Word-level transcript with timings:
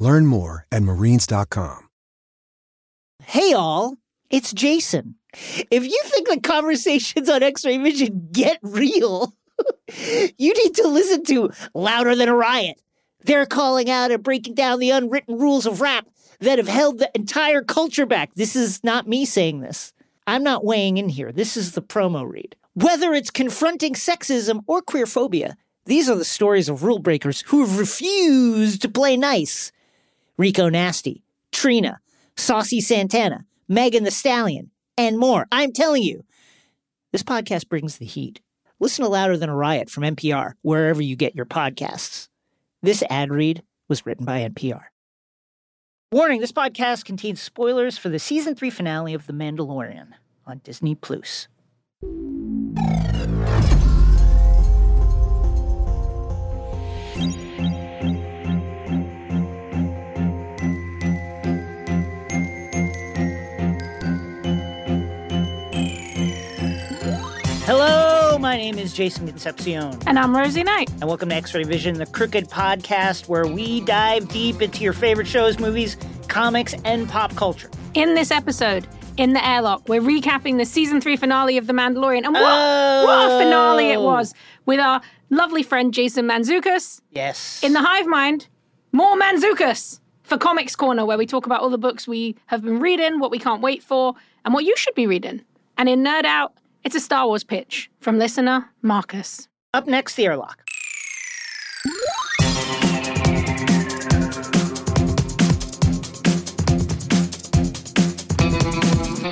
Learn 0.00 0.26
more 0.26 0.66
at 0.72 0.82
marines.com. 0.82 1.88
Hey, 3.22 3.52
all, 3.52 3.98
it's 4.30 4.52
Jason. 4.52 5.14
If 5.70 5.84
you 5.84 6.00
think 6.06 6.26
the 6.26 6.40
conversations 6.40 7.28
on 7.28 7.42
X 7.42 7.64
Ray 7.64 7.76
Vision 7.76 8.28
get 8.32 8.58
real, 8.62 9.34
you 10.38 10.54
need 10.54 10.74
to 10.74 10.88
listen 10.88 11.22
to 11.26 11.50
Louder 11.74 12.16
Than 12.16 12.30
a 12.30 12.34
Riot. 12.34 12.80
They're 13.24 13.46
calling 13.46 13.90
out 13.90 14.10
and 14.10 14.22
breaking 14.22 14.54
down 14.54 14.80
the 14.80 14.90
unwritten 14.90 15.38
rules 15.38 15.66
of 15.66 15.82
rap 15.82 16.08
that 16.40 16.58
have 16.58 16.68
held 16.68 16.98
the 16.98 17.10
entire 17.14 17.62
culture 17.62 18.06
back. 18.06 18.34
This 18.34 18.56
is 18.56 18.82
not 18.82 19.06
me 19.06 19.26
saying 19.26 19.60
this. 19.60 19.92
I'm 20.26 20.42
not 20.42 20.64
weighing 20.64 20.96
in 20.96 21.10
here. 21.10 21.30
This 21.30 21.58
is 21.58 21.72
the 21.72 21.82
promo 21.82 22.26
read. 22.26 22.56
Whether 22.72 23.12
it's 23.12 23.30
confronting 23.30 23.92
sexism 23.92 24.62
or 24.66 24.80
queerphobia, 24.80 25.56
these 25.84 26.08
are 26.08 26.16
the 26.16 26.24
stories 26.24 26.70
of 26.70 26.84
rule 26.84 27.00
breakers 27.00 27.42
who 27.42 27.60
have 27.60 27.78
refused 27.78 28.80
to 28.80 28.88
play 28.88 29.18
nice. 29.18 29.70
Rico 30.40 30.70
Nasty, 30.70 31.22
Trina, 31.52 32.00
Saucy 32.34 32.80
Santana, 32.80 33.44
Megan 33.68 34.04
Thee 34.04 34.10
Stallion, 34.10 34.70
and 34.96 35.18
more. 35.18 35.46
I'm 35.52 35.70
telling 35.70 36.02
you, 36.02 36.24
this 37.12 37.22
podcast 37.22 37.68
brings 37.68 37.98
the 37.98 38.06
heat. 38.06 38.40
Listen 38.78 39.04
to 39.04 39.10
Louder 39.10 39.36
Than 39.36 39.50
a 39.50 39.54
Riot 39.54 39.90
from 39.90 40.02
NPR, 40.02 40.52
wherever 40.62 41.02
you 41.02 41.14
get 41.14 41.34
your 41.34 41.44
podcasts. 41.44 42.28
This 42.80 43.04
ad 43.10 43.30
read 43.30 43.62
was 43.86 44.06
written 44.06 44.24
by 44.24 44.48
NPR. 44.48 44.84
Warning 46.10 46.40
this 46.40 46.52
podcast 46.52 47.04
contains 47.04 47.42
spoilers 47.42 47.98
for 47.98 48.08
the 48.08 48.18
season 48.18 48.54
three 48.54 48.70
finale 48.70 49.12
of 49.12 49.26
The 49.26 49.34
Mandalorian 49.34 50.12
on 50.46 50.62
Disney 50.64 50.94
Plus. 50.94 51.48
Hello, 67.72 68.36
my 68.36 68.56
name 68.56 68.80
is 68.80 68.92
Jason 68.92 69.28
Concepcion. 69.28 69.96
And 70.04 70.18
I'm 70.18 70.36
Rosie 70.36 70.64
Knight. 70.64 70.90
And 70.90 71.04
welcome 71.04 71.28
to 71.28 71.36
X 71.36 71.54
Ray 71.54 71.62
Vision, 71.62 71.98
the 71.98 72.06
crooked 72.06 72.50
podcast 72.50 73.28
where 73.28 73.46
we 73.46 73.80
dive 73.82 74.26
deep 74.26 74.60
into 74.60 74.82
your 74.82 74.92
favorite 74.92 75.28
shows, 75.28 75.60
movies, 75.60 75.96
comics, 76.26 76.74
and 76.84 77.08
pop 77.08 77.32
culture. 77.36 77.70
In 77.94 78.16
this 78.16 78.32
episode, 78.32 78.88
in 79.18 79.34
the 79.34 79.48
airlock, 79.48 79.88
we're 79.88 80.00
recapping 80.00 80.58
the 80.58 80.64
season 80.64 81.00
three 81.00 81.16
finale 81.16 81.58
of 81.58 81.68
The 81.68 81.72
Mandalorian. 81.72 82.24
And 82.24 82.34
what, 82.34 82.42
Oh. 82.42 83.04
what 83.04 83.30
a 83.30 83.34
oh! 83.34 83.38
finale 83.38 83.90
it 83.92 84.00
was 84.00 84.34
with 84.66 84.80
our 84.80 85.00
lovely 85.30 85.62
friend 85.62 85.94
Jason 85.94 86.26
Mantzoukas. 86.26 87.02
Yes. 87.12 87.62
In 87.62 87.72
the 87.72 87.82
Hive 87.82 88.08
Mind, 88.08 88.48
more 88.90 89.14
Mantzoukas 89.14 90.00
for 90.24 90.36
Comics 90.36 90.74
Corner, 90.74 91.06
where 91.06 91.16
we 91.18 91.24
talk 91.24 91.46
about 91.46 91.60
all 91.60 91.70
the 91.70 91.78
books 91.78 92.08
we 92.08 92.34
have 92.46 92.62
been 92.62 92.80
reading, 92.80 93.20
what 93.20 93.30
we 93.30 93.38
can't 93.38 93.62
wait 93.62 93.80
for, 93.80 94.16
and 94.44 94.54
what 94.54 94.64
you 94.64 94.76
should 94.76 94.96
be 94.96 95.06
reading. 95.06 95.42
And 95.78 95.88
in 95.88 96.02
Nerd 96.02 96.24
Out, 96.24 96.52
it's 96.84 96.94
a 96.94 97.00
Star 97.00 97.26
Wars 97.26 97.44
pitch 97.44 97.90
from 98.00 98.18
listener 98.18 98.70
Marcus. 98.82 99.48
Up 99.74 99.86
next, 99.86 100.14
the 100.14 100.26
airlock. 100.26 100.64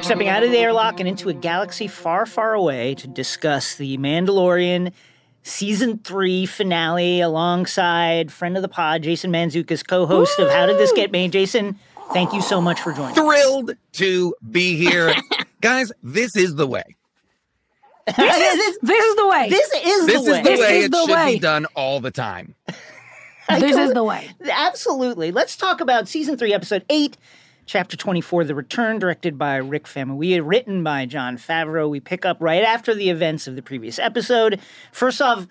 Stepping 0.03 0.28
out 0.28 0.42
of 0.42 0.50
the 0.50 0.59
airlock 0.59 1.00
and 1.00 1.09
into 1.09 1.28
a 1.28 1.34
galaxy 1.34 1.86
far, 1.86 2.25
far 2.25 2.54
away 2.54 2.94
to 2.94 3.06
discuss 3.06 3.75
the 3.76 3.98
Mandalorian 3.98 4.92
season 5.42 5.98
three 5.98 6.47
finale 6.47 7.20
alongside 7.20 8.32
friend 8.32 8.56
of 8.56 8.62
the 8.62 8.69
pod, 8.69 9.03
Jason 9.03 9.30
Mantzoukas, 9.30 9.86
co 9.86 10.06
host 10.06 10.38
of 10.38 10.50
How 10.50 10.65
Did 10.66 10.78
This 10.78 10.92
Get 10.92 11.12
Made? 11.12 11.32
Jason, 11.32 11.78
thank 12.12 12.32
you 12.32 12.41
so 12.41 12.60
much 12.60 12.80
for 12.80 12.92
joining. 12.92 13.15
thrilled 13.15 13.72
to 13.92 14.34
be 14.50 14.76
here. 14.76 15.12
Guys, 15.60 15.92
this 16.03 16.36
is 16.36 16.54
the 16.54 16.66
way. 16.66 16.97
This 18.16 18.54
is, 18.69 18.78
this 18.82 19.04
is 19.04 19.16
the 19.16 19.28
way. 19.28 19.48
This 19.50 19.72
is 19.74 20.06
This 20.06 20.24
the 20.24 20.32
way. 20.32 20.42
This 20.42 20.42
is 20.42 20.42
the 20.42 20.50
This 20.50 20.60
way 20.60 20.78
is 20.78 20.84
it 20.86 20.91
the 20.91 21.06
should 21.06 21.14
way. 21.14 21.34
be 21.34 21.38
done 21.38 21.66
all 21.74 22.00
the 22.00 22.10
time. 22.10 22.54
this 23.48 23.76
is 23.76 23.92
the 23.92 24.04
way. 24.04 24.28
Absolutely. 24.50 25.32
Let's 25.32 25.56
talk 25.56 25.80
about 25.80 26.08
season 26.08 26.36
three, 26.36 26.52
episode 26.52 26.84
eight, 26.91 27.16
chapter 27.66 27.97
24, 27.97 28.44
The 28.44 28.54
Return, 28.54 28.98
directed 28.98 29.38
by 29.38 29.56
Rick 29.56 29.84
Famuyiwa, 29.86 30.42
written 30.44 30.82
by 30.84 31.06
Jon 31.06 31.36
Favreau. 31.38 31.88
We 31.88 32.00
pick 32.00 32.24
up 32.24 32.36
right 32.41 32.62
after 32.62 32.94
the 32.94 33.10
events 33.10 33.47
of 33.47 33.56
the 33.56 33.62
previous 33.62 33.98
episode. 33.98 34.60
First 34.92 35.20
off, 35.22 35.47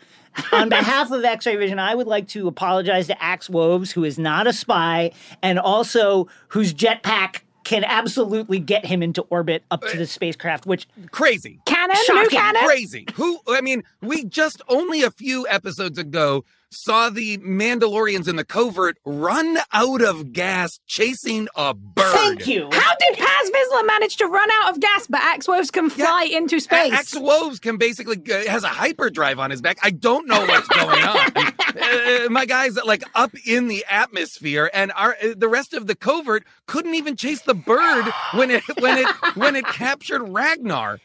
on 0.52 0.70
behalf 0.70 1.10
of 1.12 1.24
X 1.24 1.46
Ray 1.48 1.56
Vision, 1.56 1.80
I 1.80 1.96
would 1.96 2.08
like 2.08 2.28
to 2.30 2.48
apologize 2.48 3.08
to 3.08 3.22
Axe 3.24 3.50
Woves, 3.50 3.92
who 3.92 4.04
is 4.04 4.20
not 4.20 4.46
a 4.48 4.54
spy 4.54 5.12
and 5.42 5.58
also 5.58 6.28
whose 6.50 6.74
jetpack 6.74 7.42
can 7.68 7.84
absolutely 7.84 8.60
get 8.60 8.86
him 8.86 9.04
into 9.04 9.24
orbit 9.24 9.62
up 9.72 9.82
to 9.82 9.92
uh, 9.92 9.96
the 9.98 10.08
spacecraft, 10.08 10.66
which 10.66 10.88
Crazy. 11.12 11.60
Canon, 11.66 11.98
new 11.98 12.04
Shocking. 12.06 12.30
canon. 12.30 12.64
Crazy. 12.66 13.06
Who, 13.16 13.42
I 13.50 13.60
mean, 13.60 13.84
we 14.02 14.24
just 14.24 14.62
only 14.70 15.04
a 15.04 15.12
few 15.12 15.46
episodes 15.50 15.98
ago 15.98 16.46
saw 16.72 17.10
the 17.10 17.38
Mandalorians 17.40 18.28
in 18.28 18.36
the 18.36 18.46
covert 18.46 18.98
run 19.06 19.58
out 19.74 20.02
of 20.02 20.34
gas 20.34 20.80
chasing 20.86 21.48
a 21.56 21.74
bird. 21.74 22.14
thank 22.14 22.48
you. 22.48 22.70
How 22.72 22.96
did 22.96 23.18
Paz 23.18 23.50
Vizsla 23.50 23.88
manage 23.88 24.18
to 24.18 24.26
run 24.26 24.50
out 24.62 24.72
of 24.74 24.80
gas, 24.80 25.08
but 25.08 25.22
Axe 25.22 25.48
Woves 25.48 25.72
can 25.72 25.90
fly 25.90 26.24
into 26.32 26.60
space? 26.60 26.92
Axe 26.92 27.16
Woves 27.16 27.60
can 27.60 27.78
basically 27.78 28.18
uh, 28.32 28.50
has 28.50 28.64
a 28.64 28.68
hyperdrive 28.70 29.40
on 29.40 29.52
his 29.52 29.62
back. 29.62 29.78
I 29.84 29.92
don't 29.92 30.28
know 30.28 30.42
what's 30.46 30.68
going 30.68 31.04
on. 31.04 31.54
Uh, 31.78 32.28
my 32.32 32.46
guy's 32.46 32.76
like 32.86 33.04
up 33.14 33.32
in 33.46 33.68
the 33.68 33.86
atmosphere, 33.88 34.72
and 34.74 34.92
our 34.96 35.16
uh, 35.24 35.34
the 35.38 35.48
rest 35.48 35.74
of 35.76 35.86
the 35.86 35.94
covert 35.96 36.44
couldn't 36.66 36.96
even 36.96 37.16
chase 37.16 37.42
the 37.42 37.54
bird 37.54 38.06
when 38.34 38.50
it 38.50 38.64
when 38.80 38.98
it 38.98 39.08
when 39.36 39.56
it 39.56 39.66
captured 39.66 40.24
Ragnar. 40.24 41.00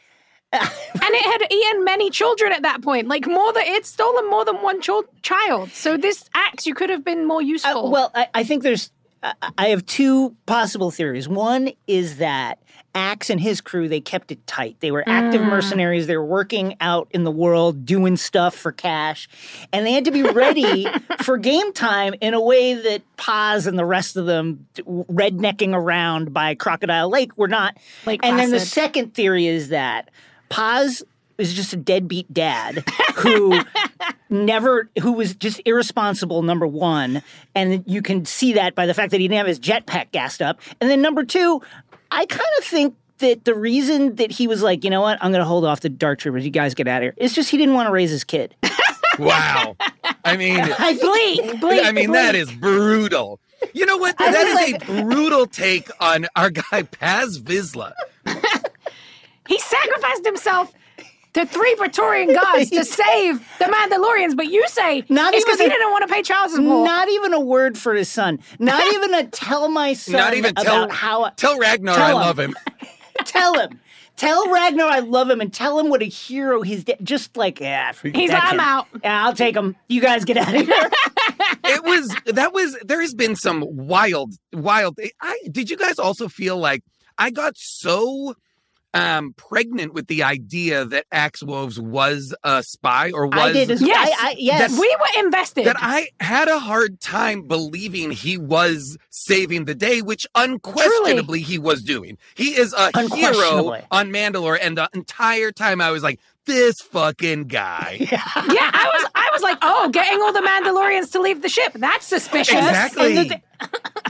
and 0.53 0.71
it 1.15 1.23
had 1.41 1.51
eaten 1.53 1.85
many 1.85 2.11
children 2.11 2.53
at 2.53 2.63
that 2.63 2.83
point. 2.83 3.09
Like 3.09 3.27
more 3.27 3.53
than 3.53 3.65
it's 3.67 3.89
stolen 3.89 4.29
more 4.29 4.45
than 4.45 4.57
one 4.63 4.81
chil- 4.81 5.05
child. 5.23 5.71
So 5.71 5.97
this 5.97 6.25
axe, 6.35 6.67
you 6.67 6.75
could 6.75 6.91
have 6.91 7.05
been 7.05 7.27
more 7.27 7.39
Uh, 7.41 7.45
useful. 7.45 7.91
well, 7.91 8.11
I, 8.15 8.29
I 8.35 8.45
think 8.45 8.63
there's. 8.63 8.91
I 9.23 9.35
I 9.57 9.69
have 9.69 9.87
two 9.87 10.35
possible 10.47 10.91
theories. 10.91 11.29
One 11.29 11.71
is 11.87 12.17
that 12.19 12.59
Axe 12.95 13.31
and 13.31 13.41
his 13.41 13.61
crew 13.63 13.89
they 13.89 14.01
kept 14.01 14.31
it 14.33 14.45
tight. 14.47 14.77
They 14.81 14.91
were 14.91 15.05
active 15.07 15.41
mercenaries. 15.41 16.07
They 16.09 16.17
were 16.17 16.27
working 16.27 16.77
out 16.81 17.07
in 17.13 17.23
the 17.25 17.31
world, 17.31 17.87
doing 17.87 18.17
stuff 18.19 18.55
for 18.55 18.71
cash, 18.73 19.29
and 19.73 19.87
they 19.87 19.93
had 19.93 20.05
to 20.07 20.11
be 20.11 20.23
ready 20.25 20.87
for 21.23 21.39
game 21.39 21.73
time 21.73 22.15
in 22.21 22.35
a 22.35 22.41
way 22.41 22.75
that 22.75 23.01
Paz 23.17 23.67
and 23.69 23.79
the 23.79 23.85
rest 23.87 24.17
of 24.17 24.27
them 24.27 24.67
rednecking 24.77 25.73
around 25.75 26.35
by 26.35 26.55
Crocodile 26.55 27.09
Lake 27.09 27.37
were 27.39 27.49
not. 27.49 27.77
Lake 28.07 28.21
and 28.23 28.39
then 28.39 28.51
the 28.51 28.61
second 28.61 29.15
theory 29.15 29.47
is 29.47 29.69
that 29.69 30.11
Paz 30.53 31.03
is 31.39 31.55
just 31.55 31.73
a 31.73 31.77
deadbeat 31.77 32.33
dad 32.33 32.85
who 33.17 33.59
never 34.31 34.89
who 35.01 35.13
was 35.13 35.35
just 35.35 35.61
irresponsible 35.65 36.43
number 36.43 36.67
one 36.67 37.23
and 37.55 37.83
you 37.87 38.03
can 38.03 38.25
see 38.25 38.53
that 38.53 38.75
by 38.75 38.87
the 38.87 38.95
fact 38.95 39.11
that 39.11 39.19
he 39.21 39.27
didn't 39.29 39.39
have 39.39 39.47
his 39.47 39.59
jetpack 39.59 40.11
gassed 40.13 40.41
up 40.43 40.61
and 40.81 40.91
then 40.91 41.01
number 41.03 41.25
two 41.25 41.61
i 42.11 42.25
kind 42.27 42.41
of 42.59 42.65
think 42.65 42.95
that 43.19 43.45
the 43.45 43.55
reason 43.55 44.15
that 44.17 44.31
he 44.31 44.47
was 44.47 44.63
like 44.63 44.85
you 44.85 44.91
know 44.91 45.01
what 45.01 45.19
i'm 45.21 45.33
going 45.33 45.41
to 45.41 45.47
hold 45.47 45.65
off 45.65 45.81
the 45.81 45.89
dark 45.89 46.19
troopers 46.19 46.45
you 46.45 46.51
guys 46.51 46.75
get 46.75 46.87
out 46.87 46.99
of 46.99 47.03
here 47.03 47.15
it's 47.17 47.35
just 47.35 47.51
he 47.51 47.57
didn't 47.57 47.75
want 47.75 47.87
to 47.87 47.93
raise 47.93 48.11
his 48.11 48.25
kid 48.25 48.55
Wow. 49.19 49.77
I 50.25 50.37
mean, 50.37 50.59
i 50.61 50.95
think 50.95 51.01
bleak, 51.47 51.61
bleak. 51.61 51.85
I 51.85 51.93
mean 51.93 52.13
that 52.13 52.35
is 52.35 52.51
brutal. 52.51 53.41
You 53.75 53.87
know 53.87 53.97
what? 53.99 54.17
That 54.19 54.35
is 54.35 54.75
a 54.75 55.03
brutal 55.03 55.47
take 55.47 55.89
on 56.01 56.27
our 56.35 56.51
guy 56.51 56.83
Paz 56.83 57.39
Vizsla. 57.39 57.93
He 59.49 59.59
sacrificed 59.59 60.25
himself 60.25 60.73
to 61.35 61.47
three 61.47 61.75
Praetorian 61.77 62.35
gods 62.35 62.69
to 62.71 62.85
save 63.03 63.39
the 63.59 63.65
Mandalorians. 63.65 64.37
But 64.37 64.49
you 64.49 64.67
say 64.69 65.03
Not 65.09 65.33
it's 65.35 65.45
because 65.45 65.61
he 65.61 65.69
didn't 65.69 65.91
want 65.91 66.07
to 66.07 66.13
pay 66.13 66.23
child 66.23 66.51
support. 66.51 66.85
not 66.85 67.09
even 67.09 67.33
a 67.33 67.41
word 67.41 67.79
for 67.79 67.95
his 67.95 68.09
son 68.09 68.39
not 68.59 68.85
even 68.95 69.15
a 69.15 69.27
tell 69.29 69.69
my 69.69 69.95
son 69.95 70.17
Not 70.17 70.35
even 70.35 70.55
tell 70.55 70.85
about 70.85 70.93
how 70.95 71.29
tell 71.37 71.59
Ragnar 71.59 71.95
Tell 71.95 72.19
I 72.19 72.21
love 72.27 72.39
him. 72.39 72.55
tell 73.25 73.59
him. 73.59 73.81
Tell 74.15 74.51
Ragnar 74.51 74.85
I 74.87 74.99
love 74.99 75.31
him 75.31 75.41
and 75.41 75.53
tell 75.53 75.79
him 75.79 75.89
what 75.89 76.03
a 76.03 76.05
hero 76.05 76.61
he's 76.61 76.85
de- 76.85 76.97
just 77.03 77.37
like, 77.37 77.61
yeah. 77.61 77.93
He's 78.03 78.31
like, 78.31 78.43
"I'm 78.45 78.61
out." 78.61 78.87
Yeah, 79.03 79.25
I'll 79.25 79.33
take 79.33 79.57
him. 79.57 79.75
You 79.89 80.03
guys 80.03 80.25
get 80.27 80.37
out 80.37 80.55
of 80.55 80.67
here. 80.67 80.91
it 81.65 81.83
was 81.83 82.15
that 82.27 82.53
was 82.53 82.77
there 82.85 83.01
has 83.01 83.15
been 83.15 83.37
some 83.37 83.65
wild 83.67 84.35
wild 84.53 84.99
I 85.21 85.39
did 85.51 85.71
you 85.71 85.77
guys 85.79 85.99
also 85.99 86.29
feel 86.29 86.59
like 86.59 86.83
I 87.17 87.31
got 87.31 87.55
so 87.57 88.35
um 88.95 89.33
pregnant 89.37 89.95
with 89.95 90.07
the 90.07 90.23
idea 90.23 90.85
that 90.85 91.07
Axe 91.13 91.43
Woves 91.43 91.81
was 91.81 92.35
a 92.45 92.63
spy 92.63 93.11
or 93.13 93.27
was 93.27 93.39
I 93.39 93.53
did 93.53 93.71
as 93.71 93.81
Yes. 93.83 94.11
I, 94.21 94.29
I, 94.29 94.35
yes. 94.39 94.79
we 94.79 94.97
were 95.01 95.25
invested. 95.25 95.65
that 95.67 95.77
I 95.79 96.09
had 96.21 96.49
a 96.49 96.59
hard 96.59 97.01
time 97.01 97.47
believing 97.49 98.11
he 98.11 98.37
was 98.39 98.99
saving 99.11 99.65
the 99.65 99.75
day, 99.75 100.03
which 100.03 100.27
unquestionably 100.35 101.41
he 101.41 101.59
was 101.59 101.83
doing. 101.83 102.19
He 102.35 102.51
is 102.59 102.73
a 102.75 102.91
hero 103.15 103.81
on 103.91 104.11
Mandalore, 104.11 104.59
and 104.61 104.77
the 104.77 104.89
entire 104.95 105.53
time 105.53 105.81
I 105.81 105.91
was 105.91 106.03
like, 106.03 106.21
this 106.47 106.81
fucking 106.81 107.45
guy. 107.45 107.97
yeah, 108.01 108.09
yeah, 108.53 108.71
I 108.75 108.91
was 108.95 109.11
I 109.15 109.29
was 109.33 109.43
like, 109.43 109.59
oh, 109.63 109.89
getting 109.91 110.21
all 110.21 110.33
the 110.33 110.41
Mandalorians 110.41 111.11
to 111.13 111.21
leave 111.21 111.43
the 111.43 111.49
ship. 111.49 111.73
That's 111.75 112.07
suspicious. 112.07 112.55
Exactly. 112.55 113.17
And 113.17 113.31
the, 113.31 113.41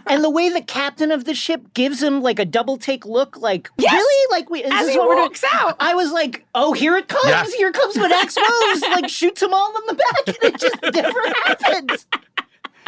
and 0.06 0.24
the 0.24 0.30
way 0.30 0.48
the 0.48 0.62
captain 0.62 1.10
of 1.12 1.24
the 1.24 1.34
ship 1.34 1.74
gives 1.74 2.02
him 2.02 2.22
like 2.22 2.38
a 2.38 2.44
double 2.44 2.76
take 2.78 3.04
look, 3.04 3.36
like 3.36 3.68
Yes. 3.78 3.92
really, 3.92 4.26
like 4.30 4.50
we 4.50 4.64
is 4.64 4.72
As 4.72 4.86
this 4.86 4.94
he 4.94 4.98
what 4.98 5.16
walks 5.16 5.44
out. 5.52 5.76
I 5.78 5.94
was 5.94 6.10
like, 6.10 6.44
oh, 6.54 6.72
here 6.72 6.96
it 6.96 7.08
comes, 7.08 7.24
Yeah. 7.26 7.44
here 7.56 7.68
it 7.68 7.74
comes. 7.74 7.94
But 7.96 8.10
Axe 8.12 8.36
Woves 8.36 8.82
like 8.82 9.08
shoots 9.08 9.40
them 9.40 9.52
all 9.52 9.74
in 9.76 9.82
the 9.86 9.94
back, 9.94 10.28
and 10.28 10.36
it 10.54 10.58
just 10.60 10.76
never 10.94 11.20
happens. 11.44 12.06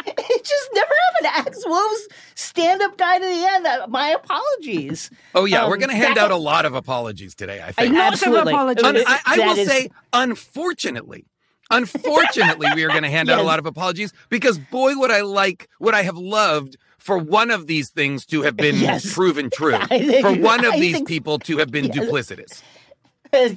It 0.27 0.43
just 0.43 0.69
never 0.73 0.93
happened. 1.23 1.47
Axe 1.47 1.63
Woves 1.65 2.07
stand 2.35 2.81
up 2.81 2.97
guy 2.97 3.17
to 3.19 3.25
the 3.25 3.47
end. 3.53 3.65
Uh, 3.67 3.87
My 3.87 4.09
apologies. 4.09 5.09
Oh 5.33 5.45
yeah, 5.45 5.63
Um, 5.63 5.69
we're 5.69 5.77
gonna 5.77 5.95
hand 5.95 6.17
out 6.17 6.31
up- 6.31 6.37
a 6.37 6.41
lot 6.41 6.65
of 6.65 6.73
apologies 6.75 7.33
today. 7.35 7.61
I 7.61 7.67
I 7.67 7.71
think. 7.71 7.95
Lots 7.95 8.21
of 8.21 8.27
absolutely. 8.27 8.53
apologies. 8.53 8.83
Un- 8.83 8.97
I, 9.07 9.19
I 9.25 9.37
will 9.37 9.57
is- 9.57 9.67
say, 9.67 9.89
unfortunately, 10.13 11.25
unfortunately, 11.71 12.67
we 12.75 12.83
are 12.83 12.89
going 12.89 13.03
to 13.03 13.09
hand 13.09 13.29
out 13.29 13.39
a 13.39 13.43
lot 13.51 13.59
of 13.59 13.65
apologies 13.65 14.13
because 14.29 14.57
boy, 14.59 14.95
would 14.97 15.11
I 15.11 15.21
like, 15.21 15.69
would 15.79 15.93
I 15.93 16.03
have 16.03 16.17
loved 16.17 16.77
for 16.97 17.17
one 17.17 17.51
of 17.51 17.67
these 17.67 17.89
things 17.89 18.25
to 18.27 18.41
have 18.41 18.55
been 18.57 18.75
Yes. 18.77 19.13
proven 19.13 19.49
true, 19.51 19.77
think- 19.89 20.21
for 20.21 20.33
one 20.33 20.65
of 20.65 20.73
I 20.73 20.79
these 20.79 20.95
think- 20.95 21.07
people 21.07 21.39
to 21.39 21.57
have 21.57 21.71
been 21.71 21.85
duplicitous. 21.85 22.61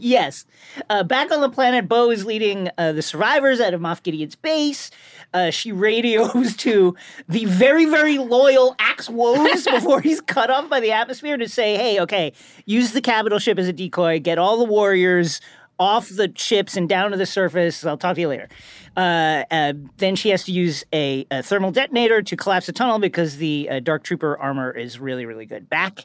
Yes. 0.00 0.44
Uh, 0.90 1.02
back 1.02 1.30
on 1.30 1.40
the 1.40 1.48
planet, 1.48 1.88
Bo 1.88 2.10
is 2.10 2.25
leading 2.25 2.69
uh, 2.78 2.92
the 2.92 3.02
survivors 3.02 3.60
out 3.60 3.75
of 3.75 3.80
Moff 3.80 4.02
Gideon's 4.02 4.34
base. 4.34 4.90
Uh, 5.32 5.50
she 5.50 5.72
radios 5.72 6.56
to 6.58 6.96
the 7.28 7.44
very, 7.44 7.84
very 7.84 8.19
loyal 8.19 8.75
Axe 8.78 9.08
Woves 9.08 9.64
before 9.70 10.00
he's 10.00 10.20
cut 10.20 10.50
off 10.50 10.69
by 10.69 10.80
the 10.80 10.92
atmosphere 10.92 11.36
to 11.36 11.48
say, 11.48 11.76
hey, 11.76 12.00
okay, 12.00 12.32
use 12.66 12.92
the 12.92 13.00
capital 13.00 13.38
ship 13.38 13.58
as 13.58 13.69
a 13.69 13.72
decoy, 13.72 14.20
get 14.20 14.38
all 14.38 14.58
the 14.58 14.64
warriors 14.64 15.40
off 15.78 16.08
the 16.08 16.32
ships 16.34 16.76
and 16.76 16.88
down 16.88 17.12
to 17.12 17.16
the 17.16 17.26
surface. 17.26 17.86
I'll 17.86 17.96
talk 17.96 18.16
to 18.16 18.20
you 18.20 18.28
later. 18.28 18.48
Uh, 18.96 19.44
uh, 19.50 19.75
then 19.98 20.16
she 20.16 20.30
has 20.30 20.42
to 20.44 20.52
use 20.52 20.84
a, 20.92 21.25
a 21.30 21.42
thermal 21.42 21.70
detonator 21.70 22.20
to 22.20 22.36
collapse 22.36 22.69
a 22.69 22.72
tunnel 22.72 22.98
because 22.98 23.36
the 23.36 23.69
uh, 23.70 23.80
Dark 23.80 24.02
Trooper 24.02 24.36
armor 24.36 24.72
is 24.72 24.98
really, 24.98 25.25
really 25.25 25.46
good. 25.46 25.69
Back 25.69 26.04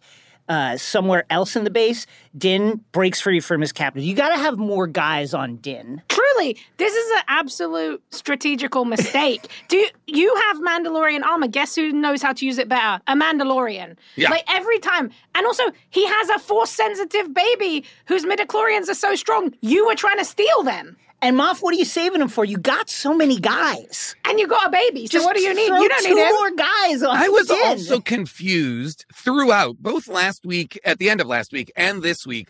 uh, 0.50 0.78
somewhere 0.78 1.26
else 1.30 1.56
in 1.56 1.64
the 1.64 1.70
base, 1.70 2.06
Din 2.38 2.84
breaks 2.92 3.22
free 3.22 3.40
from 3.40 3.62
his 3.62 3.72
captive. 3.72 4.04
You 4.04 4.16
got 4.16 4.30
to 4.30 4.38
have 4.38 4.58
more 4.58 4.88
guys 4.88 5.34
on 5.34 5.58
Din. 5.58 6.02
Truly, 6.10 6.58
this 6.78 6.94
is 6.94 7.12
an 7.18 7.24
absolute 7.28 8.04
strategical 8.12 8.86
mistake. 8.86 9.48
Do 9.70 9.78
you, 9.78 9.88
you 10.08 10.36
have 10.48 10.58
Mandalorian 10.58 11.24
armor? 11.24 11.48
Guess 11.48 11.76
who 11.76 11.92
knows 11.92 12.22
how 12.22 12.34
to 12.34 12.46
use 12.46 12.58
it 12.58 12.68
better? 12.68 13.02
A 13.08 13.16
Mandalorian. 13.16 13.96
Yeah. 14.16 14.30
Like 14.30 14.44
every 14.48 14.80
time. 14.80 15.12
And 15.36 15.46
also, 15.46 15.64
he 15.90 16.06
has 16.06 16.30
a 16.30 16.40
force 16.40 16.72
sensitive 16.72 17.34
baby 17.34 17.86
whose 18.08 18.26
midichlorians 18.26 18.90
are 18.90 18.96
so 18.96 19.16
strong. 19.16 19.54
You 19.62 19.86
were 19.86 19.96
trying 19.96 20.18
to 20.18 20.26
steal 20.26 20.64
them. 20.64 20.98
And 21.24 21.40
Moff, 21.40 21.62
what 21.62 21.74
are 21.74 21.78
you 21.78 21.86
saving 21.86 22.20
him 22.20 22.28
for? 22.28 22.44
You 22.44 22.58
got 22.58 22.90
so 22.90 23.14
many 23.14 23.40
guys. 23.40 24.14
And 24.28 24.38
you 24.42 24.46
got 24.46 24.68
a 24.68 24.70
baby. 24.70 25.08
So 25.08 25.24
what 25.24 25.38
do 25.38 25.42
you 25.42 25.54
need? 25.54 25.68
You 25.68 25.88
don't 25.88 26.04
two 26.04 26.16
need 26.16 26.22
him. 26.22 26.34
more 26.34 26.52
guys 26.52 27.02
on 27.02 27.16
I 27.16 27.30
was 27.30 27.48
Din. 27.48 27.66
also 27.66 28.02
confused 28.02 29.06
throughout, 29.14 29.78
both 29.78 30.10
last 30.10 30.46
week, 30.46 30.78
at 30.84 31.00
the 31.00 31.10
end 31.10 31.22
of 31.22 31.28
last 31.28 31.54
week, 31.54 31.72
and 31.78 32.04
this 32.04 32.28
week. 32.28 32.50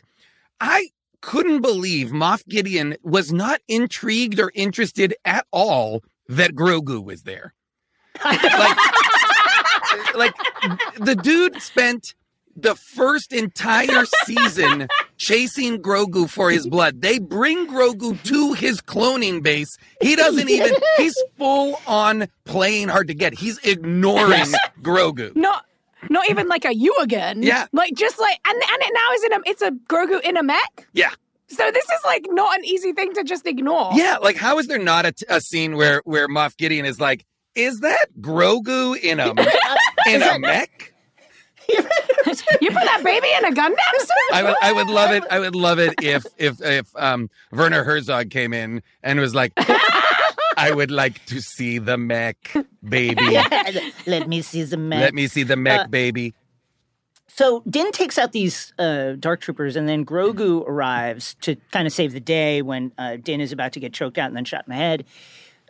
I 0.59 0.89
couldn't 1.21 1.61
believe 1.61 2.07
Moff 2.07 2.47
Gideon 2.47 2.95
was 3.03 3.31
not 3.31 3.61
intrigued 3.67 4.39
or 4.39 4.51
interested 4.55 5.13
at 5.23 5.45
all 5.51 6.03
that 6.27 6.55
Grogu 6.55 7.03
was 7.03 7.23
there. 7.23 7.53
like, 8.25 8.41
like 10.15 10.33
the 10.95 11.15
dude 11.15 11.61
spent 11.61 12.15
the 12.55 12.75
first 12.75 13.33
entire 13.33 14.05
season 14.25 14.87
chasing 15.17 15.81
Grogu 15.81 16.29
for 16.29 16.51
his 16.51 16.67
blood. 16.67 17.01
They 17.01 17.19
bring 17.19 17.67
Grogu 17.67 18.21
to 18.23 18.53
his 18.53 18.81
cloning 18.81 19.41
base. 19.41 19.77
He 20.01 20.15
doesn't 20.15 20.49
even, 20.49 20.73
he's 20.97 21.15
full 21.37 21.79
on 21.87 22.27
playing 22.45 22.89
hard 22.89 23.07
to 23.07 23.13
get. 23.13 23.33
He's 23.33 23.57
ignoring 23.59 24.53
Grogu. 24.81 25.35
Not 25.35 25.65
not 26.09 26.29
even 26.29 26.49
like 26.49 26.65
a 26.65 26.75
you 26.75 26.93
again. 27.01 27.43
Yeah. 27.43 27.67
Like 27.71 27.93
just 27.95 28.19
like 28.19 28.37
and 28.45 28.55
and 28.55 28.81
it 28.81 28.91
now 28.93 29.13
is 29.13 29.23
in 29.23 29.33
a 29.33 29.39
it's 29.45 29.61
a 29.61 29.71
Grogu 29.71 30.21
in 30.21 30.35
a 30.35 30.43
mech. 30.43 30.87
Yeah. 30.91 31.11
So 31.47 31.69
this 31.71 31.85
is 31.85 31.99
like 32.03 32.25
not 32.29 32.57
an 32.57 32.65
easy 32.65 32.93
thing 32.93 33.13
to 33.13 33.23
just 33.23 33.45
ignore. 33.45 33.91
Yeah. 33.93 34.17
Like, 34.17 34.37
how 34.37 34.57
is 34.59 34.67
there 34.67 34.79
not 34.79 35.05
a 35.29 35.41
scene 35.41 35.75
where, 35.75 36.01
where 36.03 36.27
Moff 36.27 36.57
Gideon 36.57 36.85
is 36.85 36.99
like, 36.99 37.25
is 37.55 37.79
that 37.81 38.07
Grogu 38.19 38.97
in 38.97 39.19
a, 39.19 39.29
in 40.07 40.23
a 40.23 40.39
mech? 40.39 40.92
You 42.61 42.69
put 42.71 42.83
that 42.85 43.01
baby 43.03 43.27
in 43.37 43.45
a 43.45 43.51
Gundam 43.55 43.99
suit? 43.99 44.09
I 44.33 44.43
would, 44.43 44.55
I 44.61 44.73
would 44.73 44.87
love 44.89 45.11
it. 45.11 45.23
I 45.29 45.39
would 45.39 45.55
love 45.55 45.79
it 45.79 45.93
if 46.01 46.25
if 46.37 46.61
if 46.61 46.87
um 46.95 47.29
Werner 47.51 47.83
Herzog 47.83 48.29
came 48.29 48.53
in 48.53 48.81
and 49.03 49.19
was 49.19 49.33
like, 49.35 49.53
I 50.57 50.71
would 50.73 50.91
like 50.91 51.25
to 51.27 51.41
see 51.41 51.77
the 51.79 51.97
mech, 51.97 52.55
baby. 52.87 53.37
Let 54.07 54.27
me 54.27 54.41
see 54.41 54.63
the 54.63 54.77
mech. 54.77 55.01
Let 55.01 55.13
me 55.13 55.27
see 55.27 55.43
the 55.43 55.55
mech, 55.55 55.81
Uh, 55.81 55.87
baby. 55.87 56.33
So 57.27 57.63
Din 57.67 57.91
takes 57.91 58.19
out 58.19 58.31
these 58.31 58.73
uh, 58.77 59.13
dark 59.19 59.41
troopers, 59.41 59.75
and 59.75 59.89
then 59.89 60.05
Grogu 60.05 60.63
arrives 60.67 61.35
to 61.41 61.55
kind 61.71 61.87
of 61.87 61.93
save 61.93 62.13
the 62.13 62.19
day 62.19 62.61
when 62.61 62.91
uh, 62.99 63.17
Din 63.17 63.41
is 63.41 63.51
about 63.51 63.73
to 63.73 63.79
get 63.79 63.91
choked 63.91 64.19
out 64.19 64.27
and 64.27 64.37
then 64.37 64.45
shot 64.45 64.65
in 64.67 64.71
the 64.71 64.75
head. 64.77 65.05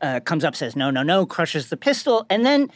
Uh, 0.02 0.20
comes 0.20 0.44
up, 0.44 0.54
says 0.58 0.76
no, 0.76 0.92
no, 0.92 1.04
no, 1.04 1.26
crushes 1.26 1.70
the 1.70 1.78
pistol, 1.78 2.26
and 2.30 2.46
then 2.46 2.70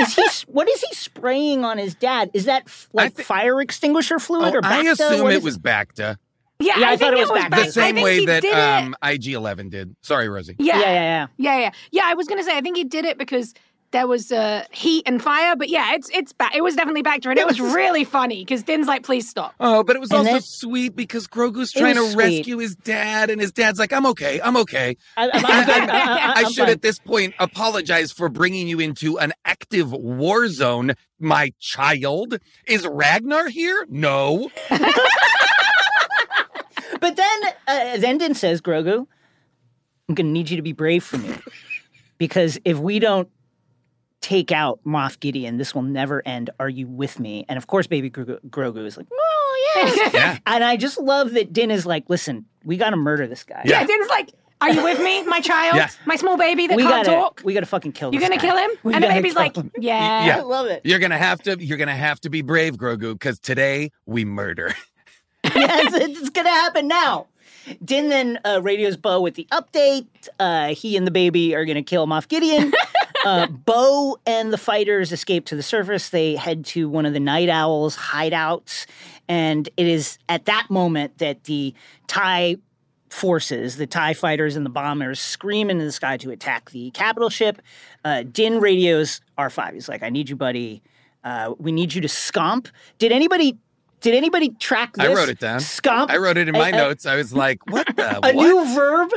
is 0.00 0.14
he? 0.14 0.52
what 0.52 0.68
is 0.68 0.80
he 0.82 0.94
spraying 0.94 1.64
on 1.64 1.78
his 1.78 1.94
dad? 1.94 2.30
Is 2.34 2.44
that 2.46 2.68
like 2.92 3.14
thi- 3.14 3.22
fire 3.22 3.60
extinguisher 3.60 4.18
fluid 4.18 4.54
Oh, 4.54 4.58
or 4.58 4.64
I 4.64 4.82
assume 4.82 5.22
What 5.22 5.32
it 5.32 5.36
is 5.38 5.44
was 5.44 5.58
Bacta. 5.58 6.16
Yeah, 6.60 6.72
Yeah, 6.78 6.88
I 6.88 6.92
I, 6.92 6.96
thought 6.96 7.10
think 7.14 7.20
it 7.28 7.30
was 7.30 7.40
back. 7.40 7.50
back- 7.50 7.66
The 7.66 7.72
same 7.72 7.96
way 7.96 8.24
that 8.26 8.44
um. 8.44 8.96
IG 9.02 9.28
Eleven 9.34 9.68
did. 9.68 9.94
Sorry, 10.02 10.28
Rosie. 10.28 10.56
Yeah. 10.58 10.80
Yeah, 10.80 10.82
yeah, 10.86 10.92
yeah. 10.92 11.26
yeah, 11.36 11.58
yeah, 11.60 11.70
yeah. 11.92 12.02
I 12.06 12.14
was 12.14 12.26
gonna 12.26 12.42
say 12.42 12.56
I 12.56 12.60
think 12.60 12.76
he 12.76 12.84
did 12.84 13.04
it 13.04 13.16
because 13.16 13.54
there 13.90 14.06
was 14.06 14.30
uh, 14.30 14.64
heat 14.70 15.02
and 15.06 15.22
fire, 15.22 15.56
but 15.56 15.68
yeah, 15.68 15.94
it's 15.94 16.10
it's 16.10 16.32
back. 16.32 16.54
It 16.54 16.62
was 16.62 16.74
definitely 16.76 17.02
Bacta, 17.02 17.26
and 17.30 17.38
it 17.38 17.46
was 17.46 17.58
really 17.74 18.04
funny 18.04 18.44
because 18.44 18.62
Din's 18.62 18.86
like, 18.86 19.02
"Please 19.02 19.28
stop." 19.28 19.54
Oh, 19.60 19.82
but 19.82 19.96
it 19.96 20.00
was 20.00 20.10
And 20.10 20.18
also 20.20 20.32
then- 20.32 20.40
sweet 20.42 20.94
because 20.96 21.26
Grogu's 21.26 21.74
It 21.74 21.78
trying 21.80 21.94
to 21.94 22.10
sweet. 22.10 22.16
rescue 22.38 22.58
his 22.58 22.76
dad, 22.76 23.30
and 23.30 23.40
his 23.40 23.50
dad's 23.52 23.78
like, 23.78 23.92
"I'm 23.92 24.04
okay, 24.06 24.40
I'm 24.42 24.56
okay." 24.58 24.96
I, 25.16 25.30
I'm, 25.30 25.30
I'm, 25.32 25.44
I, 25.46 25.64
good. 25.64 25.90
I, 25.90 25.98
I- 25.98 26.16
I 26.18 26.32
I'm 26.36 26.52
should 26.52 26.64
fine. 26.64 26.70
at 26.70 26.82
this 26.82 26.98
point 26.98 27.34
apologize 27.38 28.12
for 28.12 28.28
bringing 28.28 28.68
you 28.68 28.78
into 28.80 29.18
an 29.18 29.32
active 29.44 29.92
war 29.92 30.48
zone, 30.48 30.92
my 31.18 31.52
child. 31.58 32.38
Is 32.66 32.86
Ragnar 32.86 33.48
here? 33.48 33.86
No. 33.88 34.50
But 37.00 37.14
then, 37.16 37.40
uh, 37.68 37.96
then 37.98 38.18
Din 38.18 38.34
says, 38.34 38.60
Grogu, 38.60 39.06
I'm 40.08 40.14
going 40.16 40.26
to 40.26 40.32
need 40.32 40.50
you 40.50 40.56
to 40.56 40.62
be 40.62 40.72
brave 40.72 41.04
for 41.04 41.16
me. 41.18 41.32
because 42.18 42.58
if 42.64 42.76
we 42.78 42.98
don't 42.98 43.28
take 44.20 44.50
out 44.52 44.80
Moff 44.84 45.18
Gideon, 45.20 45.56
this 45.58 45.74
will 45.74 45.82
never 45.82 46.22
end. 46.26 46.50
Are 46.58 46.68
you 46.68 46.86
with 46.86 47.18
me? 47.20 47.44
And 47.48 47.56
of 47.56 47.66
course, 47.66 47.86
baby 47.86 48.10
Grogu, 48.10 48.38
Grogu 48.50 48.84
is 48.84 48.96
like, 48.96 49.06
oh, 49.12 49.72
yes. 49.76 50.10
Yeah. 50.14 50.38
and 50.46 50.64
I 50.64 50.76
just 50.76 50.98
love 50.98 51.32
that 51.32 51.52
Din 51.52 51.70
is 51.70 51.86
like, 51.86 52.04
listen, 52.08 52.44
we 52.64 52.76
got 52.76 52.90
to 52.90 52.96
murder 52.96 53.26
this 53.26 53.44
guy. 53.44 53.62
Yeah, 53.64 53.84
Din's 53.86 54.08
like, 54.08 54.30
"Are 54.60 54.70
you 54.70 54.82
with 54.82 54.98
me, 55.00 55.22
my 55.24 55.40
child, 55.40 55.76
Yeah. 55.76 55.88
my 56.04 56.16
small 56.16 56.36
baby 56.36 56.66
that 56.66 56.76
we 56.76 56.82
can't 56.82 57.06
gotta, 57.06 57.16
talk? 57.16 57.42
we 57.44 57.54
gotta 57.54 57.66
fucking 57.66 57.92
kill 57.92 58.12
You're 58.12 58.20
this 58.20 58.28
gonna 58.28 58.40
guy. 58.40 58.48
kill 58.48 58.56
him?" 58.56 58.70
We 58.82 58.94
and 58.94 59.04
the 59.04 59.08
baby's 59.08 59.36
like, 59.36 59.54
him. 59.56 59.70
"Yeah." 59.78 60.26
Yeah. 60.26 60.38
I 60.38 60.40
love 60.42 60.66
it. 60.66 60.80
You're 60.84 60.98
gonna 60.98 61.16
have 61.18 61.40
to. 61.42 61.56
You're 61.64 61.78
gonna 61.78 61.94
have 61.94 62.20
to 62.22 62.30
be 62.30 62.42
brave, 62.42 62.76
Grogu, 62.76 63.12
because 63.12 63.38
today 63.38 63.92
we 64.06 64.24
murder. 64.24 64.74
yes, 65.44 65.94
it's 65.94 66.30
gonna 66.30 66.50
happen 66.50 66.88
now. 66.88 67.26
Din 67.84 68.08
then 68.08 68.38
uh, 68.44 68.60
radios 68.62 68.96
Bo 68.96 69.20
with 69.20 69.34
the 69.34 69.46
update. 69.52 70.06
Uh, 70.38 70.74
he 70.74 70.96
and 70.96 71.06
the 71.06 71.10
baby 71.10 71.54
are 71.54 71.64
gonna 71.64 71.82
kill 71.82 72.06
Moff 72.06 72.28
Gideon. 72.28 72.72
uh, 73.24 73.46
Bo 73.46 74.18
and 74.26 74.52
the 74.52 74.58
fighters 74.58 75.12
escape 75.12 75.46
to 75.46 75.56
the 75.56 75.62
surface. 75.62 76.10
They 76.10 76.36
head 76.36 76.64
to 76.66 76.88
one 76.88 77.06
of 77.06 77.12
the 77.12 77.20
Night 77.20 77.48
Owls' 77.48 77.96
hideouts, 77.96 78.86
and 79.28 79.68
it 79.76 79.86
is 79.86 80.18
at 80.28 80.46
that 80.46 80.68
moment 80.70 81.18
that 81.18 81.44
the 81.44 81.74
Tie 82.06 82.56
forces, 83.10 83.76
the 83.76 83.86
TIE 83.86 84.14
fighters 84.14 84.56
and 84.56 84.64
the 84.66 84.70
bombers, 84.70 85.20
scream 85.20 85.70
into 85.70 85.84
the 85.84 85.92
sky 85.92 86.16
to 86.18 86.30
attack 86.30 86.70
the 86.70 86.90
capital 86.90 87.30
ship. 87.30 87.60
Uh, 88.04 88.22
Din 88.22 88.60
radios 88.60 89.20
R5. 89.36 89.74
He's 89.74 89.88
like, 89.88 90.02
I 90.02 90.10
need 90.10 90.28
you, 90.28 90.36
buddy. 90.36 90.82
Uh, 91.24 91.54
we 91.58 91.72
need 91.72 91.94
you 91.94 92.00
to 92.00 92.08
scomp. 92.08 92.68
Did 92.98 93.12
anybody 93.12 93.58
did 94.00 94.14
anybody 94.14 94.50
track 94.50 94.94
this? 94.94 95.06
I 95.06 95.12
wrote 95.14 95.28
it 95.28 95.38
down. 95.38 95.58
Scomp. 95.60 96.10
I 96.10 96.16
wrote 96.18 96.36
it 96.36 96.48
in 96.48 96.52
my 96.54 96.68
A- 96.70 96.74
a- 96.74 96.76
notes. 96.76 97.06
I 97.06 97.16
was 97.16 97.32
like, 97.32 97.64
"What 97.70 97.86
the? 97.96 98.18
A 98.26 98.32
what? 98.32 98.34
new 98.46 98.74
verb. 98.74 99.10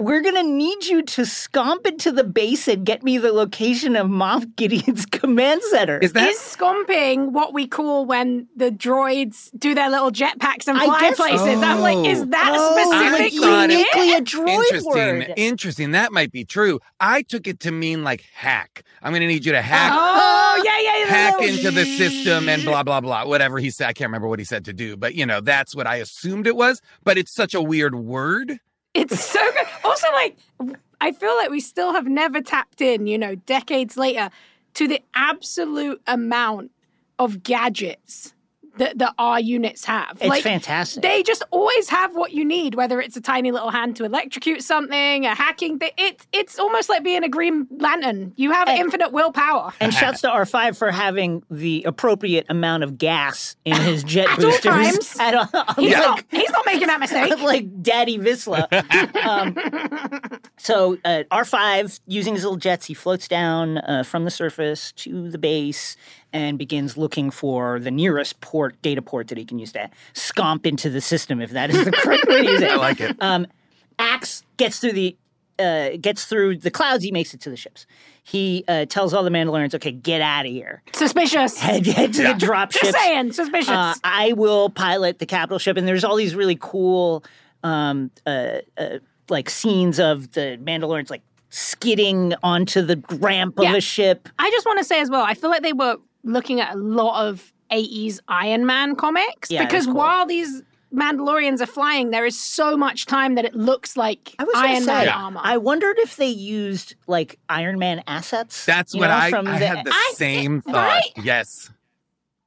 We're 0.00 0.20
gonna 0.22 0.44
need 0.44 0.84
you 0.86 1.02
to 1.02 1.22
scomp 1.22 1.84
into 1.84 2.12
the 2.12 2.22
base 2.22 2.68
and 2.68 2.86
get 2.86 3.02
me 3.02 3.18
the 3.18 3.32
location 3.32 3.96
of 3.96 4.06
Moff 4.06 4.54
Gideon's 4.54 5.04
command 5.10 5.60
center. 5.70 5.98
Is 5.98 6.12
that 6.12 6.28
Is 6.28 6.38
scomping 6.38 7.32
what 7.32 7.52
we 7.52 7.66
call 7.66 8.06
when 8.06 8.46
the 8.54 8.70
droids 8.70 9.50
do 9.58 9.74
their 9.74 9.90
little 9.90 10.12
jetpacks 10.12 10.68
and 10.68 10.78
fly 10.80 11.00
guess- 11.00 11.16
places? 11.16 11.60
I'm 11.62 11.80
like, 11.80 12.06
is 12.06 12.20
oh. 12.20 12.24
that 12.26 12.52
Oh, 12.56 12.76
specifically 12.76 13.38
thought 13.40 13.70
it- 13.70 13.72
it? 13.72 13.96
uniquely 13.96 14.12
a 14.14 14.20
droid 14.20 14.58
interesting? 14.66 14.92
word? 14.92 15.32
Interesting. 15.36 15.90
That 15.90 16.12
might 16.12 16.30
be 16.30 16.44
true. 16.44 16.78
I 17.00 17.22
took 17.22 17.48
it 17.48 17.58
to 17.60 17.72
mean 17.72 18.04
like 18.04 18.20
hack. 18.32 18.84
I'm 19.02 19.10
going 19.10 19.22
to 19.22 19.26
need 19.26 19.44
you 19.44 19.50
to 19.50 19.62
hack. 19.62 19.90
Oh, 19.92 19.98
oh. 19.98 20.62
yeah, 20.64 20.78
yeah, 20.78 20.98
yeah. 20.98 21.06
Hack 21.06 21.40
little 21.40 21.56
into 21.56 21.70
the 21.72 21.84
system 21.96 22.48
and 22.48 22.62
blah 22.62 22.84
blah 22.84 23.00
blah. 23.00 23.24
Whatever 23.26 23.58
he 23.58 23.70
said, 23.70 23.88
I 23.88 23.94
can't 23.94 24.08
remember 24.10 24.28
what 24.28 24.38
he 24.38 24.44
said 24.44 24.64
to 24.66 24.72
do, 24.72 24.96
but 24.96 25.16
you 25.16 25.26
know 25.26 25.40
that's 25.40 25.74
what 25.74 25.88
I 25.88 25.96
assumed 25.96 26.46
it 26.46 26.54
was. 26.54 26.80
But 27.02 27.18
it's 27.18 27.34
such 27.34 27.52
a 27.52 27.60
weird 27.60 27.96
word. 27.96 28.60
It's 28.94 29.20
so 29.20 29.40
good. 29.52 29.66
Also, 29.84 30.06
like, 30.12 30.36
I 31.00 31.12
feel 31.12 31.36
like 31.36 31.50
we 31.50 31.60
still 31.60 31.92
have 31.92 32.06
never 32.06 32.40
tapped 32.40 32.80
in, 32.80 33.06
you 33.06 33.18
know, 33.18 33.34
decades 33.34 33.96
later, 33.96 34.30
to 34.74 34.88
the 34.88 35.00
absolute 35.14 36.00
amount 36.06 36.70
of 37.18 37.42
gadgets 37.42 38.34
that, 38.78 38.98
that 38.98 39.14
our 39.18 39.38
units 39.38 39.84
have. 39.84 40.18
It's 40.20 40.28
like, 40.28 40.42
fantastic. 40.42 41.02
They 41.02 41.22
just 41.22 41.42
always 41.50 41.88
have 41.88 42.14
what 42.16 42.32
you 42.32 42.44
need, 42.44 42.74
whether 42.74 43.00
it's 43.00 43.16
a 43.16 43.20
tiny 43.20 43.50
little 43.52 43.70
hand 43.70 43.96
to 43.96 44.04
electrocute 44.04 44.62
something, 44.62 45.26
a 45.26 45.34
hacking 45.34 45.78
thing. 45.78 45.90
It, 45.98 46.26
it's 46.32 46.58
almost 46.58 46.88
like 46.88 47.04
being 47.04 47.22
a 47.24 47.28
Green 47.28 47.66
Lantern. 47.70 48.32
You 48.36 48.50
have 48.52 48.68
And- 48.68 48.78
infinite 48.78 49.12
willpower. 49.12 49.72
and 49.80 49.92
shouts 49.92 50.20
to 50.22 50.28
R5 50.28 50.76
for 50.76 50.90
having 50.90 51.42
the 51.50 51.84
appropriate 51.86 52.46
amount 52.48 52.82
of 52.84 52.98
gas 52.98 53.56
in 53.64 53.76
his 53.76 54.02
jet 54.02 54.26
At 54.38 54.44
all 54.44 54.52
times. 54.58 55.16
At 55.20 55.34
all, 55.34 55.74
He's, 55.76 55.92
like, 55.94 56.02
not, 56.02 56.24
he's 56.30 56.50
not 56.50 56.66
making 56.66 56.86
that 56.88 57.00
mistake. 57.00 57.38
like 57.40 57.82
Daddy 57.82 58.18
Vizsla. 58.18 58.66
um, 59.26 60.40
so 60.56 60.98
uh, 61.04 61.22
R5, 61.30 62.00
using 62.06 62.34
his 62.34 62.42
little 62.44 62.56
jets, 62.58 62.86
he 62.86 62.94
floats 62.94 63.28
down 63.28 63.78
uh, 63.78 64.02
from 64.04 64.24
the 64.24 64.30
surface 64.30 64.92
to 64.92 65.30
the 65.30 65.38
base 65.38 65.96
and 66.32 66.58
begins 66.58 66.96
looking 66.96 67.30
for 67.30 67.78
the 67.80 67.90
nearest 67.90 68.40
port, 68.40 68.80
data 68.82 69.00
port 69.02 69.28
that 69.28 69.38
he 69.38 69.44
can 69.44 69.58
use 69.58 69.72
to 69.72 69.90
scomp 70.14 70.66
into 70.66 70.90
the 70.90 71.00
system, 71.00 71.40
if 71.40 71.50
that 71.50 71.70
is 71.70 71.84
the 71.84 71.92
correct 71.92 72.26
way 72.28 72.42
to 72.44 72.50
use 72.52 72.60
it. 72.62 72.70
I 72.72 72.76
like 72.76 73.00
it. 73.00 73.16
Um, 73.20 73.46
Axe 73.98 74.42
gets 74.56 74.78
through 74.78 74.92
the 74.92 75.16
uh, 75.58 75.96
gets 76.00 76.24
through 76.26 76.56
the 76.58 76.70
clouds. 76.70 77.02
He 77.02 77.10
makes 77.10 77.34
it 77.34 77.40
to 77.40 77.50
the 77.50 77.56
ships. 77.56 77.84
He 78.22 78.64
uh, 78.68 78.84
tells 78.84 79.12
all 79.12 79.24
the 79.24 79.30
Mandalorians, 79.30 79.74
"Okay, 79.74 79.90
get 79.90 80.20
out 80.20 80.46
of 80.46 80.52
here. 80.52 80.82
Suspicious. 80.92 81.58
Head, 81.60 81.84
head 81.86 82.12
to 82.12 82.22
Yeah. 82.22 82.32
the 82.34 82.38
drop 82.38 82.70
Just 82.70 82.92
saying, 82.92 83.32
suspicious. 83.32 83.68
Uh, 83.70 83.94
I 84.04 84.34
will 84.34 84.70
pilot 84.70 85.18
the 85.18 85.26
capital 85.26 85.58
ship, 85.58 85.76
and 85.76 85.88
there's 85.88 86.04
all 86.04 86.14
these 86.14 86.36
really 86.36 86.56
cool, 86.60 87.24
um, 87.64 88.12
uh, 88.24 88.58
uh, 88.76 88.98
like 89.28 89.50
scenes 89.50 89.98
of 89.98 90.30
the 90.32 90.58
Mandalorians 90.62 91.10
like 91.10 91.22
skidding 91.50 92.34
onto 92.44 92.82
the 92.82 93.02
ramp 93.18 93.54
Yeah. 93.58 93.70
of 93.70 93.76
a 93.78 93.80
ship. 93.80 94.28
I 94.38 94.50
just 94.50 94.64
want 94.64 94.78
to 94.78 94.84
say 94.84 95.00
as 95.00 95.10
well, 95.10 95.22
I 95.22 95.34
feel 95.34 95.50
like 95.50 95.62
they 95.62 95.72
were 95.72 95.96
looking 96.24 96.60
at 96.60 96.74
a 96.74 96.78
lot 96.78 97.26
of 97.26 97.52
80s 97.70 98.18
Iron 98.28 98.66
Man 98.66 98.96
comics 98.96 99.50
Yeah, 99.50 99.64
because 99.64 99.86
cool. 99.86 99.94
while 99.94 100.26
these 100.26 100.62
Mandalorians 100.94 101.60
are 101.60 101.66
flying, 101.66 102.10
there 102.10 102.24
is 102.24 102.38
so 102.40 102.76
much 102.76 103.04
time 103.04 103.34
that 103.34 103.44
it 103.44 103.54
looks 103.54 103.94
like 103.96 104.34
I 104.38 104.44
was 104.44 104.54
gonna 104.54 104.68
Iron 104.68 104.80
say, 104.82 104.86
Man 104.86 105.04
Yeah. 105.04 105.16
armor. 105.16 105.40
I 105.44 105.58
wondered 105.58 105.98
if 105.98 106.16
they 106.16 106.28
used 106.28 106.94
like 107.06 107.38
Iron 107.50 107.78
Man 107.78 108.02
assets. 108.06 108.64
That's 108.64 108.94
what 108.94 109.08
know, 109.08 109.14
I, 109.16 109.28
from 109.30 109.46
I 109.46 109.58
the- 109.58 109.66
had 109.66 109.84
the 109.84 109.92
I- 109.92 110.12
same 110.14 110.62
thought. 110.62 110.74
right? 110.74 111.12
Yes. 111.22 111.70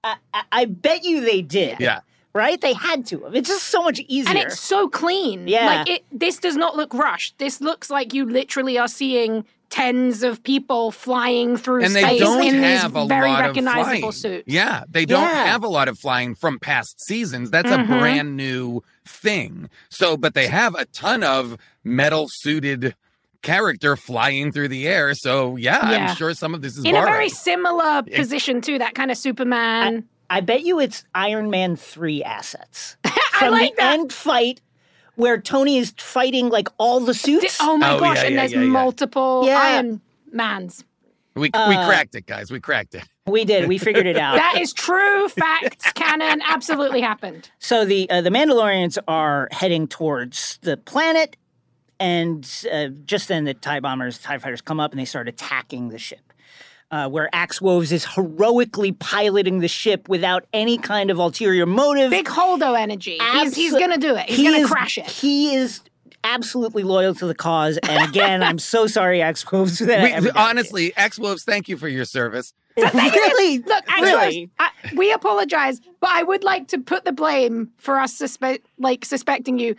I, 0.04 0.16
I- 0.34 0.44
I 0.51 0.66
bet 0.66 1.04
you 1.04 1.22
they 1.22 1.44
did. 1.44 1.80
Yeah. 1.80 2.00
Right? 2.34 2.60
They 2.60 2.74
had 2.74 3.06
to. 3.08 3.25
It's 3.34 3.50
just 3.50 3.66
so 3.68 3.84
much 3.84 4.00
easier. 4.08 4.30
and 4.30 4.40
it's 4.40 4.60
so 4.60 4.88
clean. 4.90 5.48
Yeah. 5.48 5.66
Like 5.68 5.90
it 5.90 6.06
this 6.12 6.38
does 6.38 6.56
not 6.56 6.75
look 6.75 6.94
rushed. 6.96 7.38
This 7.38 7.62
looks 7.62 7.90
like 7.92 8.13
you 8.13 8.25
literally 8.25 8.78
are 8.80 8.88
seeing 8.88 9.46
tens 9.72 10.22
of 10.22 10.44
people 10.44 10.92
flying 10.92 11.58
through 11.58 11.84
and 11.84 11.96
they 11.96 12.04
space 12.04 12.20
don't 12.20 12.44
in 12.44 12.62
have 12.62 12.94
these 12.94 13.04
a 13.04 13.08
very 13.08 13.30
lot 13.30 13.40
of 13.40 13.46
recognizable 13.48 14.00
flying. 14.00 14.12
suits. 14.12 14.44
Yeah, 14.46 14.84
they 14.90 15.06
don't 15.06 15.22
Yeah. 15.24 15.46
have 15.48 15.63
a 15.63 15.68
lot 15.68 15.88
of 15.88 15.98
flying 15.98 16.36
from 16.36 16.60
past 16.60 17.01
seasons. 17.04 17.50
That's 17.50 17.72
Mhm. 17.72 17.84
a 17.86 17.88
brand 18.00 18.38
new 18.38 18.84
thing. 19.08 19.70
So, 19.90 20.18
but 20.18 20.34
they 20.36 20.48
have 20.48 20.75
a 20.75 20.86
ton 20.86 21.24
of 21.24 21.58
metal 21.84 22.28
suited 22.30 22.96
character 23.42 23.96
flying 23.98 24.51
through 24.51 24.68
the 24.68 24.88
air. 24.88 25.13
So, 25.16 25.56
yeah, 25.56 25.90
Yeah. 25.90 26.10
I'm 26.10 26.16
sure 26.16 26.34
some 26.36 26.54
of 26.54 26.62
this 26.62 26.78
is 26.78 26.86
In 26.86 26.96
a 26.96 27.01
very 27.01 27.30
similar 27.30 28.04
position 28.04 28.62
to 28.62 28.78
that 28.78 28.94
kind 28.94 29.10
of 29.10 29.18
Superman. 29.18 30.04
I 30.30 30.42
bet 30.42 30.62
you 30.63 30.80
it's 30.80 31.04
Iron 31.16 31.50
Man 31.50 31.75
3 31.75 32.24
assets. 32.24 32.98
I 33.06 33.10
From 33.40 33.51
like 33.51 33.72
the 33.78 33.82
that. 33.82 33.94
end 34.00 34.13
fight 34.13 34.62
where 35.22 35.40
Tony 35.40 35.78
is 35.78 35.94
fighting 35.98 36.50
like 36.50 36.68
all 36.80 37.00
the 37.00 37.13
suits. 37.13 37.58
Oh 37.62 37.78
my 37.78 37.92
Oh, 37.94 38.00
gosh, 38.00 38.18
yeah, 38.18 38.24
and 38.25 38.34
yeah, 38.34 38.40
there's 38.42 38.51
yeah, 38.54 38.62
yeah. 38.62 38.66
multiple 38.68 39.44
Yeah. 39.46 39.60
Iron 39.60 40.01
Mans. 40.32 40.84
we 41.36 41.42
we 41.44 41.50
Uh, 41.54 41.86
cracked 41.88 42.16
it, 42.16 42.25
guys. 42.25 42.50
We 42.51 42.60
cracked 42.60 42.96
it. 42.96 43.04
We 43.28 43.46
did. 43.46 43.68
We 43.68 43.78
figured 43.78 44.08
it 44.08 44.18
out. 44.25 44.36
That 44.36 44.60
is 44.60 44.74
true, 44.74 45.30
facts, 45.30 45.92
canon, 45.94 46.42
absolutely 46.46 47.01
happened. 47.01 47.50
So 47.60 47.86
the 47.86 48.10
uh, 48.10 48.22
the 48.22 48.32
Mandalorians 48.32 48.98
are 49.08 49.48
heading 49.51 49.88
towards 49.88 50.58
the 50.63 50.75
planet, 50.78 51.38
and 52.00 52.44
uh, 52.72 52.88
just 53.06 53.28
then 53.28 53.44
the 53.46 53.54
Tie 53.54 53.80
bombers, 53.80 54.18
Tie 54.18 54.40
fighters 54.40 54.62
come 54.62 54.80
up 54.80 54.92
and 54.92 55.00
they 55.00 55.06
start 55.06 55.28
attacking 55.28 55.90
the 55.90 56.00
ship. 56.00 56.34
Uh, 56.92 57.08
where 57.08 57.30
Axe 57.32 57.62
Woves 57.62 57.94
is 57.94 58.04
heroically 58.04 58.92
piloting 58.92 59.60
the 59.60 59.70
ship 59.70 60.10
without 60.10 60.46
any 60.52 60.78
kind 60.78 61.10
of 61.10 61.20
ulterior 61.20 61.66
motive. 61.66 62.12
Big 62.12 62.26
Holdo 62.26 62.78
energy. 62.78 63.18
He's, 63.32 63.56
he's 63.56 63.72
gonna 63.74 63.98
do 63.98 64.14
it. 64.16 64.26
He's 64.28 64.38
He 64.40 64.44
gonna 64.44 64.68
crash 64.68 64.98
it. 64.98 65.06
He 65.06 65.56
is 65.56 65.80
absolutely 66.26 66.84
loyal 66.84 67.16
to 67.16 67.26
the 67.26 67.34
cause. 67.34 67.78
And 67.84 68.10
again, 68.10 68.44
I'm 68.44 68.60
so 68.60 68.88
sorry, 68.98 69.22
Axe 69.22 69.50
Woves. 69.50 69.80
That 69.80 70.22
We, 70.22 70.30
honestly, 70.32 70.94
Axe 70.98 71.18
Woves, 71.18 71.46
thank 71.46 71.70
you 71.70 71.78
for 71.78 71.88
your 71.88 72.04
service. 72.04 72.54
really, 72.78 73.60
Look, 73.60 73.84
actually, 73.88 74.06
really. 74.12 74.50
I, 74.60 74.70
we 74.96 75.14
apologize, 75.14 75.80
but 76.00 76.10
I 76.10 76.24
would 76.24 76.44
like 76.44 76.68
to 76.70 76.78
put 76.78 77.06
the 77.06 77.12
blame 77.14 77.70
for 77.78 78.00
us 78.00 78.14
suspect, 78.14 78.66
like 78.80 79.06
suspecting 79.06 79.58
you, 79.60 79.76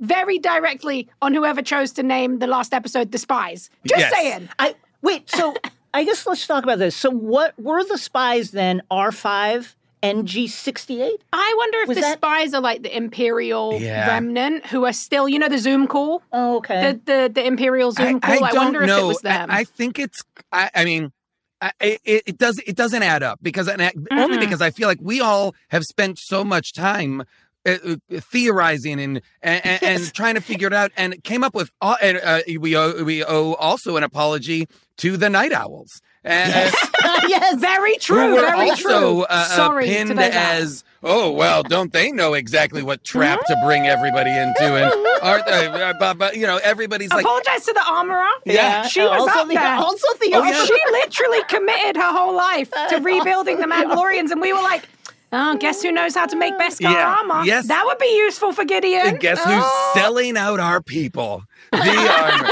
very 0.00 0.38
directly 0.38 1.08
on 1.22 1.32
whoever 1.34 1.62
chose 1.62 1.92
to 1.92 2.02
name 2.02 2.38
the 2.38 2.46
last 2.46 2.74
episode 2.74 3.12
the 3.12 3.18
spies. 3.18 3.70
Just 3.86 4.00
Yes. 4.00 4.12
saying. 4.14 4.48
I 4.58 4.74
wait. 5.02 5.28
So 5.30 5.54
I 5.92 6.04
guess 6.04 6.26
let's 6.26 6.46
talk 6.46 6.62
about 6.64 6.78
this. 6.78 6.94
So 6.96 7.10
what 7.10 7.58
were 7.58 7.82
the 7.84 7.98
spies 7.98 8.50
then? 8.52 8.82
R 8.90 9.10
five 9.12 9.74
and 10.02 10.26
G 10.26 10.46
sixty 10.46 11.02
eight. 11.02 11.22
I 11.32 11.54
wonder 11.58 11.78
if 11.80 11.88
Was 11.88 11.96
the 11.96 12.02
that- 12.02 12.18
spies 12.18 12.54
are 12.54 12.60
like 12.60 12.82
the 12.82 12.96
Imperial 12.96 13.78
Yeah. 13.80 14.06
remnant 14.08 14.66
who 14.66 14.84
are 14.86 14.92
still, 14.92 15.28
you 15.28 15.38
know, 15.38 15.48
the 15.48 15.58
Zoom 15.58 15.86
call, 15.86 16.22
Oh, 16.32 16.56
okay. 16.58 16.92
the 16.92 17.00
the, 17.04 17.30
the 17.34 17.46
Imperial 17.46 17.92
Zoom 17.92 18.16
I, 18.16 18.18
call. 18.38 18.44
I 18.44 18.48
I, 18.48 18.52
don't 18.52 18.64
wonder 18.66 18.86
know. 18.86 18.98
if 18.98 19.02
it 19.04 19.06
was 19.06 19.24
I- 19.24 19.28
them. 19.28 19.50
I, 19.50 19.64
think 19.64 19.98
it's. 19.98 20.22
I, 20.52 20.70
I 20.74 20.84
mean, 20.84 21.12
I, 21.60 21.72
it, 21.80 22.00
it 22.26 22.38
does. 22.38 22.58
It 22.66 22.76
doesn't 22.76 23.02
add 23.02 23.22
up 23.22 23.40
because 23.42 23.68
and 23.68 23.82
I- 23.82 23.92
only 24.12 24.38
because 24.38 24.62
I 24.62 24.70
feel 24.70 24.88
like 24.88 25.00
we 25.02 25.20
all 25.20 25.54
have 25.68 25.84
spent 25.84 26.18
so 26.18 26.44
much 26.44 26.72
time. 26.72 27.24
Uh, 27.66 27.76
uh, 27.86 27.96
theorizing 28.20 28.98
and 29.00 29.20
and, 29.42 29.66
and, 29.66 29.82
and 30.02 30.14
trying 30.14 30.34
to 30.34 30.40
figure 30.40 30.66
it 30.66 30.72
out, 30.72 30.90
and 30.96 31.22
came 31.24 31.44
up 31.44 31.54
with. 31.54 31.70
all- 31.82 31.98
And 32.00 32.18
uh, 32.24 32.40
we 32.58 32.74
owe 32.76 33.04
we 33.04 33.22
owe 33.22 33.52
also 33.54 33.96
an 33.98 34.02
apology 34.02 34.66
to 34.98 35.16
the 35.18 35.28
night 35.28 35.52
owls. 35.52 36.00
And, 36.24 36.52
yes. 37.28 37.58
very 37.60 37.94
who 37.94 37.98
true. 37.98 38.34
were 38.34 38.40
very 38.40 38.70
also 38.70 38.82
true. 38.82 39.20
uh, 39.22 39.26
uh, 39.30 39.44
Sorry 39.56 39.86
to 39.86 39.90
pinned 39.90 40.10
those 40.18 40.34
owls. 40.34 40.34
as 40.34 40.84
oh 41.02 41.30
well 41.30 41.62
don't 41.62 41.94
they 41.94 42.12
know 42.12 42.34
exactly 42.34 42.82
what 42.82 43.02
trap 43.04 43.40
to 43.46 43.56
bring 43.64 43.86
everybody 43.86 44.28
into 44.30 44.62
and 44.64 44.92
aren't 45.22 45.46
they 45.46 45.66
uh, 45.66 45.94
but, 45.98 46.18
but 46.18 46.36
you 46.36 46.46
know 46.46 46.60
everybody's 46.62 47.08
like 47.10 47.24
Apologize 47.24 47.64
to 47.64 47.72
the 47.72 47.82
armorer. 47.90 48.28
Yeah. 48.44 48.86
she 48.86 49.00
was 49.00 49.08
also 49.22 49.40
up 49.40 49.48
the, 49.48 49.54
there. 49.54 49.74
Also 49.76 50.06
the 50.20 50.30
Oh, 50.34 50.44
yeah. 50.44 50.62
She 50.66 50.78
literally 50.92 51.42
committed 51.48 51.96
her 51.96 52.12
whole 52.12 52.34
life 52.36 52.70
to 52.90 52.96
rebuilding 52.98 53.56
the 53.58 53.66
Mandalorians, 53.66 54.30
and 54.30 54.42
we 54.42 54.52
were 54.52 54.60
like, 54.60 54.82
"Oh, 55.32 55.56
guess 55.56 55.82
who 55.82 55.92
knows 55.92 56.14
how 56.14 56.26
to 56.26 56.36
make 56.36 56.54
Beskar 56.58 56.80
Yeah, 56.92 57.16
armor? 57.18 57.44
yes. 57.44 57.68
that 57.68 57.84
would 57.86 57.98
be 57.98 58.14
useful 58.26 58.52
for 58.52 58.64
Gideon." 58.64 59.06
And 59.06 59.20
guess 59.20 59.38
who's 59.42 59.62
Oh. 59.64 59.90
selling 59.94 60.36
out 60.36 60.60
our 60.60 60.82
people? 60.82 61.42
The 61.72 61.78
armor. 61.78 62.50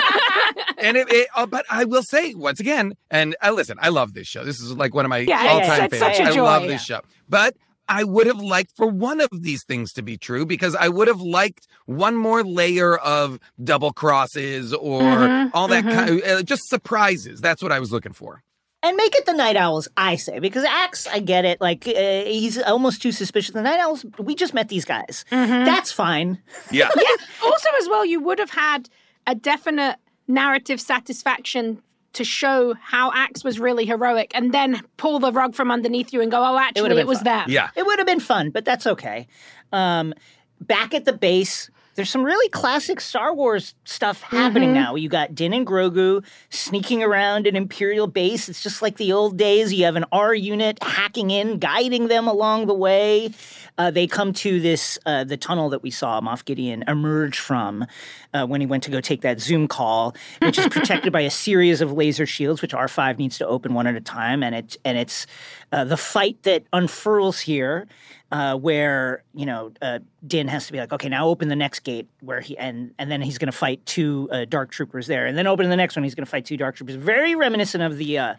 and 0.79 0.97
it, 0.97 1.11
it 1.13 1.29
uh, 1.35 1.47
but 1.47 1.65
I 1.71 1.85
will 1.85 2.03
say 2.03 2.35
once 2.35 2.61
again, 2.61 2.95
and 3.11 3.37
uh, 3.43 3.51
listen, 3.53 3.79
I 3.81 3.89
love 3.89 4.15
this 4.15 4.27
show. 4.29 4.45
This 4.45 4.61
is 4.61 4.73
like 4.73 4.95
one 4.95 5.05
of 5.05 5.09
my 5.09 5.19
Yeah, 5.19 5.39
all 5.49 5.59
it's- 5.59 5.67
time 5.79 5.85
it's 5.87 5.99
favorites. 5.99 6.37
I 6.37 6.41
love 6.41 6.63
this 6.65 6.83
show. 6.83 7.01
But 7.29 7.57
I 7.91 8.05
would 8.05 8.27
have 8.27 8.41
liked 8.41 8.73
for 8.77 8.87
one 8.87 9.19
of 9.23 9.31
these 9.33 9.65
things 9.65 9.93
to 9.95 10.03
be 10.03 10.19
true 10.19 10.45
because 10.45 10.75
I 10.75 10.89
would 10.89 11.09
have 11.09 11.23
liked 11.23 11.67
one 11.87 12.17
more 12.17 12.45
layer 12.45 12.99
of 12.99 13.39
double 13.65 13.93
crosses 13.95 14.75
or 14.75 15.01
Mhm, 15.01 15.51
all 15.55 15.69
that 15.69 15.85
mhm. 15.85 15.95
kind 15.95 16.23
uh, 16.23 16.43
just 16.43 16.69
surprises. 16.69 17.41
That's 17.41 17.63
what 17.63 17.73
I 17.73 17.81
was 17.81 17.91
looking 17.91 18.13
for. 18.13 18.43
And 18.83 18.97
make 18.97 19.15
it 19.15 19.27
the 19.27 19.33
night 19.33 19.57
owls. 19.57 19.89
I 19.97 20.17
say 20.17 20.39
because 20.39 20.65
Axe, 20.65 21.07
I 21.07 21.19
get 21.21 21.45
it. 21.45 21.61
Like 21.61 21.87
uh, 21.87 21.91
he's 22.25 22.59
almost 22.63 23.03
too 23.03 23.13
suspicious. 23.13 23.53
The 23.55 23.63
night 23.63 23.81
owls. 23.81 24.05
We 24.19 24.35
just 24.35 24.55
met 24.55 24.69
these 24.69 24.85
guys. 24.85 25.25
Mhm. 25.31 25.65
That's 25.65 25.93
fine. 25.93 26.39
Yeah. 26.71 26.89
yeah. 26.97 27.25
Also, 27.45 27.69
as 27.81 27.89
well, 27.89 28.05
you 28.05 28.21
would 28.21 28.39
have 28.39 28.51
had 28.51 28.89
a 29.27 29.35
definite 29.35 29.97
narrative 30.27 30.81
satisfaction 30.81 31.83
to 32.15 32.25
show 32.25 32.75
how 32.81 33.13
Axe 33.15 33.45
was 33.45 33.61
really 33.61 33.85
heroic, 33.85 34.31
and 34.35 34.53
then 34.53 34.81
pull 34.97 35.19
the 35.19 35.31
rug 35.33 35.55
from 35.55 35.71
underneath 35.71 36.13
you 36.13 36.21
and 36.23 36.31
go, 36.31 36.39
"Oh, 36.43 36.59
actually, 36.59 36.89
been 36.91 36.99
it 36.99 37.07
was 37.07 37.19
fun. 37.19 37.25
them." 37.25 37.51
Yeah. 37.51 37.71
It 37.77 37.85
would 37.87 37.99
have 37.99 38.07
been 38.07 38.21
fun, 38.21 38.51
but 38.51 38.65
that's 38.65 38.87
okay. 38.87 39.27
Um, 39.73 40.15
back 40.61 40.95
at 40.95 41.05
the 41.05 41.13
base, 41.13 41.71
there's 41.99 42.11
some 42.11 42.23
really 42.23 42.49
classic 42.51 43.01
Star 43.01 43.35
Wars 43.35 43.75
stuff 43.83 44.23
happening 44.23 44.73
now. 44.73 44.95
You 44.95 45.09
got 45.09 45.35
Din 45.35 45.53
and 45.53 45.67
Grogu 45.67 46.25
sneaking 46.49 47.03
around 47.03 47.49
an 47.49 47.57
Imperial 47.57 48.07
base. 48.07 48.49
It's 48.49 48.63
just 48.63 48.83
like 48.83 48.99
the 48.99 49.13
old 49.13 49.37
days. 49.37 49.75
You 49.75 49.85
have 49.85 49.97
an 49.97 50.05
R 50.13 50.33
unit 50.33 50.81
hacking 50.81 51.33
in, 51.33 51.59
guiding 51.59 52.07
them 52.07 52.29
along 52.29 52.69
the 52.69 52.75
way. 52.75 53.33
Uh, 53.79 53.91
they 53.91 54.07
come 54.07 54.33
to 54.35 54.61
this 54.61 54.97
uh, 55.07 55.25
the 55.25 55.37
tunnel 55.37 55.71
that 55.71 55.83
we 55.83 55.91
saw 55.91 56.21
Moff 56.21 56.45
Gideon 56.45 56.85
emerge 56.87 57.41
from 57.41 57.85
uh, 58.33 58.47
when 58.47 58.61
he 58.61 58.67
went 58.69 58.85
to 58.85 58.93
go 58.93 59.01
take 59.01 59.23
that 59.23 59.41
Zoom 59.41 59.67
call, 59.67 60.15
which 60.41 60.57
is 60.57 60.69
protected 60.69 61.13
by 61.13 61.23
a 61.23 61.31
series 61.31 61.81
of 61.81 61.93
laser 61.93 62.27
shields, 62.27 62.63
which 62.63 62.75
R 62.75 62.87
five 62.87 63.19
needs 63.19 63.39
to 63.39 63.47
open 63.49 63.75
one 63.75 63.89
at 63.89 63.97
a 63.97 64.01
time, 64.01 64.45
and 64.45 64.55
it 64.55 64.77
and 64.85 64.97
it's 64.97 65.27
uh, 65.73 65.83
the 65.83 65.97
fight 65.97 66.41
that 66.45 66.63
unfurls 66.73 67.41
here. 67.41 67.89
Uh, 68.31 68.55
where 68.55 69.23
you 69.33 69.47
know 69.47 69.73
uh, 69.81 70.01
Din 70.27 70.49
has 70.49 70.67
to 70.67 70.73
be 70.73 70.79
like, 70.79 70.93
okay, 70.93 71.09
now 71.09 71.27
open 71.29 71.49
the 71.49 71.57
next 71.57 71.81
gate 71.81 72.07
where 72.21 72.41
he 72.43 72.59
and 72.59 72.93
and 72.99 73.11
then 73.11 73.23
he's 73.23 73.39
going 73.39 73.51
to 73.51 73.57
fight 73.57 73.85
two 73.87 74.29
uh, 74.31 74.45
dark 74.45 74.71
troopers 74.71 75.07
there, 75.07 75.25
and 75.25 75.39
then 75.39 75.47
open 75.47 75.71
the 75.71 75.77
next 75.77 75.97
one, 75.97 76.03
he's 76.05 76.15
going 76.15 76.27
to 76.27 76.31
fight 76.31 76.45
two 76.45 76.59
dark 76.59 76.77
troopers. 76.77 76.97
Very 76.97 77.35
reminiscent 77.35 77.83
of 77.83 77.97
the 77.97 78.19
uh, 78.19 78.35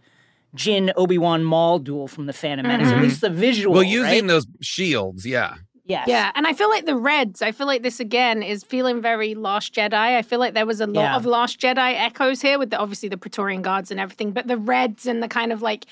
Jin 0.54 0.92
Obi 0.96 1.18
Wan 1.18 1.44
Maul 1.44 1.80
duel 1.80 2.08
from 2.08 2.28
the 2.28 2.34
Phantom 2.34 2.68
Menace. 2.68 2.90
At 2.92 3.02
least 3.02 3.22
the 3.22 3.32
visual. 3.32 3.74
Well, 3.74 3.84
using 3.84 4.04
right? 4.04 4.28
those 4.28 4.46
shields, 4.62 5.26
yeah. 5.26 5.56
yes. 5.86 6.08
Yeah, 6.08 6.32
and 6.36 6.46
I 6.46 6.54
feel 6.54 6.70
like 6.70 6.86
the 6.86 6.96
Reds, 6.96 7.42
I 7.42 7.52
feel 7.52 7.66
like 7.66 7.82
this 7.82 8.00
again 8.00 8.44
is 8.44 8.64
feeling 8.64 9.02
very 9.02 9.34
Last 9.34 9.74
Jedi. 9.74 9.94
I 9.94 10.22
feel 10.22 10.38
like 10.38 10.54
there 10.54 10.68
was 10.68 10.82
a 10.82 10.88
lot 10.88 11.02
Yeah. 11.02 11.16
of 11.16 11.26
Last 11.26 11.60
Jedi 11.60 11.96
echoes 12.00 12.42
here 12.42 12.60
with 12.60 12.70
the, 12.70 12.78
obviously 12.78 13.10
the 13.10 13.18
Praetorian 13.18 13.64
Guards 13.64 13.90
and 13.90 14.00
everything, 14.00 14.32
but 14.34 14.48
the 14.48 14.58
Reds 14.58 15.08
and 15.08 15.24
the 15.24 15.28
kind 15.28 15.52
of 15.52 15.64
like, 15.64 15.86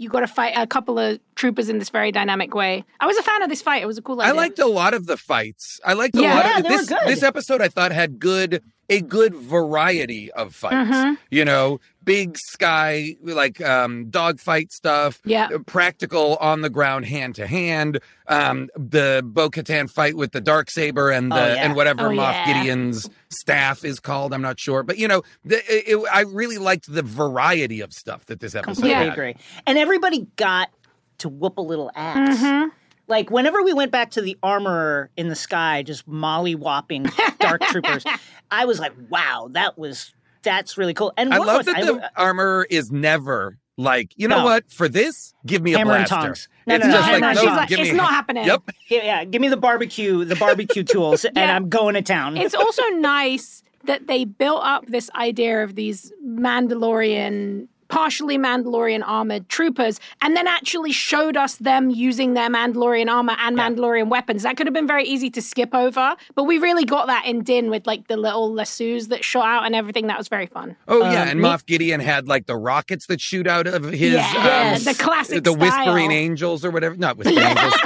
you 0.00 0.08
got 0.08 0.20
to 0.20 0.26
fight 0.26 0.54
a 0.56 0.66
couple 0.66 0.98
of 0.98 1.20
troopers 1.34 1.68
in 1.68 1.78
this 1.78 1.90
very 1.90 2.10
dynamic 2.10 2.54
way. 2.54 2.84
I 3.00 3.06
was 3.06 3.18
a 3.18 3.22
fan 3.22 3.42
of 3.42 3.50
this 3.50 3.60
fight. 3.60 3.82
It 3.82 3.86
was 3.86 3.98
a 3.98 4.02
cool 4.02 4.18
idea. 4.20 4.32
I 4.32 4.36
liked 4.36 4.58
a 4.58 4.66
lot 4.66 4.94
of 4.94 5.04
the 5.04 5.18
fights. 5.18 5.78
I 5.84 5.92
liked 5.92 6.16
a 6.16 6.22
Yeah. 6.22 6.34
lot 6.36 6.44
Yeah, 6.46 6.56
of 6.58 6.62
they 6.64 6.70
were 6.70 6.76
this. 6.78 6.88
good. 6.88 6.98
This 7.06 7.22
episode 7.22 7.60
I 7.60 7.68
thought 7.68 7.92
had 7.92 8.18
good 8.18 8.62
a 8.88 9.00
good 9.00 9.34
variety 9.36 10.32
of 10.32 10.52
fights. 10.54 10.90
Mhm. 10.90 11.16
You 11.30 11.44
know, 11.44 11.80
big 12.04 12.36
sky 12.38 13.14
like 13.22 13.60
um 13.60 14.08
dogfight 14.10 14.72
stuff. 14.72 15.20
Yeah. 15.24 15.48
uh, 15.54 15.58
Practical 15.60 16.36
on 16.36 16.62
the 16.62 16.70
ground, 16.70 17.04
hand 17.06 17.34
to 17.36 17.46
hand. 17.46 18.00
Um, 18.26 18.68
the 18.76 19.22
Bo 19.24 19.50
Katan 19.50 19.90
fight 19.90 20.16
with 20.16 20.32
the 20.32 20.40
dark 20.40 20.70
saber 20.70 21.10
and 21.10 21.30
the 21.32 21.36
Oh, 21.36 21.46
yeah. 21.54 21.64
and 21.64 21.74
whatever 21.76 22.06
Oh, 22.06 22.10
Moff 22.10 22.32
yeah. 22.32 22.46
Gideon's 22.64 23.08
staff 23.28 23.84
is 23.84 24.00
called. 24.00 24.32
I'm 24.32 24.42
not 24.42 24.58
sure, 24.58 24.82
but 24.82 24.98
you 24.98 25.08
know, 25.08 25.22
the, 25.44 25.56
it, 25.72 25.88
it- 25.98 26.08
I 26.12 26.20
really 26.22 26.58
liked 26.58 26.92
the 26.92 27.02
variety 27.02 27.80
of 27.80 27.92
stuff 27.92 28.26
that 28.26 28.40
this 28.40 28.54
episode 28.54 28.74
Completely 28.74 28.90
Yeah. 28.92 29.04
had. 29.04 29.12
agree. 29.12 29.36
And 29.66 29.78
everybody 29.78 30.26
got 30.36 30.70
to 31.18 31.28
whoop 31.28 31.58
a 31.58 31.62
little 31.62 31.90
ass. 31.94 32.38
Mhm. 32.38 32.70
Like 33.08 33.28
whenever 33.30 33.60
we 33.62 33.72
went 33.74 33.90
back 33.90 34.12
to 34.12 34.22
the 34.22 34.38
armorer 34.42 35.10
in 35.16 35.28
the 35.28 35.34
sky, 35.34 35.82
just 35.82 36.06
molly 36.06 36.54
whopping 36.54 37.06
dark 37.40 37.60
troopers, 37.70 38.04
I 38.52 38.64
was 38.64 38.78
like, 38.78 38.92
wow, 39.08 39.48
that 39.52 39.76
was 39.76 40.14
that's 40.42 40.76
really 40.78 40.94
cool. 40.94 41.12
And 41.16 41.32
I 41.34 41.38
love 41.38 41.64
that 41.66 41.76
th- 41.76 41.86
the 41.86 42.04
uh, 42.04 42.08
armor 42.16 42.66
is 42.70 42.90
never 42.92 43.58
like, 43.76 44.12
you 44.16 44.28
know 44.28 44.38
No. 44.38 44.44
what? 44.44 44.70
For 44.70 44.88
this, 44.88 45.32
give 45.46 45.62
me 45.62 45.74
a 45.74 45.78
Hammer 45.78 45.94
and 45.96 46.06
blaster. 46.08 46.26
tongs. 46.28 46.48
No, 46.66 46.74
it's 46.76 46.84
no, 46.84 46.90
no, 46.90 46.96
just 46.98 47.06
no, 47.06 47.12
like, 47.12 47.20
no, 47.20 47.28
no, 47.28 47.34
she's 47.40 47.44
no, 47.48 47.54
like, 47.56 47.68
give 47.68 47.78
it's 47.80 47.90
me. 47.90 47.96
not 47.96 48.10
happening. 48.10 48.44
Yep. 48.44 48.62
yeah, 48.90 49.02
yeah, 49.04 49.24
give 49.24 49.40
me 49.40 49.48
the 49.48 49.56
barbecue, 49.56 50.24
the 50.24 50.36
barbecue 50.36 50.82
tools, 50.84 51.24
and 51.24 51.38
I'm 51.38 51.68
going 51.68 51.94
to 51.94 52.02
town. 52.02 52.36
it's 52.36 52.54
also 52.54 52.82
nice 52.90 53.62
that 53.84 54.06
they 54.06 54.24
built 54.26 54.62
up 54.62 54.84
this 54.86 55.10
idea 55.14 55.64
of 55.64 55.74
these 55.74 56.12
Mandalorian, 56.24 57.66
partially 57.90 58.38
Mandalorian 58.38 59.02
armored 59.06 59.48
troopers, 59.48 60.00
and 60.22 60.36
then 60.36 60.46
actually 60.46 60.92
showed 60.92 61.36
us 61.36 61.56
them 61.56 61.90
using 61.90 62.34
their 62.34 62.48
Mandalorian 62.48 63.08
armor 63.10 63.36
and 63.40 63.56
Mandalorian 63.56 64.08
weapons. 64.08 64.42
That 64.44 64.56
could 64.56 64.66
have 64.66 64.74
been 64.74 64.86
very 64.86 65.04
easy 65.04 65.28
to 65.30 65.42
skip 65.42 65.74
over, 65.74 66.16
but 66.34 66.44
we 66.44 66.58
really 66.58 66.84
got 66.84 67.08
that 67.08 67.26
in 67.26 67.42
Din 67.42 67.68
with 67.70 67.86
like 67.86 68.08
the 68.08 68.16
little 68.16 68.52
lassos 68.52 69.08
that 69.08 69.24
shot 69.24 69.46
out 69.46 69.66
and 69.66 69.74
everything. 69.74 70.06
That 70.06 70.16
was 70.18 70.28
very 70.28 70.46
fun. 70.46 70.76
Oh 70.88 71.00
yeah, 71.00 71.22
Um, 71.22 71.28
and 71.28 71.40
Moff 71.40 71.66
Gideon 71.66 72.00
had 72.00 72.28
like 72.28 72.46
the 72.46 72.56
rockets 72.56 73.06
that 73.06 73.20
shoot 73.20 73.46
out 73.46 73.66
of 73.66 73.84
his 73.84 74.14
Yeah, 74.14 74.32
Yes. 74.32 74.84
the 74.84 74.94
classic 74.94 75.44
the 75.44 75.52
whispering 75.52 76.10
angels 76.12 76.64
or 76.64 76.70
whatever. 76.70 76.96
Not 76.96 77.16
whispering 77.18 77.38
angels. 77.44 77.74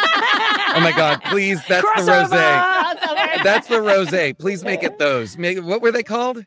Oh 0.76 0.80
my 0.80 0.90
god, 0.90 1.22
please, 1.26 1.64
that's 1.68 1.84
the 2.04 2.10
rosé. 2.10 3.42
That's 3.44 3.68
the 3.68 3.76
rosé. 3.76 4.36
Please 4.36 4.64
make 4.64 4.82
it 4.82 4.98
those. 4.98 5.38
Make, 5.38 5.62
what 5.62 5.80
were 5.82 5.92
they 5.92 6.02
called? 6.02 6.44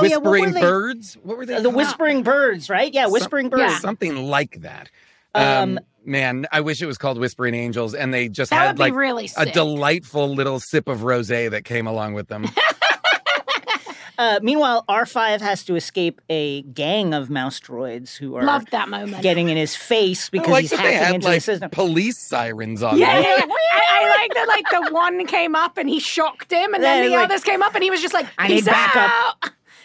Oh, 0.00 0.02
yeah, 0.04 0.16
what 0.16 0.24
were 0.24 0.30
whispering 0.32 0.54
they? 0.54 0.60
birds? 0.60 1.14
What 1.22 1.36
were 1.38 1.46
they? 1.46 1.56
The 1.56 1.62
called? 1.64 1.74
whispering 1.76 2.22
birds, 2.22 2.68
right? 2.70 2.92
Yeah, 2.92 3.06
whispering 3.08 3.44
Some- 3.46 3.50
birds. 3.58 3.72
Yeah. 3.72 3.78
Something 3.78 4.16
like 4.28 4.60
that. 4.62 4.90
Um, 5.34 5.44
Um, 5.44 5.78
man, 6.04 6.46
I 6.52 6.60
wish 6.60 6.82
it 6.82 6.86
was 6.86 6.98
called 6.98 7.18
Whispering 7.18 7.54
Angels, 7.54 7.94
and 7.94 8.12
they 8.12 8.28
just 8.28 8.52
had 8.52 8.78
like 8.78 8.94
really 8.94 9.30
a 9.36 9.46
delightful 9.46 10.28
little 10.34 10.60
sip 10.60 10.88
of 10.88 11.00
rosé 11.00 11.50
that 11.50 11.64
came 11.64 11.86
along 11.86 12.14
with 12.14 12.28
them. 12.28 12.46
Uh, 14.18 14.38
meanwhile, 14.42 14.84
R5 14.90 15.40
has 15.40 15.64
to 15.64 15.74
escape 15.74 16.20
a 16.28 16.62
gang 16.62 17.14
of 17.14 17.30
mouse 17.30 17.58
droids 17.58 18.14
who 18.16 18.36
are 18.36 18.44
Loved 18.44 18.70
that 18.70 18.88
moment. 18.90 19.22
getting 19.22 19.48
in 19.48 19.56
his 19.56 19.74
face 19.74 20.28
because 20.28 20.48
like 20.48 20.60
he's 20.62 20.70
that 20.70 20.82
they 20.82 20.92
hacking 20.92 21.06
had 21.06 21.14
into 21.16 21.26
like 21.28 21.36
the 21.36 21.40
system. 21.40 21.70
police 21.70 22.18
sirens 22.18 22.82
on 22.82 22.98
Yeah, 22.98 23.18
yeah, 23.18 23.36
yeah. 23.38 23.44
I, 23.48 24.00
I 24.02 24.08
like 24.20 24.34
that. 24.34 24.46
Like 24.48 24.64
the 24.70 24.92
one 24.94 25.26
came 25.26 25.56
up 25.56 25.78
and 25.78 25.88
he 25.88 25.98
shocked 25.98 26.52
him, 26.52 26.74
and 26.74 26.84
then 26.84 27.04
Yeah, 27.04 27.08
the 27.08 27.16
like, 27.16 27.24
others 27.30 27.42
came 27.42 27.62
up 27.62 27.74
and 27.74 27.82
he 27.82 27.90
was 27.90 28.02
just 28.02 28.12
like, 28.14 28.26
I 28.38 28.48
need 28.48 28.56
"Peace 28.56 28.64
backup." 28.66 29.10
out," 29.10 29.41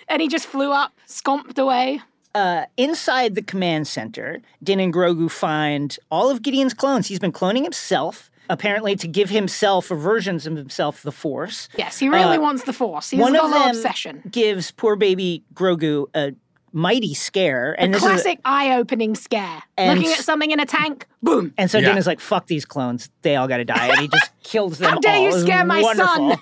and 0.10 0.22
he 0.22 0.28
just 0.28 0.46
flew 0.46 0.72
up, 0.72 0.94
scomped 1.06 1.58
away. 1.60 2.02
uh, 2.36 2.66
inside 2.78 3.34
the 3.36 3.42
command 3.42 3.88
center, 3.88 4.42
Din 4.62 4.80
and 4.80 4.94
Grogu 4.94 5.30
find 5.32 5.98
all 6.12 6.30
of 6.30 6.42
Gideon's 6.44 6.74
clones. 6.74 7.08
He's 7.08 7.18
been 7.20 7.32
cloning 7.32 7.64
himself, 7.64 8.30
apparently 8.50 8.96
to 8.98 9.08
give 9.08 9.30
himself 9.32 9.90
or 9.90 9.96
versions 9.96 10.46
of 10.46 10.56
himself 10.56 11.02
the 11.02 11.12
Force. 11.12 11.68
Yes, 11.78 11.98
he 11.98 12.10
really 12.10 12.38
Uh, 12.38 12.42
wants 12.42 12.64
the 12.64 12.74
Force. 12.74 13.10
He's 13.10 13.20
one 13.20 13.34
got 13.34 13.46
of 13.46 13.52
a 13.52 13.54
them 13.56 13.70
obsession. 13.70 14.22
gives 14.30 14.70
poor 14.72 14.96
baby 14.96 15.44
Grogu 15.56 16.06
a 16.14 16.34
mighty 16.74 17.16
scare, 17.16 17.76
and 17.80 17.92
this 17.94 18.04
is 18.04 18.08
Classic 18.08 18.40
eye-opening 18.46 19.16
scare. 19.16 19.64
And 19.76 19.98
Looking 20.00 20.14
at 20.14 20.20
something 20.20 20.52
in 20.52 20.60
a 20.60 20.66
tank, 20.66 21.08
boom. 21.24 21.54
and 21.58 21.72
so 21.72 21.80
Yeah. 21.80 21.90
Din 21.90 21.98
is 21.98 22.06
like, 22.06 22.20
"Fuck 22.20 22.46
these 22.46 22.66
clones! 22.66 23.10
They 23.24 23.36
all 23.36 23.48
got 23.48 23.58
to 23.58 23.66
die," 23.66 23.88
and 23.88 24.00
he 24.00 24.08
just 24.10 24.30
kills 24.44 24.78
them 24.78 24.92
How 24.92 25.00
dare 25.00 25.16
all. 25.16 25.22
you 25.24 25.30
It 25.30 25.34
was 25.34 25.42
scare 25.44 25.66
my 25.66 25.82
wonderful. 25.82 26.30
son. 26.30 26.38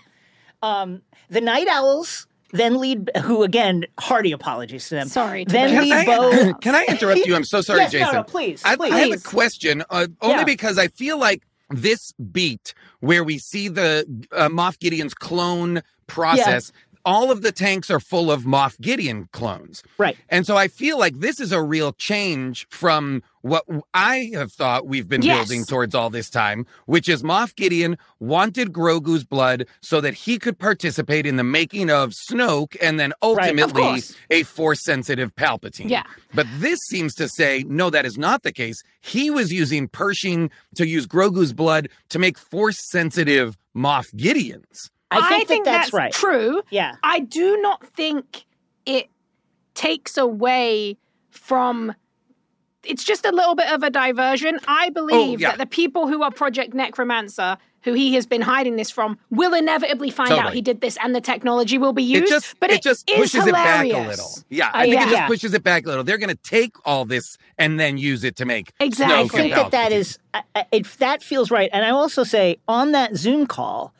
Um, 0.61 1.01
the 1.29 1.41
Night 1.41 1.67
Owls 1.69 2.27
then 2.51 2.79
lead, 2.79 3.11
who 3.23 3.43
again, 3.43 3.85
hearty 3.99 4.31
apologies 4.31 4.87
to 4.89 4.95
them. 4.95 5.07
Sorry 5.07 5.45
to 5.45 5.51
Then 5.51 5.73
them. 5.73 5.83
lead 5.83 6.05
Can 6.05 6.09
I, 6.09 6.51
Bo. 6.51 6.53
can 6.59 6.75
I 6.75 6.85
interrupt 6.85 7.25
you? 7.25 7.35
I'm 7.35 7.43
so 7.43 7.61
sorry, 7.61 7.79
yes, 7.81 7.91
Jason. 7.91 8.07
No, 8.07 8.13
no, 8.19 8.23
please, 8.23 8.61
I, 8.63 8.75
please. 8.75 8.91
I 8.93 8.99
have 8.99 9.11
a 9.11 9.19
question, 9.21 9.83
uh, 9.89 10.07
only 10.21 10.37
Yeah. 10.37 10.43
because 10.45 10.77
I 10.77 10.87
feel 10.87 11.17
like 11.19 11.43
this 11.69 12.13
beat 12.31 12.73
where 12.99 13.23
we 13.23 13.37
see 13.39 13.67
the 13.67 14.05
uh, 14.31 14.49
Moff 14.49 14.79
Gideon's 14.79 15.13
clone 15.15 15.81
process, 16.07 16.71
all 17.05 17.31
of 17.31 17.41
the 17.43 17.51
tanks 17.51 17.89
are 17.91 17.99
full 17.99 18.31
of 18.31 18.43
Moff 18.43 18.79
Gideon 18.81 19.29
clones. 19.31 19.83
Right. 19.97 20.17
And 20.29 20.45
so 20.45 20.57
I 20.57 20.67
feel 20.67 20.97
like 20.97 21.19
this 21.19 21.39
is 21.39 21.51
a 21.51 21.61
real 21.61 21.93
change 21.93 22.67
from 22.69 23.21
what 23.41 23.63
I 23.93 24.31
have 24.33 24.51
thought 24.51 24.87
we've 24.87 25.07
been 25.07 25.21
Yes. 25.21 25.37
building 25.37 25.65
towards 25.65 25.93
all 25.93 26.09
this 26.09 26.31
time, 26.31 26.65
which 26.87 27.07
is 27.07 27.21
Moff 27.21 27.55
Gideon 27.55 27.95
wanted 28.19 28.73
Grogu's 28.73 29.23
blood 29.23 29.67
so 29.81 30.01
that 30.01 30.15
he 30.15 30.39
could 30.39 30.57
participate 30.57 31.27
in 31.27 31.35
the 31.35 31.43
making 31.43 31.91
of 31.91 32.11
Snoke 32.11 32.75
and 32.81 32.99
then 32.99 33.13
ultimately 33.21 33.71
course. 33.83 34.15
a 34.31 34.41
force 34.41 34.83
sensitive 34.83 35.35
Palpatine. 35.35 35.91
Yeah. 35.91 36.03
But 36.33 36.47
this 36.57 36.79
seems 36.89 37.13
to 37.15 37.29
say, 37.29 37.63
no, 37.67 37.91
that 37.91 38.05
is 38.07 38.17
not 38.17 38.41
the 38.41 38.51
case. 38.51 38.81
He 38.99 39.29
was 39.29 39.53
using 39.53 39.87
Pershing 39.89 40.49
to 40.75 40.87
use 40.87 41.05
Grogu's 41.05 41.53
blood 41.53 41.89
to 42.09 42.17
make 42.17 42.39
force 42.39 42.79
sensitive 42.89 43.57
Moff 43.77 44.11
Gideons. 44.15 44.89
I 45.11 45.43
think, 45.45 45.65
that 45.65 45.71
that's, 45.71 45.93
right. 45.93 46.11
true. 46.11 46.61
Yeah. 46.71 46.95
I 47.03 47.19
do 47.19 47.61
not 47.61 47.85
think 47.95 48.45
it 48.85 49.09
takes 49.73 50.17
away 50.17 50.97
from. 51.29 51.93
It's 52.83 53.03
just 53.03 53.25
a 53.25 53.31
little 53.31 53.55
bit 53.55 53.71
of 53.71 53.81
a 53.81 53.89
diversion. 53.89 54.59
I 54.67 54.89
believe 54.89 55.39
Oh, 55.39 55.41
yeah. 55.41 55.49
that 55.51 55.57
the 55.57 55.65
people 55.65 56.07
who 56.07 56.21
are 56.21 56.29
Project 56.29 56.75
Necromancer, 56.75 57.57
who 57.81 57.93
he 57.93 58.13
has 58.13 58.27
been 58.27 58.41
hiding 58.43 58.75
this 58.75 58.91
from, 58.91 59.17
will 59.31 59.55
inevitably 59.55 60.11
find 60.11 60.31
out 60.31 60.53
he 60.53 60.61
did 60.61 60.81
this, 60.81 60.95
and 61.03 61.15
the 61.15 61.21
technology 61.21 61.79
will 61.79 61.93
be 61.93 62.03
used. 62.03 62.25
it 62.25 62.29
just 62.29 62.59
but 62.59 62.69
it, 62.69 62.83
just 62.83 63.09
is 63.09 63.17
pushes 63.17 63.47
it 63.47 63.53
back 63.53 63.85
a 63.85 63.87
hilarious. 63.87 64.17
little. 64.17 64.43
Yeah, 64.49 64.67
Uh, 64.67 64.71
I 64.75 64.81
think 64.83 64.93
yeah. 64.95 65.07
it 65.07 65.11
just 65.11 65.27
pushes 65.27 65.53
it 65.55 65.63
back 65.63 65.85
a 65.85 65.89
little. 65.89 66.03
They're 66.03 66.19
going 66.19 66.29
to 66.35 66.41
take 66.43 66.75
all 66.85 67.05
this 67.05 67.39
and 67.57 67.79
then 67.79 67.97
use 67.97 68.23
it 68.23 68.35
to 68.35 68.45
make 68.45 68.71
Exactly. 68.79 69.15
I 69.15 69.27
think 69.29 69.55
that 69.55 69.71
that 69.71 69.91
is 69.91 70.19
I- 70.35 70.43
I- 70.55 70.65
if 70.71 70.97
that 70.97 71.23
feels 71.23 71.49
right. 71.49 71.71
And 71.73 71.83
I 71.83 71.89
also 71.89 72.23
say 72.23 72.57
on 72.67 72.91
that 72.91 73.15
Zoom 73.15 73.47
call, 73.47 73.95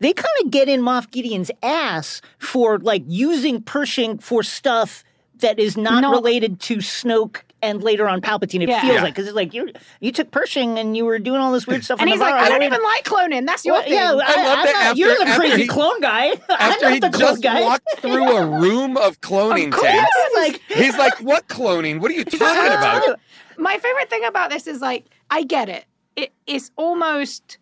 they 0.00 0.12
kind 0.12 0.26
of 0.44 0.50
get 0.50 0.68
in 0.68 0.80
Moff 0.82 1.10
Gideon's 1.10 1.50
ass 1.62 2.20
for 2.38 2.78
like 2.78 3.02
using 3.06 3.60
Pershing 3.62 4.18
for 4.18 4.42
stuff 4.42 5.04
that 5.40 5.58
is 5.58 5.76
not 5.76 6.02
No. 6.02 6.10
related 6.10 6.60
to 6.60 6.76
Snoke 6.78 7.38
and 7.62 7.82
later 7.82 8.08
on 8.08 8.20
Palpatine. 8.20 8.62
It 8.62 8.68
Yeah. 8.68 8.80
feels 8.80 8.94
Yeah. 8.96 9.02
like 9.02 9.14
because 9.14 9.26
it's 9.28 9.36
like 9.36 9.52
you 9.54 9.70
you 10.00 10.10
took 10.12 10.30
Pershing 10.30 10.78
and 10.78 10.96
you 10.96 11.04
were 11.04 11.18
doing 11.18 11.40
all 11.40 11.50
this 11.52 11.66
weird 11.66 11.84
stuff. 11.84 12.00
And 12.00 12.08
on 12.08 12.12
he's 12.12 12.20
like, 12.20 12.34
I 12.34 12.48
don't 12.48 12.62
even 12.62 12.82
like 12.82 13.04
cloning. 13.04 13.46
That's 13.46 13.64
your 13.64 13.74
Well, 13.74 13.82
thing. 13.82 13.92
yeah, 13.94 14.10
I, 14.10 14.12
love 14.12 14.22
I'm 14.28 14.36
that 14.44 14.64
not, 14.64 14.74
after- 14.86 14.98
you're 14.98 15.18
the 15.18 15.32
crazy 15.36 15.62
he- 15.62 15.66
clone 15.68 16.00
guy. 16.00 16.26
I'm 16.48 16.72
After 16.72 16.84
not 16.86 16.92
he 16.94 16.98
the 17.00 17.10
clone 17.10 17.20
just 17.30 17.42
guy. 17.42 17.60
walked 17.62 17.98
through 18.00 18.36
a 18.36 18.46
room 18.46 18.96
of 18.96 19.20
cloning 19.20 19.72
course. 19.72 19.84
tanks, 19.86 20.10
like, 20.36 20.60
he's 20.68 20.96
like, 20.96 21.18
"What 21.20 21.46
cloning? 21.48 22.00
What 22.00 22.10
are 22.10 22.14
you 22.14 22.24
talking 22.24 22.72
about?" 22.72 23.18
My 23.58 23.76
favorite 23.78 24.08
thing 24.10 24.24
about 24.24 24.50
this 24.50 24.66
is 24.68 24.80
like, 24.80 25.06
I 25.30 25.42
get 25.42 25.68
it. 25.68 25.84
It 26.16 26.32
is 26.46 26.70
almost 26.76 27.58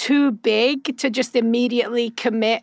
too 0.00 0.30
big 0.30 0.96
to 0.96 1.10
just 1.10 1.36
immediately 1.36 2.08
commit 2.12 2.62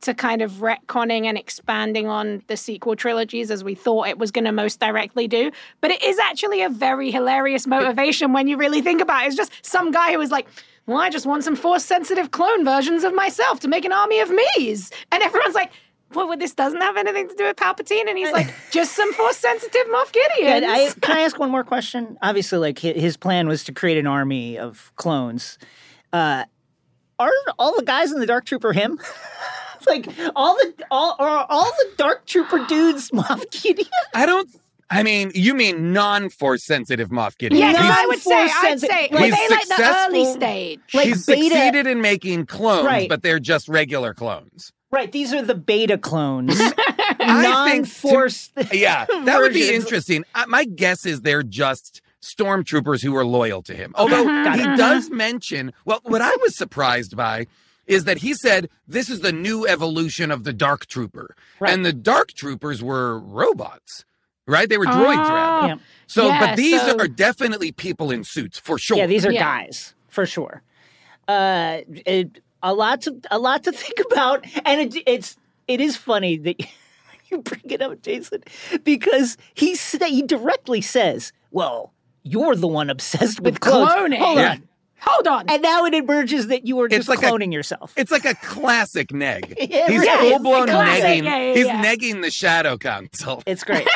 to 0.00 0.12
kind 0.12 0.42
of 0.42 0.50
retconning 0.54 1.26
and 1.26 1.38
expanding 1.38 2.08
on 2.08 2.42
the 2.48 2.56
sequel 2.56 2.96
trilogies 2.96 3.52
as 3.52 3.62
we 3.62 3.72
thought 3.72 4.08
it 4.08 4.18
was 4.18 4.32
going 4.32 4.46
to 4.46 4.50
most 4.50 4.80
directly 4.80 5.28
do. 5.28 5.52
But 5.80 5.92
it 5.92 6.02
is 6.02 6.18
actually 6.18 6.60
a 6.60 6.68
very 6.68 7.12
hilarious 7.12 7.68
motivation 7.68 8.32
when 8.32 8.48
you 8.48 8.56
really 8.56 8.82
think 8.82 9.00
about 9.00 9.22
it. 9.22 9.28
It's 9.28 9.36
just 9.36 9.52
some 9.64 9.92
guy 9.92 10.10
who 10.10 10.18
was 10.18 10.32
like, 10.32 10.48
well, 10.86 10.98
I 10.98 11.08
just 11.08 11.24
want 11.24 11.44
some 11.44 11.54
force 11.54 11.84
sensitive 11.84 12.32
clone 12.32 12.64
versions 12.64 13.04
of 13.04 13.14
myself 13.14 13.60
to 13.60 13.68
make 13.68 13.84
an 13.84 13.92
army 13.92 14.18
of 14.18 14.32
me's. 14.56 14.90
And 15.12 15.22
everyone's 15.22 15.54
like, 15.54 15.70
well, 16.14 16.26
well, 16.26 16.36
this 16.36 16.52
doesn't 16.52 16.80
have 16.80 16.96
anything 16.96 17.28
to 17.28 17.34
do 17.36 17.44
with 17.44 17.54
Palpatine. 17.54 18.08
And 18.08 18.18
he's 18.18 18.32
like, 18.32 18.52
just 18.72 18.96
some 18.96 19.12
force 19.12 19.36
sensitive 19.36 19.86
Moff 19.94 20.12
Gideon. 20.12 20.62
Can 21.00 21.16
I 21.16 21.20
ask 21.20 21.38
one 21.38 21.52
more 21.52 21.62
question? 21.62 22.18
Obviously, 22.22 22.58
like 22.58 22.80
his 22.80 23.16
plan 23.16 23.46
was 23.46 23.62
to 23.64 23.72
create 23.72 23.98
an 23.98 24.08
army 24.08 24.58
of 24.58 24.90
clones. 24.96 25.58
Uh, 26.12 26.44
are 27.28 27.52
all 27.58 27.74
the 27.76 27.84
guys 27.84 28.12
in 28.12 28.20
the 28.20 28.26
Dark 28.26 28.44
Trooper 28.44 28.72
him? 28.72 28.98
like 29.86 30.06
all 30.36 30.54
the 30.54 30.74
all 30.90 31.16
are 31.18 31.46
all 31.48 31.64
the 31.70 31.86
Dark 31.96 32.26
Trooper 32.26 32.64
dudes 32.68 33.10
Moff 33.10 33.50
Gideon? 33.62 33.88
I 34.14 34.26
don't. 34.26 34.48
I 34.90 35.02
mean, 35.02 35.32
you 35.34 35.54
mean 35.54 35.94
non-force 35.94 36.62
sensitive 36.64 37.08
Moff 37.08 37.38
Gideon? 37.38 37.60
Yeah, 37.62 37.72
'cause 37.72 37.82
He's- 37.82 37.98
I 37.98 38.06
would 38.06 38.18
say, 38.18 38.30
force 38.30 38.52
I'd 38.56 38.80
say, 38.80 38.88
sensitive. 38.88 39.10
were 39.18 39.24
He's 39.26 39.34
they 39.34 39.48
like 39.48 39.68
the 39.68 39.74
early 39.82 40.24
successful. 40.24 40.34
stage? 40.34 40.80
Like 40.92 41.06
He's 41.06 41.26
beta- 41.26 41.40
succeeded 41.54 41.86
in 41.86 42.00
making 42.02 42.44
clones, 42.46 42.84
Right. 42.86 43.08
but 43.08 43.22
they're 43.22 43.38
just 43.40 43.68
regular 43.68 44.12
clones. 44.12 44.70
Right, 44.90 45.10
these 45.10 45.32
are 45.32 45.40
the 45.40 45.54
beta 45.54 45.96
clones, 45.96 46.54
I 46.60 47.70
think 47.70 47.86
to- 47.88 48.06
non-force. 48.06 48.50
Yeah, 48.70 49.06
that 49.24 49.38
would 49.40 49.54
be 49.54 49.74
interesting. 49.74 50.24
My 50.46 50.64
guess 50.66 51.06
is 51.06 51.22
they're 51.22 51.42
just 51.42 52.02
stormtroopers 52.22 53.02
who 53.02 53.14
are 53.16 53.24
loyal 53.24 53.62
to 53.62 53.74
him. 53.74 53.92
Although 53.96 54.24
Mhm, 54.24 54.54
he 54.56 54.76
does 54.76 55.10
mention, 55.10 55.72
well, 55.84 56.00
what 56.04 56.22
I 56.22 56.34
was 56.40 56.56
surprised 56.56 57.16
by 57.16 57.46
is 57.86 58.04
that 58.04 58.18
he 58.18 58.32
said 58.34 58.68
this 58.86 59.10
is 59.10 59.20
the 59.20 59.32
new 59.32 59.66
evolution 59.66 60.30
of 60.30 60.44
the 60.44 60.52
Dark 60.52 60.86
Trooper, 60.86 61.34
Right. 61.58 61.72
and 61.72 61.84
the 61.84 61.92
Dark 61.92 62.32
Troopers 62.32 62.82
were 62.82 63.18
robots, 63.18 64.04
right? 64.46 64.68
They 64.68 64.78
were 64.78 64.86
droids, 64.86 65.28
Oh. 65.30 65.34
rather. 65.34 65.66
Yeah. 65.68 65.74
So, 66.06 66.28
Yeah, 66.28 66.40
but 66.46 66.56
these 66.56 66.80
so- 66.80 66.96
are 66.98 67.08
definitely 67.08 67.72
people 67.72 68.10
in 68.12 68.22
suits 68.24 68.58
for 68.58 68.78
sure. 68.78 68.96
Yeah, 68.98 69.06
these 69.06 69.26
are 69.26 69.32
Yeah. 69.32 69.40
guys 69.64 69.94
for 70.08 70.24
sure. 70.26 70.62
Uh, 71.26 71.78
it, 72.06 72.40
a 72.62 72.72
lot 72.74 73.00
to 73.02 73.16
a 73.30 73.38
lot 73.38 73.64
to 73.64 73.72
think 73.72 73.98
about, 74.12 74.44
and 74.64 74.94
it, 74.94 75.02
it's 75.06 75.36
it 75.66 75.80
is 75.80 75.96
funny 75.96 76.36
that 76.38 76.60
you 77.30 77.38
bring 77.38 77.62
it 77.64 77.82
up, 77.82 78.00
Jason, 78.02 78.42
because 78.84 79.36
he 79.54 79.74
sa- 79.74 80.04
he 80.06 80.22
directly 80.22 80.80
says, 80.80 81.32
"Well, 81.50 81.92
you're 82.22 82.54
the 82.56 82.68
one 82.68 82.90
obsessed 82.90 83.40
with, 83.40 83.54
With 83.54 83.60
clones." 83.60 83.90
cloning. 83.90 84.18
Hold 84.18 84.38
Yeah. 84.38 84.50
on, 84.52 84.62
Hold 85.00 85.26
on. 85.26 85.44
and 85.48 85.62
now 85.62 85.84
it 85.84 85.94
emerges 85.94 86.46
that 86.48 86.66
you 86.66 86.76
were 86.76 86.88
just 86.88 87.08
like 87.08 87.22
a- 87.22 87.26
cloning 87.26 87.52
yourself. 87.52 87.92
It's 87.96 88.10
like 88.12 88.24
a 88.24 88.34
classic 88.36 89.12
neg. 89.12 89.54
Yeah, 89.70 89.88
He's 89.88 90.00
right. 90.06 90.18
full 90.30 90.38
blown 90.40 90.62
It's 90.64 90.70
a 90.70 90.74
classic. 90.74 91.04
negging. 91.04 91.24
Yeah, 91.24 91.38
yeah, 91.38 91.54
He's 91.54 91.66
yeah. 91.66 91.84
negging 91.84 92.22
the 92.22 92.30
Shadow 92.30 92.76
Council. 92.78 93.42
It's 93.46 93.64
great. 93.64 93.88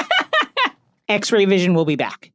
X-ray 1.08 1.44
vision 1.44 1.74
will 1.74 1.84
be 1.84 1.94
back. 1.96 2.32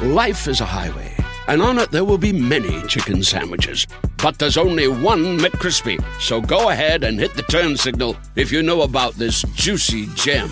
Life 0.00 0.48
is 0.48 0.60
a 0.60 0.64
highway, 0.64 1.14
and 1.48 1.62
on 1.62 1.78
it 1.78 1.90
there 1.90 2.04
will 2.04 2.18
be 2.18 2.32
many 2.32 2.82
chicken 2.88 3.22
sandwiches. 3.22 3.86
But 4.22 4.38
there's 4.38 4.56
only 4.56 4.86
one 4.88 5.38
McCrispy. 5.38 6.02
So 6.20 6.40
go 6.40 6.70
ahead 6.70 7.02
and 7.04 7.18
hit 7.18 7.34
the 7.34 7.42
turn 7.42 7.76
signal 7.76 8.16
if 8.36 8.50
you 8.52 8.62
know 8.62 8.82
about 8.82 9.14
this 9.14 9.42
juicy 9.54 10.06
gem 10.14 10.50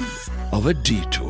of 0.52 0.66
a 0.66 0.74
detour. 0.74 1.30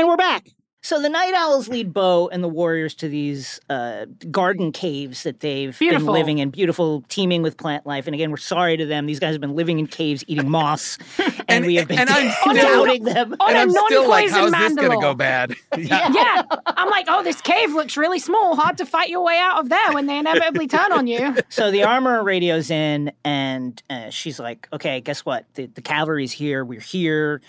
And 0.00 0.08
we're 0.08 0.16
back. 0.16 0.59
So 0.82 0.98
the 1.00 1.10
Night 1.10 1.34
Owls 1.34 1.68
lead 1.68 1.92
Bo 1.92 2.28
and 2.28 2.42
the 2.42 2.48
Warriors 2.48 2.94
to 2.96 3.08
these 3.08 3.60
uh, 3.68 4.06
garden 4.30 4.72
caves 4.72 5.24
that 5.24 5.40
they've 5.40 5.78
Beautiful. 5.78 6.06
been 6.06 6.14
living 6.14 6.38
in, 6.38 6.48
beautiful, 6.48 7.04
teeming 7.08 7.42
with 7.42 7.58
plant 7.58 7.84
life. 7.86 8.06
And 8.06 8.14
again, 8.14 8.30
we're 8.30 8.38
sorry 8.38 8.78
to 8.78 8.86
them. 8.86 9.04
These 9.04 9.20
guys 9.20 9.32
have 9.34 9.42
been 9.42 9.54
living 9.54 9.78
in 9.78 9.86
caves, 9.86 10.24
eating 10.26 10.48
moss, 10.48 10.96
and, 11.18 11.44
And- 11.48 11.66
we 11.66 11.74
have 11.74 11.86
been 11.86 11.98
and 11.98 12.08
I'm 12.08 12.30
still- 12.40 12.54
doubting 12.54 13.04
them. 13.04 13.36
And 13.50 13.56
a 13.56 13.60
I'm 13.60 13.70
still 13.70 14.08
like, 14.08 14.30
how's 14.30 14.52
this 14.52 14.74
going 14.74 14.90
to 14.92 14.96
go 14.96 15.12
bad? 15.14 15.54
yeah. 15.76 16.10
yeah. 16.14 16.42
I'm 16.66 16.88
like, 16.88 17.06
oh, 17.08 17.22
this 17.22 17.40
cave 17.42 17.72
looks 17.74 17.96
really 17.98 18.18
small. 18.18 18.56
Hard 18.56 18.78
to 18.78 18.86
fight 18.86 19.10
your 19.10 19.22
way 19.22 19.38
out 19.38 19.58
of 19.60 19.68
there 19.68 19.92
when 19.92 20.06
they 20.06 20.18
inevitably 20.18 20.66
turn 20.66 20.92
on 20.92 21.06
you. 21.06 21.36
So 21.50 21.70
the 21.70 21.82
armor 21.82 22.22
radios 22.22 22.70
in, 22.70 23.12
and 23.24 23.82
uh, 23.90 24.10
she's 24.10 24.38
like, 24.38 24.68
"Okay, 24.72 25.00
guess 25.00 25.24
what? 25.26 25.44
The, 25.54 25.66
the 25.66 25.82
cavalry's 25.82 26.32
here. 26.32 26.64
We're 26.64 26.80
here. 26.80 27.40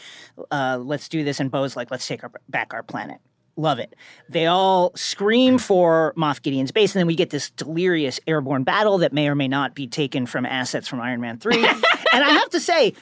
Uh, 0.49 0.79
let's 0.81 1.07
do 1.07 1.23
this." 1.23 1.39
And 1.39 1.49
Bo's 1.51 1.75
like, 1.75 1.91
"Let's 1.91 2.07
take 2.07 2.23
our, 2.23 2.31
back 2.49 2.73
our 2.73 2.83
planet." 2.83 3.19
Love 3.61 3.77
it. 3.77 3.95
They 4.27 4.47
all 4.47 4.91
scream 4.95 5.57
mm. 5.57 5.61
for 5.61 6.13
Moff 6.17 6.41
Gideon's 6.41 6.71
base, 6.71 6.95
and 6.95 6.99
then 6.99 7.07
we 7.07 7.15
get 7.15 7.29
this 7.29 7.51
delirious 7.51 8.19
airborne 8.25 8.63
battle 8.63 8.97
that 8.97 9.13
may 9.13 9.27
or 9.27 9.35
may 9.35 9.47
not 9.47 9.75
be 9.75 9.87
taken 9.87 10.25
from 10.25 10.45
assets 10.45 10.87
from 10.87 10.99
Iron 10.99 11.21
Man 11.21 11.37
Three. 11.37 11.63
and 11.63 12.23
I 12.23 12.29
have 12.29 12.49
to 12.49 12.59
say, 12.59 12.93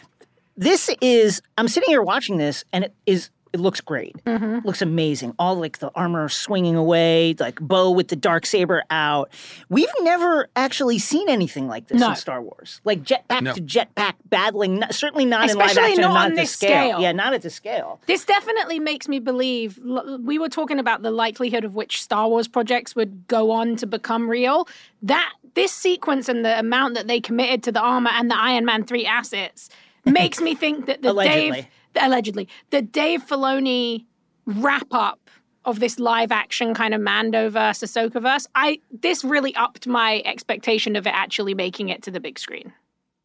this 0.58 0.90
is. 1.02 1.42
I'm 1.58 1.70
sitting 1.70 1.90
here 1.90 2.02
watching 2.02 2.38
this, 2.38 2.66
and 2.74 2.84
it 2.84 2.94
is. 3.06 3.30
It 3.52 3.60
looks 3.60 3.82
great. 3.82 4.16
Mm-hmm. 4.26 4.60
Looks 4.66 4.82
amazing. 4.82 5.34
All 5.40 5.56
like 5.56 5.80
the 5.80 5.90
armor 5.96 6.30
swinging 6.30 6.76
away, 6.76 7.36
like 7.40 7.60
Bo 7.60 7.90
with 7.90 8.10
the 8.10 8.16
dark 8.16 8.46
saber 8.46 8.84
out. 8.92 9.32
We've 9.70 9.90
never 10.02 10.48
actually 10.56 11.00
seen 11.00 11.28
anything 11.30 11.68
like 11.68 11.88
this 11.88 12.00
No. 12.00 12.12
in 12.12 12.16
Star 12.16 12.42
Wars. 12.42 12.80
Like 12.84 13.04
jetpack 13.04 13.42
No. 13.42 13.54
to 13.54 13.62
jetpack 13.62 14.14
battling. 14.30 14.84
n- 14.84 14.92
Certainly 14.92 15.26
not 15.26 15.50
in 15.50 15.58
live 15.58 15.70
Especially 15.72 15.90
action. 15.94 16.02
not 16.04 16.14
not 16.14 16.26
on 16.28 16.34
this 16.36 16.52
scale. 16.52 16.70
scale. 16.92 17.02
Yeah, 17.02 17.12
not 17.12 17.34
at 17.34 17.42
the 17.42 17.50
scale. 17.50 18.00
This 18.06 18.24
definitely 18.24 18.80
makes 18.80 19.08
me 19.08 19.20
believe. 19.20 19.80
l- 19.84 20.20
We 20.22 20.38
were 20.38 20.50
talking 20.50 20.78
about 20.78 21.02
the 21.02 21.12
likelihood 21.12 21.64
of 21.64 21.74
which 21.74 22.02
Star 22.04 22.28
Wars 22.30 22.48
projects 22.48 22.96
would 22.96 23.28
go 23.28 23.50
on 23.52 23.76
to 23.78 23.88
become 23.88 24.30
real. 24.30 24.68
That 25.02 25.34
this 25.56 25.72
sequence 25.72 26.30
and 26.30 26.46
the 26.46 26.60
amount 26.60 26.94
that 26.94 27.08
they 27.08 27.20
committed 27.20 27.64
to 27.64 27.72
the 27.72 27.82
armor 27.82 28.12
and 28.14 28.30
the 28.30 28.38
Iron 28.38 28.66
Man 28.66 28.84
three 28.84 29.08
assets 29.08 29.70
makes 30.06 30.40
me 30.40 30.54
think 30.56 30.86
that 30.86 31.02
the 31.02 31.12
Allegedly. 31.14 31.52
Dave 31.62 31.68
allegedly 32.00 32.48
the 32.72 32.82
Dave 32.82 33.26
Filoni 33.26 34.06
wrap 34.46 34.88
up 34.92 35.30
of 35.66 35.80
this 35.80 36.00
live 36.00 36.32
action 36.32 36.74
kind 36.74 36.94
of 36.94 37.02
Mando 37.02 37.50
verse 37.50 37.80
Ahsoka 37.80 38.22
verse. 38.22 38.48
I 38.56 38.80
this 38.92 39.24
really 39.24 39.56
upped 39.56 39.88
my 39.88 40.22
expectation 40.26 40.96
of 40.96 41.06
it 41.06 41.14
actually 41.14 41.54
making 41.54 41.90
it 41.90 42.02
to 42.04 42.12
the 42.12 42.20
big 42.20 42.40
screen. 42.40 42.74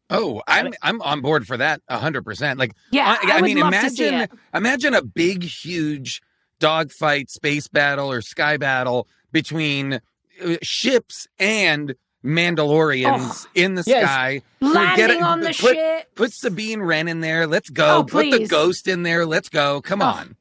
Oh, 0.09 0.41
I'm 0.47 0.73
I'm 0.83 1.01
on 1.01 1.21
board 1.21 1.47
for 1.47 1.57
that 1.57 1.81
hundred 1.89 2.23
percent. 2.25 2.59
Like, 2.59 2.73
Yeah, 2.91 3.17
I 3.23 3.35
would 3.41 3.43
mean, 3.45 3.57
love 3.59 3.73
to 3.73 3.89
see 3.89 4.07
imagine 4.07 4.21
it. 4.21 4.31
imagine 4.53 4.93
a 4.93 5.01
big, 5.01 5.43
huge 5.43 6.21
dogfight, 6.59 7.29
space 7.31 7.67
battle, 7.67 8.11
or 8.11 8.21
sky 8.21 8.57
battle 8.57 9.07
between 9.31 9.93
uh, 10.43 10.55
ships 10.61 11.27
and 11.39 11.95
Mandalorians 12.25 13.47
in 13.55 13.75
the 13.75 13.83
Yes. 13.85 14.03
sky. 14.03 14.41
Landing 14.61 14.91
Forget 14.91 15.09
it. 15.11 15.21
on 15.21 15.39
the 15.41 15.47
put, 15.47 15.55
ship. 15.75 16.15
Put 16.15 16.33
Sabine 16.33 16.81
Wren 16.81 17.07
in 17.07 17.21
there. 17.21 17.47
Let's 17.47 17.69
go. 17.69 17.97
Oh, 17.97 18.03
put 18.03 18.31
the 18.31 18.47
ghost 18.47 18.87
in 18.87 19.03
there. 19.03 19.25
Let's 19.25 19.49
go. 19.49 19.81
Come 19.81 20.01
Oh. 20.01 20.05
on. 20.05 20.35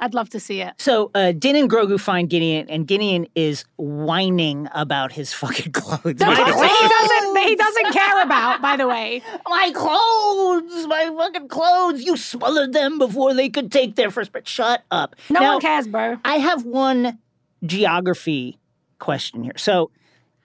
I'd 0.00 0.14
love 0.14 0.30
to 0.30 0.38
see 0.38 0.60
it. 0.60 0.74
So 0.78 1.10
uh, 1.12 1.32
Din 1.32 1.56
and 1.56 1.68
Grogu 1.68 1.98
find 1.98 2.30
Gideon, 2.30 2.70
and 2.70 2.86
Gideon 2.86 3.26
is 3.34 3.64
whining 3.78 4.68
about 4.72 5.10
his 5.10 5.32
fucking 5.32 5.72
clothes. 5.72 6.02
The 6.18 6.24
My 6.24 6.36
clothes 6.36 6.70
he 6.70 6.88
doesn't 6.88 7.36
he 7.48 7.56
doesn't 7.56 7.92
care 7.92 8.22
about, 8.22 8.62
by 8.62 8.76
the 8.76 8.86
way. 8.86 9.22
My 9.48 9.72
clothes, 9.74 10.86
my 10.86 11.06
fucking 11.16 11.48
clothes. 11.48 12.02
You 12.04 12.16
smothered 12.16 12.72
them 12.74 12.98
before 12.98 13.34
they 13.34 13.48
could 13.48 13.72
take 13.72 13.96
their 13.96 14.10
first 14.12 14.30
breath. 14.30 14.46
Shut 14.48 14.84
up. 14.92 15.16
No 15.30 15.40
Now, 15.40 15.52
one 15.54 15.60
cares, 15.62 15.88
bro. 15.88 16.16
I 16.24 16.36
have 16.36 16.64
one 16.64 17.18
geography 17.64 18.58
question 19.00 19.42
here. 19.42 19.56
So, 19.56 19.90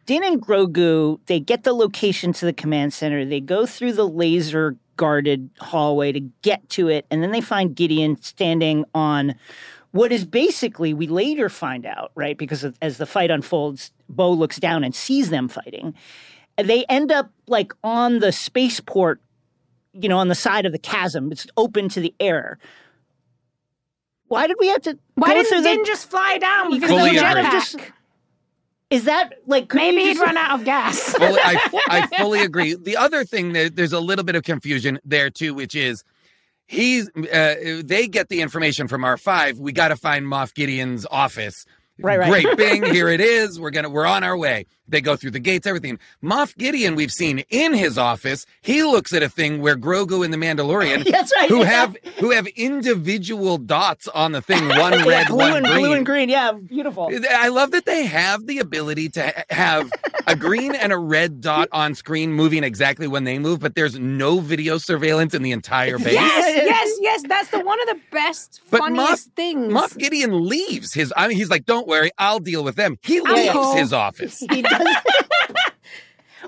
Din 0.05 0.23
and 0.23 0.41
Grogu, 0.41 1.19
they 1.27 1.39
get 1.39 1.63
the 1.63 1.73
location 1.73 2.33
to 2.33 2.45
the 2.45 2.53
command 2.53 2.93
center. 2.93 3.23
They 3.25 3.39
go 3.39 3.65
through 3.65 3.93
the 3.93 4.07
laser 4.07 4.75
guarded 4.97 5.49
hallway 5.59 6.11
to 6.11 6.19
get 6.41 6.67
to 6.69 6.87
it, 6.89 7.05
and 7.09 7.23
then 7.23 7.31
they 7.31 7.41
find 7.41 7.75
Gideon 7.75 8.21
standing 8.21 8.85
on 8.93 9.35
what 9.91 10.11
is 10.11 10.25
basically, 10.25 10.93
we 10.93 11.07
later 11.07 11.49
find 11.49 11.85
out, 11.85 12.11
right? 12.15 12.37
Because 12.37 12.65
as 12.81 12.97
the 12.97 13.05
fight 13.05 13.29
unfolds, 13.31 13.91
Bo 14.09 14.31
looks 14.31 14.57
down 14.57 14.83
and 14.83 14.93
sees 14.93 15.29
them 15.29 15.47
fighting. 15.47 15.93
they 16.57 16.83
end 16.89 17.11
up 17.11 17.31
like 17.47 17.73
on 17.83 18.19
the 18.19 18.31
spaceport, 18.31 19.21
you 19.93 20.09
know, 20.09 20.17
on 20.17 20.27
the 20.29 20.35
side 20.35 20.65
of 20.65 20.71
the 20.71 20.79
chasm. 20.79 21.31
It's 21.31 21.45
open 21.57 21.89
to 21.89 21.99
the 21.99 22.13
air. 22.19 22.57
Why 24.27 24.47
did 24.47 24.57
we 24.59 24.67
have 24.69 24.81
to 24.81 24.97
Why 25.13 25.27
go 25.29 25.43
didn't 25.43 25.63
Din 25.63 25.79
the, 25.79 25.85
just 25.85 26.09
fly 26.09 26.39
down 26.39 26.71
Because 26.71 26.89
the 26.89 26.95
jetpack? 27.19 27.51
Just- 27.51 27.77
Is 28.93 29.05
that 29.05 29.33
like 29.47 29.73
Maybe 29.73 29.97
you 30.01 30.07
he'd 30.09 30.13
just- 30.13 30.25
run 30.25 30.37
out 30.37 30.59
of 30.59 30.65
gas. 30.65 30.99
fully, 31.17 31.39
I, 31.43 31.59
I 31.89 32.07
fully 32.17 32.41
agree. 32.43 32.75
The 32.75 32.95
other 32.95 33.23
thing 33.23 33.53
that 33.53 33.75
there's 33.75 33.91
a 33.93 33.99
little 33.99 34.23
bit 34.23 34.35
of 34.35 34.43
confusion 34.43 34.99
there 35.03 35.29
too, 35.31 35.53
which 35.55 35.73
is 35.75 36.03
he's 36.67 37.09
uh, 37.09 37.81
they 37.83 38.07
get 38.07 38.29
the 38.29 38.41
information 38.41 38.87
from 38.87 39.01
R5. 39.01 39.57
We 39.57 39.71
got 39.71 39.87
to 39.87 39.95
find 39.95 40.25
Moff 40.25 40.53
Gideon's 40.53 41.05
office. 41.09 41.65
Right, 42.03 42.19
right. 42.19 42.43
Great, 42.43 42.57
Bing, 42.57 42.83
here 42.93 43.07
it 43.07 43.21
is. 43.21 43.59
We're 43.59 43.71
gonna 43.71 43.89
we're 43.89 44.05
on 44.05 44.23
our 44.23 44.37
way. 44.37 44.65
They 44.89 44.99
go 44.99 45.15
through 45.15 45.31
the 45.31 45.39
gates, 45.39 45.65
everything. 45.65 45.97
Moff 46.21 46.55
Gideon, 46.57 46.95
we've 46.95 47.11
seen 47.11 47.39
in 47.49 47.73
his 47.73 47.97
office. 47.97 48.45
He 48.61 48.83
looks 48.83 49.13
at 49.13 49.23
a 49.23 49.29
thing 49.29 49.61
where 49.61 49.77
Grogu 49.77 50.25
and 50.25 50.33
the 50.33 50.37
Mandalorian, 50.37 51.05
That's 51.11 51.31
right. 51.37 51.49
who 51.49 51.59
yeah. 51.59 51.65
have 51.65 51.97
who 52.19 52.31
have 52.31 52.45
individual 52.47 53.57
dots 53.57 54.09
on 54.09 54.33
the 54.33 54.41
thing, 54.41 54.67
one 54.67 54.91
Yeah, 54.99 55.05
red, 55.05 55.27
blue 55.27 55.37
one 55.37 55.53
and 55.57 55.65
green. 55.65 55.77
blue 55.79 55.93
and 55.93 56.05
green. 56.05 56.29
Yeah, 56.29 56.51
beautiful. 56.51 57.09
I 57.31 57.47
love 57.47 57.71
that 57.71 57.85
they 57.85 58.05
have 58.05 58.45
the 58.45 58.59
ability 58.59 59.09
to 59.11 59.45
have 59.49 59.89
a 60.27 60.35
green 60.35 60.75
and 60.75 60.91
a 60.91 60.97
red 60.97 61.39
dot 61.39 61.69
on 61.71 61.95
screen 61.95 62.33
moving 62.33 62.63
exactly 62.65 63.07
when 63.07 63.23
they 63.23 63.39
move, 63.39 63.61
but 63.61 63.75
there's 63.75 63.97
no 63.97 64.39
video 64.41 64.77
surveillance 64.77 65.33
in 65.33 65.41
the 65.43 65.51
entire 65.53 65.97
base. 65.97 66.13
yes, 66.13 66.65
yes, 66.65 66.97
yes. 66.99 67.23
That's 67.27 67.49
the 67.49 67.61
one 67.61 67.79
of 67.83 67.87
the 67.87 67.99
best, 68.11 68.61
But 68.69 68.79
funniest 68.79 69.29
Moff- 69.29 69.35
things. 69.35 69.73
Moff 69.73 69.97
Gideon 69.97 70.47
leaves 70.47 70.93
his. 70.93 71.13
I 71.15 71.27
mean, 71.29 71.37
he's 71.37 71.49
like, 71.49 71.65
"Don't 71.65 71.87
worry, 71.97 72.11
I'll 72.17 72.39
deal 72.39 72.63
with 72.63 72.75
them." 72.75 72.97
He 73.03 73.19
leaves 73.21 73.73
his 73.75 73.93
office. 73.93 74.39
He 74.39 74.61
does. 74.61 74.81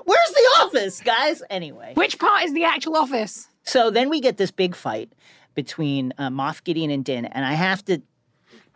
Where's 0.04 0.30
the 0.30 0.48
office, 0.60 1.00
guys? 1.00 1.42
Anyway, 1.50 1.92
Which 1.94 2.18
part 2.18 2.44
is 2.44 2.52
the 2.52 2.64
actual 2.64 2.96
office? 2.96 3.48
so 3.64 3.90
then 3.90 4.08
we 4.08 4.20
get 4.20 4.36
this 4.36 4.50
big 4.50 4.76
fight 4.76 5.10
between 5.54 6.12
uh, 6.18 6.28
Moff 6.28 6.62
Gideon 6.62 6.90
and 6.90 7.04
Din, 7.04 7.24
and 7.24 7.44
I 7.44 7.52
have 7.54 7.84
to. 7.86 8.00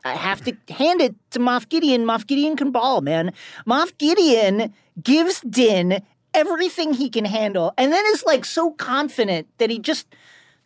I 0.03 0.15
have 0.15 0.43
to 0.45 0.57
hand 0.73 1.03
it 1.03 1.15
to 1.33 1.39
Moff 1.39 1.69
Gideon. 1.69 2.07
Moff 2.07 2.27
Gideon 2.27 2.57
can 2.57 2.71
ball, 2.71 3.03
man. 3.03 3.33
Moff 3.67 3.93
Gideon 3.99 4.73
gives 5.03 5.43
Din 5.43 6.01
everything 6.33 6.95
he 6.95 7.11
can 7.11 7.27
handle, 7.27 7.75
and 7.77 7.93
then 7.93 8.03
is 8.09 8.25
like 8.25 8.47
so 8.47 8.71
confident 8.73 9.47
that 9.59 9.69
he 9.69 9.79
just 9.79 10.07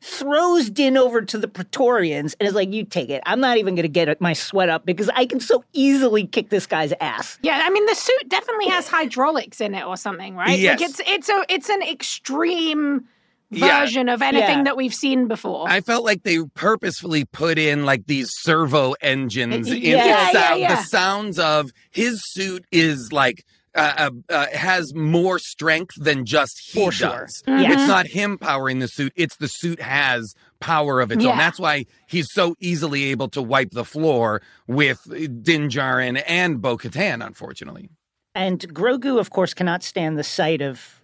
throws 0.05 0.69
Din 0.69 0.99
over 0.99 1.23
to 1.23 1.39
the 1.39 1.49
Praetorians 1.49 2.37
and 2.39 2.47
is 2.47 2.55
like, 2.55 2.71
"You 2.73 2.85
take 2.85 3.09
it. 3.09 3.23
I'm 3.25 3.41
not 3.41 3.57
even 3.57 3.75
going 3.75 3.85
to 3.85 3.89
get 3.89 4.21
my 4.21 4.35
sweat 4.35 4.69
up 4.69 4.85
because 4.85 5.09
I 5.15 5.25
can 5.25 5.41
so 5.41 5.65
easily 5.73 6.27
kick 6.27 6.51
this 6.51 6.67
guy's 6.67 6.93
ass." 7.01 7.39
Yeah, 7.43 7.61
I 7.65 7.71
mean 7.71 7.87
the 7.87 7.95
suit 7.95 8.29
definitely 8.29 8.69
has 8.69 8.87
hydraulics 8.87 9.61
in 9.61 9.75
it 9.75 9.85
or 9.85 9.97
something, 9.97 10.37
right? 10.37 10.59
Yes. 10.59 10.79
Like 10.81 10.91
it's 10.91 11.01
it's 11.07 11.29
a 11.31 11.45
it's 11.49 11.69
an 11.71 11.83
extreme 11.83 13.05
Yeah. 13.51 13.81
version 13.81 14.09
of 14.09 14.21
anything 14.21 14.59
Yeah. 14.59 14.65
that 14.65 14.77
we've 14.77 14.95
seen 14.95 15.27
before. 15.27 15.69
I 15.69 15.81
felt 15.81 16.05
like 16.05 16.23
they 16.23 16.39
purposefully 16.55 17.25
put 17.25 17.57
in 17.59 17.85
like 17.87 18.07
these 18.07 18.31
servo 18.31 18.95
engines 19.01 19.71
in 19.71 19.79
Yeah, 19.81 20.03
the 20.03 20.09
yeah, 20.09 20.33
sound. 20.33 20.61
yeah. 20.61 20.75
The 20.77 20.83
sounds 20.83 21.39
of 21.39 21.71
his 21.91 22.21
suit 22.33 22.65
is 22.73 23.11
like 23.13 23.45
uh, 23.75 24.11
uh, 24.29 24.33
uh, 24.33 24.47
has 24.53 24.95
more 24.95 25.39
strength 25.39 25.95
than 25.97 26.25
just 26.25 26.61
he 26.61 26.79
For 26.81 26.93
sure. 26.93 27.09
does. 27.23 27.43
Yeah. 27.47 27.73
It's 27.73 27.89
not 27.89 28.07
him 28.07 28.39
powering 28.39 28.79
the 28.79 28.89
suit; 28.89 29.13
it's 29.17 29.37
the 29.37 29.49
suit 29.49 29.81
has 29.81 30.35
power 30.61 31.01
of 31.01 31.11
its 31.13 31.25
Yeah. 31.25 31.33
own. 31.33 31.39
That's 31.39 31.59
why 31.59 31.87
he's 32.07 32.33
so 32.33 32.55
easily 32.61 33.05
able 33.05 33.29
to 33.31 33.43
wipe 33.43 33.71
the 33.73 33.85
floor 33.85 34.41
with 34.67 35.01
Din 35.43 35.69
Djarin 35.69 36.23
and 36.27 36.63
Bo 36.63 36.77
Katan. 36.79 37.25
Unfortunately, 37.27 37.89
And 38.35 38.61
Grogu, 38.75 39.19
of 39.21 39.31
course, 39.31 39.55
cannot 39.55 39.83
stand 39.83 40.19
the 40.19 40.25
sight 40.25 40.61
of 40.63 41.01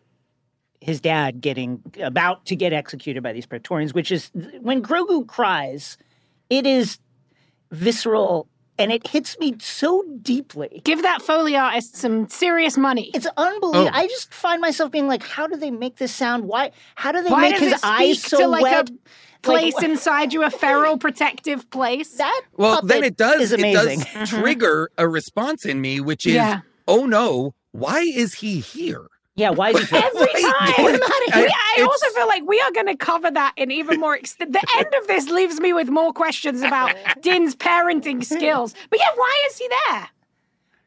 his 0.81 1.01
dad 1.01 1.41
getting 1.41 1.83
about 2.03 2.47
to 2.47 2.57
get 2.57 2.73
executed 2.73 3.23
by 3.23 3.33
these 3.33 3.47
Praetorians, 3.47 3.93
which 3.93 4.11
is 4.11 4.31
when 4.61 4.83
Grogu 4.83 5.27
cries, 5.27 5.99
it 6.49 6.67
is 6.67 6.99
visceral 7.71 8.49
and 8.81 8.91
it 8.91 9.07
hits 9.07 9.39
me 9.39 9.55
so 9.61 10.03
deeply. 10.23 10.81
Give 10.85 11.03
that 11.03 11.23
Foley 11.23 11.57
artist 11.57 11.97
some 11.97 12.29
serious 12.29 12.77
money. 12.77 13.11
It's 13.15 13.27
unbelievable. 13.37 13.89
Oh. 13.95 13.99
I 13.99 14.07
just 14.09 14.33
find 14.33 14.61
myself 14.61 14.91
being 14.91 15.07
like, 15.07 15.23
how 15.23 15.47
do 15.47 15.57
they 15.57 15.71
make 15.71 15.97
this 15.97 16.15
sound? 16.15 16.45
Why? 16.45 16.73
How 16.97 17.13
do 17.13 17.23
they 17.23 17.31
Why 17.31 17.51
make 17.51 17.59
his 17.61 17.81
eyes 17.83 18.23
so 18.23 18.39
to 18.39 18.47
like 18.49 18.63
wet? 18.63 18.91
a 18.91 18.93
Like, 18.93 19.03
place 19.43 19.83
inside 19.83 20.33
you, 20.33 20.43
a 20.45 20.51
feral 20.51 20.99
protective 20.99 21.69
place? 21.71 22.11
that 22.17 22.43
well, 22.57 22.83
then 22.83 23.05
it 23.05 23.17
does. 23.17 23.41
is 23.41 23.53
It 23.53 23.61
amazing. 23.61 24.01
does 24.15 24.29
trigger 24.29 24.91
a 24.99 25.09
response 25.09 25.65
in 25.65 25.81
me, 25.81 26.01
which 26.01 26.27
is, 26.27 26.35
Yeah. 26.35 26.61
"Oh 26.89 27.07
no, 27.07 27.55
why 27.73 28.01
is 28.01 28.35
he 28.35 28.61
here?" 28.61 29.07
Yeah, 29.37 29.51
why 29.51 29.71
is 29.71 29.89
he 29.89 29.97
Every 29.97 30.27
time. 30.43 30.73
Get 30.77 30.79
We- 30.79 31.01
I 31.33 31.75
It's- 31.79 31.87
also 31.87 32.07
feel 32.15 32.27
like 32.27 32.43
we 32.47 32.61
are 32.61 32.73
going 32.73 32.87
to 32.87 32.97
cover 32.97 33.31
that 33.31 33.55
in 33.57 33.71
even 33.71 33.99
more 34.01 34.17
extent. 34.17 34.53
The 34.53 34.67
end 34.77 34.93
of 35.01 35.07
this 35.07 35.29
leaves 35.31 35.61
me 35.61 35.73
with 35.73 35.89
more 35.89 36.13
questions 36.13 36.63
about 36.63 36.95
Din's 37.23 37.55
parenting 37.55 38.25
skills. 38.25 38.75
But 38.91 38.99
yeah, 38.99 39.11
why 39.17 39.43
is 39.49 39.59
he 39.59 39.69
there? 39.87 40.09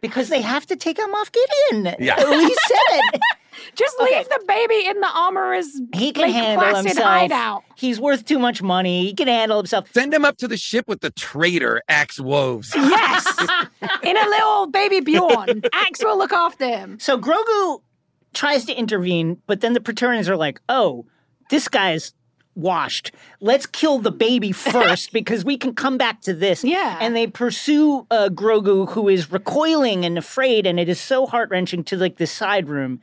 Because 0.02 0.28
they 0.30 0.42
have 0.42 0.66
to 0.68 0.76
take 0.76 1.00
him 1.00 1.14
off 1.16 1.32
Gideon. 1.32 1.96
Yeah. 2.00 2.18
he 2.30 2.48
said. 2.54 3.00
It. 3.14 3.22
Just 3.76 3.96
leave 4.02 4.28
the 4.28 4.44
baby 4.48 4.88
in 4.88 5.00
the 5.00 5.08
armorer's 5.08 5.68
He 5.96 6.12
can 6.12 6.24
like, 6.24 6.34
handle 6.34 6.64
placid 6.70 6.88
himself. 6.90 7.08
hideout. 7.08 7.64
He's 7.78 8.00
worth 8.00 8.26
too 8.26 8.38
much 8.40 8.62
money. 8.62 9.06
He 9.06 9.14
can 9.14 9.28
handle 9.28 9.58
himself. 9.58 9.88
Send 9.94 10.14
him 10.14 10.26
up 10.26 10.38
to 10.38 10.48
the 10.48 10.58
ship 10.58 10.86
with 10.88 11.00
the 11.02 11.12
traitor 11.12 11.82
Axe 11.88 12.20
Woves. 12.20 12.74
Yes, 12.76 13.26
in 14.04 14.18
a 14.18 14.26
little 14.28 14.68
baby 14.68 15.00
Bjorn. 15.00 15.62
Axe 15.72 16.04
will 16.04 16.18
look 16.18 16.34
after 16.34 16.68
him. 16.68 17.00
So 17.00 17.18
Grogu 17.18 17.82
tries 18.34 18.66
to 18.66 18.74
intervene, 18.74 19.42
but 19.48 19.62
then 19.62 19.74
the 19.74 19.82
Praetorians 19.82 20.30
are 20.30 20.38
like, 20.38 20.62
"Oh, 20.70 21.06
this 21.50 21.68
guy's 21.68 22.14
washed. 22.56 23.12
Let's 23.40 23.66
kill 23.66 23.98
the 24.00 24.12
baby 24.12 24.52
first 24.52 25.12
because 25.12 25.44
we 25.44 25.58
can 25.58 25.74
come 25.74 25.98
back 25.98 26.22
to 26.22 26.34
this." 26.34 26.64
Yeah. 26.64 26.98
And 27.02 27.16
they 27.16 27.28
pursue 27.28 28.06
uh, 28.12 28.30
Grogu, 28.32 28.90
who 28.90 29.10
is 29.10 29.32
recoiling 29.32 30.06
and 30.06 30.18
afraid, 30.18 30.66
and 30.66 30.80
it 30.80 30.90
is 30.90 31.00
so 31.00 31.26
heart 31.26 31.50
wrenching 31.50 31.84
to 31.86 31.98
like 31.98 32.18
this 32.18 32.32
side 32.32 32.70
room. 32.70 33.00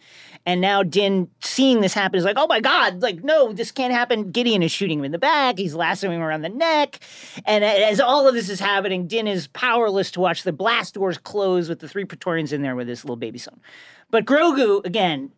And 0.46 0.62
now 0.62 0.82
Din, 0.82 1.28
seeing 1.42 1.82
this 1.82 1.92
happen, 1.92 2.18
is 2.18 2.24
like, 2.24 2.38
"Oh 2.38 2.46
my 2.46 2.60
God! 2.60 3.02
Like, 3.02 3.22
no, 3.22 3.52
this 3.52 3.70
can't 3.70 3.92
happen." 3.92 4.30
Gideon 4.30 4.62
is 4.62 4.72
shooting 4.72 4.98
him 5.00 5.04
in 5.04 5.12
the 5.12 5.18
back. 5.18 5.58
He's 5.58 5.74
lassoing 5.74 6.16
him 6.16 6.22
around 6.22 6.42
the 6.42 6.48
neck, 6.48 6.98
and 7.44 7.62
as 7.62 8.00
all 8.00 8.26
of 8.26 8.34
this 8.34 8.48
is 8.48 8.58
happening, 8.58 9.06
Din 9.06 9.26
is 9.26 9.48
powerless 9.48 10.10
to 10.12 10.20
watch 10.20 10.42
the 10.42 10.52
blast 10.52 10.94
doors 10.94 11.18
close 11.18 11.68
with 11.68 11.80
the 11.80 11.88
three 11.88 12.06
Praetorians 12.06 12.54
in 12.54 12.62
there 12.62 12.74
with 12.74 12.88
his 12.88 13.04
little 13.04 13.16
baby 13.16 13.38
son. 13.38 13.60
But 14.10 14.24
Grogu, 14.24 14.84
again, 14.84 15.30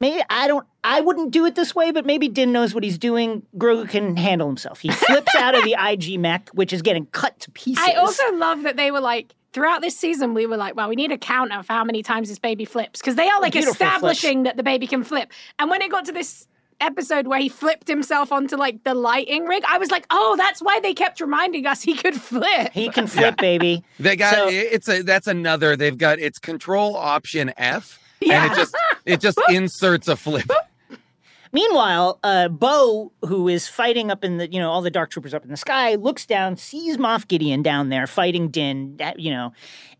maybe 0.00 0.22
I 0.30 0.46
don't, 0.46 0.66
I 0.84 1.00
wouldn't 1.00 1.30
do 1.30 1.44
it 1.46 1.54
this 1.54 1.74
way, 1.74 1.90
but 1.90 2.06
maybe 2.06 2.28
Din 2.28 2.52
knows 2.52 2.74
what 2.74 2.84
he's 2.84 2.98
doing. 2.98 3.42
Grogu 3.56 3.88
can 3.88 4.16
handle 4.16 4.48
himself. 4.48 4.80
He 4.80 4.90
flips 4.90 5.34
out 5.36 5.54
of 5.54 5.64
the 5.64 5.76
IG 5.78 6.18
mech, 6.18 6.48
which 6.50 6.72
is 6.72 6.82
getting 6.82 7.06
cut 7.06 7.38
to 7.40 7.50
pieces. 7.52 7.84
I 7.86 7.94
also 7.94 8.32
love 8.34 8.62
that 8.62 8.76
they 8.76 8.90
were 8.90 9.00
like, 9.00 9.34
throughout 9.52 9.82
this 9.82 9.96
season, 9.96 10.34
we 10.34 10.46
were 10.46 10.56
like, 10.56 10.74
well, 10.74 10.88
we 10.88 10.96
need 10.96 11.12
a 11.12 11.18
counter 11.18 11.58
of 11.58 11.68
how 11.68 11.84
many 11.84 12.02
times 12.02 12.28
this 12.28 12.38
baby 12.38 12.64
flips. 12.64 13.00
Because 13.00 13.16
they 13.16 13.28
are 13.28 13.40
like 13.40 13.52
Beautiful 13.52 13.72
establishing 13.72 14.44
that 14.44 14.56
the 14.56 14.62
baby 14.62 14.86
can 14.86 15.04
flip. 15.04 15.30
And 15.58 15.70
when 15.70 15.82
it 15.82 15.90
got 15.90 16.06
to 16.06 16.12
this 16.12 16.48
episode 16.80 17.26
where 17.26 17.38
he 17.38 17.48
flipped 17.48 17.88
himself 17.88 18.32
onto 18.32 18.56
like 18.56 18.84
the 18.84 18.94
lighting 18.94 19.44
rig, 19.46 19.62
I 19.68 19.78
was 19.78 19.90
like, 19.90 20.06
oh, 20.10 20.34
that's 20.36 20.60
why 20.60 20.80
they 20.80 20.94
kept 20.94 21.20
reminding 21.20 21.66
us 21.66 21.82
he 21.82 21.94
could 21.94 22.14
flip. 22.14 22.72
he 22.72 22.88
can 22.88 23.06
flip, 23.08 23.36
baby. 23.36 23.84
They 23.98 24.16
got 24.16 24.34
So- 24.34 24.48
it's 24.48 24.88
a 24.88 25.02
that's 25.02 25.26
another. 25.26 25.76
They've 25.76 25.96
got 25.98 26.18
it's 26.18 26.38
Control 26.38 26.96
Option 26.96 27.52
F, 27.56 27.98
Yeah. 28.20 28.44
and 28.44 28.52
it 28.52 28.56
just 28.56 28.76
it 29.06 29.20
just 29.20 29.38
inserts 29.50 30.08
a 30.08 30.16
flip. 30.16 30.50
Meanwhile, 31.54 32.18
uh, 32.22 32.48
Bo, 32.48 33.12
who 33.26 33.46
is 33.46 33.68
fighting 33.68 34.10
up 34.10 34.24
in 34.24 34.38
the, 34.38 34.50
you 34.50 34.58
know, 34.58 34.70
all 34.70 34.80
the 34.80 34.90
dark 34.90 35.10
troopers 35.10 35.34
up 35.34 35.44
in 35.44 35.50
the 35.50 35.56
sky, 35.58 35.96
looks 35.96 36.24
down, 36.24 36.56
sees 36.56 36.96
Moff 36.96 37.28
Gideon 37.28 37.60
down 37.62 37.90
there 37.90 38.06
fighting 38.06 38.48
Din, 38.48 38.98
you 39.18 39.30
know, 39.30 39.52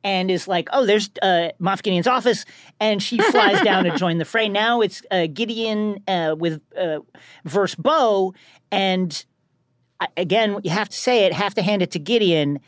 and 0.04 0.30
is 0.30 0.48
like, 0.48 0.68
oh, 0.72 0.84
there's 0.86 1.10
uh, 1.22 1.50
Moff 1.60 1.82
Gideon's 1.82 2.06
office. 2.06 2.44
And 2.80 3.02
she 3.02 3.18
flies 3.18 3.60
down 3.62 3.84
to 3.84 3.96
join 3.96 4.18
the 4.18 4.24
fray. 4.24 4.48
Now 4.48 4.80
it's 4.80 5.02
uh, 5.10 5.26
Gideon 5.32 6.02
uh, 6.08 6.34
with 6.38 6.60
uh, 6.76 6.98
verse 7.44 7.74
Bo. 7.74 8.34
And 8.70 9.24
I- 10.00 10.08
again, 10.16 10.58
you 10.64 10.70
have 10.70 10.88
to 10.88 10.96
say 10.96 11.24
it, 11.24 11.32
have 11.32 11.54
to 11.54 11.62
hand 11.62 11.82
it 11.82 11.90
to 11.92 11.98
Gideon. 11.98 12.58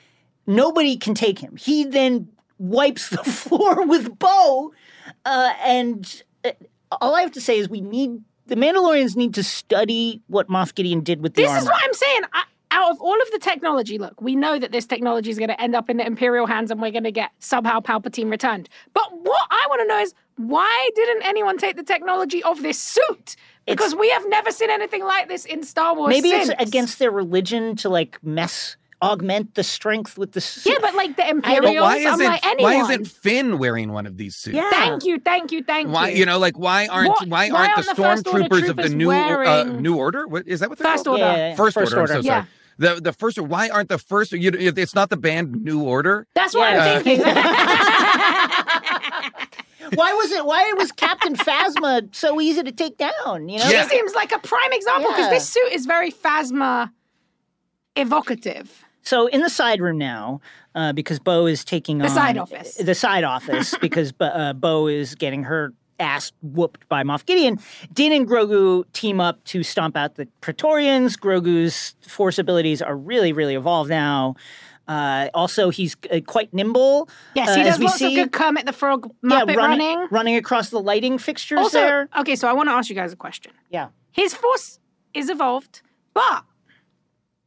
Nobody 0.46 0.96
can 0.96 1.14
take 1.14 1.38
him. 1.38 1.56
He 1.56 1.84
then 1.84 2.28
wipes 2.58 3.08
the 3.10 3.24
floor 3.24 3.86
with 3.86 4.18
Bo. 4.18 4.72
Uh, 5.24 5.52
and 5.64 6.22
uh, 6.44 6.52
all 7.00 7.14
I 7.16 7.22
have 7.22 7.32
to 7.32 7.40
say 7.40 7.58
is 7.58 7.68
we 7.68 7.80
need 7.80 8.22
the 8.46 8.56
Mandalorians 8.56 9.16
need 9.16 9.32
to 9.34 9.42
study 9.42 10.20
what 10.26 10.48
Moff 10.48 10.74
Gideon 10.74 11.00
did 11.00 11.22
with 11.22 11.32
the 11.34 11.42
This 11.42 11.48
armor. 11.50 11.60
is 11.62 11.66
what 11.66 11.82
I'm 11.82 11.94
saying. 11.94 12.20
I, 12.34 12.42
out 12.74 12.90
of 12.90 13.00
all 13.00 13.14
of 13.22 13.30
the 13.30 13.38
technology, 13.38 13.96
look, 13.98 14.20
we 14.20 14.34
know 14.36 14.58
that 14.58 14.72
this 14.72 14.84
technology 14.84 15.30
is 15.30 15.38
going 15.38 15.48
to 15.48 15.60
end 15.60 15.74
up 15.76 15.88
in 15.88 15.96
the 15.96 16.06
Imperial 16.06 16.46
hands 16.46 16.70
and 16.70 16.82
we're 16.82 16.90
going 16.90 17.04
to 17.04 17.12
get 17.12 17.30
somehow 17.38 17.78
Palpatine 17.80 18.30
returned. 18.30 18.68
But 18.92 19.04
what 19.22 19.46
I 19.50 19.66
want 19.68 19.80
to 19.82 19.86
know 19.86 20.00
is 20.00 20.12
why 20.36 20.90
didn't 20.96 21.24
anyone 21.24 21.56
take 21.56 21.76
the 21.76 21.84
technology 21.84 22.42
of 22.42 22.62
this 22.62 22.78
suit? 22.78 23.36
Because 23.66 23.94
we 23.94 24.10
have 24.10 24.28
never 24.28 24.50
seen 24.50 24.70
anything 24.70 25.04
like 25.04 25.28
this 25.28 25.44
in 25.44 25.62
Star 25.62 25.94
Wars. 25.94 26.10
Maybe 26.10 26.30
since. 26.30 26.48
it's 26.50 26.62
against 26.62 26.98
their 26.98 27.10
religion 27.12 27.76
to 27.76 27.88
like 27.88 28.18
mess 28.24 28.76
augment 29.02 29.54
the 29.54 29.62
strength 29.62 30.16
with 30.16 30.32
the 30.32 30.40
suit. 30.40 30.72
Yeah, 30.72 30.78
but 30.80 30.94
like 30.94 31.16
the 31.16 31.22
But 31.22 31.30
Imperials, 31.30 31.82
why 31.84 31.96
I'm 31.98 32.14
isn't 32.14 32.26
like 32.26 32.46
anyone. 32.46 32.72
why 32.72 32.80
isn't 32.82 33.06
Finn 33.06 33.58
wearing 33.58 33.92
one 33.92 34.06
of 34.06 34.16
these 34.16 34.34
suits? 34.34 34.56
Yeah. 34.56 34.70
Thank 34.70 35.04
you, 35.04 35.18
thank 35.20 35.52
you, 35.52 35.62
thank 35.62 35.90
Why 35.90 36.08
you. 36.10 36.18
you 36.20 36.26
know 36.26 36.38
like 36.38 36.58
why 36.58 36.86
aren't 36.86 37.10
What- 37.10 37.28
why 37.28 37.50
why 37.50 37.68
aren't 37.68 37.86
the 37.86 37.94
the 37.94 38.02
stormtroopers 38.02 38.68
of 38.68 38.76
the 38.76 38.88
new 38.88 39.10
uh, 39.10 39.64
new 39.64 39.96
order? 39.96 40.26
What 40.26 40.48
is 40.48 40.60
that 40.60 40.70
what 40.70 40.78
they're 40.78 40.90
First 40.92 41.04
called? 41.04 41.20
Order. 41.20 41.32
Yeah, 41.32 41.48
yeah, 41.50 41.54
First, 41.54 41.74
First 41.74 41.92
order. 41.92 42.12
I'm 42.12 42.16
Order. 42.18 42.22
so 42.22 42.28
sorry. 42.28 42.46
The 42.78 43.00
the 43.00 43.12
first 43.12 43.38
why 43.38 43.68
aren't 43.68 43.88
the 43.88 43.98
first 43.98 44.32
you 44.32 44.50
it's 44.54 44.94
not 44.94 45.10
the 45.10 45.16
band 45.16 45.62
New 45.62 45.82
Order? 45.82 46.26
That's 46.34 46.54
what 46.54 46.72
Yeah. 46.72 46.94
I'm 46.94 47.02
thinking. 47.02 47.24
why 49.94 50.12
was 50.14 50.32
it? 50.32 50.44
Why 50.46 50.72
was 50.76 50.92
Captain 50.92 51.34
Phasma 51.36 52.14
so 52.14 52.40
easy 52.40 52.62
to 52.62 52.72
take 52.72 52.96
down? 52.98 53.48
You 53.48 53.58
know, 53.58 53.68
Yeah. 53.68 53.82
He 53.84 53.88
seems 53.90 54.14
like 54.14 54.32
a 54.32 54.38
prime 54.38 54.72
example 54.72 55.10
because 55.10 55.26
Yeah. 55.26 55.30
this 55.34 55.48
suit 55.48 55.72
is 55.72 55.86
very 55.86 56.10
Phasma 56.10 56.90
evocative. 57.96 58.84
So 59.02 59.26
in 59.26 59.42
the 59.42 59.50
side 59.50 59.80
room 59.80 59.98
now, 59.98 60.40
uh, 60.74 60.92
because 60.92 61.18
Bo 61.18 61.46
is 61.46 61.64
taking 61.64 61.98
The 61.98 62.04
on 62.08 62.10
side 62.10 62.38
office. 62.38 62.74
the 62.76 62.94
side 62.94 63.24
office 63.24 63.74
because 63.80 64.12
uh, 64.18 64.54
Bo 64.54 64.86
is 64.88 65.14
getting 65.14 65.44
her 65.44 65.72
ass 66.00 66.32
whooped 66.42 66.88
by 66.88 67.02
Moff 67.02 67.24
Gideon. 67.26 67.58
Din 67.92 68.12
and 68.12 68.26
Grogu 68.26 68.84
team 68.92 69.20
up 69.20 69.42
to 69.44 69.62
stomp 69.62 69.96
out 69.96 70.16
the 70.16 70.26
Praetorians. 70.40 71.16
Grogu's 71.16 71.94
force 72.06 72.38
abilities 72.38 72.82
are 72.82 72.96
really, 72.96 73.32
really 73.32 73.54
evolved 73.54 73.90
now. 73.90 74.34
Uh, 74.86 75.28
also, 75.32 75.70
he's 75.70 75.96
uh, 76.12 76.20
quite 76.26 76.52
nimble. 76.52 77.08
Yes, 77.34 77.48
uh, 77.48 77.56
he 77.56 77.62
does 77.64 77.78
we 77.78 77.86
lots 77.86 77.98
see. 77.98 78.06
of 78.18 78.24
good 78.24 78.32
Kermit 78.32 78.66
the 78.66 78.72
Frog 78.72 79.10
yeah, 79.22 79.40
Muppet 79.40 79.56
running, 79.56 79.78
running. 79.96 80.08
running 80.10 80.36
across 80.36 80.70
the 80.70 80.78
lighting 80.80 81.16
fixtures 81.16 81.58
Also, 81.58 81.78
there. 81.78 82.08
okay, 82.18 82.36
so 82.36 82.48
I 82.48 82.52
want 82.52 82.68
to 82.68 82.72
ask 82.72 82.90
you 82.90 82.94
guys 82.94 83.12
a 83.12 83.16
question. 83.16 83.52
Yeah. 83.70 83.88
His 84.12 84.34
force 84.34 84.78
is 85.14 85.30
evolved, 85.30 85.80
but 86.12 86.44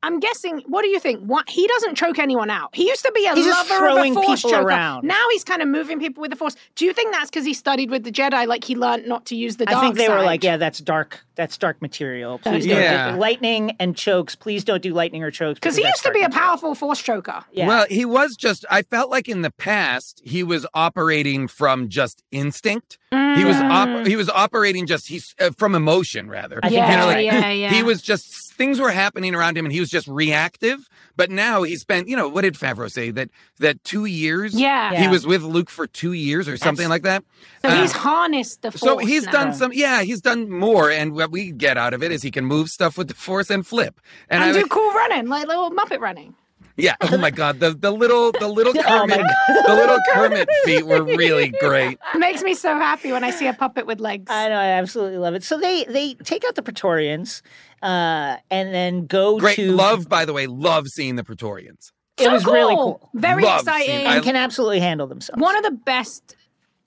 I'm 0.04 0.20
guessing. 0.20 0.62
What 0.68 0.84
do 0.84 0.90
you 0.90 1.00
think? 1.00 1.22
What 1.24 1.50
he 1.50 1.68
doesn't 1.68 1.96
choke 1.96 2.20
anyone 2.20 2.50
out. 2.50 2.76
He 2.76 2.88
used 2.88 3.04
to 3.04 3.12
be 3.14 3.26
a 3.26 3.34
He's 3.36 3.46
just 3.46 3.70
lover 3.70 3.88
of 3.88 3.94
throwing 3.94 4.12
a 4.16 4.22
force 4.22 4.42
people 4.44 4.52
choker. 4.60 4.68
around. 4.68 5.06
Now 5.08 5.26
he's 5.32 5.44
kind 5.44 5.62
of 5.62 5.68
moving 5.68 6.00
people 6.00 6.22
with 6.22 6.30
the 6.32 6.38
force. 6.38 6.56
Do 6.76 6.86
you 6.86 6.94
think 6.94 7.12
that's 7.14 7.30
because 7.30 7.46
he 7.46 7.54
studied 7.54 7.90
with 7.90 8.04
the 8.04 8.12
Jedi? 8.12 8.46
Like 8.48 8.64
he 8.64 8.76
learned 8.76 9.08
not 9.08 9.26
to 9.28 9.36
use 9.36 9.58
the 9.58 9.66
dark 9.66 9.78
I 9.78 9.82
think 9.82 9.96
they 9.98 10.08
were 10.10 10.22
like, 10.22 10.44
yeah, 10.44 10.58
that's 10.58 10.80
dark. 10.80 11.22
That's 11.36 11.58
dark 11.58 11.82
material. 11.82 12.40
Please 12.40 12.66
Yeah. 12.66 12.74
don't 12.76 12.84
Yeah. 12.84 13.12
do 13.14 13.18
lightning 13.18 13.76
and 13.80 13.96
chokes. 13.96 14.36
Please 14.36 14.64
don't 14.64 14.82
do 14.82 14.94
lightning 14.94 15.24
or 15.24 15.32
chokes 15.32 15.60
Because 15.60 15.76
he 15.76 15.84
used 15.86 16.04
to 16.04 16.12
be 16.12 16.20
a 16.20 16.24
material. 16.30 16.48
powerful 16.48 16.76
force 16.76 17.02
choker. 17.02 17.44
Yeah. 17.52 17.68
Well, 17.68 17.86
he 17.90 18.06
was 18.06 18.36
just 18.36 18.66
I 18.70 18.84
felt 18.84 19.10
like 19.10 19.28
in 19.28 19.42
the 19.42 19.52
past 19.52 20.22
he 20.24 20.44
was 20.44 20.66
operating 20.74 21.48
from 21.48 21.90
just 21.90 22.24
instinct. 22.32 22.98
He 23.12 23.44
was 23.46 23.56
op- 23.58 24.08
he 24.08 24.16
was 24.16 24.30
operating 24.30 24.86
just 24.88 25.08
he's 25.10 25.36
uh, 25.40 25.52
from 25.58 25.76
emotion 25.76 26.28
rather. 26.30 26.60
I 26.64 26.70
think 26.70 26.80
yeah, 26.80 26.96
that's 26.96 27.06
like, 27.08 27.26
yeah, 27.26 27.52
yeah. 27.52 27.70
He 27.72 27.84
was 27.84 28.02
just 28.02 28.47
things 28.58 28.80
were 28.80 28.92
happening 28.92 29.36
around 29.36 29.58
him 29.58 29.66
and 29.66 29.72
he 29.74 29.80
was 29.80 29.90
just 29.90 30.08
reactive. 30.08 30.90
But 31.16 31.32
now 31.32 31.64
he 31.64 31.76
spent, 31.78 32.08
you 32.08 32.16
know, 32.18 32.28
what 32.28 32.42
did 32.42 32.56
Favreau 32.56 32.92
say 32.92 33.12
that 33.12 33.30
that 33.60 33.84
2 33.84 34.06
years 34.06 34.54
Yeah. 34.60 34.92
Yeah. 34.94 35.02
he 35.02 35.08
was 35.08 35.26
with 35.26 35.44
Luke 35.44 35.70
for 35.70 35.88
2 35.88 36.14
years 36.14 36.48
or 36.48 36.58
something 36.58 36.90
like 36.90 37.04
that. 37.04 37.24
So 37.64 37.70
Uh, 37.70 37.82
he's 37.82 37.92
harnessed 37.92 38.62
the 38.64 38.72
force. 38.72 38.82
so 38.82 38.98
he's 38.98 39.26
now. 39.26 39.32
done 39.32 39.54
some, 39.54 39.72
yeah, 39.74 40.02
he's 40.04 40.22
done 40.22 40.50
more, 40.50 40.90
and 40.92 41.14
what 41.14 41.32
we 41.32 41.52
get 41.52 41.78
out 41.78 41.94
of 41.94 42.04
it 42.04 42.12
is 42.12 42.22
he 42.22 42.32
can 42.32 42.46
move 42.46 42.70
stuff 42.70 42.98
with 42.98 43.08
the 43.08 43.14
force 43.14 43.50
and 43.50 43.66
flip, 43.66 44.00
and, 44.30 44.44
and 44.44 44.56
I, 44.58 44.60
do 44.62 44.68
cool 44.68 44.92
running, 44.94 45.28
like 45.28 45.48
little 45.48 45.72
Muppet 45.72 46.00
running. 46.00 46.36
Yeah, 46.78 46.96
oh 47.02 47.18
my 47.18 47.32
god, 47.32 47.60
the 47.60 47.72
the 47.72 47.92
little 47.92 48.32
the 48.32 48.48
little 48.48 48.74
Oh 48.78 48.82
Kermit, 48.84 49.26
the 49.66 49.74
little 49.76 50.00
Kermit 50.14 50.48
feet 50.64 50.86
were 50.86 51.04
really 51.04 51.50
great. 51.50 51.98
It 52.14 52.18
makes 52.20 52.44
me 52.44 52.54
so 52.54 52.74
happy 52.76 53.12
when 53.12 53.24
I 53.24 53.32
see 53.32 53.48
a 53.48 53.54
puppet 53.54 53.86
with 53.86 54.00
legs. 54.00 54.26
I 54.30 54.50
know, 54.50 54.56
I 54.56 54.68
absolutely 54.68 55.18
love 55.18 55.34
it. 55.34 55.44
So 55.44 55.58
they 55.58 55.84
they 55.86 56.14
take 56.16 56.46
out 56.46 56.56
the 56.56 56.62
Praetorians, 56.64 57.42
uh, 57.82 58.38
and 58.50 58.74
then 58.74 59.06
go 59.08 59.38
to 59.38 59.42
Great 59.42 59.56
to 59.56 59.72
love, 59.72 60.08
by 60.08 60.26
the 60.26 60.34
way, 60.34 60.48
love 60.48 60.88
seeing 60.88 61.16
the 61.16 61.24
Praetorians. 61.24 61.92
It 62.18 62.24
So 62.26 62.32
was 62.32 62.46
really 62.46 62.74
cool. 62.76 63.10
Very 63.14 63.44
Love 63.44 63.60
exciting. 63.62 64.08
and 64.08 64.24
can 64.24 64.36
absolutely 64.36 64.80
handle 64.80 65.06
themselves. 65.06 65.40
One 65.42 65.56
of 65.56 65.64
the 65.64 65.70
best 65.72 66.36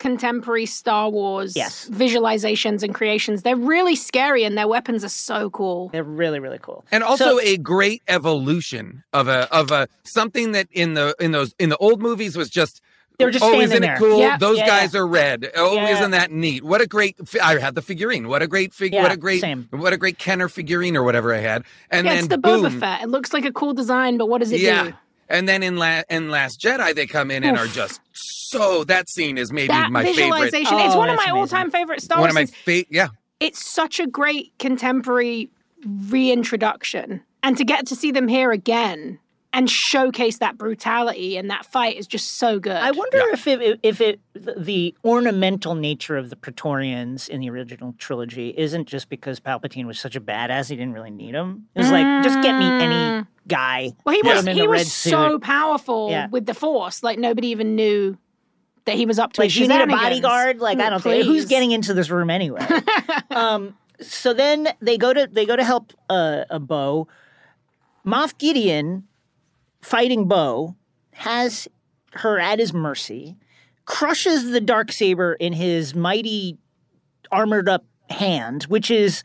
contemporary 0.01 0.67
Star 0.67 1.09
Wars 1.11 1.55
Yes. 1.55 1.89
visualizations 1.93 2.83
and 2.83 2.93
creations. 2.93 3.43
They're 3.43 3.55
really 3.55 3.95
scary 3.95 4.43
and 4.43 4.59
their 4.59 4.67
weapons 4.67 5.05
are 5.05 5.09
so 5.09 5.51
cool. 5.51 5.91
They're 5.93 6.03
really 6.03 6.41
really 6.41 6.59
cool. 6.61 6.85
And 6.91 7.05
also 7.05 7.39
So- 7.39 7.41
a 7.41 7.57
great 7.57 8.03
evolution 8.09 9.05
of 9.13 9.29
a 9.29 9.49
of 9.55 9.71
a 9.71 9.87
something 10.03 10.53
that 10.53 10.67
in 10.73 10.95
the 10.95 11.15
in 11.21 11.31
those 11.31 11.55
in 11.61 11.69
the 11.69 11.77
old 11.77 12.01
movies 12.03 12.37
was 12.37 12.51
just 12.51 12.81
they're 13.19 13.31
just 13.31 13.45
oh, 13.45 13.49
standing 13.49 13.69
isn't 13.69 13.83
there. 13.83 13.97
it 13.97 13.99
cool? 13.99 14.19
Yeah. 14.19 14.39
Those 14.39 14.57
Yeah, 14.57 14.67
guys 14.67 14.95
are 14.95 15.07
red. 15.07 15.51
Oh, 15.55 15.75
Yeah. 15.75 15.91
isn't 15.91 16.13
that 16.13 16.31
neat? 16.33 16.65
What 16.65 16.81
a 16.81 16.87
great! 16.87 17.17
Fi- 17.29 17.39
I 17.41 17.59
had 17.59 17.75
the 17.75 17.83
figurine. 17.83 18.29
What 18.29 18.41
a 18.41 18.47
great 18.47 18.73
figure! 18.73 19.03
what 19.03 19.13
a 19.13 19.17
great! 19.19 19.43
same. 19.43 19.69
What 19.73 19.93
a 19.93 19.99
great 19.99 20.17
Kenner 20.19 20.49
figurine 20.49 20.97
or 20.97 21.03
whatever 21.03 21.35
I 21.35 21.39
had. 21.41 21.65
And 21.91 22.07
Yeah, 22.07 22.13
then 22.15 22.19
it's 22.21 22.29
the 22.29 22.39
boom, 22.39 22.63
Boba 22.65 22.81
Fett. 22.81 23.03
It 23.03 23.11
looks 23.11 23.35
like 23.35 23.45
a 23.45 23.53
cool 23.53 23.75
design, 23.75 24.17
but 24.17 24.31
what 24.31 24.39
does 24.41 24.53
it 24.53 24.61
yeah. 24.63 24.85
do? 24.85 24.93
And 25.31 25.49
then 25.49 25.63
in 25.63 25.77
La- 25.77 26.03
in 26.11 26.29
Last 26.29 26.61
Jedi, 26.61 26.95
they 26.95 27.07
come 27.07 27.31
in 27.31 27.45
and 27.45 27.57
are 27.57 27.67
just 27.69 28.01
so. 28.13 28.85
That 28.85 29.09
scene 29.09 29.39
is 29.39 29.53
maybe 29.53 29.69
That 29.69 29.91
my 29.93 30.03
favorite. 30.05 30.17
visualization. 30.17 30.79
it's 30.81 30.95
oh, 30.95 30.99
one 30.99 31.09
of 31.09 31.17
my 31.17 31.31
all-time 31.31 31.71
favorite 31.71 32.03
Star 32.03 32.19
One 32.21 32.29
of 32.29 32.35
my 32.35 32.45
scenes. 32.47 32.57
favorite. 32.59 32.89
Yeah. 32.91 33.09
It's 33.39 33.65
such 33.65 34.01
a 34.01 34.07
great 34.07 34.53
contemporary 34.59 35.49
reintroduction. 36.11 37.23
And 37.43 37.57
to 37.57 37.65
get 37.65 37.87
to 37.87 37.97
see 37.97 38.11
them 38.11 38.29
here 38.29 38.51
again 38.51 39.19
and 39.53 39.69
showcase 39.69 40.39
that 40.39 40.57
brutality 40.57 41.37
and 41.37 41.51
that 41.51 41.67
fight 41.67 41.97
is 41.97 42.07
just 42.07 42.39
so 42.39 42.61
good. 42.61 42.77
I 42.77 42.93
wonder 42.93 43.19
if 43.33 43.47
it 43.49 43.81
if 43.83 44.01
it 44.01 44.21
the 44.35 44.95
ornamental 45.05 45.75
nature 45.75 46.17
of 46.17 46.31
the 46.31 46.37
Praetorians 46.37 47.29
in 47.29 47.41
the 47.41 47.51
original 47.51 47.95
trilogy 47.99 48.55
isn't 48.57 48.87
just 48.87 49.09
because 49.09 49.41
Palpatine 49.41 49.87
was 49.87 49.99
such 49.99 50.15
a 50.15 50.21
badass 50.21 50.71
he 50.71 50.77
didn't 50.77 50.93
really 50.93 51.11
need 51.11 51.35
him. 51.35 51.67
It 51.75 51.81
was 51.81 51.91
like 51.91 52.07
just 52.23 52.41
get 52.43 52.57
me 52.59 52.73
any 52.81 53.25
guy. 53.49 53.91
Well, 54.05 54.15
he 54.15 54.23
was 54.23 54.45
he 54.47 54.61
a 54.61 54.69
red 54.69 54.69
was 54.69 54.93
suit. 54.93 55.11
so 55.11 55.39
powerful 55.41 56.11
Yeah. 56.11 56.29
with 56.29 56.47
the 56.47 56.55
Force, 56.55 57.03
like 57.03 57.19
nobody 57.19 57.49
even 57.49 57.75
knew 57.75 58.17
that 58.85 58.95
he 58.97 59.05
was 59.05 59.19
up 59.19 59.33
to 59.35 59.41
like 59.43 59.55
you 59.57 59.69
need 59.69 59.81
a 59.81 59.87
bodyguard 59.87 60.59
like 60.59 60.79
i 60.79 60.87
Mm, 60.87 60.91
don't 60.91 61.03
think 61.03 61.25
who's 61.27 61.45
getting 61.45 61.71
into 61.71 61.93
this 61.93 62.09
room 62.09 62.31
anyway 62.31 62.67
um 63.31 63.77
so 64.01 64.33
then 64.33 64.69
they 64.81 64.97
go 64.97 65.13
to 65.13 65.29
they 65.31 65.45
go 65.45 65.55
to 65.55 65.63
help 65.63 65.93
uh, 66.09 66.45
a 66.49 66.59
bow 66.59 67.07
moff 68.07 68.37
gideon 68.39 69.05
fighting 69.83 70.27
Bo, 70.29 70.77
has 71.13 71.69
her 72.13 72.39
at 72.39 72.59
his 72.59 72.73
mercy 72.73 73.37
crushes 73.85 74.51
the 74.51 74.61
dark 74.61 74.93
saber 74.93 75.35
in 75.35 75.53
his 75.53 75.95
mighty 75.95 76.59
armored 77.33 77.69
up 77.69 77.85
hand 78.09 78.65
which 78.65 78.91
is 78.91 79.23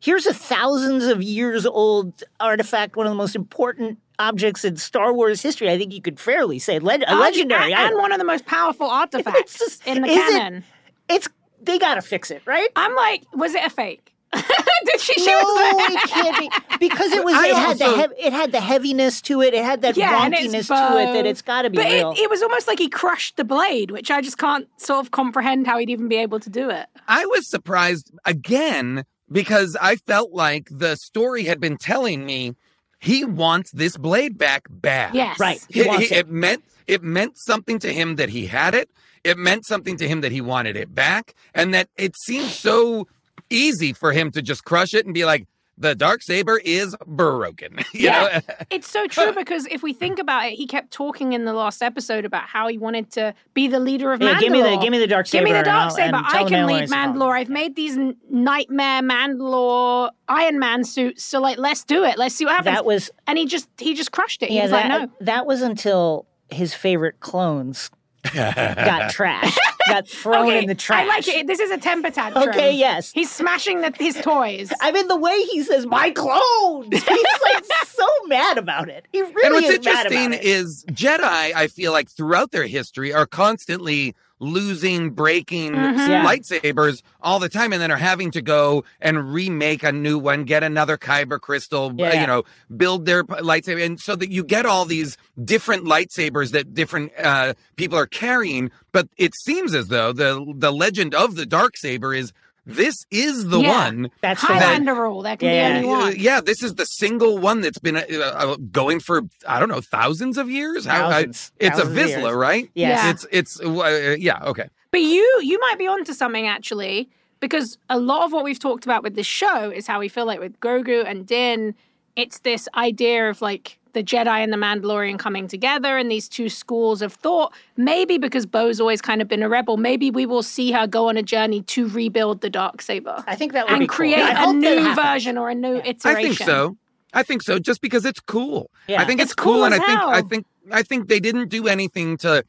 here's 0.00 0.26
a 0.26 0.32
thousands 0.34 1.04
of 1.04 1.22
years 1.22 1.66
old 1.66 2.22
artifact 2.40 2.96
one 2.96 3.06
of 3.06 3.10
the 3.10 3.16
most 3.16 3.34
important 3.36 3.98
objects 4.18 4.64
in 4.64 4.76
star 4.76 5.12
wars 5.12 5.42
history 5.42 5.70
i 5.70 5.76
think 5.78 5.92
you 5.92 6.00
could 6.00 6.18
fairly 6.18 6.58
say 6.58 6.78
leg- 6.78 7.02
a 7.02 7.14
oh, 7.14 7.18
legendary 7.18 7.72
and, 7.72 7.90
and 7.92 7.98
one 7.98 8.12
of 8.12 8.18
the 8.18 8.24
most 8.24 8.44
powerful 8.46 8.86
artifacts 8.90 9.58
just- 9.58 9.86
in 9.86 10.00
the 10.02 10.08
is 10.08 10.16
it- 10.16 10.38
canon. 10.38 10.64
it's 11.08 11.28
they 11.62 11.78
gotta 11.78 12.02
fix 12.02 12.30
it, 12.30 12.42
right? 12.44 12.68
I'm 12.74 12.94
like, 12.96 13.22
was 13.34 13.54
it 13.54 13.64
a 13.64 13.70
fake? 13.70 14.11
Did 14.84 15.00
she? 15.00 15.12
She 15.14 15.26
no, 15.26 15.38
was 15.38 15.90
it 15.94 16.10
can't 16.10 16.38
be 16.38 16.50
because 16.80 17.12
it 17.12 17.24
was. 17.24 17.34
I 17.34 17.48
It 17.48 17.54
had 17.56 17.78
the 17.78 17.96
hev- 17.96 18.12
it 18.18 18.32
had 18.32 18.52
the 18.52 18.60
heaviness 18.60 19.20
to 19.22 19.42
it. 19.42 19.54
It 19.54 19.64
had 19.64 19.82
that 19.82 19.96
yeah, 19.96 20.28
wonkiness 20.28 20.68
to 20.68 20.98
it 20.98 21.12
that 21.12 21.26
it's 21.26 21.42
got 21.42 21.62
to 21.62 21.70
be 21.70 21.76
but 21.76 21.86
real. 21.86 22.12
It, 22.12 22.18
it 22.20 22.30
was 22.30 22.42
almost 22.42 22.66
like 22.66 22.78
he 22.78 22.88
crushed 22.88 23.36
the 23.36 23.44
blade, 23.44 23.90
which 23.90 24.10
I 24.10 24.20
just 24.20 24.38
can't 24.38 24.66
sort 24.80 25.00
of 25.04 25.10
comprehend 25.12 25.66
how 25.66 25.78
he'd 25.78 25.90
even 25.90 26.08
be 26.08 26.16
able 26.16 26.40
to 26.40 26.50
do 26.50 26.70
it. 26.70 26.86
I 27.08 27.24
was 27.26 27.48
surprised 27.48 28.10
again 28.24 29.04
because 29.30 29.76
I 29.80 29.96
felt 29.96 30.32
like 30.32 30.68
the 30.70 30.96
story 30.96 31.44
had 31.44 31.60
been 31.60 31.76
telling 31.76 32.24
me 32.26 32.54
he 33.00 33.24
wants 33.24 33.70
this 33.72 33.96
blade 33.96 34.38
back 34.38 34.66
bad. 34.70 35.14
Yes, 35.14 35.38
right. 35.38 35.60
He- 35.68 35.82
He 35.84 35.88
he- 35.96 36.04
it. 36.06 36.12
it 36.12 36.28
meant 36.28 36.64
it 36.86 37.02
meant 37.02 37.38
something 37.38 37.78
to 37.80 37.92
him 37.92 38.16
that 38.16 38.30
he 38.30 38.46
had 38.46 38.74
it. 38.74 38.90
It 39.24 39.38
meant 39.38 39.64
something 39.66 39.96
to 39.98 40.08
him 40.08 40.20
that 40.22 40.32
he 40.32 40.40
wanted 40.40 40.76
it 40.76 40.94
back, 40.94 41.34
and 41.54 41.72
that 41.74 41.88
it 41.96 42.16
seemed 42.16 42.48
so 42.48 43.06
easy 43.52 43.92
for 43.92 44.12
him 44.12 44.30
to 44.32 44.42
just 44.42 44.64
crush 44.64 44.94
it 44.94 45.04
and 45.04 45.14
be 45.14 45.24
like, 45.24 45.46
"The 45.78 45.94
dark 45.94 46.22
saber 46.22 46.60
is 46.64 46.96
broken." 47.06 47.76
you 47.92 48.04
Yeah. 48.08 48.40
know? 48.48 48.54
It's 48.70 48.88
so 48.90 49.06
true 49.16 49.32
because 49.32 49.66
if 49.70 49.82
we 49.82 49.92
think 49.92 50.18
about 50.18 50.46
it, 50.46 50.54
he 50.54 50.66
kept 50.66 50.90
talking 50.92 51.34
in 51.34 51.44
the 51.44 51.52
last 51.52 51.82
episode 51.82 52.24
about 52.24 52.44
how 52.44 52.68
he 52.68 52.78
wanted 52.78 53.10
to 53.12 53.34
be 53.54 53.68
the 53.68 53.78
leader 53.80 54.12
of 54.12 54.20
Yeah, 54.22 54.34
Mandalore. 54.34 54.40
give 54.40 54.52
me 54.52 54.62
the- 54.62 54.76
give 54.78 54.90
me 54.90 54.98
the 54.98 55.06
dark 55.06 55.26
Give 55.28 55.44
me 55.44 55.52
the 55.52 55.62
dark 55.62 55.90
saber. 55.92 56.16
and 56.16 56.26
I 56.26 56.44
can 56.44 56.66
lead 56.66 56.88
Mandalorians. 56.88 57.14
Mandalore. 57.14 57.36
I've 57.38 57.48
made 57.50 57.76
these 57.76 57.98
nightmare 58.30 59.02
Mandalore 59.02 60.10
Iron 60.28 60.58
Man 60.58 60.84
suits. 60.84 61.22
So 61.24 61.40
like, 61.40 61.58
let's 61.58 61.84
do 61.84 62.04
it. 62.04 62.16
Let's 62.18 62.34
see 62.34 62.44
what 62.46 62.56
happens. 62.56 62.74
that 62.76 62.84
was 62.84 63.10
and 63.26 63.36
he 63.38 63.44
just 63.46 63.68
he 63.78 63.94
just 63.94 64.12
crushed 64.12 64.42
it. 64.42 64.48
He 64.48 64.56
yeah. 64.56 64.62
was 64.62 64.70
That 64.70 64.88
like, 64.88 65.10
no. 65.10 65.16
that 65.20 65.46
was 65.46 65.62
until 65.62 66.26
his 66.50 66.74
favorite 66.74 67.20
clones 67.20 67.90
got 68.22 69.10
trashed, 69.12 69.56
got 69.88 70.08
thrown 70.08 70.46
Okay, 70.46 70.58
in 70.60 70.66
the 70.66 70.74
trash. 70.74 71.04
I 71.04 71.06
like 71.06 71.28
it. 71.28 71.46
This 71.46 71.60
is 71.60 71.70
a 71.70 71.78
temper 71.78 72.10
tantrum. 72.10 72.48
Okay, 72.48 72.72
yes. 72.74 73.12
He's 73.12 73.30
smashing 73.30 73.80
the, 73.80 73.92
his 73.98 74.14
toys. 74.16 74.72
I 74.80 74.92
mean, 74.92 75.08
the 75.08 75.16
way 75.16 75.40
he 75.50 75.62
says 75.62 75.86
"my 75.86 76.10
clones," 76.10 76.88
he's 76.92 77.02
like 77.42 77.64
so 77.86 78.06
mad 78.26 78.58
about 78.58 78.88
it. 78.88 79.06
He 79.12 79.22
really 79.22 79.34
is. 79.34 79.44
and 79.44 79.54
what's 79.54 79.66
is 79.66 79.84
mad 79.84 80.06
interesting 80.06 80.26
about 80.26 80.40
it. 80.40 80.44
is 80.44 80.84
Jedi, 80.86 81.22
I 81.54 81.66
feel 81.68 81.92
like 81.92 82.10
throughout 82.10 82.50
their 82.52 82.66
history 82.66 83.12
are 83.12 83.26
constantly 83.26 84.14
losing, 84.42 85.10
breaking 85.10 85.72
Mhm. 85.72 86.24
Lightsabers 86.24 87.02
all 87.22 87.38
the 87.38 87.48
time, 87.48 87.72
and 87.72 87.80
then 87.80 87.90
are 87.92 87.96
having 87.96 88.30
to 88.32 88.42
go 88.42 88.84
and 89.00 89.32
remake 89.32 89.82
a 89.84 89.92
new 89.92 90.18
one, 90.18 90.42
get 90.44 90.62
another 90.64 90.98
kyber 90.98 91.40
crystal, 91.40 91.92
Yeah. 91.96 92.20
you 92.20 92.26
know, 92.26 92.42
build 92.76 93.06
their 93.06 93.22
lightsaber, 93.24 93.84
and 93.84 94.00
so 94.00 94.16
that 94.16 94.30
you 94.30 94.42
get 94.42 94.66
all 94.66 94.84
these 94.84 95.16
different 95.42 95.84
lightsabers 95.84 96.50
that 96.50 96.74
different 96.74 97.12
uh, 97.22 97.54
people 97.76 97.96
are 97.96 98.06
carrying. 98.06 98.70
But 98.90 99.08
it 99.16 99.34
seems 99.36 99.74
as 99.74 99.88
though 99.88 100.12
the 100.12 100.44
the 100.56 100.72
legend 100.72 101.14
of 101.14 101.36
the 101.36 101.46
dark 101.46 101.76
saber 101.76 102.12
is 102.12 102.32
this 102.66 103.04
is 103.10 103.48
the 103.48 103.60
Yeah. 103.60 103.70
one 103.84 104.10
That's 104.20 104.40
the 104.40 104.52
one. 104.52 104.62
Highlander 104.62 104.94
rule. 104.94 105.22
There 105.22 105.36
can 105.36 105.48
Yeah. 105.48 105.80
be 105.80 105.86
only 105.86 105.94
uh, 106.02 106.06
one. 106.06 106.14
yeah, 106.18 106.40
this 106.40 106.62
is 106.62 106.74
the 106.74 106.86
single 106.86 107.38
one 107.38 107.60
that's 107.60 107.78
been 107.78 107.96
uh, 107.96 108.04
uh, 108.20 108.56
going 108.70 109.00
for 109.00 109.22
I 109.46 109.58
don't 109.60 109.68
know 109.68 109.80
thousands 109.80 110.38
of 110.38 110.48
years. 110.50 110.86
How- 110.86 111.08
I- 111.08 111.10
Thousands. 111.24 111.52
it's 111.58 111.78
Thousands 111.78 111.98
a 111.98 112.02
of 112.02 112.08
Vizsla, 112.10 112.36
right? 112.38 112.70
Yes. 112.74 113.02
Yeah. 113.04 113.10
It's 113.10 113.26
it's 113.30 113.60
uh, 113.60 114.16
yeah 114.18 114.42
okay. 114.44 114.68
But 114.90 115.00
you 115.00 115.40
you 115.42 115.58
might 115.60 115.78
be 115.78 115.86
onto 115.86 116.12
something 116.12 116.46
actually, 116.46 117.08
because 117.40 117.78
a 117.90 117.98
lot 117.98 118.24
of 118.24 118.32
what 118.32 118.44
we've 118.44 118.58
talked 118.58 118.84
about 118.84 119.02
with 119.02 119.14
this 119.16 119.26
show 119.26 119.70
is 119.70 119.86
how 119.86 119.98
we 119.98 120.08
feel 120.08 120.26
like 120.26 120.38
with 120.38 120.58
Grogu 120.60 121.04
and 121.06 121.26
Din, 121.26 121.74
it's 122.14 122.40
this 122.40 122.68
idea 122.76 123.28
of 123.30 123.40
like 123.42 123.78
the 123.92 124.02
Jedi 124.02 124.26
and 124.42 124.52
the 124.52 124.56
Mandalorian 124.56 125.18
coming 125.18 125.46
together 125.48 125.96
and 125.98 126.10
these 126.10 126.28
two 126.28 126.48
schools 126.48 127.02
of 127.02 127.12
thought. 127.12 127.52
Maybe 127.76 128.18
because 128.18 128.46
Bo's 128.46 128.80
always 128.80 129.00
kind 129.00 129.20
of 129.22 129.28
been 129.28 129.42
a 129.42 129.48
rebel, 129.48 129.76
maybe 129.76 130.10
we 130.10 130.26
will 130.26 130.42
see 130.42 130.72
her 130.72 130.86
go 130.86 131.08
on 131.08 131.16
a 131.16 131.22
journey 131.22 131.62
to 131.62 131.88
rebuild 131.88 132.40
the 132.40 132.50
dark 132.50 132.82
saber 132.82 133.22
I 133.26 133.34
think 133.36 133.52
that 133.52 133.66
would 133.66 133.70
be 133.78 133.80
and 133.80 133.88
cool. 133.88 133.96
create 133.96 134.18
I 134.18 134.30
a 134.30 134.36
hope 134.36 134.46
that 134.54 134.54
new 134.54 134.78
happens. 134.84 135.06
version 135.06 135.38
or 135.38 135.50
a 135.50 135.54
new 135.54 135.76
iteration. 135.76 136.00
I 136.06 136.22
think 136.22 136.38
so. 136.38 136.76
I 137.14 137.22
think 137.22 137.42
so. 137.42 137.58
Just 137.58 137.80
because 137.82 138.04
it's 138.04 138.20
cool. 138.20 138.70
Yeah. 138.88 139.02
I 139.02 139.04
think 139.04 139.20
It's 139.20 139.32
it's, 139.32 139.34
cool, 139.34 139.54
cool 139.54 139.64
and 139.64 139.74
I 139.74 139.78
think 139.78 140.00
I 140.00 140.22
think 140.22 140.46
I 140.70 140.82
think 140.82 141.08
they 141.08 141.20
didn't 141.20 141.48
do 141.48 141.68
anything 141.68 142.16
to. 142.18 142.44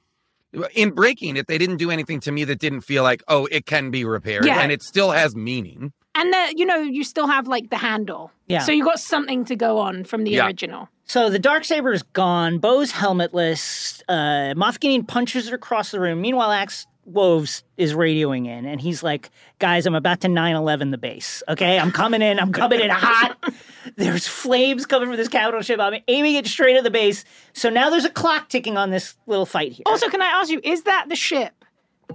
In 0.75 0.91
breaking 0.91 1.35
it, 1.37 1.47
they 1.47 1.57
didn't 1.57 1.77
do 1.77 1.89
anything 1.89 2.19
to 2.21 2.31
me 2.31 2.43
that 2.43 2.59
didn't 2.59 2.81
feel 2.81 3.03
like, 3.03 3.23
oh, 3.27 3.47
it 3.51 3.65
can 3.65 3.89
be 3.91 4.05
repaired, 4.05 4.45
Yeah. 4.45 4.59
and 4.61 4.71
it 4.71 4.83
still 4.83 5.11
has 5.11 5.35
meaning. 5.35 5.91
And 6.15 6.31
the, 6.31 6.53
you 6.55 6.65
know, 6.65 6.77
you 6.77 7.03
still 7.03 7.25
have 7.27 7.47
like 7.47 7.71
the 7.71 7.77
handle. 7.77 8.31
Yeah. 8.47 8.59
So 8.59 8.71
you 8.71 8.83
got 8.83 8.99
something 8.99 9.45
to 9.45 9.55
go 9.55 9.79
on 9.79 10.03
from 10.03 10.23
the 10.25 10.31
Yeah. 10.31 10.45
original. 10.45 10.89
So 11.05 11.29
the 11.29 11.39
dark 11.39 11.65
saber 11.65 11.91
is 11.91 12.03
gone. 12.03 12.59
Bo's 12.59 12.91
helmetless. 12.91 14.01
Uh, 14.07 14.53
Moff 14.55 14.79
Gideon 14.79 15.05
punches 15.05 15.49
her 15.49 15.55
across 15.55 15.91
the 15.91 15.99
room. 15.99 16.21
Meanwhile, 16.21 16.51
Axe 16.51 16.85
Woves 17.05 17.63
is 17.77 17.93
radioing 17.93 18.47
in, 18.47 18.65
and 18.65 18.79
he's 18.79 19.03
like, 19.03 19.29
"Guys, 19.59 19.85
I'm 19.85 19.95
about 19.95 20.21
to 20.21 20.27
9/11 20.29 20.91
the 20.91 20.97
base. 20.97 21.43
Okay, 21.49 21.77
I'm 21.77 21.91
coming 21.91 22.21
in. 22.21 22.39
I'm 22.39 22.53
coming 22.53 22.79
in 22.79 22.89
hot. 22.89 23.37
There's 23.97 24.27
flames 24.27 24.85
coming 24.85 25.09
from 25.09 25.17
this 25.17 25.27
capital 25.27 25.61
ship. 25.61 25.79
I'm 25.79 26.01
aiming 26.07 26.35
it 26.35 26.47
straight 26.47 26.77
at 26.77 26.83
the 26.83 26.91
base. 26.91 27.25
So 27.51 27.69
now 27.69 27.89
there's 27.89 28.05
a 28.05 28.09
clock 28.09 28.47
ticking 28.47 28.77
on 28.77 28.89
this 28.91 29.15
little 29.27 29.45
fight 29.45 29.73
here. 29.73 29.83
Also, 29.85 30.09
can 30.09 30.21
I 30.21 30.27
ask 30.27 30.49
you, 30.49 30.61
is 30.63 30.83
that 30.83 31.07
the 31.09 31.15
ship 31.17 31.65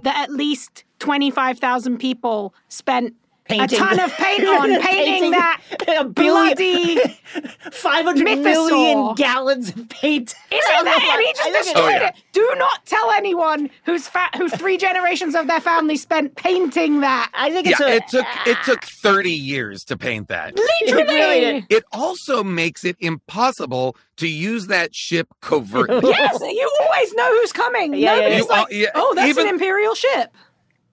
that 0.01 0.17
at 0.17 0.31
least 0.31 0.83
25,000 0.99 1.97
people 1.97 2.53
spent 2.67 3.15
Painting 3.49 3.77
a 3.77 3.81
ton 3.81 3.97
the- 3.97 4.05
of 4.05 4.13
paint 4.13 4.43
on, 4.47 4.69
painting, 4.69 4.81
Painting 4.83 5.31
that 5.31 5.61
a 5.87 6.03
billion, 6.05 6.13
bloody... 6.13 6.99
500 7.71 8.27
Mythosaur. 8.27 8.43
million 8.43 9.15
gallons 9.15 9.69
of 9.69 9.89
paint. 9.89 10.33
Isn't 10.51 10.85
that? 10.85 11.09
And 11.11 11.21
he 11.21 11.33
just 11.33 11.41
I 11.47 11.51
think 11.51 11.67
it- 11.67 11.79
Oh, 11.79 11.89
yeah. 11.89 12.11
Do 12.31 12.53
not 12.57 12.85
tell 12.85 13.11
anyone 13.11 13.69
who's 13.85 14.07
fa- 14.07 14.29
who 14.37 14.49
three 14.49 14.77
generations 14.77 15.35
of 15.35 15.47
their 15.47 15.59
family 15.59 15.97
spent 15.97 16.35
painting 16.35 17.01
that. 17.01 17.29
I 17.33 17.51
think 17.51 17.67
Yeah, 17.67 17.75
a, 17.81 17.95
it 17.97 18.07
took 18.07 18.25
it 18.45 18.57
took 18.65 18.83
thirty 18.83 19.31
years 19.33 19.83
to 19.85 19.97
paint 19.97 20.27
that. 20.29 20.55
Literally. 20.55 21.13
really. 21.13 21.65
It 21.69 21.83
also 21.91 22.43
makes 22.43 22.83
it 22.85 22.95
impossible 22.99 23.95
to 24.17 24.27
use 24.27 24.67
that 24.67 24.93
ship 24.95 25.27
covertly. 25.41 26.09
yes, 26.09 26.39
you 26.41 26.71
always 26.81 27.13
know 27.15 27.29
who's 27.39 27.51
coming. 27.53 27.93
Yeah, 27.93 28.15
yeah, 28.15 28.19
Nobody's 28.21 28.37
You 28.39 28.47
like, 28.47 28.59
all- 28.59 28.67
yeah, 28.71 28.87
oh, 28.95 29.13
that's 29.15 29.29
even- 29.29 29.47
an 29.47 29.53
Imperial 29.55 29.95
ship. 29.95 30.33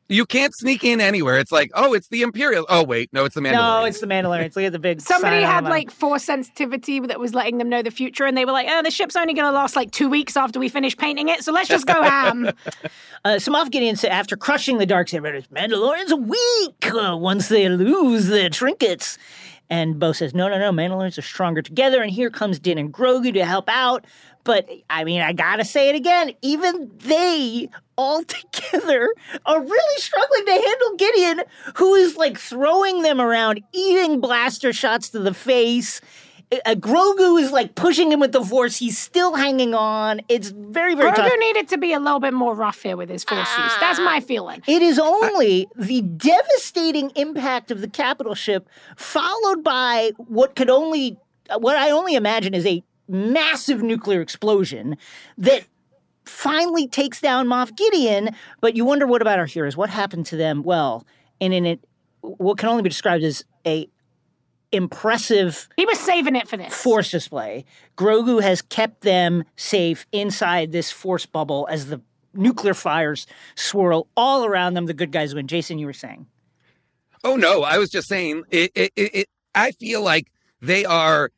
You 0.08 0.24
can't 0.24 0.54
sneak 0.54 0.84
in 0.84 1.00
anywhere. 1.00 1.38
It's 1.38 1.50
like, 1.50 1.70
oh, 1.74 1.92
it's 1.92 2.08
the 2.08 2.22
Imperial. 2.22 2.64
Oh, 2.68 2.84
wait, 2.84 3.12
no, 3.12 3.24
it's 3.24 3.34
the 3.34 3.40
Mandalorian. 3.40 3.80
No, 3.80 3.84
it's 3.84 4.00
the 4.00 4.06
Mandalorians. 4.06 4.54
Look 4.54 4.64
at 4.64 4.72
the 4.72 4.78
big. 4.78 5.00
Somebody 5.02 5.42
had 5.42 5.64
like 5.64 5.90
force 5.90 6.24
sensitivity 6.24 7.00
that 7.00 7.18
was 7.18 7.34
letting 7.34 7.58
them 7.58 7.68
know 7.68 7.82
the 7.82 7.90
future, 7.90 8.24
and 8.24 8.36
they 8.36 8.44
were 8.44 8.52
like, 8.52 8.68
"Oh, 8.70 8.82
the 8.82 8.90
ship's 8.90 9.16
only 9.16 9.34
going 9.34 9.46
to 9.46 9.52
last 9.52 9.74
like 9.74 9.90
two 9.90 10.08
weeks 10.08 10.36
after 10.36 10.60
we 10.60 10.68
finish 10.68 10.96
painting 10.96 11.28
it, 11.28 11.42
so 11.42 11.52
let's 11.52 11.68
just 11.68 11.86
go 11.86 12.02
ham." 12.02 12.50
Uh, 13.24 13.40
so 13.40 13.50
Moff 13.50 13.72
Gideon 13.72 13.96
said, 13.96 14.12
after 14.12 14.36
crushing 14.36 14.78
the 14.78 14.86
dark 14.86 15.08
saber, 15.08 15.40
Mandalorians 15.52 16.12
are 16.12 16.16
weak 16.16 16.94
uh, 16.94 17.16
once 17.16 17.48
they 17.48 17.68
lose 17.68 18.28
their 18.28 18.48
trinkets. 18.48 19.18
And 19.68 19.98
Bo 19.98 20.12
says, 20.12 20.32
no, 20.32 20.48
no, 20.48 20.58
no, 20.58 20.70
Mandalorians 20.70 21.18
are 21.18 21.22
stronger 21.22 21.60
together. 21.60 22.02
And 22.02 22.10
here 22.10 22.30
comes 22.30 22.60
Din 22.60 22.78
and 22.78 22.92
Grogu 22.92 23.34
to 23.34 23.44
help 23.44 23.68
out. 23.68 24.04
But 24.46 24.70
I 24.88 25.02
mean, 25.02 25.20
I 25.20 25.32
gotta 25.32 25.64
say 25.64 25.90
it 25.90 25.96
again. 25.96 26.30
Even 26.40 26.90
they 26.98 27.68
all 27.98 28.22
together 28.24 29.12
are 29.44 29.60
really 29.60 30.00
struggling 30.00 30.46
to 30.46 30.52
handle 30.52 30.96
Gideon, 30.96 31.40
who 31.74 31.94
is 31.94 32.16
like 32.16 32.38
throwing 32.38 33.02
them 33.02 33.20
around, 33.20 33.60
eating 33.72 34.20
blaster 34.20 34.72
shots 34.72 35.10
to 35.10 35.18
the 35.18 35.34
face. 35.34 36.00
Uh, 36.52 36.76
Grogu 36.76 37.42
is 37.42 37.50
like 37.50 37.74
pushing 37.74 38.12
him 38.12 38.20
with 38.20 38.30
the 38.30 38.44
force. 38.44 38.76
He's 38.76 38.96
still 38.96 39.34
hanging 39.34 39.74
on. 39.74 40.20
It's 40.28 40.50
very, 40.50 40.94
very 40.94 41.10
tough. 41.10 41.26
Grogu 41.26 41.38
needed 41.40 41.68
to 41.70 41.76
be 41.78 41.92
a 41.92 41.98
little 41.98 42.20
bit 42.20 42.32
more 42.32 42.54
rough 42.54 42.80
here 42.80 42.96
with 42.96 43.10
his 43.10 43.24
force 43.24 43.48
use. 43.58 43.72
That's 43.80 43.98
my 43.98 44.20
feeling. 44.20 44.62
It 44.68 44.80
is 44.80 45.00
only 45.00 45.66
the 45.74 46.02
devastating 46.02 47.10
impact 47.16 47.72
of 47.72 47.80
the 47.80 47.88
capital 47.88 48.36
ship, 48.36 48.68
followed 48.96 49.64
by 49.64 50.12
what 50.18 50.54
could 50.54 50.70
only, 50.70 51.18
what 51.58 51.76
I 51.76 51.90
only 51.90 52.14
imagine 52.14 52.54
is 52.54 52.64
a 52.64 52.84
massive 53.08 53.82
nuclear 53.82 54.20
explosion 54.20 54.96
that 55.38 55.64
finally 56.24 56.88
takes 56.88 57.20
down 57.20 57.46
Moff 57.46 57.74
Gideon. 57.76 58.30
But 58.60 58.76
you 58.76 58.84
wonder 58.84 59.06
what 59.06 59.22
about 59.22 59.38
our 59.38 59.46
heroes? 59.46 59.76
What 59.76 59.90
happened 59.90 60.26
to 60.26 60.36
them? 60.36 60.62
Well, 60.62 61.06
and 61.40 61.54
in 61.54 61.66
it, 61.66 61.84
what 62.20 62.58
can 62.58 62.68
only 62.68 62.82
be 62.82 62.88
described 62.88 63.22
as 63.24 63.44
a 63.66 63.88
impressive 64.72 65.68
He 65.76 65.86
was 65.86 65.98
saving 65.98 66.34
it 66.34 66.48
for 66.48 66.56
this. 66.56 66.74
force 66.74 67.10
display. 67.10 67.64
Grogu 67.96 68.42
has 68.42 68.62
kept 68.62 69.02
them 69.02 69.44
safe 69.56 70.06
inside 70.12 70.72
this 70.72 70.90
force 70.90 71.24
bubble 71.24 71.68
as 71.70 71.86
the 71.86 72.00
nuclear 72.34 72.74
fires 72.74 73.26
swirl 73.54 74.08
all 74.16 74.44
around 74.44 74.74
them. 74.74 74.86
The 74.86 74.94
good 74.94 75.12
guys 75.12 75.34
win. 75.34 75.46
Jason, 75.46 75.78
you 75.78 75.86
were 75.86 75.92
saying. 75.92 76.26
Oh 77.24 77.36
no, 77.36 77.62
I 77.62 77.78
was 77.78 77.90
just 77.90 78.08
saying 78.08 78.42
it, 78.50 78.72
it, 78.74 78.92
it, 78.96 79.14
it 79.14 79.28
I 79.54 79.70
feel 79.72 80.02
like 80.02 80.30
they 80.60 80.84
are 80.84 81.30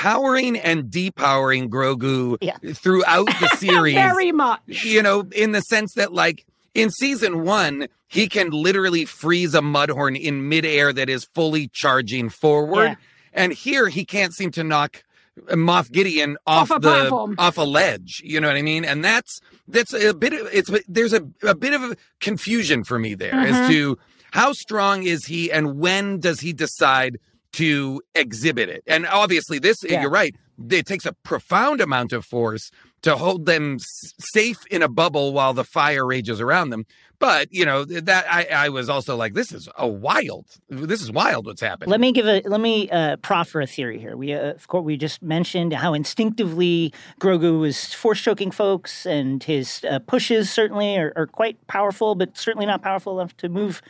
powering 0.00 0.56
and 0.58 0.84
depowering 0.90 1.68
Grogu 1.68 2.38
Yeah. 2.40 2.56
throughout 2.72 3.26
the 3.26 3.48
series. 3.58 3.94
Very 3.94 4.32
much. 4.32 4.60
you 4.84 5.02
know, 5.02 5.24
in 5.32 5.52
the 5.52 5.60
sense 5.60 5.92
that 5.94 6.12
like 6.12 6.46
in 6.74 6.90
season 6.90 7.42
one, 7.44 7.86
he 8.08 8.26
can 8.26 8.48
literally 8.50 9.04
freeze 9.04 9.54
a 9.54 9.60
mudhorn 9.60 10.18
in 10.18 10.48
midair 10.48 10.92
that 10.94 11.08
is 11.10 11.24
fully 11.34 11.68
charging 11.68 12.30
forward. 12.30 12.84
Yeah. 12.84 12.94
And 13.34 13.52
here 13.52 13.88
he 13.88 14.04
can't 14.06 14.32
seem 14.34 14.50
to 14.52 14.64
knock 14.64 15.04
Moff 15.50 15.90
Gideon 15.92 16.36
off, 16.46 16.70
Off 16.70 16.80
the 16.80 16.88
platform. 16.88 17.34
off 17.38 17.58
a 17.58 17.62
ledge. 17.62 18.22
You 18.24 18.40
know 18.40 18.48
what 18.48 18.56
I 18.56 18.62
mean? 18.62 18.84
And 18.86 19.04
that's 19.04 19.40
that's 19.68 19.92
a 19.92 20.14
bit 20.14 20.32
of 20.32 20.48
it's 20.52 20.70
there's 20.88 21.12
a, 21.12 21.22
a 21.42 21.54
bit 21.54 21.74
of 21.74 21.94
confusion 22.20 22.84
for 22.84 22.98
me 22.98 23.14
there 23.14 23.32
Mm-hmm. 23.32 23.54
as 23.54 23.68
to 23.70 23.98
how 24.32 24.52
strong 24.52 25.02
is 25.02 25.26
he 25.26 25.50
and 25.52 25.78
when 25.78 26.20
does 26.20 26.40
he 26.40 26.52
decide 26.52 27.18
to 27.54 28.00
exhibit 28.14 28.68
it? 28.68 28.82
And 28.86 29.06
obviously 29.06 29.58
this 29.58 29.76
Yeah. 29.82 30.02
you're 30.02 30.10
right. 30.10 30.34
It 30.70 30.84
takes 30.86 31.06
a 31.06 31.14
profound 31.24 31.80
amount 31.80 32.12
of 32.12 32.24
force 32.26 32.70
to 33.02 33.16
hold 33.16 33.46
them 33.46 33.76
s- 33.76 34.12
safe 34.18 34.58
in 34.70 34.82
a 34.82 34.88
bubble 34.88 35.32
while 35.32 35.54
the 35.54 35.64
fire 35.64 36.06
rages 36.06 36.38
around 36.38 36.68
them. 36.68 36.84
But 37.18 37.48
you 37.50 37.64
know 37.66 37.84
that 37.86 38.26
I, 38.30 38.46
I 38.66 38.68
was 38.70 38.88
also 38.90 39.14
like, 39.16 39.32
this 39.34 39.52
is 39.52 39.68
a 39.76 39.86
wild. 39.88 40.46
This 40.68 41.00
is 41.02 41.10
wild. 41.12 41.46
What's 41.46 41.60
happening? 41.62 41.90
Let 41.90 42.00
me 42.00 42.12
give 42.12 42.26
a 42.26 42.42
let 42.46 42.60
me 42.60 42.88
uh, 42.90 43.16
proffer 43.16 43.60
a 43.62 43.66
theory 43.66 43.98
here. 43.98 44.16
We 44.16 44.32
uh, 44.34 44.52
of 44.52 44.68
course 44.68 44.84
we 44.84 44.96
just 44.98 45.22
mentioned 45.22 45.72
how 45.74 45.92
instinctively 45.94 46.92
Grogu 47.20 47.58
was 47.60 47.92
force 47.94 48.20
choking 48.20 48.50
folks, 48.50 49.04
and 49.06 49.42
his 49.42 49.84
uh, 49.90 49.98
pushes 50.00 50.50
certainly 50.50 50.96
are, 50.96 51.12
are 51.16 51.26
quite 51.26 51.66
powerful, 51.66 52.14
but 52.14 52.36
certainly 52.38 52.66
not 52.66 52.80
powerful 52.82 53.18
enough 53.20 53.36
to 53.38 53.48
move 53.50 53.82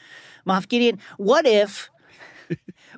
Moff 0.46 0.68
Gideon. 0.68 0.98
What 1.16 1.46
if, 1.46 1.88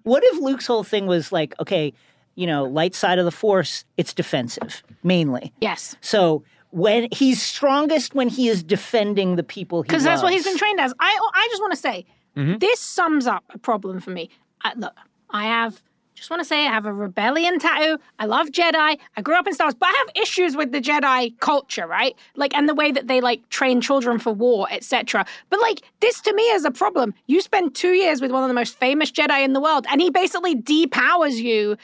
what 0.02 0.22
if 0.24 0.40
Luke's 0.40 0.66
whole 0.66 0.84
thing 0.84 1.06
was 1.06 1.32
like, 1.32 1.54
okay, 1.60 1.92
you 2.34 2.46
know, 2.46 2.64
light 2.64 2.94
side 2.94 3.18
of 3.18 3.24
the 3.24 3.30
force, 3.30 3.84
it's 3.96 4.14
defensive 4.14 4.82
mainly. 5.02 5.52
Yes. 5.60 5.96
So 6.00 6.44
when 6.70 7.08
he's 7.12 7.42
strongest 7.42 8.14
when 8.14 8.28
he 8.28 8.48
is 8.48 8.62
defending 8.62 9.36
the 9.36 9.42
people 9.42 9.82
he 9.82 9.88
Because 9.88 10.04
that's 10.04 10.22
what 10.22 10.32
he's 10.32 10.44
been 10.44 10.56
trained 10.56 10.80
as. 10.80 10.92
I 10.98 11.30
I 11.34 11.48
just 11.50 11.60
want 11.60 11.72
to 11.72 11.78
say 11.78 12.06
mm-hmm. 12.36 12.58
this 12.58 12.80
sums 12.80 13.26
up 13.26 13.44
a 13.50 13.58
problem 13.58 14.00
for 14.00 14.10
me. 14.10 14.30
I, 14.62 14.72
look, 14.74 14.94
I 15.30 15.44
have 15.44 15.82
just 16.22 16.30
want 16.30 16.40
to 16.40 16.44
say 16.44 16.68
I 16.68 16.70
have 16.70 16.86
a 16.86 16.92
rebellion 16.92 17.58
tattoo. 17.58 17.98
I 18.20 18.26
love 18.26 18.50
Jedi. 18.50 18.96
I 19.16 19.20
grew 19.22 19.34
up 19.34 19.48
in 19.48 19.54
Star 19.54 19.66
Wars, 19.66 19.74
but 19.74 19.88
I 19.88 20.04
have 20.06 20.22
issues 20.22 20.54
with 20.56 20.70
the 20.70 20.80
Jedi 20.80 21.36
culture, 21.40 21.84
right? 21.84 22.14
Like 22.36 22.54
and 22.54 22.68
the 22.68 22.76
way 22.76 22.92
that 22.92 23.08
they 23.08 23.20
like 23.20 23.48
train 23.48 23.80
children 23.80 24.20
for 24.20 24.32
war, 24.32 24.68
etc. 24.70 25.26
But 25.50 25.60
like 25.60 25.82
this 25.98 26.20
to 26.20 26.32
me 26.32 26.44
is 26.44 26.64
a 26.64 26.70
problem. 26.70 27.12
You 27.26 27.40
spend 27.40 27.74
two 27.74 27.94
years 27.94 28.20
with 28.20 28.30
one 28.30 28.44
of 28.44 28.48
the 28.48 28.54
most 28.54 28.78
famous 28.78 29.10
Jedi 29.10 29.44
in 29.44 29.52
the 29.52 29.60
world, 29.60 29.84
and 29.90 30.00
he 30.00 30.10
basically 30.10 30.54
depowers 30.54 31.34
you 31.34 31.76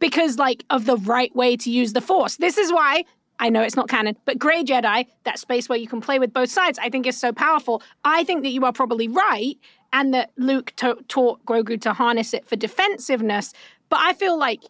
because 0.00 0.38
like 0.38 0.64
of 0.70 0.84
the 0.84 0.96
right 0.96 1.34
way 1.36 1.56
to 1.58 1.70
use 1.70 1.92
the 1.92 2.00
force. 2.00 2.38
This 2.38 2.58
is 2.58 2.72
why 2.72 3.04
I 3.38 3.48
know 3.48 3.62
it's 3.62 3.76
not 3.76 3.88
canon, 3.88 4.16
but 4.24 4.40
Grey 4.40 4.64
Jedi, 4.64 5.06
that 5.22 5.38
space 5.38 5.68
where 5.68 5.78
you 5.78 5.86
can 5.86 6.00
play 6.00 6.18
with 6.18 6.32
both 6.32 6.50
sides, 6.50 6.80
I 6.80 6.88
think 6.88 7.06
is 7.06 7.16
so 7.16 7.32
powerful. 7.32 7.80
I 8.04 8.24
think 8.24 8.42
that 8.42 8.50
you 8.50 8.64
are 8.64 8.72
probably 8.72 9.06
right, 9.06 9.56
and 9.92 10.14
that 10.14 10.30
Luke 10.36 10.72
ta- 10.76 10.94
taught 11.08 11.44
Grogu 11.44 11.80
to 11.82 11.92
harness 11.92 12.34
it 12.34 12.46
for 12.46 12.56
defensiveness. 12.56 13.52
But 13.88 14.00
I 14.02 14.14
feel 14.14 14.38
like 14.38 14.62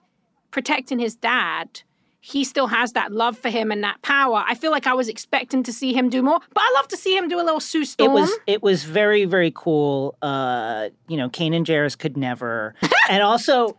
protecting 0.51 0.99
his 0.99 1.15
dad, 1.15 1.83
he 2.21 2.45
still 2.45 2.69
has 2.69 2.93
that 2.93 3.13
love 3.13 3.37
for 3.37 3.51
him 3.51 3.73
and 3.73 3.83
that 3.83 4.01
power. 4.03 4.45
I 4.47 4.55
feel 4.55 4.71
like 4.71 4.87
I 4.87 4.95
was 4.95 5.09
expecting 5.09 5.65
to 5.65 5.73
see 5.73 5.93
him 5.93 6.09
do 6.09 6.23
more, 6.23 6.39
but 6.55 6.61
I 6.61 6.73
love 6.77 6.89
to 6.89 6.97
see 6.97 7.17
him 7.17 7.29
do 7.29 7.37
a 7.37 7.43
little 7.43 7.61
Sue 7.61 7.85
It 7.99 8.11
was 8.11 8.31
it 8.47 8.63
was 8.63 8.85
very 8.85 9.25
very 9.25 9.53
cool. 9.55 10.17
Uh, 10.23 10.91
you 11.09 11.17
know, 11.17 11.29
Kanan 11.29 11.65
Jarrus 11.65 11.99
could 11.99 12.17
never, 12.17 12.75
and 13.11 13.23
also. 13.23 13.77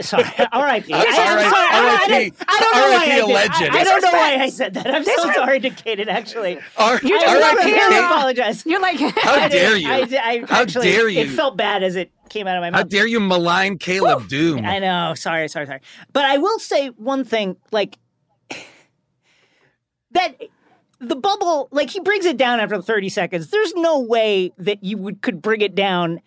Sorry, 0.00 0.24
R.I.P. 0.52 0.92
I, 0.92 0.98
I'm 0.98 1.04
sorry. 1.14 1.42
I, 1.44 2.00
I, 2.04 2.08
don't- 2.08 2.34
I 2.48 2.60
don't 2.60 2.74
know 2.74 2.96
why 2.96 3.04
I 3.04 3.14
did. 3.16 3.24
legend. 3.34 3.76
I, 3.76 3.80
I 3.80 3.84
don't 3.84 4.02
know 4.02 4.12
why 4.12 4.36
I 4.36 4.48
said 4.50 4.74
that. 4.74 4.86
I'm 4.86 5.02
so 5.04 5.10
Disrespect. 5.10 5.36
sorry 5.36 5.60
to 5.60 5.70
Kanan. 5.70 6.08
Actually, 6.08 6.58
R- 6.76 7.00
You 7.02 7.08
just 7.18 7.26
I, 7.26 7.38
love 7.38 7.54
R.I.P. 7.54 7.70
it. 7.70 7.74
really 7.74 7.98
apologize. 8.04 8.66
You're 8.66 8.80
like, 8.80 8.98
How 9.00 9.48
dare 9.48 9.74
you? 9.76 9.88
I, 9.90 10.04
did- 10.04 10.18
I 10.20 10.44
How 10.46 10.62
actually, 10.62 10.90
dare 10.92 11.08
you? 11.08 11.20
It 11.20 11.30
felt 11.30 11.56
bad 11.56 11.82
as 11.82 11.96
it 11.96 12.10
came 12.28 12.46
out 12.46 12.56
of 12.56 12.60
my 12.60 12.68
mouth. 12.70 12.80
How 12.80 12.86
dare 12.86 13.06
you 13.06 13.20
malign 13.20 13.78
Caleb 13.78 14.24
Dume? 14.28 14.66
I 14.66 14.80
know. 14.80 15.14
Sorry, 15.14 15.48
sorry, 15.48 15.66
sorry. 15.66 15.80
But 16.12 16.26
I 16.26 16.36
will 16.38 16.58
say 16.58 16.88
one 16.88 17.24
thing, 17.24 17.56
like 17.72 17.96
that 20.12 20.40
the 21.00 21.16
bubble, 21.16 21.68
like 21.70 21.90
he 21.90 22.00
brings 22.00 22.24
it 22.24 22.36
down 22.36 22.60
after 22.60 22.80
30 22.80 23.08
seconds. 23.08 23.48
There's 23.50 23.74
no 23.74 24.00
way 24.00 24.52
that 24.58 24.82
you 24.82 24.98
would 24.98 25.22
could 25.22 25.42
bring 25.42 25.60
it 25.60 25.74
down 25.74 26.20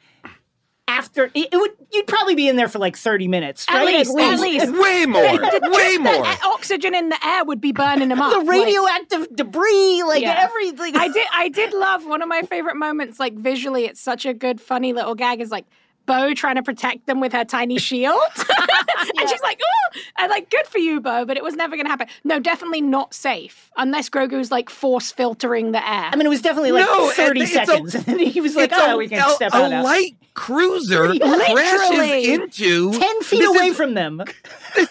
after 0.89 1.25
it, 1.33 1.47
it 1.51 1.55
would 1.55 1.71
you'd 1.93 2.07
probably 2.07 2.35
be 2.35 2.47
in 2.49 2.55
there 2.55 2.67
for 2.67 2.79
like 2.79 2.97
30 2.97 3.27
minutes. 3.27 3.65
At 3.69 3.75
right? 3.77 3.95
least, 3.97 4.17
at 4.17 4.39
least. 4.41 4.71
Way 4.73 5.05
more. 5.05 5.21
Way 5.21 5.97
more. 5.97 6.13
the 6.23 6.37
oxygen 6.45 6.95
in 6.95 7.09
the 7.09 7.25
air 7.25 7.45
would 7.45 7.61
be 7.61 7.71
burning 7.71 8.09
them 8.09 8.19
up. 8.21 8.31
The 8.33 8.39
like- 8.39 8.47
radioactive 8.65 9.35
debris, 9.35 10.03
like 10.05 10.21
Yeah. 10.21 10.39
everything. 10.43 10.95
I 10.97 11.07
did 11.07 11.27
I 11.33 11.49
did 11.49 11.73
love 11.73 12.05
one 12.05 12.21
of 12.21 12.27
my 12.27 12.41
favorite 12.41 12.75
moments, 12.75 13.19
like 13.19 13.35
visually, 13.35 13.85
it's 13.85 14.01
such 14.01 14.25
a 14.25 14.33
good, 14.33 14.59
funny 14.59 14.91
little 14.93 15.15
gag, 15.15 15.39
is 15.41 15.51
like 15.51 15.65
Bo 16.09 16.33
trying 16.33 16.55
to 16.55 16.63
protect 16.63 17.05
them 17.05 17.19
with 17.19 17.31
her 17.33 17.45
tiny 17.45 17.77
shield. 17.87 18.19
and 18.37 19.29
she's 19.29 19.41
like, 19.43 19.61
oh, 19.63 19.99
and 20.17 20.29
like, 20.31 20.49
good 20.49 20.65
for 20.65 20.79
you, 20.79 20.99
Bo, 20.99 21.23
but 21.23 21.37
it 21.37 21.43
was 21.43 21.55
never 21.55 21.77
gonna 21.77 21.87
happen. 21.89 22.07
No, 22.23 22.39
definitely 22.39 22.81
not 22.81 23.13
safe. 23.13 23.69
Unless 23.77 24.09
Grogu's 24.09 24.49
like 24.51 24.69
force 24.71 25.11
filtering 25.11 25.71
the 25.71 25.87
air. 25.87 26.09
I 26.11 26.15
mean, 26.15 26.25
it 26.25 26.29
was 26.29 26.41
definitely 26.41 26.71
like 26.71 26.85
No, 26.85 27.11
30 27.11 27.41
it's 27.41 27.51
a- 27.51 27.65
seconds. 27.65 27.95
and 28.07 28.19
he 28.19 28.41
was 28.41 28.55
like, 28.55 28.71
oh, 28.73 28.95
a, 28.95 28.97
we 28.97 29.07
can 29.07 29.19
a- 29.19 29.29
step 29.33 29.53
a 29.53 29.57
out 29.57 29.69
now. 29.69 29.83
light 29.83 30.15
cruiser 30.33 31.09
Literally. 31.09 31.53
crashes 31.53 32.27
into 32.27 32.91
10 32.97 33.21
feet 33.21 33.43
away 33.45 33.67
is- 33.67 33.77
from 33.77 33.93
them. 33.93 34.23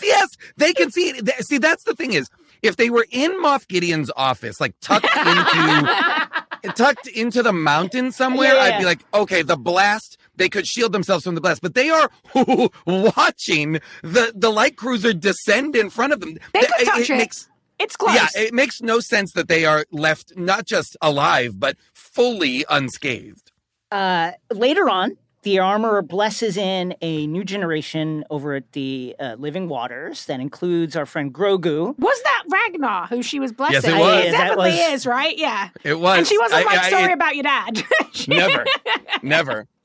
yes, 0.03 0.37
they 0.57 0.73
can 0.73 0.91
see 0.93 1.09
it. 1.11 1.45
See, 1.45 1.59
that's 1.59 1.83
the 1.85 1.95
thing 1.97 2.13
is, 2.13 2.29
if 2.63 2.77
they 2.77 2.91
were 2.91 3.07
in 3.11 3.33
Moff 3.43 3.67
Gideon's 3.69 4.11
office, 4.17 4.61
like 4.61 4.75
tucked 4.81 5.07
into 5.17 6.73
tucked 6.75 7.07
into 7.09 7.43
the 7.43 7.53
mountain 7.53 8.13
somewhere, 8.13 8.55
Yeah, 8.55 8.69
yeah, 8.69 8.75
I'd 8.77 8.79
be 8.79 8.85
like, 8.85 9.05
okay, 9.15 9.43
the 9.43 9.57
blast. 9.57 10.17
They 10.39 10.49
could 10.49 10.67
shield 10.67 10.93
themselves 10.93 11.25
from 11.25 11.35
the 11.35 11.41
blast, 11.41 11.61
but 11.63 11.75
they 11.75 11.91
are 11.91 12.11
watching 12.87 13.81
the 14.03 14.33
the 14.35 14.51
light 14.51 14.77
cruiser 14.77 15.13
descend 15.13 15.77
in 15.77 15.91
front 15.91 16.13
of 16.13 16.21
them. 16.21 16.39
they 16.55 16.61
Th- 16.61 16.73
could 16.79 16.87
touch 16.87 17.11
it. 17.11 17.17
makes 17.17 17.49
it's 17.79 17.97
close. 17.97 18.15
yeah, 18.15 18.27
it 18.35 18.53
makes 18.53 18.81
no 18.83 18.99
sense 19.01 19.33
that 19.35 19.47
they 19.49 19.65
are 19.65 19.85
left 19.93 20.33
not 20.37 20.67
just 20.67 20.97
alive 21.01 21.61
but 21.61 21.77
fully 21.95 22.65
unscathed. 22.69 23.53
Uh, 23.93 24.33
later 24.53 24.89
on, 24.91 25.17
the 25.43 25.61
armorer 25.61 26.03
blesses 26.03 26.57
in 26.57 26.95
a 27.01 27.27
new 27.29 27.45
generation 27.45 28.25
over 28.31 28.55
at 28.55 28.73
the 28.73 29.15
uh, 29.21 29.37
Living 29.39 29.69
Waters 29.69 30.27
that 30.27 30.41
includes 30.41 30.97
our 30.97 31.07
friend 31.07 31.33
Grogu. 31.33 31.97
was 31.99 32.23
that 32.25 32.43
Ragnar 32.51 33.07
who 33.07 33.23
she 33.23 33.39
was 33.39 33.53
blessing? 33.53 33.75
Yes, 33.75 33.85
it 33.85 33.97
was. 33.99 34.25
It 34.25 34.31
definitely 34.33 34.71
was- 34.73 34.93
is, 34.95 35.07
right? 35.07 35.39
Yeah. 35.39 35.69
It 35.85 35.99
was. 36.01 36.19
And 36.19 36.27
she 36.27 36.37
wasn't 36.39 36.63
I- 36.63 36.65
like, 36.65 36.79
I- 36.81 36.91
sorry 36.91 37.13
it- 37.13 37.15
about 37.15 37.35
your 37.37 37.45
dad. 37.45 37.85
She- 38.13 38.31
Never, 38.33 38.65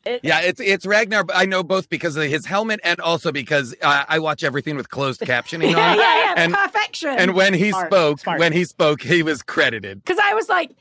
never. 0.05 0.19
Yeah, 0.23 0.41
it's 0.41 0.59
it's 0.59 0.85
Ragnar. 0.85 1.23
but 1.23 1.35
I 1.35 1.45
know 1.45 1.63
both 1.63 1.89
because 1.89 2.15
of 2.15 2.23
his 2.23 2.45
helmet 2.45 2.79
and 2.83 2.99
also 2.99 3.31
because 3.31 3.75
uh, 3.81 4.05
I 4.07 4.19
watch 4.19 4.43
everything 4.43 4.75
with 4.75 4.89
closed 4.89 5.21
captioning 5.33 5.71
yeah, 5.71 5.91
on. 5.91 5.97
yeah, 5.97 6.17
yeah. 6.17 6.33
And 6.37 6.53
perfection. 6.53 7.09
and 7.09 7.33
when 7.35 7.53
he 7.53 7.69
Smart, 7.69 7.87
spoke, 7.91 8.19
smart. 8.19 8.39
when 8.39 8.53
he 8.53 8.65
spoke, 8.65 9.01
he 9.01 9.23
was 9.23 9.41
credited. 9.43 10.03
Because 10.03 10.19
I 10.21 10.33
was 10.33 10.49
like, 10.49 10.71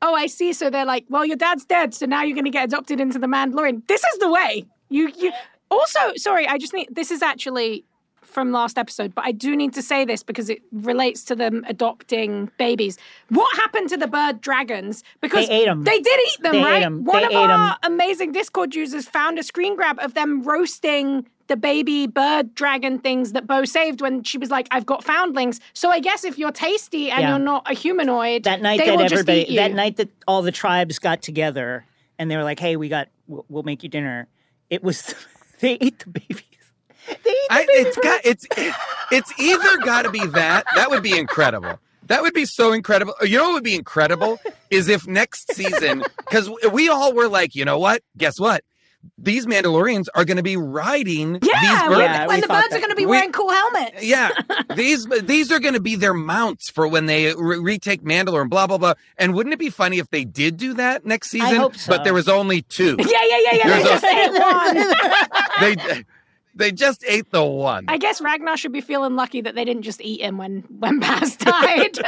oh, 0.00 0.14
I 0.14 0.26
see. 0.26 0.52
So 0.52 0.70
they're 0.70 0.84
like, 0.84 1.04
well, 1.08 1.24
your 1.24 1.36
dad's 1.36 1.64
dead, 1.64 1.94
so 1.94 2.06
now 2.06 2.22
you're 2.22 2.34
going 2.34 2.44
to 2.44 2.50
get 2.50 2.64
adopted 2.64 3.00
into 3.00 3.18
the 3.18 3.26
Mandalorian. 3.26 3.86
This 3.88 4.02
is 4.12 4.18
the 4.18 4.30
way. 4.30 4.64
You, 4.88 5.10
you. 5.18 5.32
Also, 5.70 6.00
sorry, 6.16 6.46
I 6.46 6.58
just 6.58 6.74
need. 6.74 6.88
This 6.90 7.10
is 7.10 7.22
actually 7.22 7.84
from 8.32 8.50
last 8.52 8.78
episode, 8.78 9.14
but 9.14 9.24
I 9.24 9.32
do 9.32 9.54
need 9.54 9.72
to 9.74 9.82
say 9.82 10.04
this 10.04 10.22
because 10.22 10.48
it 10.48 10.62
relates 10.72 11.22
to 11.24 11.36
them 11.36 11.64
adopting 11.68 12.50
babies. 12.58 12.98
What 13.28 13.54
happened 13.56 13.88
to 13.90 13.96
the 13.96 14.06
bird 14.06 14.40
dragons? 14.40 15.04
Because 15.20 15.46
They 15.48 15.62
ate 15.62 15.68
'em. 15.68 15.84
They 15.84 16.00
did 16.00 16.20
eat 16.28 16.42
them, 16.42 16.52
They 16.52 16.58
ate 16.60 16.64
right? 16.64 16.82
'em. 16.82 17.04
One 17.04 17.20
They 17.22 17.26
of 17.28 17.50
our 17.50 17.70
'em. 17.72 17.92
amazing 17.92 18.32
Discord 18.32 18.74
users 18.74 19.06
found 19.08 19.38
a 19.38 19.42
screen 19.42 19.76
grab 19.76 19.98
of 20.00 20.14
them 20.14 20.42
roasting 20.42 21.26
the 21.48 21.56
baby 21.56 22.06
bird 22.06 22.54
dragon 22.54 22.98
things 22.98 23.32
that 23.32 23.46
Bo 23.46 23.64
saved 23.64 24.00
when 24.00 24.22
she 24.22 24.38
was 24.38 24.50
like, 24.50 24.68
"I've 24.70 24.86
got 24.86 25.04
foundlings." 25.04 25.60
So 25.74 25.90
I 25.90 26.00
guess 26.00 26.24
if 26.24 26.38
you're 26.38 26.52
tasty 26.52 27.10
and 27.10 27.20
Yeah. 27.20 27.30
you're 27.30 27.38
not 27.38 27.70
a 27.70 27.74
humanoid, 27.74 28.44
That 28.44 28.62
night 28.62 28.78
that 28.78 28.88
everybody, 28.88 29.56
that 29.56 29.72
night 29.72 29.96
that 29.96 30.08
all 30.26 30.40
the 30.42 30.52
tribes 30.52 30.98
got 30.98 31.20
together 31.20 31.84
and 32.18 32.30
they 32.30 32.36
were 32.36 32.44
like, 32.44 32.58
"Hey, 32.60 32.76
we 32.76 32.88
got, 32.88 33.08
we'll, 33.26 33.44
we'll 33.50 33.64
make 33.64 33.82
you 33.82 33.88
dinner." 33.90 34.28
It 34.70 34.82
was 34.82 35.14
they 35.60 35.76
ate 35.80 35.98
the 35.98 36.10
babies. 36.10 36.42
They 37.08 37.12
ate 37.14 37.24
the 37.24 37.54
I, 37.54 37.66
baby 37.66 37.72
it's 37.88 37.96
got 37.96 38.20
it's 38.24 38.46
it's 39.10 39.40
either 39.40 39.78
got 39.78 40.02
to 40.02 40.10
be 40.10 40.24
that. 40.28 40.64
That 40.74 40.90
would 40.90 41.02
be 41.02 41.18
incredible. 41.18 41.78
That 42.06 42.22
would 42.22 42.34
be 42.34 42.44
so 42.46 42.72
incredible. 42.72 43.14
You 43.22 43.38
know 43.38 43.44
what 43.44 43.54
would 43.54 43.64
be 43.64 43.74
incredible 43.74 44.38
is 44.70 44.88
if 44.88 45.06
next 45.06 45.52
season, 45.54 46.02
because 46.18 46.50
we 46.72 46.88
all 46.88 47.14
were 47.14 47.28
like, 47.28 47.54
you 47.54 47.64
know 47.64 47.78
what? 47.78 48.02
Guess 48.18 48.40
what? 48.40 48.64
These 49.18 49.46
Mandalorians 49.46 50.06
are 50.14 50.24
going 50.24 50.36
to 50.36 50.42
be 50.44 50.56
riding 50.56 51.38
yeah, 51.42 51.60
these 51.60 51.80
when, 51.80 51.90
birds. 51.90 52.00
Yeah, 52.02 52.26
when 52.26 52.40
the 52.40 52.46
thought 52.46 52.62
birds 52.62 52.74
are 52.74 52.78
going 52.78 52.90
to 52.90 52.96
be 52.96 53.04
We- 53.04 53.10
wearing 53.10 53.32
cool 53.32 53.50
helmets. 53.50 54.02
Yeah, 54.04 54.30
these 54.76 55.06
these 55.06 55.50
are 55.50 55.58
going 55.58 55.74
to 55.74 55.80
be 55.80 55.96
their 55.96 56.14
mounts 56.14 56.70
for 56.70 56.86
when 56.86 57.06
they 57.06 57.34
re- 57.34 57.58
retake 57.58 58.02
Mandalore 58.02 58.42
and 58.42 58.50
blah 58.50 58.66
blah 58.68 58.78
blah. 58.78 58.94
And 59.18 59.34
wouldn't 59.34 59.54
it 59.54 59.58
be 59.58 59.70
funny 59.70 59.98
if 59.98 60.08
they 60.10 60.24
did 60.24 60.56
do 60.56 60.74
that 60.74 61.04
next 61.04 61.30
season? 61.30 61.56
hope 61.56 61.76
so. 61.76 61.90
But 61.90 62.04
there 62.04 62.14
was 62.14 62.28
only 62.28 62.62
two. 62.62 62.96
yeah, 62.98 63.06
yeah, 63.06 63.38
yeah, 63.38 63.54
yeah. 63.54 63.68
There's 63.68 63.84
just 63.84 64.04
a- 64.04 64.08
ate 64.08 64.40
one. 64.40 65.76
they 65.94 66.04
they 66.54 66.72
just 66.72 67.04
ate 67.06 67.30
the 67.30 67.44
one. 67.44 67.86
I 67.88 67.98
guess 67.98 68.20
Ragnar 68.20 68.56
should 68.56 68.72
be 68.72 68.80
feeling 68.80 69.16
lucky 69.16 69.40
that 69.40 69.54
they 69.54 69.64
didn't 69.64 69.82
just 69.82 70.00
eat 70.00 70.20
him 70.20 70.38
when 70.38 70.60
when 70.78 71.00
Paz 71.00 71.36
died. 71.36 71.98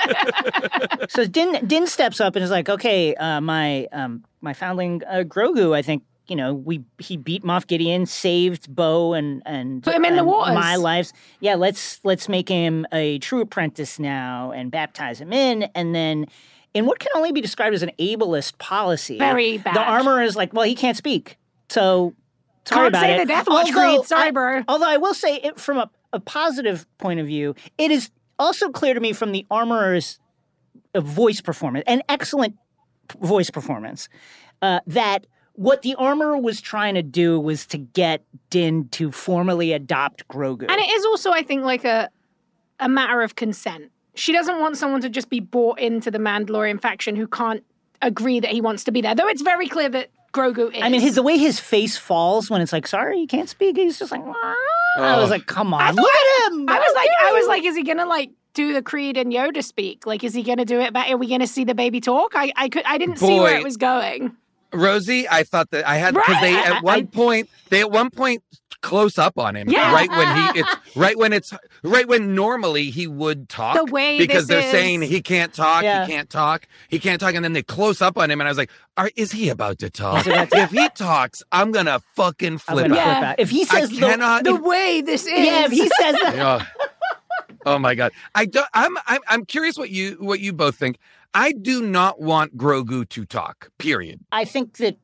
so 1.08 1.26
Din 1.26 1.66
Din 1.66 1.86
steps 1.86 2.20
up 2.20 2.36
and 2.36 2.44
is 2.44 2.50
like, 2.50 2.68
"Okay, 2.68 3.14
uh, 3.14 3.40
my 3.40 3.86
um, 3.92 4.24
my 4.40 4.52
foundling 4.52 5.02
uh, 5.08 5.24
Grogu, 5.26 5.74
I 5.74 5.82
think." 5.82 6.02
You 6.26 6.36
know, 6.36 6.54
we 6.54 6.82
he 6.98 7.18
beat 7.18 7.42
Moff 7.44 7.66
Gideon, 7.66 8.06
saved 8.06 8.74
Bo 8.74 9.12
and 9.12 9.42
and 9.44 9.82
Put 9.82 9.94
him 9.94 10.06
in 10.06 10.14
the 10.14 10.20
and 10.20 10.26
waters. 10.26 10.54
My 10.54 10.76
lives, 10.76 11.12
yeah. 11.40 11.54
Let's 11.54 12.02
let's 12.02 12.30
make 12.30 12.48
him 12.48 12.86
a 12.92 13.18
true 13.18 13.42
apprentice 13.42 13.98
now 13.98 14.50
and 14.50 14.70
baptize 14.70 15.20
him 15.20 15.34
in, 15.34 15.64
and 15.74 15.94
then 15.94 16.24
in 16.72 16.86
what 16.86 16.98
can 16.98 17.10
only 17.14 17.30
be 17.32 17.42
described 17.42 17.74
as 17.74 17.82
an 17.82 17.92
ableist 17.98 18.56
policy. 18.56 19.18
Very 19.18 19.58
bad. 19.58 19.76
The 19.76 19.82
armor 19.82 20.22
is 20.22 20.34
like, 20.34 20.54
well, 20.54 20.64
he 20.64 20.74
can't 20.74 20.96
speak, 20.96 21.36
so 21.68 22.14
sorry 22.66 22.84
Can't 22.84 22.88
about 22.88 23.00
say 23.02 23.14
it. 23.14 23.18
the 23.18 23.26
Death 23.26 23.46
Watch 23.48 23.66
Although 23.74 23.96
creed. 23.96 24.06
Sorry, 24.06 24.58
I- 24.58 24.64
Although 24.68 24.88
I 24.88 24.96
will 24.96 25.14
say, 25.14 25.36
it, 25.36 25.58
from 25.58 25.78
a, 25.78 25.90
a 26.12 26.20
positive 26.20 26.86
point 26.98 27.20
of 27.20 27.26
view, 27.26 27.54
it 27.78 27.90
is 27.90 28.10
also 28.38 28.70
clear 28.70 28.94
to 28.94 29.00
me 29.00 29.12
from 29.12 29.32
the 29.32 29.46
armorer's 29.50 30.18
uh, 30.94 31.00
voice 31.00 31.40
performance, 31.40 31.84
an 31.86 32.02
excellent 32.08 32.56
voice 33.20 33.50
performance, 33.50 34.08
uh, 34.62 34.80
that 34.86 35.26
what 35.52 35.82
the 35.82 35.94
armorer 35.96 36.36
was 36.38 36.60
trying 36.60 36.94
to 36.94 37.02
do 37.02 37.38
was 37.38 37.64
to 37.66 37.78
get 37.78 38.24
Din 38.50 38.88
to 38.88 39.12
formally 39.12 39.72
adopt 39.72 40.26
Grogu. 40.28 40.62
And 40.62 40.80
it 40.80 40.90
is 40.90 41.04
also, 41.04 41.30
I 41.30 41.42
think, 41.42 41.62
like 41.64 41.84
a 41.84 42.10
a 42.80 42.88
matter 42.88 43.22
of 43.22 43.36
consent. 43.36 43.92
She 44.16 44.32
doesn't 44.32 44.58
want 44.58 44.76
someone 44.76 45.00
to 45.02 45.08
just 45.08 45.28
be 45.30 45.38
bought 45.40 45.78
into 45.78 46.10
the 46.10 46.18
Mandalorian 46.18 46.80
faction 46.80 47.14
who 47.14 47.26
can't 47.28 47.62
agree 48.02 48.40
that 48.40 48.50
he 48.50 48.60
wants 48.60 48.82
to 48.84 48.92
be 48.92 49.00
there. 49.00 49.14
Though 49.14 49.28
it's 49.28 49.42
very 49.42 49.68
clear 49.68 49.88
that 49.90 50.08
Grogu 50.34 50.70
is. 50.74 50.82
I 50.82 50.88
mean, 50.88 51.00
his 51.00 51.14
the 51.14 51.22
way 51.22 51.38
his 51.38 51.58
face 51.60 51.96
falls 51.96 52.50
when 52.50 52.60
it's 52.60 52.72
like, 52.72 52.86
"Sorry, 52.86 53.18
you 53.20 53.26
can't 53.26 53.48
speak." 53.48 53.76
He's 53.76 53.98
just 53.98 54.12
like. 54.12 54.20
I 54.22 55.16
was 55.16 55.28
Oh. 55.28 55.30
like, 55.30 55.46
"Come 55.46 55.72
on, 55.72 55.94
look 55.94 56.06
at 56.14 56.52
him!" 56.52 56.68
I 56.68 56.78
was 56.78 56.88
How 56.88 56.94
like, 56.94 57.08
I 57.22 57.32
was 57.32 57.46
like, 57.48 57.64
is 57.64 57.76
he 57.76 57.82
gonna 57.84 58.06
like 58.06 58.30
do 58.52 58.72
the 58.72 58.82
Creed 58.82 59.16
and 59.16 59.32
Yoda 59.32 59.64
speak? 59.64 60.06
Like, 60.06 60.22
is 60.24 60.34
he 60.34 60.42
gonna 60.42 60.64
do 60.64 60.80
it 60.80 60.92
back? 60.92 61.10
Are 61.10 61.16
we 61.16 61.28
gonna 61.28 61.46
see 61.46 61.64
the 61.64 61.74
baby 61.74 62.00
talk? 62.00 62.32
I, 62.34 62.52
I 62.56 62.68
could, 62.68 62.84
I 62.84 62.98
didn't 62.98 63.18
see 63.18 63.40
where 63.40 63.56
it 63.56 63.64
was 63.64 63.76
going. 63.76 64.36
Rosie, 64.74 65.28
I 65.28 65.42
thought 65.44 65.70
that 65.70 65.86
I 65.88 65.96
had 65.96 66.14
because 66.14 66.40
they 66.40 66.54
Right. 66.54 66.66
I- 66.72 66.76
at 66.76 66.82
one 66.82 66.98
I- 66.98 67.02
point 67.04 67.48
they 67.70 67.80
at 67.80 67.90
one 67.90 68.10
point 68.10 68.42
close 68.82 69.16
up 69.18 69.38
on 69.38 69.56
him 69.56 69.70
Yeah. 69.70 69.94
right 69.94 70.10
when 70.10 70.36
he 70.54 70.60
it's 70.60 70.76
right 70.94 71.16
when 71.16 71.32
it's 71.32 71.54
right 71.82 72.06
when 72.06 72.34
normally 72.34 72.90
he 72.90 73.06
would 73.06 73.48
talk 73.48 73.76
The 73.76 73.86
way 73.86 74.18
because 74.18 74.46
this 74.46 74.62
they're 74.62 74.70
saying 74.70 75.00
he 75.00 75.22
can't 75.22 75.54
talk 75.54 75.82
Yeah. 75.82 76.04
he 76.04 76.12
can't 76.12 76.28
talk 76.28 76.68
he 76.88 76.98
can't 76.98 77.18
talk 77.18 77.34
and 77.34 77.42
then 77.42 77.54
they 77.54 77.62
close 77.62 78.02
up 78.02 78.18
on 78.18 78.30
him 78.30 78.42
and 78.42 78.46
I 78.48 78.50
was 78.50 78.58
like 78.58 78.70
Are, 78.98 79.10
is 79.16 79.32
he 79.32 79.48
about 79.48 79.78
to 79.78 79.88
talk 79.88 80.18
Is 80.20 80.24
he 80.26 80.32
about 80.32 80.50
to- 80.50 80.58
if 80.58 80.70
he 80.70 80.86
talks 80.90 81.42
I'm 81.50 81.72
gonna 81.72 82.00
fucking 82.14 82.58
flip 82.58 82.88
gonna 82.88 82.94
out 83.00 83.06
Yeah. 83.06 83.14
flip 83.18 83.28
out. 83.30 83.34
If 83.40 83.48
he 83.50 83.62
I 83.62 83.64
says 83.64 83.88
the- 83.90 83.98
cannot 84.00 84.44
The 84.44 84.56
way 84.56 85.00
this 85.00 85.24
is. 85.24 85.30
yeah, 85.32 85.64
if 85.64 85.70
he 85.72 85.88
says 85.88 86.16
that, 86.20 86.34
Yeah. 86.36 86.66
Oh 87.64 87.78
my 87.78 87.94
god. 87.94 88.12
I 88.34 88.44
don't 88.44 88.68
I'm 88.74 88.94
I'm 89.06 89.20
I'm 89.28 89.44
curious 89.46 89.78
what 89.78 89.88
you 89.88 90.16
what 90.20 90.40
you 90.40 90.52
both 90.52 90.76
think. 90.76 90.98
I 91.34 91.52
do 91.52 91.82
not 91.82 92.20
want 92.20 92.56
Grogu 92.56 93.08
to 93.10 93.24
talk. 93.24 93.70
Period. 93.78 94.20
I 94.32 94.44
think 94.44 94.76
that 94.78 94.96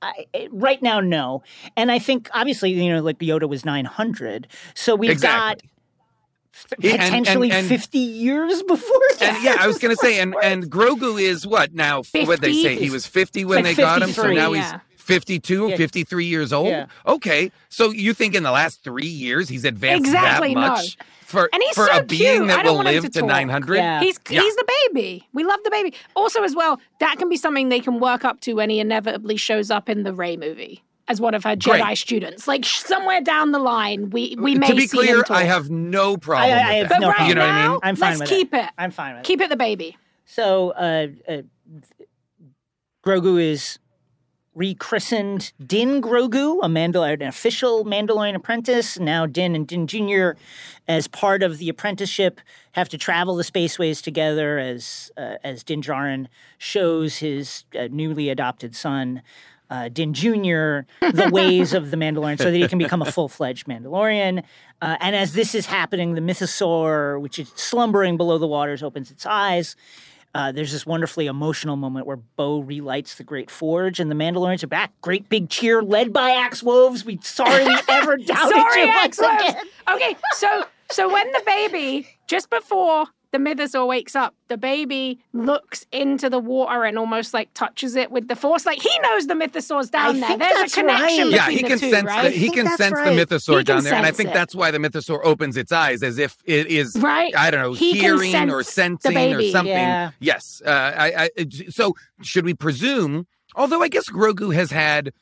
I, 0.00 0.26
eh, 0.34 0.48
right 0.50 0.80
now, 0.82 1.00
no. 1.00 1.42
And 1.76 1.90
I 1.92 1.98
think 1.98 2.28
obviously, 2.34 2.70
you 2.72 2.92
know, 2.92 3.02
like 3.02 3.18
Yoda 3.18 3.48
was 3.48 3.64
900. 3.64 4.48
So 4.74 4.94
we've 4.96 5.10
Exactly. 5.10 5.68
got 5.68 6.82
Yeah, 6.84 6.92
and- 6.92 7.00
and- 7.02 7.10
potentially 7.26 7.50
and- 7.50 7.66
50 7.68 7.98
years 7.98 8.62
before 8.64 9.00
that. 9.18 9.34
And 9.36 9.44
yeah, 9.44 9.56
I 9.58 9.66
was 9.66 9.78
gonna 9.78 9.96
say, 9.96 10.20
and 10.22 10.34
and 10.42 10.70
Grogu 10.70 11.20
is 11.20 11.46
what 11.46 11.72
now? 11.74 12.02
What 12.12 12.40
they 12.40 12.52
say 12.52 12.76
he 12.76 12.90
was 12.90 13.06
50 13.06 13.44
when 13.44 13.64
Like 13.64 13.76
they 13.76 13.82
got 13.82 14.02
him, 14.02 14.10
so 14.12 14.30
now 14.32 14.52
yeah. 14.52 14.72
he's 14.72 14.80
52, 14.96 15.68
Yeah. 15.70 15.76
53 15.76 16.24
years 16.26 16.52
old. 16.52 16.68
Yeah. 16.68 16.86
Okay, 17.06 17.50
so 17.68 17.90
you 17.90 18.12
think 18.14 18.34
in 18.34 18.42
the 18.44 18.50
last 18.52 18.84
three 18.84 19.06
years 19.06 19.48
he's 19.48 19.64
advanced 19.64 20.06
Exactly, 20.06 20.54
that 20.54 20.60
much 20.60 20.96
for 21.32 21.48
And 21.52 21.60
he's 21.62 21.74
for 21.74 21.86
so 21.86 21.98
a 21.98 22.02
being 22.04 22.36
cute. 22.42 22.48
that 22.48 22.60
I 22.60 22.62
don't 22.62 22.72
will 22.72 22.76
want 22.84 22.88
him 22.88 22.94
live 22.94 23.02
to 23.04 23.10
to, 23.10 23.20
talk. 23.20 23.28
900? 23.28 23.74
Yeah. 23.76 24.00
He's 24.00 24.20
Yeah. 24.30 24.40
he's 24.42 24.54
the 24.54 24.64
baby. 24.92 25.26
We 25.32 25.42
love 25.44 25.58
the 25.64 25.70
baby. 25.70 25.94
Also, 26.14 26.42
as 26.44 26.54
well, 26.54 26.80
that 27.00 27.16
can 27.18 27.28
be 27.28 27.36
something 27.36 27.68
they 27.70 27.80
can 27.80 27.98
work 27.98 28.24
up 28.24 28.40
to 28.42 28.52
when 28.54 28.70
he 28.70 28.78
inevitably 28.78 29.36
shows 29.36 29.70
up 29.70 29.88
in 29.88 30.04
the 30.04 30.12
Rey 30.14 30.36
movie 30.36 30.82
as 31.08 31.20
one 31.20 31.34
of 31.34 31.42
her 31.42 31.56
Jedi 31.56 31.80
Great. 31.84 31.98
students. 31.98 32.46
Like 32.46 32.64
somewhere 32.64 33.20
down 33.20 33.50
the 33.50 33.58
line, 33.58 34.10
we 34.10 34.36
we 34.38 34.54
may 34.54 34.68
to 34.68 34.74
be 34.76 34.86
see 34.86 34.96
clear, 34.98 35.16
him 35.18 35.24
talk. 35.24 35.36
I 35.36 35.42
have 35.44 35.68
no 35.70 36.16
problem 36.16 36.50
I- 36.50 36.52
I 36.52 36.54
with 36.54 36.62
have 36.62 36.88
that. 36.90 36.94
but 36.94 37.00
no 37.00 37.08
right 37.08 37.16
problem. 37.16 37.28
You 37.28 37.34
know 37.34 37.40
what 37.40 37.50
I 37.50 37.58
now, 37.62 37.70
mean? 37.72 37.80
I'm 37.82 37.96
fine 37.96 38.08
let's 38.10 38.20
with 38.20 38.28
keep 38.30 38.54
it. 38.54 38.70
I'm 38.78 38.90
fine 38.92 39.14
with 39.14 39.20
it. 39.24 39.26
Keep 39.26 39.40
it 39.40 39.48
the 39.50 39.56
baby. 39.56 39.96
So 40.26 40.70
uh, 40.70 41.06
uh, 41.28 41.42
Grogu 43.04 43.40
is 43.42 43.78
rechristened 44.54 45.52
Din 45.64 46.00
Grogu, 46.02 46.60
a 46.62 46.68
Mandal- 46.68 47.14
an 47.14 47.22
official 47.22 47.84
Mandalorian 47.84 48.34
apprentice. 48.36 48.98
Now 48.98 49.26
Din 49.26 49.54
and 49.56 49.66
Din 49.66 49.86
Jr., 49.86 50.32
as 50.88 51.06
part 51.06 51.42
of 51.42 51.58
the 51.58 51.68
apprenticeship, 51.68 52.40
have 52.72 52.88
to 52.90 52.98
travel 52.98 53.36
the 53.36 53.44
spaceways 53.44 54.02
together 54.02 54.58
as 54.58 55.10
uh, 55.16 55.36
as 55.44 55.62
Din 55.62 55.82
Djarin 55.82 56.26
shows 56.58 57.18
his 57.18 57.64
uh, 57.78 57.88
newly 57.90 58.28
adopted 58.28 58.74
son. 58.74 59.22
Uh, 59.70 59.88
Din 59.88 60.12
Jr. 60.12 60.84
the 61.00 61.30
ways 61.32 61.72
of 61.72 61.90
the 61.90 61.96
Mandalorian 61.96 62.36
so 62.36 62.50
that 62.50 62.56
he 62.56 62.68
can 62.68 62.76
become 62.76 63.00
a 63.00 63.10
full 63.10 63.28
fledged 63.28 63.66
Mandalorian. 63.66 64.42
Uh, 64.82 64.96
and 65.00 65.16
as 65.16 65.32
this 65.32 65.54
is 65.54 65.64
happening, 65.64 66.14
the 66.14 66.20
mythosaur, 66.20 67.18
which 67.18 67.38
is 67.38 67.50
slumbering 67.56 68.18
below 68.18 68.36
the 68.36 68.46
waters, 68.46 68.82
opens 68.82 69.10
its 69.10 69.24
eyes. 69.24 69.74
Uh, 70.34 70.50
there's 70.50 70.72
this 70.72 70.86
wonderfully 70.86 71.26
emotional 71.26 71.76
moment 71.76 72.06
where 72.06 72.16
Bo 72.16 72.60
relights 72.60 73.16
the 73.16 73.24
Great 73.24 73.50
Forge, 73.50 74.00
and 74.00 74.10
the 74.10 74.14
Mandalorians 74.14 74.62
are 74.62 74.66
back. 74.68 74.92
Great 75.02 75.28
big 75.28 75.50
cheer, 75.50 75.82
led 75.82 76.12
by 76.12 76.30
Axe 76.30 76.62
Woves. 76.62 77.04
We 77.04 77.18
sorry 77.22 77.64
we 77.64 77.78
ever 77.88 78.16
doubted 78.26 78.56
Sorry, 78.56 78.82
you 78.82 78.88
once 78.88 79.18
again. 79.18 79.56
Okay, 79.88 80.16
so 80.34 80.64
so 80.92 81.12
when 81.12 81.30
the 81.32 81.42
baby 81.44 82.06
just 82.28 82.50
before 82.50 83.06
the 83.32 83.38
mythosaur 83.38 83.88
wakes 83.88 84.14
up, 84.14 84.34
the 84.48 84.58
baby 84.58 85.18
looks 85.32 85.86
into 85.90 86.28
the 86.28 86.38
water 86.38 86.84
and 86.84 86.98
almost 86.98 87.32
like 87.32 87.52
touches 87.54 87.96
it 87.96 88.10
with 88.10 88.28
the 88.28 88.36
force. 88.36 88.66
Like 88.66 88.82
he 88.82 88.90
knows 89.00 89.26
the 89.26 89.32
mythosaur's 89.34 89.88
down 89.88 90.16
I 90.16 90.20
there. 90.20 90.28
think 90.28 90.40
There's 90.40 90.58
that's 90.58 90.72
a 90.74 90.80
connection 90.80 91.24
right. 91.24 91.32
Yeah, 91.32 91.48
he 91.50 91.62
the 91.62 91.68
can 91.68 91.78
two, 91.78 91.90
sense 91.90 92.06
right? 92.06 92.22
the, 92.24 92.30
he 92.30 92.50
can 92.50 92.68
sense 92.76 92.92
right. 92.94 93.16
the 93.16 93.24
mythosaur 93.24 93.58
He 93.58 93.64
down 93.64 93.84
there, 93.84 93.94
and 93.94 94.04
I 94.04 94.10
think 94.10 94.30
it. 94.30 94.34
that's 94.34 94.54
why 94.54 94.70
the 94.70 94.76
mythosaur 94.78 95.20
opens 95.24 95.56
its 95.56 95.72
eyes 95.72 96.02
as 96.02 96.18
if 96.18 96.36
it 96.44 96.66
is 96.66 96.94
Right. 97.00 97.34
I 97.34 97.50
don't 97.50 97.62
know, 97.62 97.72
He 97.72 97.98
hearing 97.98 98.50
or 98.50 98.62
sensing 98.62 99.16
or 99.16 99.42
something. 99.50 99.72
Yeah. 99.72 100.10
Yes. 100.20 100.60
Uh, 100.64 100.70
I, 100.70 101.30
I, 101.38 101.46
so 101.70 101.94
should 102.20 102.44
we 102.44 102.52
presume? 102.52 103.26
Although 103.54 103.82
I 103.82 103.88
guess 103.88 104.08
Grogu 104.10 104.54
has 104.54 104.70
had 104.70 105.12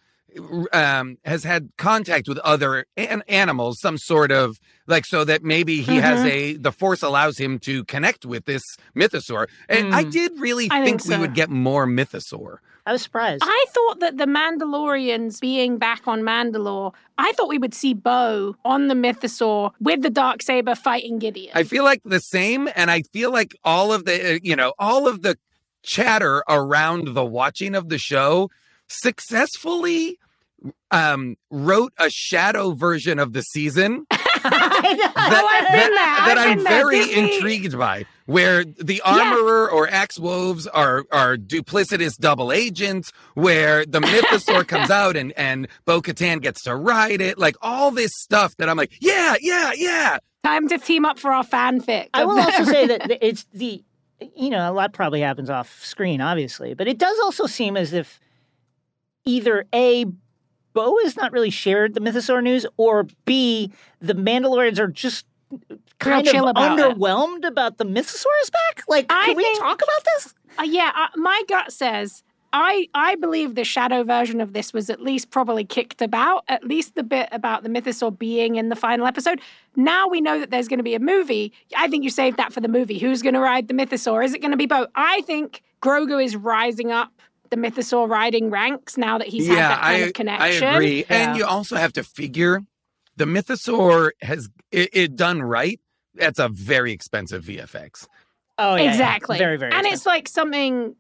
um, 0.73 1.19
has 1.25 1.45
had 1.45 1.71
contact 1.77 2.29
with 2.29 2.39
other 2.39 2.87
an- 2.97 3.23
animals, 3.29 3.81
some 3.81 3.99
sort 3.99 4.31
of 4.33 4.59
like, 4.87 5.07
so 5.07 5.25
that 5.25 5.43
maybe 5.43 5.81
he 5.83 5.97
has 5.97 6.21
Mm-hmm. 6.21 6.29
a 6.29 6.53
the 6.55 6.73
Force 6.73 7.03
allows 7.03 7.39
him 7.39 7.59
to 7.61 7.85
connect 7.85 8.25
with 8.27 8.45
this 8.45 8.63
mythosaur. 8.97 9.47
And 9.69 9.95
I 9.95 10.03
did 10.05 10.33
really 10.39 10.69
I 10.71 10.85
think, 10.85 11.03
think 11.03 11.15
we 11.15 11.21
would 11.21 11.35
get 11.35 11.51
more 11.51 11.87
mythosaur. 11.87 12.59
I 12.87 12.93
was 12.93 13.03
surprised. 13.03 13.43
I 13.47 13.65
thought 13.69 14.01
that 14.01 14.17
the 14.17 14.25
Mandalorians 14.25 15.39
being 15.41 15.79
back 15.79 16.09
on 16.09 16.23
Mandalore, 16.23 16.93
I 17.19 17.33
thought 17.33 17.49
we 17.49 17.59
would 17.59 17.75
see 17.75 17.95
Bo 17.95 18.57
on 18.65 18.89
the 18.89 18.95
mythosaur 18.95 19.73
with 19.81 20.03
the 20.03 20.11
dark 20.11 20.43
saber 20.43 20.75
fighting 20.75 21.19
Gideon. 21.19 21.53
I 21.55 21.63
feel 21.65 21.85
like 21.85 22.01
the 22.05 22.21
same, 22.21 22.69
and 22.75 22.91
I 22.91 23.03
feel 23.03 23.31
like 23.31 23.55
all 23.65 23.93
of 23.93 24.07
the, 24.07 24.35
uh, 24.35 24.39
you 24.43 24.57
know, 24.57 24.73
all 24.79 25.07
of 25.07 25.23
the 25.23 25.37
chatter 25.83 26.43
around 26.49 27.15
the 27.15 27.25
watching 27.25 27.75
of 27.75 27.89
the 27.91 27.99
show 27.99 28.51
successfully 28.91 30.19
um 30.91 31.37
wrote 31.51 31.93
a 31.99 32.11
shadow 32.11 32.73
version 32.73 33.19
of 33.19 33.33
the 33.33 33.41
season 33.41 34.05
I 34.43 34.95
know. 34.95 35.13
Oh, 35.17 35.49
I've 35.51 35.69
been 35.73 35.73
there. 35.73 35.95
that 35.95 36.37
I've 36.39 36.51
I'm 36.53 36.57
been 36.59 36.65
very 36.67 36.99
Disney- 37.01 37.35
intrigued 37.37 37.79
by, 37.79 38.07
where 38.25 38.65
the 38.65 39.03
armorer 39.03 39.71
or 39.71 39.87
Axe 39.89 40.19
Woves 40.19 40.67
are 40.67 41.05
are 41.13 41.37
duplicitous 41.37 42.17
double 42.19 42.51
agents, 42.51 43.13
where 43.35 43.85
the 43.85 44.01
mythosaur 44.01 44.67
comes 44.67 44.91
out 45.03 45.15
and 45.17 45.33
and 45.37 45.69
Bo 45.85 46.01
Katan 46.01 46.41
gets 46.41 46.63
to 46.63 46.75
ride 46.75 47.21
it, 47.21 47.37
like 47.39 47.55
all 47.61 47.91
this 47.91 48.13
stuff 48.15 48.57
that 48.57 48.71
I'm 48.71 48.79
like, 48.79 48.93
yeah, 49.01 49.35
yeah, 49.43 49.73
yeah. 49.77 50.19
Time 50.43 50.67
to 50.69 50.79
team 50.79 51.05
up 51.05 51.19
for 51.19 51.33
our 51.33 51.45
fanfic. 51.45 52.09
I 52.15 52.25
will 52.25 52.41
also 52.41 52.65
say 52.73 52.87
that 52.87 53.11
it's 53.25 53.45
the, 53.53 53.85
you 54.37 54.49
know, 54.49 54.71
a 54.71 54.73
lot 54.73 54.95
probably 54.95 55.21
happens 55.21 55.51
off 55.51 55.85
screen, 55.85 56.23
obviously, 56.23 56.73
but 56.73 56.89
it 56.89 56.97
does 56.97 57.19
also 57.21 57.45
seem 57.47 57.77
as 57.77 57.93
if 57.93 58.19
either 59.31 59.65
A, 59.75 60.07
Bo 60.73 60.99
has 61.03 61.17
not 61.17 61.33
really 61.33 61.51
shared 61.51 61.95
the 61.95 62.01
Mythosaur 62.01 62.43
news, 62.43 62.67
or 62.77 63.07
B, 63.25 63.73
the 64.01 64.15
Mandalorians 64.15 64.79
are 64.79 64.89
just 64.89 65.27
kind 65.99 66.27
of 66.29 66.35
about 66.47 66.79
it. 66.79 66.83
underwhelmed 66.99 67.47
about 67.47 67.79
the 67.79 67.85
Mythosaur 67.85 68.27
is 68.43 68.51
back. 68.51 68.85
Like, 68.89 69.07
I 69.11 69.27
can 69.27 69.37
we 69.37 69.43
think- 69.45 69.59
talk 69.59 69.81
about 69.83 70.05
this? 70.15 70.35
Uh, 70.59 70.63
yeah, 70.65 70.91
uh, 70.97 71.07
my 71.17 71.43
gut 71.49 71.73
says 71.73 72.23
I 72.53 72.89
I 72.95 73.15
believe 73.15 73.55
the 73.55 73.63
shadow 73.65 74.03
version 74.03 74.41
of 74.41 74.53
this 74.53 74.73
was 74.73 74.91
at 74.91 75.01
least 75.01 75.31
probably 75.31 75.65
kicked 75.65 76.03
about, 76.03 76.45
at 76.49 76.65
least 76.65 76.97
the 76.97 77.05
bit 77.05 77.29
about 77.31 77.63
the 77.63 77.69
mythosaur 77.69 78.17
being 78.19 78.57
in 78.57 78.69
the 78.69 78.75
final 78.77 79.07
episode. 79.07 79.41
Now 79.77 80.09
we 80.09 80.21
know 80.21 80.41
that 80.41 80.51
there's 80.51 80.67
going 80.67 80.79
to 80.81 80.85
be 80.85 80.95
a 80.97 81.01
movie. 81.01 81.53
I 81.77 81.87
think 81.89 82.03
you 82.03 82.11
saved 82.11 82.37
that 82.39 82.53
for 82.53 82.61
the 82.61 82.67
movie. 82.69 82.99
Who's 82.99 83.23
going 83.23 83.35
to 83.35 83.41
ride 83.41 83.69
the 83.69 83.75
mythosaur? 83.75 84.25
Is 84.25 84.35
it 84.35 84.41
going 84.41 84.51
to 84.51 84.57
be 84.57 84.67
Bo? 84.67 84.89
I 84.97 85.21
think 85.23 85.63
Grogu 85.81 86.23
is 86.23 86.35
rising 86.35 86.91
up 86.91 87.13
the 87.51 87.57
mythosaur 87.57 88.09
riding 88.09 88.51
ranks 88.51 88.97
now 88.97 89.19
that 89.19 89.27
he's 89.27 89.47
had 89.47 89.57
yeah, 89.57 89.69
that 89.69 89.81
kind 89.81 89.95
I 89.95 89.99
of 89.99 90.13
connection. 90.15 90.65
I 90.69 90.73
agree, 90.75 90.99
Yeah. 91.09 91.29
and 91.31 91.39
you 91.39 91.45
also 91.45 91.77
have 91.77 91.93
to 91.95 92.05
figure 92.05 92.63
the 93.17 93.25
mythosaur 93.25 94.11
has 94.23 94.49
it, 94.71 94.91
it 94.93 95.17
done 95.17 95.43
right. 95.43 95.81
That's 96.15 96.39
a 96.39 96.49
very 96.49 96.93
expensive 96.93 97.45
VFX. 97.45 98.07
Oh, 98.59 98.75
yeah. 98.75 98.83
yeah. 98.83 98.91
exactly. 98.91 99.39
Very, 99.39 99.57
very. 99.57 99.73
And 99.73 99.87
it's 99.87 100.07
like 100.07 100.29
something 100.29 100.95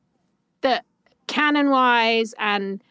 that 0.60 0.84
canon 1.26 1.70
wise 1.70 2.34
and 2.38 2.82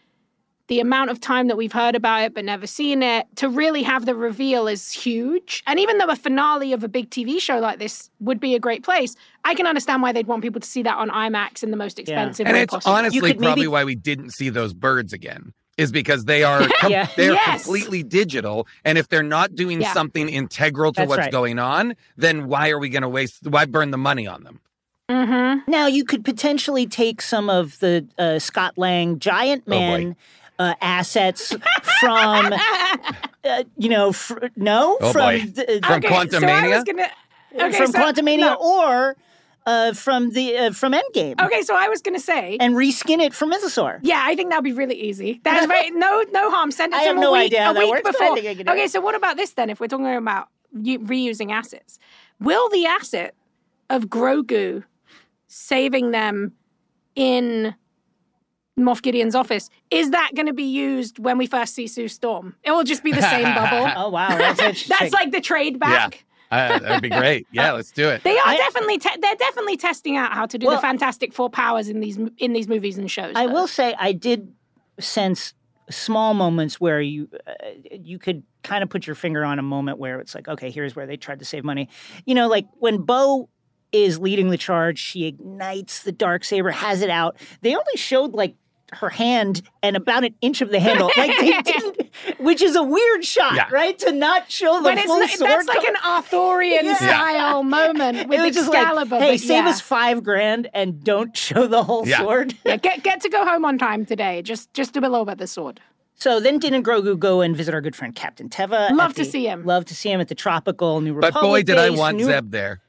the 0.70 0.80
amount 0.80 1.10
of 1.10 1.20
time 1.20 1.48
that 1.50 1.58
we've 1.58 1.74
heard 1.74 1.96
about 1.96 2.24
it 2.24 2.34
but 2.34 2.46
never 2.46 2.66
seen 2.66 3.04
it 3.04 3.28
to 3.36 3.50
really 3.50 3.84
have 3.84 4.06
the 4.06 4.16
reveal 4.16 4.68
is 4.68 4.92
huge. 4.92 5.62
And 5.68 5.80
even 5.80 5.98
though 5.98 6.06
a 6.08 6.16
finale 6.16 6.72
of 6.74 6.84
a 6.84 6.88
big 6.88 7.10
TV 7.10 7.42
show 7.42 7.60
like 7.60 7.80
this 7.80 8.10
would 8.20 8.40
be 8.40 8.56
a 8.56 8.60
great 8.60 8.84
place, 8.84 9.16
I 9.44 9.56
can 9.56 9.68
understand 9.68 10.02
why 10.02 10.12
they'd 10.14 10.28
want 10.28 10.42
people 10.44 10.62
to 10.62 10.68
see 10.68 10.84
that 10.84 10.96
on 10.98 11.10
IMAX 11.10 11.62
in 11.64 11.72
the 11.72 11.78
most 11.78 12.00
expensive 12.00 12.46
yeah. 12.46 12.50
And 12.50 12.56
way 12.58 12.62
it's 12.64 12.74
possible. 12.74 12.96
honestly 12.96 13.20
could 13.20 13.40
maybe- 13.40 13.46
probably 13.46 13.68
why 13.68 13.84
we 13.84 13.96
didn't 13.96 14.30
see 14.32 14.50
those 14.50 14.74
birds 14.74 15.12
again. 15.12 15.54
Is 15.78 15.92
because 15.94 16.26
they 16.26 16.44
are 16.44 16.68
com- 16.80 16.92
Yeah. 16.92 17.08
they're 17.16 17.32
Yes. 17.34 17.64
completely 17.64 18.04
digital, 18.04 18.68
and 18.84 18.98
if 18.98 19.08
they're 19.08 19.24
not 19.24 19.56
doing 19.56 19.80
Yeah. 19.82 19.94
something 19.94 20.28
integral 20.28 20.92
to 20.92 21.02
That's 21.02 21.10
what's 21.10 21.20
right. 21.20 21.32
going 21.32 21.58
on, 21.58 21.96
then 22.18 22.48
why 22.48 22.70
are 22.70 22.78
we 22.78 22.90
going 22.90 23.02
to 23.04 23.08
waste? 23.10 23.48
Why 23.48 23.64
burn 23.66 23.92
the 23.92 23.98
money 23.98 24.28
on 24.28 24.44
them? 24.44 24.60
mm-hmm. 25.10 25.72
Now 25.72 25.88
you 25.88 26.04
could 26.06 26.24
potentially 26.26 26.86
take 26.86 27.22
some 27.22 27.50
of 27.50 27.80
the 27.80 28.06
uh, 28.18 28.40
Scott 28.40 28.78
Lang 28.78 29.20
Giant 29.20 29.64
Oh. 29.68 29.70
Man 29.72 30.16
uh, 30.60 30.76
assets 30.82 31.56
from, 32.02 32.54
uh, 33.44 33.64
you 33.78 33.90
know, 33.90 34.12
fr- 34.12 34.48
no, 34.56 34.98
Oh, 35.02 35.12
from 35.14 35.22
boy. 35.22 35.46
the- 35.52 35.80
From 35.86 35.94
okay, 36.04 36.08
So 36.10 36.16
I 36.16 36.26
Quantumania? 36.26 36.70
was 36.76 36.84
gonna, 36.84 37.10
okay, 37.56 37.78
from 37.78 37.92
so- 37.92 38.00
Quantumania 38.00 38.40
no. 38.40 38.56
or 38.56 39.16
uh, 39.66 39.94
from 39.94 40.32
the 40.32 40.58
uh, 40.58 40.72
from 40.72 40.94
Endgame, 40.94 41.40
Okay, 41.46 41.62
so 41.62 41.76
I 41.76 41.88
was 41.90 42.02
gonna 42.02 42.20
say. 42.20 42.58
and 42.60 42.74
reskin 42.76 43.20
it 43.22 43.34
for 43.34 43.46
Mythosaur. 43.46 44.00
Yeah, 44.02 44.22
I 44.26 44.36
think 44.36 44.50
that'd 44.50 44.64
be 44.64 44.72
really 44.72 44.96
easy. 45.00 45.42
That's 45.44 45.66
very 45.68 45.92
no 45.92 46.24
no 46.32 46.50
harm. 46.50 46.72
Send 46.72 46.94
it 46.94 46.98
I 46.98 47.04
to 47.04 47.08
have 47.10 47.18
no 47.18 47.34
week, 47.34 47.42
idea 47.48 47.64
how 47.64 47.72
a 47.72 47.74
that 47.76 47.80
week 47.82 47.90
works, 47.92 48.02
but 48.04 48.16
I 48.16 48.20
before. 48.20 48.38
think 48.38 48.68
I 48.68 48.72
Okay, 48.74 48.84
it. 48.86 48.92
so 48.92 49.00
what 49.02 49.16
about 49.16 49.38
this 49.38 49.52
then? 49.52 49.70
If 49.70 49.80
we're 49.80 49.88
talking 49.88 50.08
about 50.16 50.48
reusing 50.76 51.52
assets, 51.52 52.00
will 52.40 52.68
the 52.70 52.86
asset 52.88 53.36
of 53.92 54.06
Grogu 54.06 54.84
saving 55.48 56.12
them 56.12 56.54
in 57.16 57.76
Moff 58.84 59.02
Gideon's 59.02 59.36
office 59.36 59.70
is 59.92 60.12
that 60.12 60.32
going 60.36 60.46
to 60.48 60.54
be 60.54 60.64
used 60.64 61.20
when 61.20 61.38
we 61.38 61.48
first 61.48 61.74
see 61.76 61.88
Sue 61.88 62.08
Storm? 62.08 62.56
It 62.64 62.72
will 62.72 62.84
just 62.84 63.04
be 63.04 63.12
the 63.12 63.22
same 63.22 63.44
bubble. 63.56 63.92
Oh 63.98 64.10
wow, 64.10 64.30
that's 64.30 64.60
interesting. 64.62 64.96
That's 65.00 65.14
like 65.14 65.32
the 65.32 65.42
trade 65.42 65.80
back. 65.80 66.26
Uh, 66.52 66.80
that'd 66.80 67.02
be 67.02 67.10
great. 67.10 67.46
Yeah, 67.52 67.74
let's 67.74 67.92
do 67.92 68.10
it. 68.10 68.24
They 68.24 68.38
are 68.38 68.48
I- 68.48 68.58
definitely 68.58 68.98
te- 68.98 69.18
they're 69.22 69.36
definitely 69.36 69.78
testing 69.78 70.18
out 70.18 70.34
how 70.34 70.46
to 70.48 70.58
do 70.58 70.66
Well- 70.68 70.76
the 70.78 70.82
Fantastic 70.82 71.34
Four 71.34 71.50
powers 71.50 71.90
in 71.90 72.00
these 72.00 72.18
in 72.38 72.54
these 72.54 72.68
movies 72.68 72.98
and 72.98 73.10
shows. 73.10 73.34
I 73.36 73.46
though. 73.48 73.54
will 73.54 73.68
say 73.68 73.96
I 74.00 74.14
did 74.14 74.52
sense 75.00 75.54
small 75.90 76.34
moments 76.34 76.80
where 76.80 77.02
you 77.02 77.30
uh, 77.48 77.52
you 77.92 78.20
could 78.20 78.44
kind 78.64 78.84
of 78.84 78.90
put 78.90 79.08
your 79.08 79.16
finger 79.16 79.44
on 79.44 79.58
a 79.60 79.64
moment 79.64 79.98
where 80.00 80.20
it's 80.20 80.36
like, 80.36 80.48
okay, 80.48 80.70
here's 80.70 80.96
where 80.96 81.08
they 81.08 81.18
tried 81.18 81.40
to 81.40 81.46
save 81.46 81.64
money. 81.64 81.88
You 82.26 82.36
know, 82.36 82.48
like 82.48 82.68
when 82.80 82.98
Bo 83.02 83.50
is 83.92 84.20
leading 84.20 84.50
the 84.50 84.58
charge, 84.58 85.00
she 85.00 85.26
ignites 85.26 86.04
the 86.04 86.12
dark 86.12 86.44
saber, 86.44 86.70
has 86.70 87.02
it 87.02 87.10
out. 87.10 87.38
They 87.62 87.72
only 87.74 87.96
showed 87.96 88.34
like 88.34 88.56
her 88.94 89.10
hand 89.10 89.62
and 89.84 89.96
about 89.96 90.24
an 90.24 90.34
inch 90.42 90.62
of 90.62 90.70
the 90.70 90.80
handle, 90.80 91.10
like 91.18 91.32
they 91.40 91.52
didn't, 91.62 92.10
which 92.40 92.62
is 92.62 92.76
a 92.76 92.84
weird 92.84 93.24
shot, 93.26 93.56
Yeah. 93.56 93.68
right? 93.72 93.98
To 94.00 94.12
not 94.12 94.52
show 94.52 94.78
the 94.78 94.84
But 94.84 94.98
it's 94.98 95.06
full 95.08 95.20
not, 95.20 95.30
sword. 95.30 95.50
that's 95.52 95.68
like 95.68 95.84
an 95.88 95.96
Arthurian 96.06 96.86
Yeah. 96.86 96.96
style 96.96 97.64
moment 97.64 98.28
with 98.30 98.40
it 98.40 98.46
was 98.46 98.56
just 98.56 98.68
Excalibur. 98.74 99.16
like, 99.16 99.24
hey, 99.24 99.32
but 99.34 99.40
save 99.40 99.64
yeah. 99.66 99.70
us 99.70 99.82
five 99.82 100.24
grand 100.24 100.70
and 100.74 101.04
don't 101.04 101.36
show 101.38 101.68
the 101.68 101.84
whole 101.84 102.08
Yeah. 102.08 102.20
sword. 102.20 102.56
Yeah, 102.66 102.78
get 102.78 103.04
get 103.04 103.22
to 103.22 103.30
go 103.30 103.46
home 103.46 103.66
on 103.66 103.78
time 103.78 104.06
today. 104.06 104.42
Just 104.42 104.74
just 104.74 104.94
do 104.94 105.00
a 105.00 105.02
little 105.02 105.26
bit 105.26 105.34
of 105.34 105.38
the 105.40 105.48
sword. 105.48 105.80
So 106.16 106.40
then 106.42 106.60
Din 106.60 106.74
and 106.74 106.84
Grogu 106.84 107.18
go 107.18 107.40
and 107.40 107.56
visit 107.56 107.74
our 107.74 107.80
good 107.80 107.96
friend 107.96 108.14
Captain 108.14 108.50
Teva. 108.50 108.92
Love 108.92 109.12
at 109.12 109.16
to 109.18 109.26
see 109.26 109.48
him. 109.48 109.64
Love 109.66 109.86
to 109.86 109.96
see 109.96 110.12
him 110.12 110.20
at 110.20 110.28
the 110.28 110.36
Tropical 110.36 111.00
New 111.00 111.14
Republic. 111.14 111.34
But 111.34 111.42
boy, 111.42 111.64
did 111.64 111.78
I 111.78 111.92
want 111.92 112.18
New- 112.18 112.26
Zeb 112.26 112.52
there. 112.52 112.82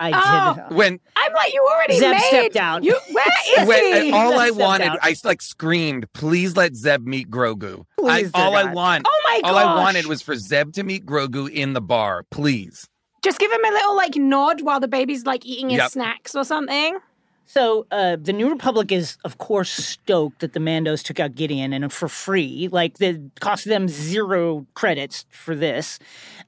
I 0.00 0.12
Oh. 0.14 0.54
did. 0.68 0.76
When 0.76 1.00
I'm 1.16 1.32
like, 1.32 1.52
you 1.52 1.66
already 1.70 1.98
Zeb 1.98 2.12
made. 2.12 2.20
stepped 2.28 2.56
out. 2.56 2.84
You, 2.84 2.98
where 3.12 3.24
is 3.58 3.66
when 3.68 4.02
he? 4.04 4.12
all 4.12 4.38
I 4.38 4.50
wanted, 4.50 4.88
out. 4.88 4.98
I 5.02 5.14
like 5.24 5.42
screamed, 5.42 6.12
"Please 6.12 6.56
let 6.56 6.74
Zeb 6.76 7.04
meet 7.06 7.30
Grogu." 7.30 7.84
Please, 7.98 8.30
dear 8.32 8.42
all 8.44 8.54
I 8.56 8.72
want, 8.72 9.04
Oh 9.08 9.20
my 9.24 9.40
all 9.48 9.56
I 9.56 9.64
wanted 9.76 10.06
was 10.06 10.22
for 10.22 10.36
Zeb 10.36 10.72
to 10.74 10.82
meet 10.82 11.04
Grogu 11.06 11.50
in 11.50 11.72
the 11.72 11.80
bar. 11.80 12.24
Please. 12.30 12.86
Just 13.22 13.38
give 13.40 13.50
him 13.50 13.64
a 13.64 13.70
little 13.70 13.96
like 13.96 14.14
nod 14.16 14.60
while 14.62 14.78
the 14.80 14.86
baby's 14.88 15.26
like 15.26 15.44
eating 15.44 15.70
his 15.70 15.78
Yep. 15.78 15.90
snacks 15.90 16.34
or 16.36 16.44
something. 16.44 16.98
So 17.50 17.86
uh, 17.90 18.16
the 18.20 18.34
New 18.34 18.50
Republic 18.50 18.92
is, 18.92 19.16
of 19.24 19.38
course, 19.38 19.70
stoked 19.70 20.40
that 20.40 20.52
the 20.52 20.60
Mandos 20.60 21.02
took 21.02 21.18
out 21.18 21.34
Gideon 21.34 21.72
and 21.72 21.90
for 21.90 22.06
free. 22.06 22.68
Like, 22.70 23.00
it 23.00 23.40
cost 23.40 23.64
them 23.64 23.88
zero 23.88 24.66
credits 24.74 25.24
for 25.30 25.56
this. 25.56 25.98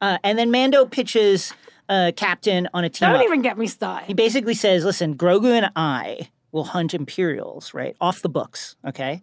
Uh, 0.03 0.19
and 0.23 0.39
then 0.39 0.51
Mando 0.51 0.85
pitches 0.85 1.55
uh, 1.91 2.13
Captain 2.17 2.67
on 2.73 2.85
a 2.85 2.89
team 2.89 3.09
Don't 3.09 3.17
up. 3.21 3.25
even 3.25 3.43
get 3.43 3.59
me 3.59 3.67
started. 3.67 4.07
He 4.07 4.15
basically 4.15 4.55
says, 4.55 4.85
listen, 4.85 5.15
Grogu 5.17 5.51
and 5.53 5.71
I 5.77 6.31
will 6.53 6.65
hunt 6.65 6.95
Imperials, 6.95 7.75
right? 7.75 7.95
Off 8.01 8.23
the 8.23 8.29
books, 8.31 8.77
okay? 8.87 9.21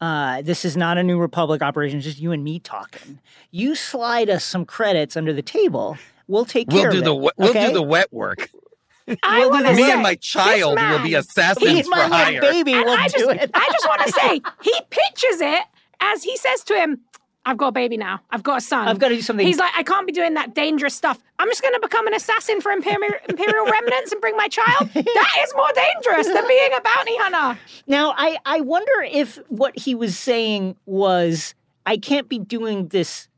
Uh, 0.00 0.40
this 0.42 0.64
is 0.64 0.76
not 0.76 0.96
a 0.98 1.02
New 1.02 1.18
Republic 1.18 1.60
operation, 1.62 1.98
it's 1.98 2.06
just 2.06 2.18
you 2.20 2.32
and 2.32 2.42
me 2.44 2.58
talking. 2.60 3.18
You 3.50 3.74
slide 3.74 4.30
us 4.30 4.44
some 4.44 4.64
credits 4.64 5.16
under 5.16 5.32
the 5.32 5.42
table, 5.42 5.96
we'll 6.28 6.44
take 6.44 6.68
care 6.70 6.82
We'll 6.90 6.92
do 6.92 6.98
of 6.98 7.04
the 7.04 7.14
it. 7.14 7.20
we- 7.22 7.30
we'll 7.44 7.52
do 7.68 7.72
the 7.72 7.82
wet 7.82 8.12
work. 8.12 8.48
I 9.22 9.40
We'll 9.40 9.48
do 9.48 9.50
want 9.50 9.66
to 9.66 9.72
the 9.72 9.76
Me 9.76 9.82
say, 9.86 9.92
and 9.92 10.02
my 10.02 10.14
child 10.14 10.78
will 10.78 11.02
be 11.02 11.14
assassins 11.14 11.64
Me 11.66 11.78
and 11.80 11.84
for 11.84 11.90
my 12.08 12.08
hire. 12.08 12.40
baby 12.40 12.72
and 12.72 12.84
will 12.86 12.96
I 12.98 13.08
do 13.08 13.18
just, 13.18 13.30
it. 13.42 13.50
I 13.52 13.68
just 13.70 13.86
want 13.86 14.00
to 14.06 14.12
say, 14.12 14.40
he 14.62 14.72
pitches 14.88 15.40
it 15.42 15.64
as 16.00 16.22
he 16.22 16.36
says 16.38 16.64
to 16.64 16.74
him, 16.74 17.00
I've 17.46 17.56
got 17.58 17.68
a 17.68 17.72
baby 17.72 17.96
now. 17.96 18.20
I've 18.30 18.42
got 18.42 18.58
a 18.58 18.60
son. 18.60 18.88
I've 18.88 18.98
gotta 18.98 19.16
do 19.16 19.20
something- 19.22 19.46
He's 19.46 19.58
like, 19.58 19.72
I 19.76 19.82
can't 19.82 20.06
be 20.06 20.12
doing 20.12 20.34
that 20.34 20.54
dangerous 20.54 20.94
stuff. 20.94 21.18
I'm 21.38 21.48
just 21.48 21.60
going 21.62 21.74
to 21.74 21.80
become 21.80 22.06
an 22.06 22.14
assassin 22.14 22.60
for 22.60 22.70
Imperial, 22.72 23.14
Imperial 23.28 23.66
remnants 23.66 24.12
and 24.12 24.20
bring 24.20 24.36
my 24.36 24.48
child. 24.48 24.88
That 24.94 25.36
is 25.42 25.52
more 25.54 25.68
dangerous 25.74 26.26
than 26.32 26.46
being 26.48 26.70
a 26.72 26.80
bounty 26.80 27.16
hunter. 27.18 27.58
Now, 27.86 28.14
I, 28.16 28.38
I 28.46 28.60
wonder 28.60 28.92
if 29.10 29.36
what 29.48 29.76
he 29.78 29.94
was 29.94 30.18
saying 30.18 30.76
was, 30.86 31.54
I 31.86 31.98
can't 31.98 32.28
be 32.30 32.38
doing 32.38 32.88
this 32.88 33.28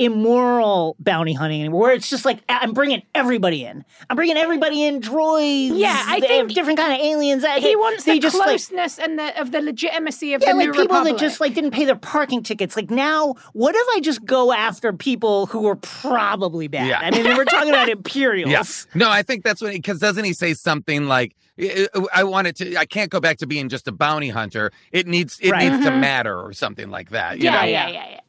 immoral 0.00 0.96
bounty 0.98 1.32
hunting 1.34 1.60
anymore, 1.60 1.80
where 1.82 1.92
it's 1.92 2.08
just 2.08 2.24
like, 2.24 2.38
I'm 2.48 2.72
bringing 2.72 3.02
everybody 3.14 3.64
in. 3.64 3.84
I'm 4.08 4.16
bringing 4.16 4.36
everybody 4.36 4.84
in, 4.84 5.00
droids. 5.00 5.78
Yeah, 5.78 6.02
I 6.08 6.20
think 6.20 6.52
different 6.54 6.78
kind 6.78 6.92
of 6.94 7.00
aliens. 7.00 7.44
I- 7.44 7.60
He 7.60 7.76
wants 7.76 8.04
they 8.04 8.14
the 8.14 8.20
just 8.20 8.36
like, 8.36 8.46
closeness 8.48 8.98
and 8.98 9.18
the 9.18 9.40
of 9.40 9.52
the 9.52 9.60
legitimacy 9.60 10.34
of 10.34 10.42
yeah, 10.42 10.52
the 10.52 10.58
like 10.58 10.66
new 10.66 10.72
people 10.72 10.96
republic. 10.96 11.14
that 11.14 11.20
just 11.20 11.40
like 11.40 11.54
didn't 11.54 11.72
pay 11.72 11.84
their 11.84 11.96
parking 11.96 12.42
tickets. 12.42 12.74
Like 12.76 12.90
now, 12.90 13.34
what 13.52 13.74
if 13.76 13.86
I 13.94 14.00
just 14.00 14.24
go 14.24 14.52
after 14.52 14.92
people 14.92 15.46
who 15.46 15.66
are 15.68 15.76
probably 15.76 16.66
bad? 16.68 16.88
Yeah. 16.88 17.00
I 17.00 17.10
mean, 17.10 17.24
we're 17.36 17.44
talking 17.44 17.68
about 17.68 17.88
Imperials. 18.00 18.50
Yes. 18.50 18.86
No, 18.94 19.10
I 19.10 19.22
think 19.22 19.44
that's 19.44 19.60
what 19.60 19.72
because 19.72 19.98
doesn't 20.00 20.24
he 20.24 20.32
say 20.32 20.54
something 20.54 21.06
like 21.06 21.36
I 21.58 21.86
I 22.14 22.24
wanted 22.24 22.56
to 22.56 22.76
I 22.76 22.86
can't 22.86 23.10
go 23.10 23.20
back 23.20 23.38
to 23.38 23.46
being 23.46 23.68
just 23.68 23.86
a 23.86 23.92
bounty 23.92 24.30
hunter. 24.30 24.72
It 24.92 25.06
needs 25.06 25.38
it 25.40 25.50
Right. 25.50 25.70
needs 25.70 25.84
to 25.84 25.90
mm-hmm. 25.90 26.00
matter 26.00 26.38
or 26.40 26.52
something 26.52 26.90
like 26.90 27.10
that. 27.10 27.38
You 27.38 27.44
yeah, 27.44 27.50
know? 27.60 27.66
yeah, 27.66 27.88
yeah, 27.88 28.08
yeah. 28.10 28.20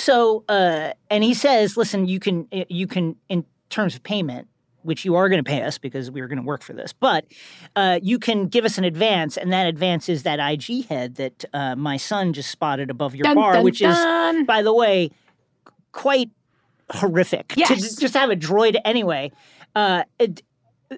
So, 0.00 0.44
uh, 0.48 0.92
and 1.10 1.22
he 1.22 1.34
says, 1.34 1.76
listen, 1.76 2.06
you 2.08 2.18
can, 2.20 2.48
you 2.68 2.86
can, 2.86 3.16
in 3.28 3.44
terms 3.68 3.94
of 3.94 4.02
payment, 4.02 4.48
which 4.82 5.04
you 5.04 5.14
are 5.14 5.28
going 5.28 5.42
to 5.44 5.48
pay 5.48 5.62
us 5.62 5.76
because 5.76 6.10
we 6.10 6.22
are 6.22 6.26
going 6.26 6.38
to 6.38 6.44
work 6.44 6.62
for 6.62 6.72
this, 6.72 6.92
but 6.94 7.26
uh, 7.76 7.98
you 8.02 8.18
can 8.18 8.46
give 8.46 8.64
us 8.64 8.78
an 8.78 8.84
advance, 8.84 9.36
and 9.36 9.52
that 9.52 9.66
advance 9.66 10.08
is 10.08 10.22
that 10.22 10.40
IG 10.40 10.86
head 10.86 11.16
that 11.16 11.44
uh, 11.52 11.76
my 11.76 11.98
son 11.98 12.32
just 12.32 12.50
spotted 12.50 12.88
above 12.90 13.14
your 13.14 13.24
Dun, 13.24 13.36
bar, 13.36 13.52
dun, 13.54 13.62
which 13.64 13.80
dun. 13.80 14.40
is, 14.40 14.46
by 14.46 14.62
the 14.62 14.72
way, 14.72 15.10
quite 15.92 16.30
horrific 16.90 17.48
to 17.48 17.60
Yes. 17.60 17.94
just 17.96 18.14
have 18.14 18.30
a 18.30 18.36
droid 18.36 18.80
anyway. 18.86 19.30
Uh, 19.76 20.04
it, 20.18 20.42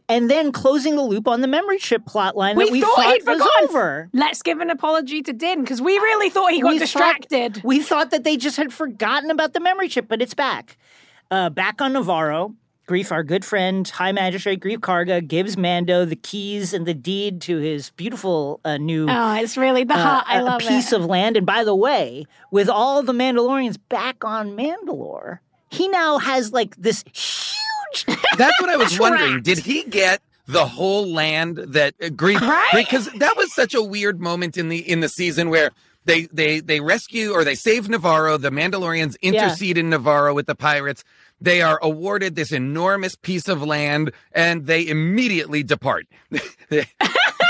and 0.08 0.30
then 0.30 0.52
closing 0.52 0.96
the 0.96 1.02
loop 1.02 1.28
on 1.28 1.40
the 1.40 1.48
memory 1.48 1.78
chip 1.78 2.04
plotline 2.04 2.56
We 2.56 2.64
that 2.66 2.72
we 2.72 2.80
thought 2.80 2.96
thought 2.96 3.14
he'd 3.14 3.26
was 3.26 3.48
over. 3.62 4.08
Let's 4.12 4.42
give 4.42 4.60
an 4.60 4.70
apology 4.70 5.22
to 5.22 5.32
Din 5.32 5.60
because 5.62 5.80
we 5.82 5.92
really 5.98 6.30
thought 6.30 6.52
he 6.52 6.60
got 6.62 6.68
We 6.72 6.78
thought- 6.78 6.84
distracted. 7.20 7.60
we 7.64 7.80
thought 7.80 8.10
that 8.10 8.24
they 8.24 8.36
just 8.36 8.56
had 8.56 8.72
forgotten 8.72 9.30
about 9.30 9.52
the 9.52 9.60
memory 9.60 9.88
chip, 9.88 10.06
but 10.08 10.22
it's 10.22 10.34
back. 10.34 10.76
Uh, 11.30 11.50
back 11.50 11.80
on 11.80 11.92
Nevarro, 11.94 12.54
Greef, 12.88 13.12
our 13.12 13.22
good 13.22 13.44
friend, 13.44 13.88
High 13.88 14.12
Magistrate 14.12 14.60
Greef 14.60 14.78
Karga, 14.78 15.26
gives 15.26 15.56
Mando 15.56 16.04
the 16.04 16.16
keys 16.16 16.74
and 16.74 16.84
the 16.84 16.92
deed 16.94 17.40
to 17.42 17.58
his 17.58 17.90
beautiful 17.90 18.60
uh, 18.64 18.76
new 18.76 19.06
oh, 19.08 19.34
it's 19.34 19.56
really 19.56 19.84
the 19.84 19.94
uh, 19.94 19.98
heart. 19.98 20.24
I 20.26 20.40
love 20.40 20.60
piece 20.60 20.92
it. 20.92 20.96
of 21.00 21.06
land. 21.06 21.36
And 21.36 21.46
by 21.46 21.64
the 21.64 21.74
way, 21.76 22.24
with 22.50 22.68
all 22.68 23.02
the 23.02 23.12
Mandalorians 23.12 23.78
back 23.88 24.24
on 24.24 24.56
Mandalore, 24.56 25.38
he 25.70 25.86
now 25.88 26.18
has 26.18 26.52
like 26.52 26.76
this 26.76 27.04
huge. 27.94 28.18
That's 28.38 28.60
what 28.60 28.70
I 28.70 28.76
was 28.76 28.98
wondering. 28.98 29.42
Did 29.42 29.58
he 29.58 29.84
get 29.84 30.20
the 30.46 30.66
whole 30.66 31.06
land 31.06 31.56
that 31.58 31.94
uh, 32.02 32.06
Greef 32.06 32.40
Right? 32.40 32.70
because 32.72 33.06
that 33.12 33.36
was 33.36 33.54
such 33.54 33.74
a 33.74 33.82
weird 33.82 34.20
moment 34.20 34.56
in 34.56 34.68
the 34.68 34.78
in 34.78 35.00
the 35.00 35.08
season 35.08 35.50
where 35.50 35.70
they 36.04 36.26
they 36.32 36.60
they 36.60 36.80
rescue 36.80 37.32
or 37.32 37.44
they 37.44 37.54
save 37.54 37.86
Nevarro. 37.86 38.40
The 38.40 38.50
Mandalorians 38.50 39.16
intercede 39.22 39.78
in 39.78 39.90
Nevarro 39.90 40.34
with 40.34 40.46
the 40.46 40.54
pirates. 40.54 41.04
They 41.40 41.60
are 41.60 41.78
awarded 41.82 42.36
this 42.36 42.52
enormous 42.52 43.16
piece 43.16 43.48
of 43.48 43.62
land, 43.62 44.12
and 44.32 44.66
they 44.66 44.86
immediately 44.86 45.64
depart. 45.64 46.06
they're 46.30 46.86
given 46.88 46.94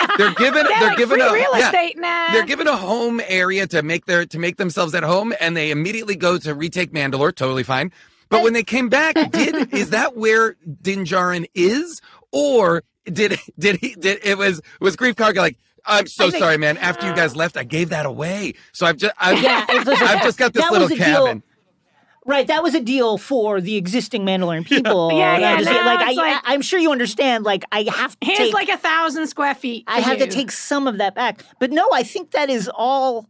They're, 0.18 0.34
they're 0.36 0.88
like 0.88 0.96
given 0.98 1.20
a 1.20 1.32
real 1.32 1.58
yeah, 1.58 1.66
estate 1.66 1.98
now. 1.98 2.32
they're 2.32 2.46
given 2.46 2.66
a 2.66 2.76
home 2.76 3.20
area 3.26 3.66
to 3.68 3.82
make 3.82 4.06
their 4.06 4.24
to 4.26 4.38
make 4.38 4.56
themselves 4.56 4.94
at 4.94 5.02
home, 5.02 5.34
and 5.40 5.56
they 5.56 5.70
immediately 5.70 6.16
go 6.16 6.38
to 6.38 6.54
retake 6.54 6.92
Mandalore. 6.92 7.34
Totally 7.34 7.62
fine. 7.62 7.92
But 8.32 8.42
when 8.42 8.52
they 8.52 8.64
came 8.64 8.88
back, 8.88 9.14
did 9.30 9.72
is 9.72 9.90
that 9.90 10.16
where 10.16 10.56
Din 10.82 11.04
Djarin 11.04 11.46
is, 11.54 12.00
or 12.32 12.82
did 13.04 13.38
did 13.58 13.76
he 13.76 13.94
did 13.94 14.18
it 14.24 14.36
was 14.38 14.60
was 14.80 14.96
Greef 14.96 15.14
Karga 15.14 15.36
like? 15.36 15.58
I'm 15.84 16.06
so 16.06 16.30
think- 16.30 16.40
sorry, 16.42 16.58
man. 16.58 16.76
After 16.78 17.08
you 17.08 17.14
guys 17.14 17.34
left, 17.36 17.56
I 17.56 17.64
gave 17.64 17.88
that 17.90 18.06
away. 18.06 18.54
So 18.72 18.86
I've 18.86 18.96
just 18.96 19.12
I've, 19.18 19.42
Yeah, 19.42 19.64
it's- 19.64 19.84
listen, 19.86 20.06
I've 20.06 20.22
just 20.22 20.38
got 20.38 20.52
this 20.52 20.62
that 20.62 20.70
little 20.72 20.88
was 20.88 20.92
a 20.92 21.04
deal- 21.04 21.26
cabin. 21.26 21.42
Right, 22.24 22.46
that 22.46 22.62
was 22.62 22.76
a 22.76 22.80
deal 22.80 23.18
for 23.18 23.60
the 23.60 23.74
existing 23.74 24.22
Mandalorian 24.24 24.64
people. 24.64 25.10
Yeah, 25.12 25.34
And 25.34 25.44
I 25.44 25.50
yeah, 25.50 25.58
just- 25.58 25.70
now 25.72 25.84
like, 25.96 26.08
it's 26.08 26.18
I, 26.20 26.22
like- 26.22 26.42
I, 26.44 26.54
am 26.54 26.62
sure 26.62 26.78
you 26.78 26.92
understand. 26.92 27.42
Like, 27.42 27.64
I 27.72 27.82
have 27.92 28.16
to 28.20 28.24
Here's 28.26 28.38
take, 28.38 28.54
like 28.54 28.68
a 28.68 28.76
thousand 28.76 29.26
square 29.26 29.56
feet. 29.56 29.82
I 29.88 30.00
for 30.00 30.08
have 30.10 30.18
to 30.18 30.28
take 30.28 30.52
some 30.52 30.86
of 30.86 30.98
that 30.98 31.16
back. 31.16 31.42
But 31.58 31.72
no, 31.72 31.88
I 31.92 32.04
think 32.04 32.30
that 32.30 32.48
is 32.48 32.70
all. 32.72 33.26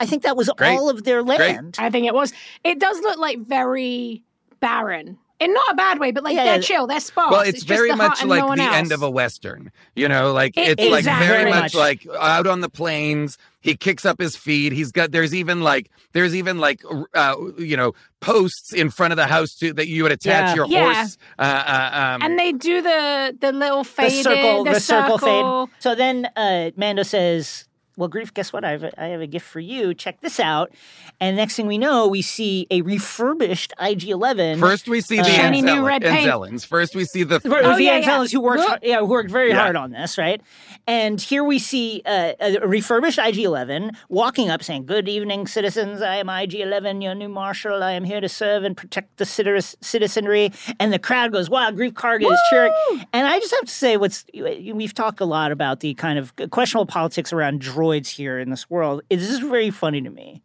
I 0.00 0.06
think 0.06 0.22
that 0.24 0.36
was 0.36 0.50
Great. 0.56 0.70
all 0.76 0.88
of 0.90 1.04
their 1.04 1.22
Great. 1.22 1.38
land. 1.38 1.76
I 1.78 1.90
think 1.90 2.06
it 2.06 2.14
was. 2.14 2.32
It 2.64 2.80
does 2.80 2.98
look 3.00 3.18
like 3.18 3.38
very 3.38 4.24
barren. 4.60 5.18
In 5.38 5.54
not 5.54 5.70
a 5.70 5.74
bad 5.74 5.98
way, 5.98 6.10
but 6.10 6.22
like 6.22 6.34
Yeah, 6.36 6.44
they're 6.44 6.54
yeah. 6.56 6.60
chill, 6.60 6.86
they're 6.86 7.00
sparse. 7.00 7.30
Well, 7.30 7.40
it's, 7.40 7.60
just 7.64 7.66
very 7.68 7.94
much 7.94 8.22
like 8.22 8.40
no 8.46 8.54
the 8.54 8.62
else. 8.62 8.74
end 8.76 8.92
of 8.92 9.02
a 9.02 9.08
western. 9.08 9.72
You 9.96 10.06
know, 10.06 10.32
like 10.34 10.54
It- 10.58 10.78
it's 10.78 10.90
like 10.90 10.98
exactly. 10.98 11.26
very 11.28 11.38
Very 11.44 11.50
much 11.50 11.62
much. 11.62 11.74
like 11.74 12.06
out 12.20 12.46
on 12.46 12.60
the 12.60 12.68
plains. 12.68 13.38
He 13.62 13.74
kicks 13.74 14.04
up 14.04 14.20
his 14.20 14.36
feet. 14.36 14.72
He's 14.72 14.92
got. 14.92 15.12
There's 15.12 15.34
even 15.34 15.62
like 15.62 15.90
there's 16.12 16.34
even 16.36 16.58
like 16.58 16.82
uh, 17.14 17.36
you 17.56 17.74
know 17.78 17.92
posts 18.20 18.74
in 18.74 18.90
front 18.90 19.12
of 19.14 19.16
the 19.16 19.26
house 19.26 19.54
to 19.56 19.72
that 19.74 19.88
you 19.88 20.02
would 20.02 20.12
attach 20.12 20.48
Yeah. 20.50 20.54
your 20.56 20.66
Yeah. 20.66 20.94
horse. 20.94 21.16
Uh, 21.38 21.42
uh, 21.42 21.90
um, 21.94 22.22
And 22.22 22.38
they 22.38 22.52
do 22.52 22.82
the 22.82 23.34
the 23.40 23.52
little 23.52 23.82
the 23.84 24.10
circle, 24.10 24.66
in, 24.66 24.72
the, 24.74 24.80
circle 24.80 25.18
circle. 25.18 25.66
fade. 25.68 25.74
So 25.78 25.94
then 25.94 26.28
uh, 26.36 26.70
Mando 26.76 27.02
says, 27.02 27.64
"Well, 28.00 28.08
Greef, 28.08 28.34
guess 28.34 28.52
what? 28.52 28.64
I 28.64 28.72
have 28.72 28.82
a, 28.82 29.00
I 29.02 29.06
have 29.08 29.20
a 29.20 29.26
gift 29.28 29.46
for 29.46 29.60
you. 29.60 29.94
Check 29.94 30.20
this 30.22 30.40
out." 30.40 30.72
And 31.20 31.36
next 31.36 31.54
thing 31.54 31.66
we 31.68 31.78
know, 31.78 32.08
we 32.08 32.22
see 32.22 32.66
a 32.70 32.80
refurbished 32.82 33.72
IG-11. 33.78 34.58
First, 34.58 34.88
we 34.88 35.00
see 35.00 35.18
the 35.18 35.24
Shiny 35.24 35.60
new 35.62 35.72
Anzel- 35.82 35.86
red 35.86 36.02
paint. 36.02 36.28
Anzellans. 36.28 36.66
First, 36.66 36.96
we 36.96 37.04
see 37.04 37.22
the. 37.22 37.38
Right, 37.44 37.64
Oh, 37.64 37.76
the 37.76 37.84
yeah, 37.84 37.98
yeah. 37.98 38.24
Who 38.26 38.40
worked, 38.40 38.62
hard- 38.66 38.80
yeah, 38.82 38.98
who 39.00 39.06
worked 39.06 39.30
very 39.30 39.50
Yeah. 39.50 39.60
hard 39.60 39.76
on 39.76 39.90
this, 39.92 40.16
right? 40.18 40.40
And 40.86 41.20
here 41.20 41.44
we 41.44 41.58
see 41.58 42.02
uh, 42.06 42.32
a 42.40 42.66
refurbished 42.66 43.18
IG-11 43.18 43.94
walking 44.08 44.48
up, 44.50 44.62
saying, 44.62 44.86
"Good 44.86 45.08
evening, 45.08 45.46
citizens. 45.46 46.00
I 46.02 46.16
am 46.16 46.28
IG-11, 46.30 47.02
your 47.02 47.14
new 47.14 47.28
marshal. 47.28 47.82
I 47.82 47.92
am 47.92 48.04
here 48.04 48.20
to 48.20 48.28
serve 48.28 48.64
and 48.64 48.76
protect 48.76 49.18
the 49.18 49.26
citizenry." 49.26 50.52
And 50.78 50.92
the 50.92 50.98
crowd 50.98 51.32
goes, 51.32 51.50
"Wow!" 51.50 51.70
Greef 51.70 51.92
Karga 51.92 52.30
is 52.32 52.38
cheering. 52.50 52.72
And 53.12 53.26
I 53.26 53.38
just 53.40 53.52
have 53.54 53.64
to 53.66 53.70
say, 53.72 53.96
what's 53.96 54.24
we've 54.34 54.94
talked 54.94 55.20
a 55.20 55.24
lot 55.24 55.52
about 55.52 55.80
the 55.80 55.94
kind 55.94 56.18
of 56.18 56.32
questionable 56.50 56.86
politics 56.86 57.32
around 57.32 57.60
droid 57.60 57.89
droids 57.90 58.08
here 58.08 58.38
in 58.38 58.50
this 58.50 58.68
world. 58.70 59.02
It's 59.10 59.26
just 59.26 59.42
very 59.42 59.70
funny 59.70 60.00
to 60.02 60.10
me 60.10 60.42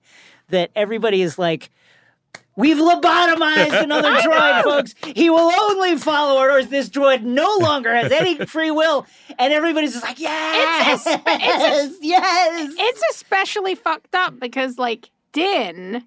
that 0.50 0.72
everybody 0.76 1.22
is 1.22 1.38
like, 1.38 1.70
We've 2.58 2.78
lobotomized 2.78 3.82
another 3.84 4.14
droid, 4.14 4.64
folks. 4.64 4.96
He 5.14 5.30
will 5.30 5.52
only 5.60 5.98
follow 5.98 6.40
orders. 6.40 6.70
This 6.70 6.90
droid 6.90 7.22
no 7.22 7.54
longer 7.60 7.94
has 7.94 8.14
any 8.14 8.38
free 8.46 8.72
will. 8.72 9.06
And 9.38 9.52
everybody's 9.52 9.92
just 9.92 10.06
like, 10.06 10.22
yes, 10.22 11.06
It's 11.06 11.18
a- 11.18 11.22
it's 11.28 11.98
yes. 12.02 12.74
It's 12.78 13.04
especially 13.12 13.76
fucked 13.76 14.16
up 14.16 14.40
because, 14.40 14.78
like, 14.78 15.10
Din 15.34 16.06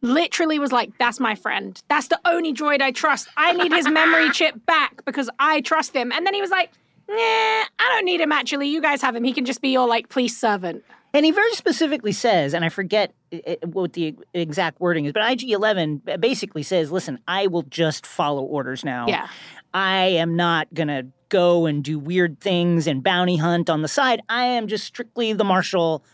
literally 0.00 0.58
was 0.58 0.72
like, 0.72 0.96
That's 0.98 1.20
my 1.20 1.34
friend. 1.34 1.78
That's 1.88 2.08
the 2.08 2.18
only 2.24 2.54
droid 2.54 2.80
I 2.80 2.92
trust. 2.92 3.28
I 3.36 3.52
need 3.52 3.70
his 3.70 3.86
memory 3.86 4.30
chip 4.30 4.54
back 4.64 5.04
because 5.04 5.28
I 5.38 5.60
trust 5.60 5.94
him. 5.94 6.12
And 6.12 6.26
then 6.26 6.32
he 6.32 6.40
was 6.40 6.50
like, 6.50 6.70
Nah, 7.10 7.16
I 7.16 7.88
don't 7.94 8.04
need 8.04 8.20
him 8.20 8.30
actually. 8.32 8.68
You 8.68 8.80
guys 8.80 9.02
have 9.02 9.16
him. 9.16 9.24
He 9.24 9.32
can 9.32 9.44
just 9.44 9.60
be 9.60 9.70
your, 9.70 9.88
like, 9.88 10.08
police 10.08 10.36
servant. 10.36 10.84
And 11.12 11.24
he 11.24 11.32
very 11.32 11.52
specifically 11.54 12.12
says, 12.12 12.54
and 12.54 12.64
I 12.64 12.68
forget 12.68 13.12
i- 13.32 13.42
i- 13.62 13.66
what 13.66 13.94
the 13.94 14.14
exact 14.32 14.80
wording 14.80 15.06
is, 15.06 15.12
but 15.12 15.28
IG 15.28 15.50
11 15.50 16.02
basically 16.20 16.62
says, 16.62 16.92
listen, 16.92 17.18
I 17.26 17.48
will 17.48 17.62
just 17.62 18.06
follow 18.06 18.42
orders 18.42 18.84
now. 18.84 19.06
Yeah. 19.08 19.26
I 19.74 20.04
am 20.06 20.36
not 20.36 20.72
going 20.72 20.86
to 20.88 21.06
go 21.28 21.66
and 21.66 21.82
do 21.82 21.98
weird 21.98 22.38
things 22.40 22.86
and 22.86 23.02
bounty 23.02 23.36
hunt 23.36 23.68
on 23.68 23.82
the 23.82 23.88
side. 23.88 24.20
I 24.28 24.44
am 24.44 24.68
just 24.68 24.84
strictly 24.84 25.32
the 25.32 25.44
marshal, 25.44 26.04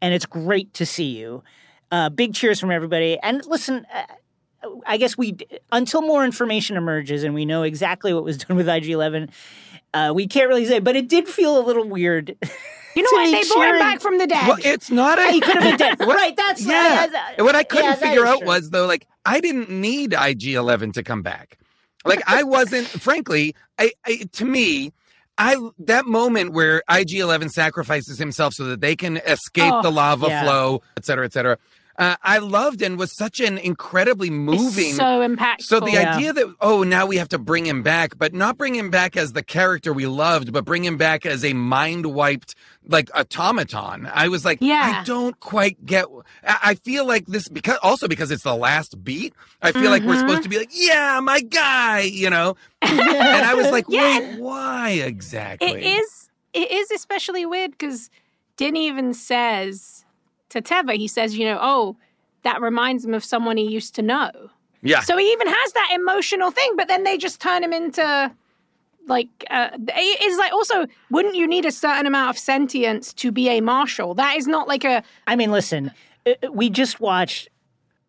and 0.00 0.14
it's 0.14 0.26
great 0.26 0.72
to 0.74 0.86
see 0.86 1.18
you. 1.18 1.42
Uh, 1.90 2.08
big 2.08 2.32
cheers 2.34 2.58
from 2.60 2.70
everybody. 2.70 3.18
And 3.22 3.44
listen, 3.46 3.86
uh, 3.94 4.02
I 4.86 4.96
guess 4.96 5.16
we, 5.16 5.36
until 5.72 6.02
more 6.02 6.24
information 6.24 6.76
emerges 6.76 7.22
and 7.22 7.32
we 7.34 7.44
know 7.46 7.62
exactly 7.62 8.12
what 8.14 8.24
was 8.24 8.38
done 8.44 8.56
with 8.56 8.68
IG 8.68 8.88
11, 8.90 9.30
uh, 9.94 10.12
we 10.14 10.26
can't 10.26 10.48
really 10.48 10.66
say, 10.66 10.78
but 10.78 10.96
it 10.96 11.08
did 11.08 11.28
feel 11.28 11.58
a 11.58 11.64
little 11.64 11.88
weird. 11.88 12.36
You 12.96 13.04
know 13.04 13.10
what? 13.12 13.26
be 13.26 13.30
They 13.32 13.48
brought 13.54 13.68
him 13.68 13.78
back 13.78 14.00
from 14.00 14.18
the 14.18 14.26
dead. 14.26 14.48
Well, 14.48 14.56
it's 14.64 14.90
not 14.90 15.20
a. 15.20 15.30
he 15.30 15.38
could 15.40 15.54
have 15.54 15.62
been 15.62 15.76
dead. 15.76 16.00
right, 16.08 16.34
that's 16.36 16.66
Yeah. 16.66 17.06
uh, 17.38 17.44
what 17.44 17.54
I 17.54 17.62
couldn't 17.62 17.84
yeah, 17.84 17.94
figure 17.94 18.26
out 18.26 18.38
true. 18.38 18.46
was 18.48 18.70
though, 18.70 18.86
like 18.86 19.06
I 19.24 19.40
didn't 19.40 19.70
need 19.70 20.14
IG 20.20 20.54
Eleven 20.54 20.90
to 20.92 21.04
come 21.04 21.22
back. 21.22 21.58
Like 22.04 22.22
I 22.26 22.42
wasn't. 22.42 22.86
frankly, 23.02 23.54
I, 23.78 23.92
I 24.04 24.26
to 24.32 24.44
me. 24.44 24.92
I 25.36 25.54
that 25.80 26.06
moment 26.06 26.54
where 26.54 26.82
IG 26.90 27.12
Eleven 27.16 27.50
sacrifices 27.50 28.18
himself 28.18 28.54
so 28.54 28.64
that 28.64 28.80
they 28.80 28.96
can 28.96 29.18
escape 29.18 29.72
Oh, 29.72 29.82
the 29.82 29.92
lava 29.92 30.26
yeah. 30.26 30.42
flow, 30.42 30.82
et 30.96 31.04
cetera, 31.04 31.24
et 31.24 31.32
cetera. 31.32 31.56
Uh, 31.98 32.14
I 32.22 32.38
loved 32.38 32.80
and 32.80 32.96
was 32.96 33.10
such 33.10 33.40
an 33.40 33.58
incredibly 33.58 34.28
It's 34.28 34.34
moving. 34.36 34.94
so 34.94 35.02
impactful. 35.26 35.62
So 35.62 35.80
the 35.80 35.90
Yeah. 35.90 36.14
idea 36.14 36.32
that 36.32 36.54
oh 36.60 36.84
now 36.84 37.06
we 37.06 37.16
have 37.16 37.28
to 37.30 37.38
bring 37.38 37.66
him 37.66 37.82
back, 37.82 38.16
but 38.16 38.32
not 38.32 38.56
bring 38.56 38.76
him 38.76 38.88
back 38.88 39.16
as 39.16 39.32
the 39.32 39.42
character 39.42 39.92
we 39.92 40.06
loved, 40.06 40.52
but 40.52 40.64
bring 40.64 40.84
him 40.84 40.96
back 40.96 41.26
as 41.26 41.44
a 41.44 41.54
mind 41.54 42.06
wiped 42.06 42.54
like 42.86 43.10
automaton. 43.16 44.08
I 44.14 44.28
was 44.28 44.44
like, 44.44 44.58
Yeah. 44.60 45.00
I 45.00 45.04
don't 45.04 45.38
quite 45.40 45.84
get. 45.84 46.04
I 46.46 46.58
I 46.70 46.74
feel 46.76 47.04
like 47.04 47.26
this 47.26 47.48
because 47.48 47.78
also 47.82 48.06
because 48.06 48.30
it's 48.30 48.44
the 48.44 48.54
last 48.54 49.02
beat. 49.02 49.34
I 49.60 49.72
feel 49.72 49.90
like 49.90 50.04
we're 50.04 50.14
Mhm. 50.14 50.20
supposed 50.20 50.42
to 50.44 50.48
be 50.48 50.58
like, 50.58 50.70
yeah, 50.72 51.18
my 51.20 51.40
guy, 51.40 52.02
you 52.02 52.30
know. 52.30 52.56
and 52.80 53.00
I 53.44 53.54
was 53.54 53.70
like, 53.72 53.86
Yeah. 53.88 54.20
wait, 54.20 54.38
why 54.38 54.90
exactly? 54.90 55.72
It 55.84 55.84
is. 55.98 56.30
It 56.54 56.70
is 56.70 56.92
especially 56.92 57.44
weird 57.44 57.72
because 57.72 58.08
Din 58.56 58.76
even 58.76 59.14
says 59.14 60.04
to 60.50 60.62
Teva, 60.62 60.96
he 60.96 61.08
says, 61.08 61.36
you 61.36 61.44
know, 61.44 61.58
oh, 61.60 61.96
that 62.42 62.60
reminds 62.60 63.04
him 63.04 63.14
of 63.14 63.24
someone 63.24 63.56
he 63.56 63.64
used 63.64 63.94
to 63.96 64.02
know. 64.02 64.30
Yeah. 64.82 65.00
So 65.00 65.16
he 65.16 65.32
even 65.32 65.48
has 65.48 65.72
that 65.72 65.90
emotional 65.94 66.50
thing, 66.50 66.72
but 66.76 66.88
then 66.88 67.04
they 67.04 67.18
just 67.18 67.40
turn 67.40 67.64
him 67.64 67.72
into 67.72 68.32
like 69.06 69.28
uh, 69.50 69.70
it 69.72 70.22
is 70.22 70.38
like 70.38 70.52
also 70.52 70.86
wouldn't 71.10 71.34
you 71.34 71.46
need 71.46 71.64
a 71.64 71.72
certain 71.72 72.06
amount 72.06 72.30
of 72.30 72.38
sentience 72.38 73.12
to 73.14 73.32
be 73.32 73.48
a 73.48 73.60
marshal 73.62 74.14
that 74.14 74.36
is 74.36 74.46
not 74.46 74.68
like 74.68 74.84
a 74.84 75.02
I 75.26 75.34
mean, 75.34 75.50
listen, 75.50 75.90
uh, 76.26 76.34
we 76.52 76.70
just 76.70 77.00
watched 77.00 77.48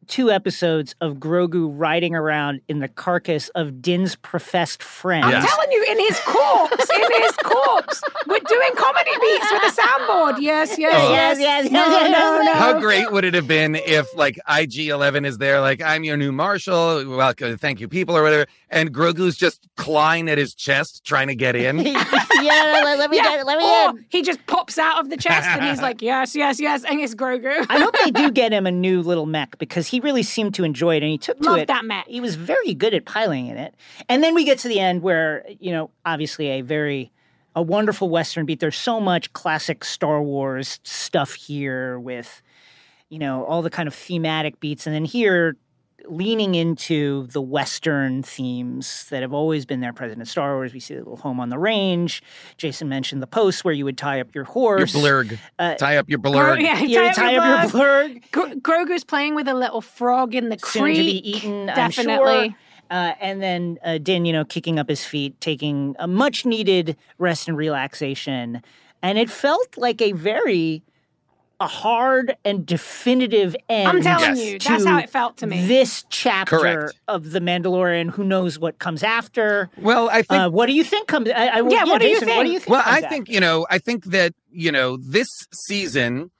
two 0.09 0.29
episodes 0.31 0.95
of 1.01 1.13
Grogu 1.15 1.69
riding 1.71 2.13
around 2.15 2.59
in 2.67 2.79
the 2.79 2.87
carcass 2.89 3.47
of 3.49 3.81
Din's 3.81 4.15
professed 4.17 4.83
friend. 4.83 5.23
i'm 5.23 5.31
Yeah. 5.31 5.45
telling 5.45 5.71
you 5.71 5.85
in 5.91 5.99
his 5.99 6.19
corpse 6.21 6.89
in 6.89 7.21
his 7.21 7.31
corpse 7.43 8.01
we're 8.27 8.39
doing 8.39 8.71
comedy 8.75 9.11
beats 9.21 9.51
with 9.51 9.63
a 9.71 9.81
soundboard 9.81 10.35
yes 10.41 10.77
yes 10.77 10.93
Oh. 10.95 11.11
yes 11.13 11.39
Yes, 11.39 11.63
yes, 11.65 11.71
no 11.71 11.87
no 11.87 12.41
no 12.43 12.53
How 12.55 12.79
great 12.79 13.11
would 13.11 13.23
it 13.23 13.33
have 13.35 13.47
been 13.47 13.75
if, 13.75 14.07
like, 14.15 14.37
IG 14.49 14.89
Eleven 14.89 15.23
is 15.25 15.37
there, 15.37 15.61
like, 15.61 15.81
I'm 15.81 16.03
your 16.03 16.17
new 16.17 16.31
marshal, 16.31 17.07
welcome, 17.15 17.57
thank 17.57 17.79
you, 17.79 17.87
people, 17.87 18.17
or 18.17 18.23
whatever, 18.23 18.47
and 18.69 18.91
Grogu's 18.93 19.37
just 19.37 19.67
clawing 19.77 20.27
at 20.29 20.37
his 20.39 20.53
chest 20.55 21.03
trying 21.05 21.27
to 21.27 21.35
get 21.35 21.55
in. 21.55 21.79
yeah, 21.85 22.81
let, 22.83 22.97
let 22.97 23.09
me 23.11 23.17
yeah. 23.17 23.23
get, 23.23 23.45
let 23.45 23.57
me 23.59 23.63
or 23.65 23.89
in. 23.91 24.05
he 24.09 24.21
just 24.23 24.43
pops 24.47 24.77
out 24.79 24.99
of 24.99 25.09
the 25.09 25.17
chest 25.17 25.47
and 25.47 25.63
he's 25.65 25.81
like 25.87 26.01
yes 26.01 26.35
yes 26.35 26.59
yes 26.59 26.83
and 26.83 26.99
it's 26.99 27.13
grogu 27.15 27.65
I 27.69 27.79
hope 27.79 27.95
they 28.03 28.11
do 28.11 28.31
get 28.41 28.51
him 28.51 28.65
a 28.65 28.71
new 28.71 29.01
little 29.01 29.25
mech 29.25 29.57
because 29.59 29.87
he 29.87 29.98
really 29.99 30.23
seemed 30.23 30.55
to 30.55 30.63
enjoy 30.63 30.95
it 30.97 31.03
and 31.03 31.11
he 31.11 31.17
took 31.17 31.39
to 31.39 31.49
Love 31.49 31.59
it. 31.59 31.67
that 31.67 31.85
mech. 31.85 32.07
He 32.07 32.21
was 32.21 32.35
very 32.35 32.73
good 32.73 32.93
at 32.93 33.05
piloting 33.05 33.47
it. 33.47 33.75
And 34.07 34.23
then 34.23 34.33
we 34.33 34.43
get 34.45 34.59
to 34.59 34.67
the 34.67 34.79
end 34.79 35.01
where, 35.01 35.45
you 35.59 35.71
know, 35.71 35.91
obviously 36.05 36.47
a 36.47 36.61
very 36.61 37.11
a 37.55 37.61
wonderful 37.61 38.09
western 38.09 38.45
beat. 38.45 38.59
There's 38.59 38.77
so 38.77 38.99
much 38.99 39.33
classic 39.33 39.83
Star 39.83 40.21
Wars 40.21 40.79
stuff 40.83 41.33
here 41.33 41.99
with 41.99 42.41
you 43.09 43.17
know, 43.17 43.43
all 43.45 43.63
the 43.63 43.71
kind 43.71 43.87
of 43.87 43.95
thematic 43.95 44.59
beats 44.59 44.85
and 44.85 44.95
then 44.95 45.03
here 45.03 45.57
leaning 46.07 46.55
into 46.55 47.27
the 47.27 47.41
western 47.41 48.23
themes 48.23 49.05
that 49.09 49.21
have 49.21 49.33
always 49.33 49.65
been 49.65 49.79
there 49.79 49.93
present 49.93 50.19
in 50.19 50.25
Star 50.25 50.55
Wars. 50.55 50.73
We 50.73 50.79
see 50.79 50.93
the 50.95 51.01
little 51.01 51.17
home 51.17 51.39
on 51.39 51.49
the 51.49 51.57
range. 51.59 52.23
Jason 52.57 52.89
mentioned 52.89 53.21
the 53.21 53.27
post 53.27 53.63
where 53.65 53.73
you 53.73 53.85
would 53.85 53.97
tie 53.97 54.19
up 54.21 54.33
your 54.33 54.43
horse. 54.45 54.93
Your 54.95 55.23
blurg. 55.23 55.39
Uh, 55.59 55.75
tie 55.75 55.97
up 55.97 56.09
your 56.09 56.19
Gro- 56.19 56.31
blurg. 56.31 56.61
yeah, 56.61 56.79
You 56.81 57.01
would 57.01 57.13
tie 57.13 57.35
up 57.35 57.71
your 57.71 57.81
blurg. 57.81 58.31
Gro- 58.31 58.55
Grogu's 58.55 59.03
playing 59.03 59.35
with 59.35 59.47
a 59.47 59.53
little 59.53 59.81
frog 59.81 60.33
in 60.35 60.49
the 60.49 60.57
soon 60.63 60.83
creek. 60.83 60.97
to 60.97 61.03
be 61.03 61.29
eaten, 61.29 61.69
I'm 61.69 61.75
Definitely. 61.75 62.49
sure. 62.49 62.55
Uh, 62.91 63.13
and 63.21 63.41
then 63.41 63.77
uh, 63.83 63.99
Din, 63.99 64.25
you 64.25 64.33
know, 64.33 64.43
kicking 64.45 64.79
up 64.79 64.89
his 64.89 65.05
feet, 65.05 65.39
taking 65.41 65.95
a 65.99 66.07
much 66.07 66.45
needed 66.45 66.97
rest 67.19 67.47
and 67.47 67.55
relaxation. 67.55 68.61
And 69.03 69.17
it 69.17 69.29
felt 69.29 69.77
like 69.77 70.01
a 70.01 70.11
very 70.13 70.81
a 71.61 71.67
hard 71.67 72.35
and 72.45 72.65
definitive 72.65 73.55
end. 73.67 73.87
I'm 73.89 74.01
telling 74.01 74.35
Yes. 74.37 74.45
you, 74.45 74.59
that's 74.59 74.85
how 74.85 74.97
it 74.99 75.09
felt 75.09 75.37
to 75.37 75.47
me. 75.47 75.65
This 75.67 76.05
chapter 76.09 76.57
Correct. 76.57 76.99
of 77.07 77.31
The 77.31 77.39
Mandalorian, 77.39 78.11
who 78.11 78.23
knows 78.23 78.57
what 78.57 78.79
comes 78.79 79.03
after? 79.03 79.69
Well, 79.77 80.09
I 80.09 80.21
think 80.21 80.41
Uh, 80.41 80.49
what 80.49 80.67
do 80.67 80.73
you 80.73 80.83
think 80.85 81.07
comes? 81.07 81.29
I, 81.29 81.47
I, 81.47 81.55
Yeah, 81.67 81.83
what 81.85 81.99
do 82.01 82.07
you 82.07 82.19
Jason, 82.19 82.35
What 82.35 82.43
do 82.45 82.51
you 82.51 82.59
think? 82.59 82.69
Well, 82.69 82.81
comes 82.83 83.03
I 83.03 83.07
think 83.09 83.23
after? 83.23 83.33
you 83.33 83.39
know, 83.41 83.67
I 83.69 83.77
think 83.77 84.05
that 84.05 84.33
you 84.51 84.71
know 84.71 84.97
this 84.97 85.27
season, 85.53 86.31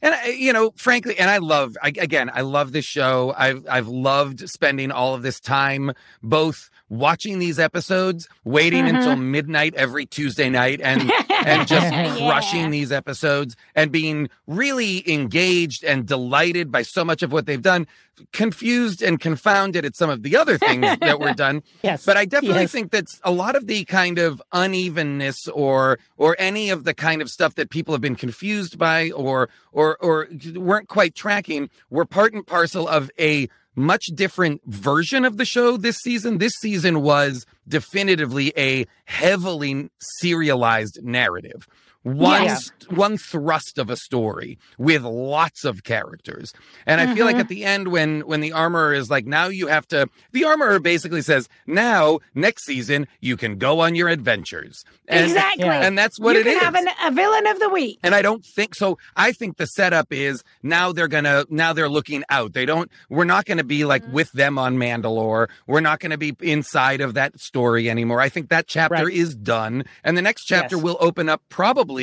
and 0.00 0.14
I- 0.14 0.28
you 0.28 0.52
know, 0.52 0.72
frankly, 0.76 1.18
and 1.18 1.28
I 1.28 1.38
love 1.38 1.76
I, 1.82 1.88
again, 1.88 2.30
I 2.32 2.42
love 2.42 2.70
this 2.72 2.84
show. 2.84 3.34
I've 3.36 3.66
I've 3.68 3.88
loved 3.88 4.48
spending 4.48 4.90
all 4.92 5.14
of 5.14 5.22
this 5.22 5.40
time 5.40 5.92
both 6.22 6.70
watching 6.88 7.38
these 7.38 7.58
episodes, 7.58 8.28
waiting 8.44 8.84
Mhm. 8.84 8.96
until 8.96 9.16
midnight 9.16 9.74
every 9.74 10.06
Tuesday 10.06 10.48
night, 10.48 10.80
and 10.82 11.10
and 11.44 11.66
just 11.68 11.92
Yeah. 11.92 12.16
crushing 12.16 12.70
these 12.70 12.90
episodes 12.92 13.56
and 13.74 13.92
being 13.92 14.28
really 14.46 15.08
engaged 15.10 15.84
and 15.84 16.06
delighted 16.06 16.70
by 16.72 16.82
so 16.82 17.04
much 17.04 17.22
of 17.22 17.30
what 17.32 17.46
they've 17.46 17.62
done. 17.62 17.86
Confused 18.32 19.00
and 19.00 19.20
confounded 19.20 19.84
at 19.84 19.94
some 19.94 20.10
of 20.10 20.22
the 20.24 20.36
other 20.36 20.58
things 20.58 20.84
that 21.00 21.20
were 21.20 21.32
done. 21.46 21.62
Yes, 21.82 22.04
But 22.04 22.16
I 22.16 22.24
definitely 22.24 22.62
yes. 22.62 22.72
think 22.72 22.90
that 22.90 23.04
a 23.22 23.30
lot 23.30 23.54
of 23.54 23.66
the 23.68 23.84
kind 23.84 24.18
of 24.18 24.42
unevenness 24.52 25.46
or 25.48 25.98
or 26.16 26.34
any 26.38 26.70
of 26.70 26.84
the 26.84 26.94
kind 26.94 27.22
of 27.22 27.30
stuff 27.30 27.54
that 27.54 27.70
people 27.70 27.94
have 27.94 28.00
been 28.00 28.16
confused 28.16 28.76
by 28.78 29.10
or 29.10 29.48
or 29.72 29.96
or 30.00 30.28
weren't 30.56 30.88
quite 30.88 31.14
tracking 31.14 31.70
were 31.90 32.04
part 32.04 32.32
and 32.34 32.46
parcel 32.46 32.88
of 32.88 33.10
a 33.20 33.48
much 33.78 34.06
different 34.14 34.60
version 34.66 35.24
of 35.24 35.36
the 35.36 35.44
show 35.44 35.76
this 35.76 35.96
season. 35.96 36.38
This 36.38 36.52
season 36.60 37.02
was 37.02 37.46
definitively 37.66 38.52
a 38.56 38.86
heavily 39.06 39.90
serialized 39.98 41.00
narrative. 41.02 41.66
One 42.16 42.44
Yeah. 42.44 42.54
st- 42.56 42.92
one 42.92 43.18
thrust 43.18 43.76
of 43.78 43.90
a 43.90 43.96
story 43.96 44.58
with 44.78 45.02
lots 45.02 45.64
of 45.64 45.84
characters. 45.84 46.54
And 46.86 47.00
I 47.00 47.14
feel 47.14 47.26
like 47.26 47.36
Mhm. 47.36 47.40
at 47.40 47.48
the 47.48 47.64
end 47.64 47.88
when 47.88 48.20
when 48.20 48.40
the 48.40 48.52
armorer 48.52 48.94
is 48.94 49.10
like 49.10 49.26
now 49.26 49.48
you 49.48 49.66
have 49.66 49.86
to 49.88 50.08
the 50.32 50.44
armorer 50.44 50.78
basically 50.80 51.20
says 51.22 51.48
now 51.66 52.18
next 52.34 52.64
season 52.64 53.06
you 53.20 53.36
can 53.36 53.58
go 53.58 53.80
on 53.80 53.94
your 53.94 54.08
adventures. 54.08 54.84
And, 55.06 55.24
exactly. 55.26 55.66
Yeah. 55.66 55.82
And 55.86 55.98
that's 55.98 56.18
what 56.18 56.36
it 56.36 56.46
is. 56.46 56.52
you 56.54 56.58
it 56.58 56.60
can 56.62 56.74
is. 56.74 56.86
have 56.88 56.96
an, 57.06 57.12
a 57.12 57.14
villain 57.14 57.46
of 57.46 57.60
the 57.60 57.68
week. 57.68 57.98
And 58.02 58.14
I 58.14 58.22
don't 58.22 58.44
think 58.44 58.74
so. 58.74 58.96
I 59.16 59.32
think 59.32 59.56
the 59.58 59.66
setup 59.66 60.06
is 60.10 60.42
now 60.62 60.92
they're 60.92 61.08
gonna 61.08 61.44
now 61.50 61.72
they're 61.74 61.88
looking 61.90 62.24
out. 62.30 62.54
They 62.54 62.64
don't. 62.64 62.90
We're 63.10 63.24
not 63.24 63.44
gonna 63.44 63.64
be 63.64 63.84
like 63.84 64.02
Mm-hmm. 64.02 64.12
with 64.12 64.32
them 64.32 64.58
on 64.58 64.76
Mandalore. 64.78 65.48
We're 65.66 65.80
not 65.80 65.98
gonna 66.00 66.16
be 66.16 66.34
inside 66.40 67.00
of 67.00 67.14
that 67.14 67.38
story 67.40 67.90
anymore. 67.90 68.20
I 68.20 68.28
think 68.30 68.48
that 68.48 68.66
chapter 68.66 69.04
Right. 69.04 69.12
is 69.12 69.34
done, 69.34 69.84
and 70.04 70.16
the 70.16 70.22
next 70.22 70.44
chapter 70.44 70.76
Yes. 70.76 70.82
will 70.84 70.96
open 71.00 71.28
up 71.28 71.42
probably 71.48 71.97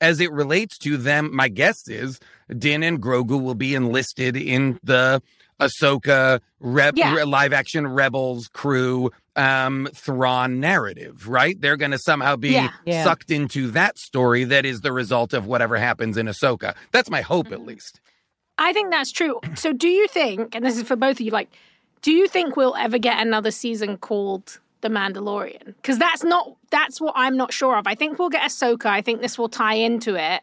as 0.00 0.20
it 0.20 0.32
relates 0.32 0.78
to 0.78 0.96
them. 0.96 1.34
My 1.34 1.48
guess 1.48 1.88
is 1.88 2.18
Din 2.56 2.82
and 2.82 3.00
Grogu 3.02 3.40
will 3.42 3.54
be 3.54 3.74
enlisted 3.74 4.36
in 4.36 4.78
the 4.82 5.22
Ahsoka, 5.60 6.40
Reb, 6.58 6.96
Yeah. 6.96 7.14
re- 7.14 7.24
live 7.24 7.52
action 7.52 7.86
Rebels 7.86 8.48
crew, 8.48 9.10
um, 9.36 9.88
Thrawn 9.94 10.58
narrative, 10.58 11.28
right? 11.28 11.60
They're 11.60 11.76
going 11.76 11.90
to 11.90 11.98
somehow 11.98 12.36
be 12.36 12.50
Yeah. 12.50 12.70
Yeah. 12.86 13.04
sucked 13.04 13.30
into 13.30 13.70
that 13.72 13.98
story 13.98 14.44
that 14.44 14.64
is 14.64 14.80
the 14.80 14.92
result 14.92 15.34
of 15.34 15.46
whatever 15.46 15.76
happens 15.76 16.16
in 16.16 16.26
Ahsoka. 16.26 16.74
That's 16.92 17.10
my 17.10 17.20
hope, 17.20 17.52
at 17.52 17.60
least. 17.60 18.00
I 18.56 18.72
think 18.72 18.90
that's 18.90 19.12
true. 19.12 19.40
So, 19.54 19.72
do 19.72 19.88
you 19.88 20.06
think, 20.08 20.54
and 20.54 20.64
this 20.64 20.76
is 20.76 20.82
for 20.84 20.96
both 20.96 21.16
of 21.16 21.20
you, 21.20 21.30
like, 21.30 21.50
do 22.02 22.10
you 22.12 22.26
think 22.26 22.56
we'll 22.56 22.76
ever 22.76 22.98
get 22.98 23.20
another 23.20 23.50
season 23.50 23.96
called 23.98 24.60
The 24.80 24.88
Mandalorian? 24.88 25.66
Because 25.66 25.98
that's 25.98 26.24
not, 26.24 26.56
that's 26.70 27.00
what 27.00 27.14
I'm 27.16 27.36
not 27.36 27.52
sure 27.52 27.76
of. 27.76 27.86
I 27.86 27.94
think 27.94 28.18
we'll 28.18 28.30
get 28.30 28.42
Ahsoka. 28.42 28.86
I 28.86 29.02
think 29.02 29.20
this 29.20 29.38
will 29.38 29.48
tie 29.48 29.74
into 29.74 30.14
it. 30.14 30.42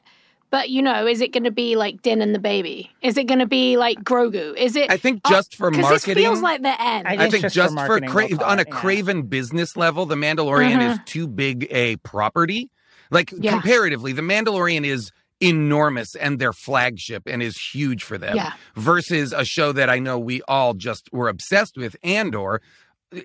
But, 0.49 0.69
you 0.69 0.81
know, 0.81 1.05
is 1.05 1.19
it 1.19 1.33
going 1.33 1.43
to 1.43 1.51
be 1.51 1.75
like 1.75 2.01
Din 2.03 2.21
and 2.21 2.33
the 2.33 2.39
baby? 2.39 2.89
Is 3.01 3.17
it 3.17 3.27
going 3.27 3.39
to 3.39 3.45
be 3.45 3.75
like 3.75 3.97
Grogu? 4.03 4.55
Is 4.55 4.77
it? 4.77 4.89
I 4.89 4.95
think 4.95 5.19
oh, 5.25 5.29
just 5.29 5.55
for 5.55 5.69
Because 5.69 5.89
this 5.89 6.07
marketing. 6.07 6.23
feels 6.23 6.41
like 6.41 6.61
the 6.61 6.81
end. 6.81 7.05
I 7.05 7.13
I 7.13 7.17
think 7.17 7.31
think 7.31 7.43
just 7.43 7.55
just, 7.55 7.75
for 7.75 7.99
for, 7.99 7.99
Cra- 7.99 8.29
they'll 8.29 8.41
on 8.43 8.59
a 8.59 8.61
it, 8.61 8.67
yeah. 8.69 8.75
Craven 8.75 9.23
business 9.23 9.75
level, 9.75 10.05
The 10.05 10.15
Mandalorian 10.15 10.81
is 10.81 10.95
uh-huh. 10.95 11.03
too 11.05 11.27
big 11.27 11.67
a 11.69 11.97
property. 11.97 12.69
Like. 13.11 13.33
Yeah. 13.37 13.51
comparatively, 13.51 14.13
The 14.13 14.21
Mandalorian 14.21 14.85
is 14.85 15.11
enormous 15.39 16.15
and 16.15 16.39
their 16.39 16.53
flagship 16.53 17.23
and 17.27 17.43
is 17.43 17.57
huge 17.57 18.03
for 18.03 18.17
them. 18.17 18.35
Yeah. 18.35 18.53
Versus 18.75 19.33
a 19.33 19.45
show 19.45 19.71
that 19.73 19.89
I 19.89 19.99
know 19.99 20.17
we 20.17 20.41
all 20.47 20.73
just 20.73 21.09
were 21.11 21.27
obsessed 21.27 21.77
with, 21.77 21.95
Andor. 22.03 22.61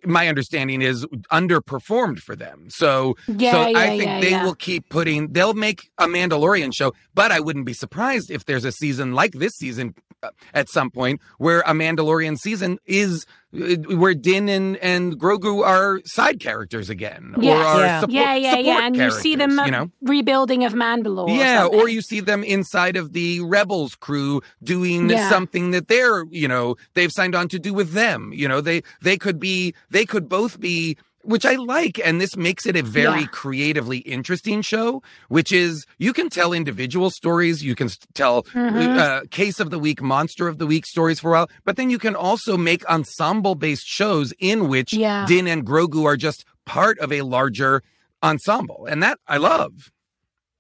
My 0.04 0.28
understanding 0.28 0.80
is 0.80 1.04
underperformed 1.32 2.20
for 2.20 2.36
them. 2.36 2.68
So, 2.70 3.16
Yeah, 3.26 3.52
so 3.52 3.66
yeah, 3.68 3.78
I 3.78 3.86
think 3.88 4.04
yeah, 4.04 4.20
they 4.20 4.44
will 4.44 4.54
keep 4.54 4.88
putting. 4.88 5.32
They'll 5.32 5.54
make 5.54 5.90
a 5.98 6.06
Mandalorian 6.06 6.72
show, 6.74 6.92
but 7.14 7.32
I 7.32 7.40
wouldn't 7.40 7.66
be 7.66 7.72
surprised 7.72 8.30
if 8.30 8.44
there's 8.44 8.64
a 8.64 8.72
season 8.72 9.12
like 9.12 9.32
this 9.32 9.52
season 9.54 9.94
uh, 10.22 10.30
at 10.54 10.68
some 10.68 10.90
point 10.90 11.20
where 11.38 11.60
a 11.60 11.72
Mandalorian 11.72 12.38
season 12.38 12.78
is 12.86 13.26
where 13.52 14.14
Din 14.14 14.48
and, 14.48 14.76
and 14.78 15.18
Grogu 15.18 15.64
are 15.64 16.00
side 16.04 16.40
characters 16.40 16.88
again, 16.88 17.34
or 17.36 17.40
are 17.54 17.80
Yeah. 17.80 18.00
support, 18.00 18.12
yeah, 18.12 18.34
yeah, 18.34 18.50
support 18.50 18.66
yeah. 18.66 18.86
And 18.86 18.96
you 18.96 19.10
see 19.10 19.36
them 19.36 19.58
uh, 19.58 19.64
you 19.66 19.70
know. 19.70 19.90
rebuilding 20.00 20.64
of 20.64 20.72
Mandalore. 20.72 21.36
Yeah, 21.36 21.62
something. 21.64 21.80
or 21.80 21.88
you 21.88 22.00
see 22.00 22.20
them 22.20 22.42
inside 22.44 22.96
of 22.96 23.12
the 23.12 23.40
Rebels 23.40 23.94
crew 23.94 24.40
doing 24.62 25.10
Yeah. 25.10 25.28
something 25.28 25.70
that 25.72 25.88
they're, 25.88 26.24
you 26.30 26.48
know, 26.48 26.76
they've 26.94 27.12
signed 27.12 27.34
on 27.34 27.48
to 27.48 27.58
do 27.58 27.74
with 27.74 27.92
them. 27.92 28.32
You 28.34 28.48
know, 28.48 28.60
they 28.60 28.82
they 29.02 29.16
could 29.18 29.38
be 29.38 29.74
they 29.90 30.06
could 30.06 30.28
both 30.28 30.58
be 30.58 30.96
which 31.22 31.44
I 31.46 31.54
like 31.56 32.00
and 32.04 32.20
this 32.20 32.36
makes 32.36 32.66
it 32.66 32.76
a 32.76 32.82
very 32.82 33.20
Yeah. 33.22 33.26
creatively 33.26 33.98
interesting 33.98 34.62
show, 34.62 35.02
which 35.28 35.52
is 35.52 35.86
you 35.98 36.12
can 36.12 36.28
tell 36.28 36.52
individual 36.52 37.10
stories, 37.10 37.62
you 37.64 37.74
can 37.74 37.86
s- 37.86 37.98
tell 38.14 38.42
Mhm. 38.44 38.98
uh, 38.98 39.20
case 39.30 39.60
of 39.60 39.70
the 39.70 39.78
week, 39.78 40.02
monster 40.02 40.48
of 40.48 40.58
the 40.58 40.66
week 40.66 40.84
stories 40.86 41.20
for 41.20 41.28
a 41.28 41.38
while, 41.38 41.50
but 41.64 41.76
then 41.76 41.90
you 41.90 41.98
can 41.98 42.14
also 42.16 42.56
make 42.56 42.84
ensemble 42.88 43.54
based 43.54 43.86
shows 43.86 44.32
in 44.38 44.68
which 44.68 44.92
Yeah. 44.92 45.24
Din 45.26 45.46
and 45.46 45.64
Grogu 45.66 46.04
are 46.04 46.16
just 46.16 46.44
part 46.64 46.98
of 46.98 47.12
a 47.12 47.22
larger 47.22 47.82
ensemble. 48.22 48.86
And 48.88 49.02
that 49.02 49.18
I 49.26 49.36
love. 49.36 49.90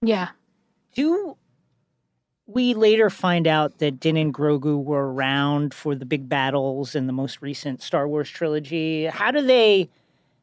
Yeah. 0.00 0.28
Do 0.94 1.36
we 2.46 2.74
later 2.74 3.08
find 3.08 3.46
out 3.46 3.78
that 3.78 3.98
Din 4.00 4.16
and 4.16 4.34
Grogu 4.34 4.82
were 4.82 5.12
around 5.12 5.72
for 5.72 5.94
the 5.94 6.04
big 6.04 6.28
battles 6.28 6.94
in 6.94 7.06
the 7.06 7.12
most 7.12 7.40
recent 7.40 7.80
Star 7.82 8.06
Wars 8.06 8.28
trilogy? 8.28 9.06
How 9.06 9.30
do 9.30 9.40
they, 9.40 9.88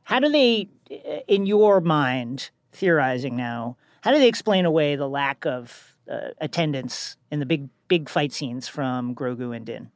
how 0.10 0.20
do 0.20 0.28
they, 0.28 0.68
uh, 0.91 1.20
in 1.28 1.45
your 1.45 1.82
mind, 1.82 2.49
theorizing 2.72 3.36
now, 3.36 3.78
how 4.01 4.12
do 4.12 4.18
they 4.18 4.28
explain 4.28 4.66
away 4.66 4.95
the 4.95 5.07
lack 5.07 5.45
of 5.45 5.95
uh, 6.12 6.30
attendance 6.41 7.16
in 7.30 7.39
the 7.39 7.45
big 7.45 7.70
big 7.88 8.10
fight 8.10 8.34
scenes 8.34 8.68
from 8.68 9.14
Grogu 9.14 9.55
and 9.55 9.68
Din? 9.68 9.91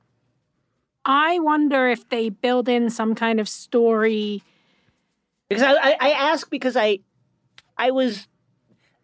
I 1.03 1.39
wonder 1.39 1.87
if 1.87 2.07
they 2.09 2.29
build 2.29 2.69
in 2.69 2.91
some 2.91 3.15
kind 3.15 3.39
of 3.39 3.49
story. 3.49 4.43
Because 5.49 5.63
I, 5.63 5.73
I, 5.73 5.97
I 5.99 6.09
ask 6.11 6.47
because 6.47 6.77
I, 6.77 6.99
I 7.75 7.89
was 7.89 8.27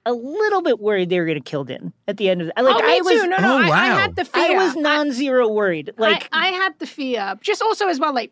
a 0.05 0.13
little 0.13 0.61
bit 0.61 0.79
worried 0.79 1.09
they 1.09 1.19
were 1.19 1.25
going 1.25 1.41
to 1.41 1.49
kill 1.49 1.63
Din 1.63 1.91
at 2.07 2.17
the 2.17 2.29
end 2.29 2.41
of 2.41 2.51
the, 2.55 2.61
like 2.61 2.75
oh, 2.75 2.85
me 2.85 2.97
I 2.97 3.01
was 3.01 3.21
too. 3.21 3.27
No, 3.27 3.37
no, 3.37 3.57
Oh, 3.57 3.71
I, 3.71 3.79
I 3.79 3.85
had 3.87 4.15
the 4.15 4.25
fear. 4.25 4.59
I 4.59 4.63
was 4.63 4.75
non-zero 4.75 5.47
worried. 5.47 5.93
Like 5.97 6.29
I, 6.31 6.49
I 6.49 6.51
had 6.51 6.77
the 6.77 6.85
fear. 6.85 7.35
Just 7.41 7.63
also 7.63 7.87
as 7.87 7.99
well, 7.99 8.13
like 8.13 8.31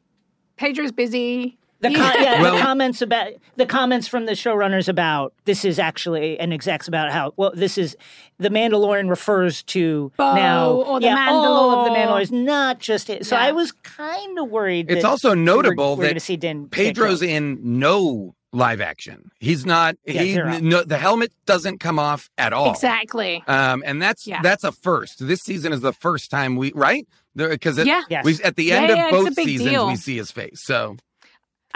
Pedro's 0.58 0.92
busy. 0.92 1.58
The 1.80 1.90
com- 1.94 2.14
yeah, 2.20 2.42
Well- 2.42 2.56
the 2.56 2.62
comments 2.62 3.02
about 3.02 3.34
the 3.56 3.66
comments 3.66 4.08
from 4.08 4.26
the 4.26 4.32
showrunners 4.34 4.88
about 4.88 5.34
this 5.46 5.64
is 5.64 5.78
actually 5.80 6.40
an 6.40 6.52
execs 6.52 6.88
about 6.88 7.12
how 7.12 7.34
well 7.38 7.52
this 7.54 7.78
is 7.78 7.96
the 8.40 8.50
Mandalorian 8.50 9.10
refers 9.10 9.62
to 9.64 10.12
Bo 10.18 10.34
now 10.36 10.70
or 10.72 11.00
the 11.00 11.06
yeah, 11.08 11.28
all 11.30 11.80
of 11.80 11.86
the 11.86 11.92
Mandalore. 11.92 12.08
Mandalorians, 12.26 12.32
not 12.32 12.80
just 12.80 13.10
it. 13.10 13.26
So 13.26 13.36
Yeah. 13.36 13.44
I 13.44 13.52
was 13.52 13.72
kind 13.72 14.40
of 14.40 14.50
worried. 14.50 14.90
It's 14.90 15.04
that 15.04 15.08
also 15.08 15.34
notable 15.34 15.92
we're, 15.96 16.04
going 16.04 16.08
to 16.10 16.14
that 16.16 16.22
see 16.22 16.36
Din 16.38 16.68
Pedro's 16.70 17.20
killed. 17.20 17.32
in 17.32 17.60
no 17.80 18.34
live 18.54 18.82
action. 18.82 19.30
He's 19.40 19.66
not. 19.66 19.98
Yeah, 20.06 20.22
he 20.24 20.36
no, 20.62 20.82
the 20.84 20.98
helmet 20.98 21.32
doesn't 21.46 21.80
come 21.80 22.00
off 22.00 22.30
at 22.40 22.54
all. 22.54 22.72
Exactly. 22.72 23.44
Um, 23.46 23.84
and 23.86 24.02
that's 24.02 24.26
Yeah. 24.26 24.42
that's 24.42 24.64
a 24.64 24.72
first. 24.72 25.28
This 25.28 25.42
season 25.42 25.74
is 25.74 25.82
the 25.82 25.94
first 25.94 26.32
time 26.32 26.56
we 26.56 26.72
right 26.74 27.06
because 27.36 27.78
Yeah. 27.86 28.02
We 28.24 28.40
at 28.44 28.56
the 28.56 28.72
end 28.72 28.88
yeah, 28.90 29.10
of 29.10 29.14
it's 29.26 29.36
both 29.36 29.46
seasons 29.46 29.70
deal. 29.70 29.88
we 29.88 29.96
see 29.96 30.18
his 30.18 30.32
face. 30.32 30.64
So 30.64 30.98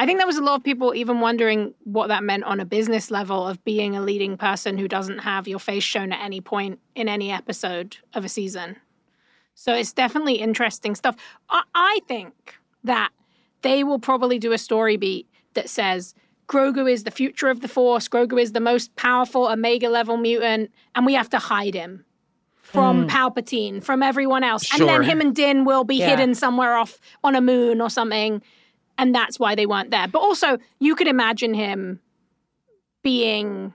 I 0.01 0.05
think 0.07 0.17
there 0.17 0.25
was 0.25 0.37
a 0.37 0.43
lot 0.43 0.55
of 0.55 0.63
people 0.63 0.95
even 0.95 1.19
wondering 1.19 1.75
what 1.83 2.07
that 2.07 2.23
meant 2.23 2.43
on 2.45 2.59
a 2.59 2.65
business 2.65 3.11
level 3.11 3.47
of 3.47 3.63
being 3.63 3.95
a 3.95 4.01
leading 4.01 4.35
person 4.35 4.79
who 4.79 4.87
doesn't 4.87 5.19
have 5.19 5.47
your 5.47 5.59
face 5.59 5.83
shown 5.83 6.11
at 6.11 6.25
any 6.25 6.41
point 6.41 6.79
in 6.95 7.07
any 7.07 7.31
episode 7.31 7.97
of 8.15 8.25
a 8.25 8.29
season. 8.29 8.77
So 9.53 9.75
it's 9.75 9.93
definitely 9.93 10.37
interesting 10.37 10.95
stuff. 10.95 11.15
I, 11.51 11.61
I 11.75 11.99
think 12.07 12.55
that 12.83 13.11
they 13.61 13.83
will 13.83 13.99
probably 13.99 14.39
do 14.39 14.53
a 14.53 14.57
story 14.57 14.97
beat 14.97 15.27
that 15.53 15.69
says 15.69 16.15
Grogu 16.47 16.91
is 16.91 17.03
the 17.03 17.11
future 17.11 17.49
of 17.49 17.61
the 17.61 17.67
Force, 17.67 18.07
Grogu 18.07 18.41
is 18.41 18.53
the 18.53 18.59
most 18.59 18.95
powerful 18.95 19.45
Omega 19.45 19.87
level 19.87 20.17
mutant, 20.17 20.71
and 20.95 21.05
we 21.05 21.13
have 21.13 21.29
to 21.29 21.37
hide 21.37 21.75
him 21.75 22.05
from 22.63 23.03
hmm. 23.03 23.07
Palpatine, 23.07 23.83
from 23.83 24.01
everyone 24.01 24.43
else. 24.43 24.67
And 24.73 24.89
then 24.89 25.03
him 25.03 25.21
and 25.21 25.35
Din 25.35 25.63
will 25.63 25.83
be 25.83 25.97
Yeah. 25.97 26.09
hidden 26.09 26.33
somewhere 26.33 26.75
off 26.75 26.99
on 27.23 27.35
a 27.35 27.41
moon 27.41 27.81
or 27.81 27.91
something 27.91 28.41
and 28.97 29.13
that's 29.15 29.39
why 29.39 29.55
they 29.55 29.65
weren't 29.65 29.91
there. 29.91 30.07
But 30.07 30.19
also, 30.19 30.57
you 30.79 30.95
could 30.95 31.07
imagine 31.07 31.53
him 31.53 31.99
being 33.03 33.73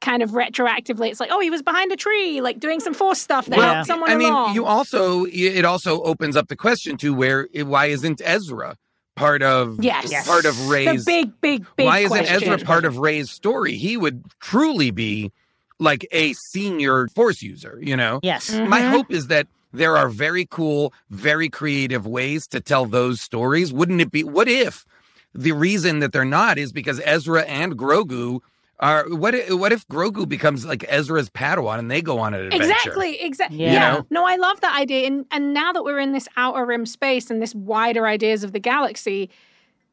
kind 0.00 0.22
of 0.22 0.30
retroactively. 0.32 1.10
It's 1.10 1.20
like, 1.20 1.30
oh, 1.32 1.40
he 1.40 1.50
was 1.50 1.62
behind 1.62 1.90
a 1.92 1.96
tree, 1.96 2.40
like 2.40 2.60
doing 2.60 2.78
some 2.80 2.94
force 2.94 3.18
stuff 3.20 3.46
that 3.46 3.56
Well, 3.56 3.74
helped 3.74 3.86
someone 3.88 4.10
I 4.10 4.14
mean, 4.16 4.32
along. 4.32 4.54
you 4.54 4.66
also 4.66 5.24
it 5.24 5.64
also 5.64 6.02
opens 6.02 6.36
up 6.36 6.48
the 6.48 6.56
question 6.56 6.96
to 6.98 7.14
where 7.14 7.48
why 7.54 7.86
isn't 7.86 8.20
Ezra 8.24 8.76
part 9.16 9.42
of 9.42 9.82
Yes. 9.82 10.10
Yes. 10.10 10.26
part 10.26 10.44
of 10.44 10.56
the 10.58 10.64
Rey's 10.68 11.04
big, 11.04 11.40
big, 11.40 11.64
big. 11.76 11.86
why 11.86 12.00
isn't 12.00 12.10
question. 12.10 12.42
Ezra 12.52 12.58
part 12.58 12.84
of 12.84 12.98
Rey's 12.98 13.30
story? 13.30 13.76
He 13.76 13.96
would 13.96 14.24
truly 14.40 14.90
be 14.90 15.32
like 15.80 16.06
a 16.12 16.34
senior 16.34 17.08
force 17.14 17.40
user, 17.42 17.78
you 17.82 17.96
know? 17.96 18.20
Yes. 18.22 18.50
My 18.52 18.80
Mhm. 18.82 18.90
hope 18.90 19.12
is 19.12 19.28
that 19.28 19.46
there 19.74 19.96
are 19.96 20.08
very 20.08 20.46
cool, 20.46 20.92
very 21.10 21.48
creative 21.48 22.06
ways 22.06 22.46
to 22.48 22.60
tell 22.60 22.86
those 22.86 23.20
stories. 23.20 23.72
Wouldn't 23.72 24.00
it 24.00 24.10
be? 24.10 24.24
What 24.24 24.48
if 24.48 24.86
the 25.34 25.52
reason 25.52 25.98
that 25.98 26.12
they're 26.12 26.24
not 26.24 26.58
is 26.58 26.72
because 26.72 27.00
Ezra 27.04 27.42
and 27.42 27.76
Grogu 27.76 28.40
are? 28.78 29.04
What? 29.08 29.34
If, 29.34 29.52
what 29.52 29.72
if 29.72 29.86
Grogu 29.88 30.28
becomes 30.28 30.64
like 30.64 30.84
Ezra's 30.88 31.28
Padawan 31.28 31.80
and 31.80 31.90
they 31.90 32.00
go 32.00 32.18
on 32.20 32.34
an 32.34 32.46
adventure? 32.46 32.64
Exactly, 32.72 33.20
exactly. 33.20 33.58
Yeah. 33.58 33.72
Yeah. 33.72 34.00
No, 34.10 34.24
I 34.24 34.36
love 34.36 34.60
that 34.60 34.78
idea. 34.78 35.06
And 35.06 35.26
and 35.30 35.52
now 35.52 35.72
that 35.72 35.82
we're 35.82 35.98
in 35.98 36.12
this 36.12 36.28
outer 36.36 36.64
rim 36.64 36.86
space 36.86 37.30
and 37.30 37.42
this 37.42 37.54
wider 37.54 38.06
ideas 38.06 38.44
of 38.44 38.52
the 38.52 38.60
galaxy, 38.60 39.28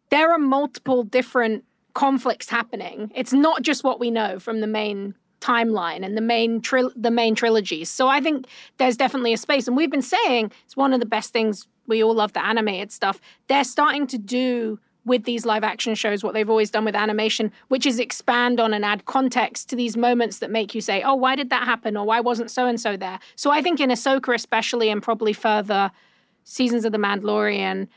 there 0.09 0.31
are 0.31 0.39
multiple 0.39 1.03
different 1.03 1.63
conflicts 1.93 2.49
happening. 2.49 3.11
It's 3.15 3.33
not 3.33 3.63
just 3.63 3.83
what 3.83 3.99
we 3.99 4.11
know 4.11 4.39
from 4.39 4.61
the 4.61 4.67
main 4.67 5.15
timeline 5.41 6.05
and 6.05 6.15
the 6.15 6.21
main 6.21 6.61
tril- 6.61 6.93
the 6.95 7.11
main 7.11 7.35
trilogies. 7.35 7.89
So 7.89 8.07
I 8.07 8.21
think 8.21 8.47
there's 8.77 8.95
definitely 8.95 9.33
a 9.33 9.37
space. 9.37 9.67
And 9.67 9.75
we've 9.75 9.91
been 9.91 10.01
saying 10.01 10.51
it's 10.65 10.77
one 10.77 10.93
of 10.93 10.99
the 10.99 11.05
best 11.05 11.33
things. 11.33 11.67
We 11.87 12.03
all 12.03 12.13
love 12.13 12.33
the 12.33 12.45
animated 12.45 12.91
stuff. 12.91 13.19
They're 13.47 13.65
starting 13.65 14.07
to 14.07 14.17
do 14.17 14.79
with 15.03 15.23
these 15.23 15.45
live 15.45 15.63
action 15.63 15.95
shows 15.95 16.23
what 16.23 16.33
they've 16.33 16.49
always 16.49 16.69
done 16.69 16.85
with 16.85 16.95
animation, 16.95 17.51
which 17.69 17.85
is 17.85 17.99
expand 17.99 18.59
on 18.59 18.73
and 18.73 18.85
add 18.85 19.05
context 19.05 19.67
to 19.69 19.75
these 19.75 19.97
moments 19.97 20.39
that 20.39 20.51
make 20.51 20.75
you 20.75 20.81
say, 20.81 21.01
oh, 21.01 21.15
why 21.15 21.35
did 21.35 21.49
that 21.49 21.63
happen? 21.63 21.97
Or 21.97 22.05
why 22.05 22.19
wasn't 22.19 22.51
so 22.51 22.67
and 22.67 22.79
so 22.79 22.95
there? 22.95 23.19
So 23.35 23.49
I 23.49 23.63
think 23.63 23.79
in 23.79 23.89
Ahsoka, 23.89 24.33
especially, 24.35 24.89
and 24.89 25.01
probably 25.01 25.33
further 25.33 25.91
seasons 26.43 26.85
of 26.85 26.91
The 26.91 26.99
Mandalorian, 26.99 27.87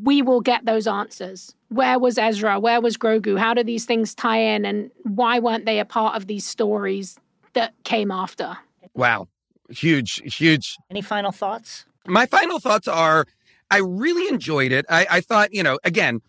we 0.00 0.22
will 0.22 0.40
get 0.40 0.64
those 0.64 0.86
answers. 0.86 1.54
Where 1.68 1.98
was 1.98 2.18
Ezra? 2.18 2.58
Where 2.58 2.80
was 2.80 2.96
Grogu? 2.96 3.38
How 3.38 3.54
do 3.54 3.62
these 3.62 3.84
things 3.84 4.14
tie 4.14 4.38
in? 4.38 4.64
And 4.64 4.90
why 5.02 5.38
weren't 5.38 5.66
they 5.66 5.78
a 5.78 5.84
part 5.84 6.16
of 6.16 6.26
these 6.26 6.46
stories 6.46 7.18
that 7.52 7.74
came 7.84 8.10
after? 8.10 8.56
Wow, 8.94 9.28
huge, 9.70 10.20
huge. 10.36 10.76
Any 10.90 11.02
final 11.02 11.32
thoughts? 11.32 11.84
My 12.06 12.26
final 12.26 12.60
thoughts 12.60 12.88
are: 12.88 13.26
I 13.70 13.78
really 13.78 14.28
enjoyed 14.28 14.72
it. 14.72 14.84
I, 14.88 15.06
I 15.10 15.20
thought, 15.20 15.54
you 15.54 15.62
know, 15.62 15.78
again. 15.84 16.20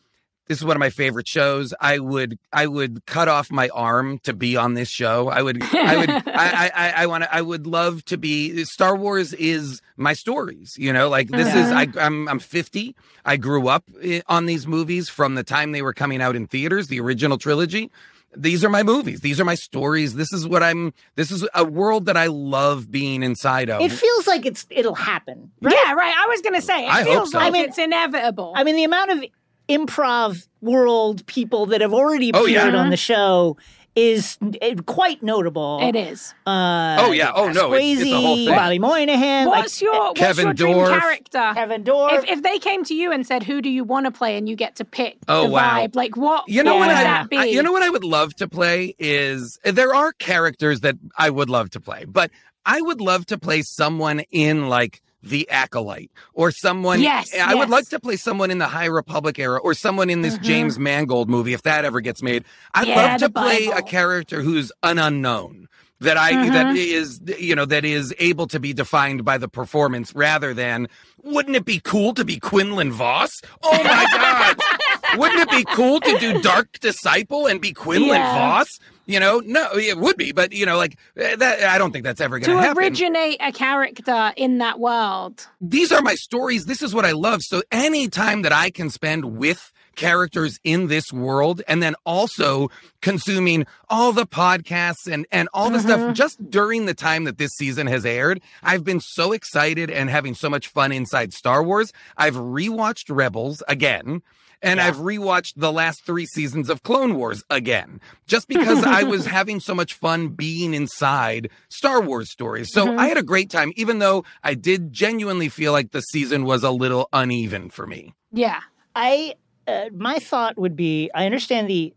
This 0.47 0.59
is 0.59 0.65
one 0.65 0.75
of 0.75 0.79
my 0.79 0.91
favorite 0.91 1.27
shows. 1.27 1.73
I 1.79 1.97
would 1.97 2.37
I 2.53 2.67
would 2.67 3.05
cut 3.05 3.27
off 3.27 3.51
my 3.51 3.69
arm 3.69 4.19
to 4.19 4.33
be 4.33 4.55
on 4.55 4.75
this 4.75 4.89
show. 4.89 5.29
I 5.29 5.41
would 5.41 5.63
I 5.73 5.97
would 5.97 6.09
I 6.09 6.21
I, 6.75 6.93
I 6.97 7.05
want 7.07 7.23
to 7.23 7.35
I 7.35 7.41
would 7.41 7.65
love 7.65 8.05
to 8.05 8.17
be 8.17 8.63
Star 8.65 8.95
Wars 8.95 9.33
is 9.33 9.81
my 9.97 10.13
stories, 10.13 10.75
you 10.77 10.93
know, 10.93 11.09
like 11.09 11.29
this 11.29 11.47
is 11.47 11.71
I 11.71 11.83
uh-huh. 11.83 11.99
I'm 11.99 12.27
I'm 12.27 12.39
50. 12.39 12.95
I 13.25 13.37
grew 13.37 13.67
up 13.67 13.85
eh, 14.03 14.21
on 14.27 14.45
these 14.45 14.67
movies 14.67 15.09
from 15.09 15.33
the 15.33 15.43
time 15.43 15.71
they 15.71 15.81
were 15.81 15.93
coming 15.93 16.21
out 16.21 16.35
in 16.35 16.45
theaters, 16.45 16.89
the 16.89 16.99
original 16.99 17.37
trilogy. 17.39 17.89
These 18.37 18.65
are 18.65 18.69
my 18.69 18.83
movies. 18.83 19.21
These 19.21 19.39
are 19.39 19.45
my 19.45 19.55
stories. 19.55 20.15
This 20.15 20.31
is 20.31 20.47
what 20.47 20.61
I'm 20.61 20.93
this 21.15 21.31
is 21.31 21.47
a 21.55 21.63
world 21.63 22.05
that 22.05 22.17
I 22.17 22.27
love 22.27 22.91
being 22.91 23.23
inside 23.23 23.69
of. 23.69 23.81
It 23.81 23.91
feels 23.91 24.27
like 24.27 24.45
it's 24.45 24.67
it'll 24.69 24.93
happen. 24.93 25.51
Right? 25.61 25.73
Yeah, 25.73 25.93
right. 25.93 26.13
I 26.15 26.27
was 26.27 26.41
gonna 26.41 26.61
say 26.61 26.85
it 26.85 26.89
I 26.89 27.01
hope 27.01 27.05
feels 27.05 27.31
so. 27.31 27.39
like 27.39 27.47
I 27.47 27.49
mean- 27.49 27.65
it's 27.65 27.79
inevitable. 27.79 28.53
I 28.55 28.63
mean, 28.63 28.75
the 28.75 28.83
amount 28.83 29.11
of 29.11 29.25
improv 29.69 30.47
world 30.61 31.25
people 31.27 31.65
that 31.67 31.81
have 31.81 31.93
already 31.93 32.31
Oh, 32.33 32.43
appeared 32.43 32.73
yeah. 32.73 32.79
on 32.79 32.89
the 32.89 32.97
show 32.97 33.57
is 33.95 34.37
eh, 34.61 34.75
quite 34.85 35.23
notable. 35.23 35.79
it 35.81 35.95
is. 35.95 36.33
Uh, 36.45 36.97
Oh, 36.99 37.11
yeah. 37.13 37.31
Oh, 37.33 37.47
no, 37.49 37.73
it's- 37.73 38.01
it's 38.01 38.11
a 38.11 38.19
whole 38.19 38.35
thing. 38.35 38.49
Bobby 38.49 38.77
Moynihan, 38.77 39.47
What's 39.47 39.81
like, 39.81 39.85
your 39.85 40.03
what's 40.07 40.19
Kevin 40.19 40.45
your 40.47 40.53
dream 40.53 40.77
Dorff. 40.77 40.99
character? 40.99 41.51
Kevin 41.53 41.83
Dorff. 41.85 42.11
If, 42.23 42.29
if 42.29 42.43
they 42.43 42.59
came 42.59 42.83
to 42.83 42.93
you 42.93 43.13
and 43.13 43.25
said, 43.25 43.43
"Who 43.43 43.61
do 43.61 43.69
you 43.69 43.85
want 43.85 44.05
to 44.05 44.11
play?" 44.11 44.35
and 44.35 44.49
you 44.49 44.57
get 44.57 44.75
to 44.77 44.85
pick 44.85 45.17
Oh, 45.29 45.43
the 45.43 45.49
wow. 45.49 45.79
vibe, 45.79 45.95
like 45.95 46.17
what? 46.17 46.43
You 46.49 46.61
know 46.61 46.73
what 46.73 46.79
what 46.79 46.87
would 46.89 46.97
I, 46.97 47.03
that 47.05 47.29
be? 47.29 47.37
I- 47.37 47.45
you 47.45 47.63
know 47.63 47.71
what 47.71 47.83
I 47.83 47.89
would 47.89 48.03
love 48.03 48.35
to 48.35 48.49
play 48.49 48.95
is 48.99 49.57
there 49.63 49.95
are 49.95 50.11
characters 50.11 50.81
that 50.81 50.95
I 51.17 51.29
would 51.29 51.49
love 51.49 51.69
to 51.71 51.79
play, 51.79 52.03
but 52.05 52.31
I 52.65 52.81
would 52.81 52.99
love 52.99 53.25
to 53.27 53.37
play 53.37 53.61
someone 53.61 54.21
in 54.29 54.67
like 54.67 55.01
the 55.25 55.49
acolyte 55.49 56.11
or 56.33 56.51
someone 56.51 57.01
Yes, 57.01 57.33
I 57.37 57.55
would 57.55 57.69
like 57.69 57.89
to 57.89 57.99
play 57.99 58.15
someone 58.15 58.51
in 58.51 58.59
the 58.59 58.67
High 58.67 58.85
Republic 58.85 59.37
era 59.39 59.59
or 59.59 59.73
someone 59.73 60.09
in 60.09 60.21
this 60.21 60.37
Mhm. 60.37 60.41
James 60.43 60.79
Mangold 60.79 61.29
movie 61.29 61.53
if 61.53 61.63
that 61.63 61.83
ever 61.83 61.99
gets 61.99 62.21
made. 62.21 62.45
I'd 62.73 62.87
Yeah, 62.87 62.95
love 62.95 63.19
to 63.21 63.29
play 63.29 63.65
a 63.67 63.81
character 63.81 64.41
who's 64.41 64.71
an 64.83 64.99
unknown 64.99 65.67
that 66.01 66.17
I 66.17 66.33
Mhm. 66.33 66.51
that 66.53 66.75
is 66.75 67.19
you 67.39 67.55
know 67.55 67.65
that 67.65 67.85
is 67.85 68.13
able 68.19 68.47
to 68.47 68.59
be 68.59 68.73
defined 68.73 69.25
by 69.25 69.37
the 69.37 69.47
performance 69.47 70.13
rather 70.13 70.53
than 70.53 70.87
wouldn't 71.23 71.55
it 71.55 71.65
be 71.65 71.79
cool 71.79 72.13
to 72.13 72.23
be 72.23 72.37
Quinlan 72.37 72.91
Vos? 72.91 73.41
Oh 73.63 73.83
my 73.83 74.05
god. 74.11 74.57
Wouldn't 75.17 75.39
it 75.39 75.49
be 75.51 75.63
cool 75.73 76.01
to 76.01 76.17
do 76.19 76.41
Dark 76.41 76.79
Disciple 76.81 77.45
and 77.47 77.61
be 77.61 77.71
Quinlan 77.71 78.19
Yeah. 78.19 78.33
Vos? 78.57 78.79
You 79.07 79.19
know, 79.19 79.39
no, 79.45 79.67
it 79.75 79.97
would 79.97 80.17
be, 80.17 80.31
but 80.31 80.51
you 80.51 80.65
know, 80.65 80.77
like 80.77 80.97
eh, 81.15 81.35
that. 81.35 81.63
I 81.63 81.77
don't 81.77 81.91
think 81.91 82.03
that's 82.05 82.21
ever 82.21 82.39
going 82.39 82.49
to 82.49 82.55
to 82.55 82.61
happen. 82.61 82.83
originate 82.83 83.37
a 83.39 83.51
character 83.51 84.33
in 84.35 84.57
that 84.59 84.79
world. 84.79 85.47
These 85.61 85.91
are 85.91 86.01
my 86.01 86.15
stories. 86.15 86.65
This 86.65 86.81
is 86.81 86.93
what 86.93 87.05
I 87.05 87.11
love. 87.11 87.41
So 87.43 87.61
any 87.71 88.07
time 88.07 88.41
that 88.41 88.51
I 88.51 88.71
can 88.71 88.89
spend 88.89 89.37
with 89.37 89.71
characters 89.95 90.59
in 90.65 90.87
this 90.87 91.13
world, 91.13 91.61
and 91.69 91.81
then 91.81 91.95
also 92.05 92.69
consuming 93.01 93.65
all 93.89 94.11
the 94.11 94.25
podcasts 94.25 95.09
and 95.09 95.25
and 95.31 95.47
all 95.53 95.69
the 95.69 95.77
Mhm. 95.77 95.83
stuff 95.83 96.13
just 96.15 96.49
during 96.49 96.85
the 96.85 96.93
time 96.93 97.23
that 97.25 97.37
this 97.37 97.51
season 97.51 97.87
has 97.87 98.05
aired, 98.05 98.41
I've 98.63 98.83
been 98.83 98.99
so 98.99 99.31
excited 99.31 99.89
and 99.89 100.09
having 100.09 100.33
so 100.35 100.49
much 100.49 100.67
fun 100.67 100.91
inside 100.91 101.31
Star 101.33 101.63
Wars. 101.63 101.93
I've 102.17 102.35
rewatched 102.35 103.05
Rebels 103.15 103.61
again. 103.67 104.21
And 104.65 104.79
Yeah. 104.79 104.87
I've 104.87 104.97
rewatched 104.97 105.53
the 105.55 105.71
last 105.71 106.03
three 106.05 106.25
seasons 106.25 106.69
of 106.69 106.83
Clone 106.83 107.15
Wars 107.15 107.43
again, 107.49 108.01
just 108.27 108.47
because 108.53 108.83
I 108.83 109.03
was 109.03 109.25
having 109.25 109.59
so 109.61 109.73
much 109.75 109.93
fun 109.93 110.29
being 110.29 110.73
inside 110.73 111.49
Star 111.69 112.01
Wars 112.01 112.29
stories. 112.31 112.71
So 112.73 112.87
Mhm. 112.87 112.97
I 112.99 113.07
had 113.07 113.17
a 113.17 113.23
great 113.23 113.49
time, 113.49 113.71
even 113.75 113.99
though 113.99 114.25
I 114.43 114.55
did 114.55 114.91
genuinely 114.91 115.47
feel 115.49 115.71
like 115.71 115.91
the 115.91 116.01
season 116.01 116.43
was 116.43 116.63
a 116.63 116.71
little 116.71 117.07
uneven 117.13 117.69
for 117.69 117.85
me. 117.87 118.13
Yeah. 118.33 118.59
I 118.95 119.35
uh, 119.67 119.85
my 119.95 120.19
thought 120.19 120.57
would 120.57 120.75
be 120.75 121.09
I 121.15 121.25
understand 121.25 121.67
the 121.69 121.93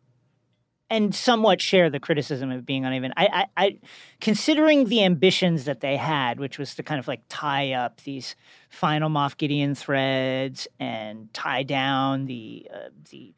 and 0.91 1.15
somewhat 1.15 1.61
share 1.61 1.91
the 1.91 2.01
criticism 2.01 2.51
of 2.51 2.65
being 2.65 2.85
uneven. 2.85 3.13
I, 3.17 3.27
I, 3.57 3.65
I 3.65 3.79
considering 4.21 4.87
the 4.87 5.05
ambitions 5.05 5.65
that 5.67 5.81
they 5.81 5.97
had, 5.97 6.41
which 6.41 6.59
was 6.59 6.75
to 6.77 6.83
kind 6.83 6.99
of 6.99 7.07
like 7.07 7.23
tie 7.29 7.73
up 7.73 8.01
these 8.03 8.37
final 8.71 9.11
Moff 9.11 9.37
Gideon 9.37 9.75
threads 9.75 10.67
and 10.81 11.33
tie 11.35 11.63
down 11.63 12.27
the 12.27 12.69
uh, 12.73 12.89
the 13.11 13.35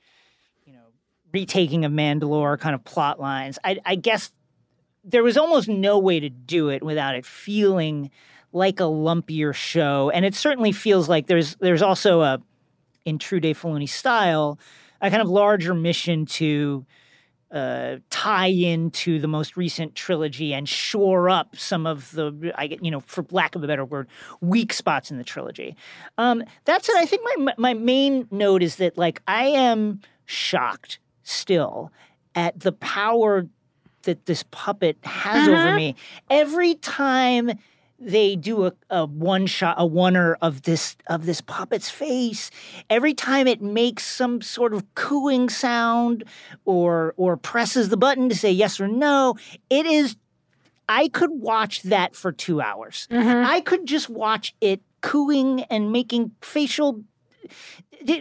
you 0.64 0.72
know 0.72 0.86
retaking 1.32 1.84
of 1.84 1.92
Mandalore 1.92 2.58
kind 2.58 2.74
of 2.74 2.84
plot 2.84 3.18
lines. 3.18 3.58
I, 3.64 3.78
I 3.84 3.96
guess 3.96 4.30
there 5.02 5.22
was 5.22 5.36
almost 5.36 5.68
no 5.68 5.98
way 5.98 6.20
to 6.20 6.28
do 6.28 6.68
it 6.68 6.82
without 6.82 7.14
it 7.14 7.26
feeling 7.26 8.10
like 8.52 8.78
a 8.80 8.84
lumpier 8.84 9.54
show, 9.54 10.10
and 10.10 10.24
it 10.24 10.34
certainly 10.34 10.72
feels 10.72 11.08
like 11.08 11.26
there's 11.26 11.56
there's 11.56 11.82
also 11.82 12.20
a 12.20 12.40
in 13.04 13.18
true 13.18 13.40
Dave 13.40 13.60
Filoni 13.60 13.88
style, 13.88 14.60
a 15.00 15.10
kind 15.10 15.22
of 15.22 15.28
larger 15.28 15.74
mission 15.74 16.26
to 16.26 16.86
uh, 17.50 17.96
tie 18.10 18.46
into 18.46 19.18
the 19.18 19.26
most 19.28 19.56
recent 19.56 19.94
trilogy 19.94 20.54
and 20.54 20.68
shore 20.68 21.28
up 21.28 21.56
some 21.56 21.86
of 21.86 22.12
the, 22.12 22.52
I 22.56 22.68
get, 22.68 22.84
you 22.84 22.90
know, 22.90 23.00
for 23.00 23.26
lack 23.30 23.54
of 23.56 23.64
a 23.64 23.66
better 23.66 23.84
word, 23.84 24.08
weak 24.40 24.72
spots 24.72 25.10
in 25.10 25.18
the 25.18 25.24
trilogy. 25.24 25.74
Um, 26.16 26.44
that 26.66 26.84
said, 26.84 26.94
I 26.98 27.06
think 27.06 27.22
my 27.44 27.54
my 27.58 27.74
main 27.74 28.28
note 28.30 28.62
is 28.62 28.76
that 28.76 28.96
like 28.96 29.20
I 29.26 29.46
am 29.46 30.00
shocked 30.26 30.98
still 31.24 31.90
at 32.34 32.60
the 32.60 32.72
power 32.72 33.46
that 34.02 34.26
this 34.26 34.44
puppet 34.50 34.96
has 35.02 35.48
over 35.48 35.56
Mhm. 35.72 35.76
me. 35.76 35.96
Every 36.30 36.74
time 36.76 37.58
they 38.00 38.34
do 38.34 38.64
a, 38.66 38.72
a 38.88 39.04
one 39.04 39.46
shot 39.46 39.76
a 39.78 39.86
oneer 39.86 40.36
of 40.40 40.62
this 40.62 40.96
of 41.06 41.26
this 41.26 41.40
puppet's 41.42 41.90
face. 41.90 42.50
Every 42.88 43.12
time 43.14 43.46
it 43.46 43.60
makes 43.60 44.04
some 44.06 44.40
sort 44.40 44.72
of 44.72 44.84
cooing 44.94 45.48
sound 45.50 46.24
or 46.64 47.12
or 47.16 47.36
presses 47.36 47.90
the 47.90 47.96
button 47.98 48.28
to 48.30 48.34
say 48.34 48.50
yes 48.50 48.80
or 48.80 48.88
no 48.88 49.36
it 49.68 49.84
is 49.86 50.16
i 50.88 51.08
could 51.08 51.30
watch 51.32 51.82
that 51.82 52.16
for 52.16 52.32
2 52.32 52.60
hours. 52.60 53.06
Mhm. 53.10 53.44
i 53.44 53.60
could 53.60 53.86
just 53.86 54.08
watch 54.08 54.54
it 54.60 54.80
cooing 55.02 55.62
and 55.64 55.92
making 55.92 56.32
facial 56.42 57.04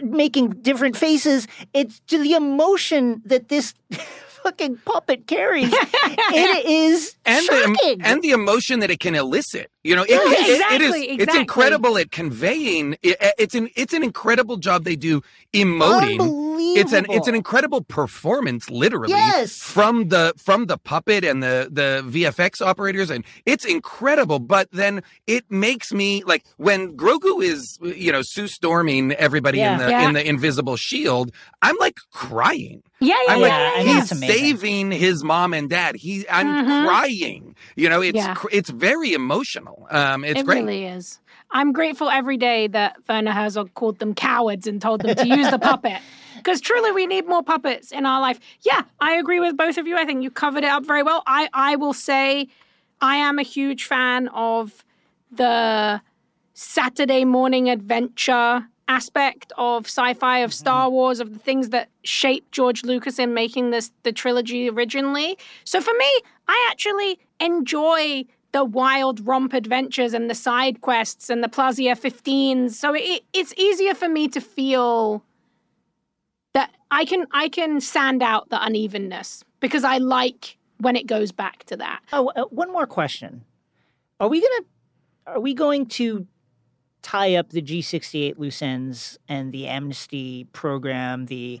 making 0.02 0.50
different 0.60 0.96
faces. 0.96 1.46
It's 1.72 2.00
to 2.08 2.18
the 2.18 2.34
emotion 2.34 3.22
that 3.24 3.48
this 3.48 3.72
fucking 4.42 4.76
puppet 4.84 5.26
carries 5.26 5.72
it 5.72 6.66
is 6.66 7.16
And 7.24 7.44
shocking. 7.44 7.98
the, 7.98 8.06
and 8.06 8.22
the 8.22 8.30
emotion 8.30 8.80
that 8.80 8.90
it 8.90 9.00
can 9.00 9.14
elicit. 9.14 9.70
You 9.82 9.96
know, 9.96 10.02
it, 10.02 10.10
Yeah, 10.10 10.18
it- 10.20 10.32
it 10.74 10.82
is, 10.82 10.94
exactly, 10.94 11.06
it's 11.22 11.34
incredible 11.34 11.96
at 11.96 12.10
conveying. 12.10 12.96
It, 13.02 13.16
it's 13.38 13.54
an 13.54 13.70
it's 13.76 13.94
an 13.94 14.02
incredible 14.02 14.58
job 14.58 14.84
they 14.84 14.96
do 14.96 15.22
emoting. 15.54 16.76
It's 16.76 16.92
an 16.92 17.06
it's 17.08 17.26
an 17.28 17.34
incredible 17.34 17.80
performance, 17.82 18.70
literally, 18.70 19.12
Yes. 19.14 19.56
from 19.58 20.08
the 20.08 20.34
from 20.36 20.66
the 20.66 20.76
puppet 20.76 21.24
and 21.24 21.42
the 21.42 21.68
the 21.72 22.02
VFX 22.06 22.60
operators, 22.64 23.08
and 23.10 23.24
it's 23.46 23.64
incredible. 23.64 24.38
But 24.38 24.70
then 24.70 25.02
it 25.26 25.50
makes 25.50 25.92
me 25.92 26.22
like 26.24 26.44
when 26.58 26.94
Grogu 26.96 27.42
is 27.42 27.78
you 27.80 28.12
know 28.12 28.20
Sue 28.22 28.48
storming 28.48 29.12
everybody 29.12 29.58
Yeah. 29.58 29.72
in 29.72 29.78
the 29.78 29.88
Yeah. 29.90 30.08
in 30.08 30.12
the 30.14 30.26
invisible 30.28 30.76
shield. 30.76 31.32
I'm 31.62 31.76
like 31.78 31.96
crying. 32.12 32.82
Yeah, 33.02 33.16
yeah, 33.26 33.32
I'm 33.32 33.40
yeah, 33.40 33.72
like, 33.76 33.86
he's 33.86 34.18
saving 34.18 34.90
his 34.90 35.24
mom 35.24 35.54
and 35.54 35.70
dad. 35.70 35.96
He, 35.96 36.26
I'm 36.28 36.46
Mhm. 36.66 36.86
crying. 36.86 37.56
You 37.74 37.88
know, 37.88 38.02
it's 38.02 38.18
it's 38.52 38.68
very 38.68 39.14
emotional. 39.14 39.69
Um, 39.90 40.24
it's 40.24 40.40
it 40.40 40.46
great. 40.46 40.60
really 40.60 40.84
is. 40.84 41.18
I'm 41.50 41.72
grateful 41.72 42.08
every 42.08 42.36
day 42.36 42.68
that 42.68 42.96
Werner 43.08 43.32
Herzog 43.32 43.74
called 43.74 43.98
them 43.98 44.14
cowards 44.14 44.66
and 44.66 44.80
told 44.80 45.02
them 45.02 45.16
to 45.16 45.26
use 45.26 45.50
the 45.50 45.58
puppet. 45.58 46.00
Because 46.36 46.62
truly, 46.62 46.90
we 46.92 47.06
need 47.06 47.26
more 47.26 47.42
puppets 47.42 47.92
in 47.92 48.06
our 48.06 48.18
life. 48.18 48.40
Yeah, 48.62 48.84
I 48.98 49.16
agree 49.16 49.40
with 49.40 49.58
both 49.58 49.76
of 49.76 49.86
you. 49.86 49.98
I 49.98 50.06
think 50.06 50.22
you 50.22 50.30
covered 50.30 50.64
it 50.64 50.70
up 50.70 50.86
very 50.86 51.02
well. 51.02 51.22
I, 51.26 51.50
I 51.52 51.76
will 51.76 51.92
say 51.92 52.48
I 53.02 53.16
am 53.16 53.38
a 53.38 53.42
huge 53.42 53.84
fan 53.84 54.28
of 54.28 54.82
the 55.30 56.00
Saturday 56.54 57.26
morning 57.26 57.68
adventure 57.68 58.66
aspect 58.88 59.52
of 59.56 59.86
sci-fi 59.86 60.38
of 60.38 60.52
Star 60.52 60.90
Wars 60.90 61.20
of 61.20 61.32
the 61.32 61.38
things 61.38 61.68
that 61.68 61.88
shaped 62.02 62.50
George 62.52 62.84
Lucas 62.84 63.18
in 63.18 63.34
making 63.34 63.70
this 63.70 63.92
the 64.02 64.12
trilogy 64.12 64.68
originally. 64.68 65.38
So 65.64 65.80
for 65.80 65.92
me, 65.92 66.10
I 66.48 66.68
actually 66.70 67.18
enjoy 67.38 68.24
the 68.52 68.64
wild 68.64 69.26
romp 69.26 69.52
adventures 69.52 70.12
and 70.12 70.28
the 70.28 70.34
side 70.34 70.80
quests 70.80 71.30
and 71.30 71.42
the 71.42 71.48
Plazir 71.48 71.94
15s. 71.94 72.72
So 72.72 72.94
it, 72.94 73.22
it's 73.32 73.54
easier 73.56 73.94
for 73.94 74.08
me 74.08 74.28
to 74.28 74.40
feel 74.40 75.24
that 76.54 76.70
I 76.90 77.04
can 77.04 77.26
I 77.32 77.48
can 77.48 77.80
sand 77.80 78.22
out 78.22 78.48
the 78.50 78.64
unevenness 78.64 79.44
because 79.60 79.84
I 79.84 79.98
like 79.98 80.56
when 80.78 80.96
it 80.96 81.06
goes 81.06 81.30
back 81.30 81.64
to 81.64 81.76
that. 81.76 82.00
Oh, 82.12 82.32
uh, 82.34 82.44
one 82.44 82.72
more 82.72 82.86
question. 82.86 83.44
Are 84.18 84.28
we 84.28 84.40
gonna 84.40 84.66
are 85.26 85.40
we 85.40 85.54
going 85.54 85.86
to 85.86 86.26
tie 87.02 87.34
up 87.34 87.50
the 87.50 87.62
G68 87.62 88.38
loose 88.38 88.62
ends 88.62 89.18
and 89.28 89.52
the 89.52 89.66
amnesty 89.66 90.44
program, 90.52 91.26
the 91.26 91.60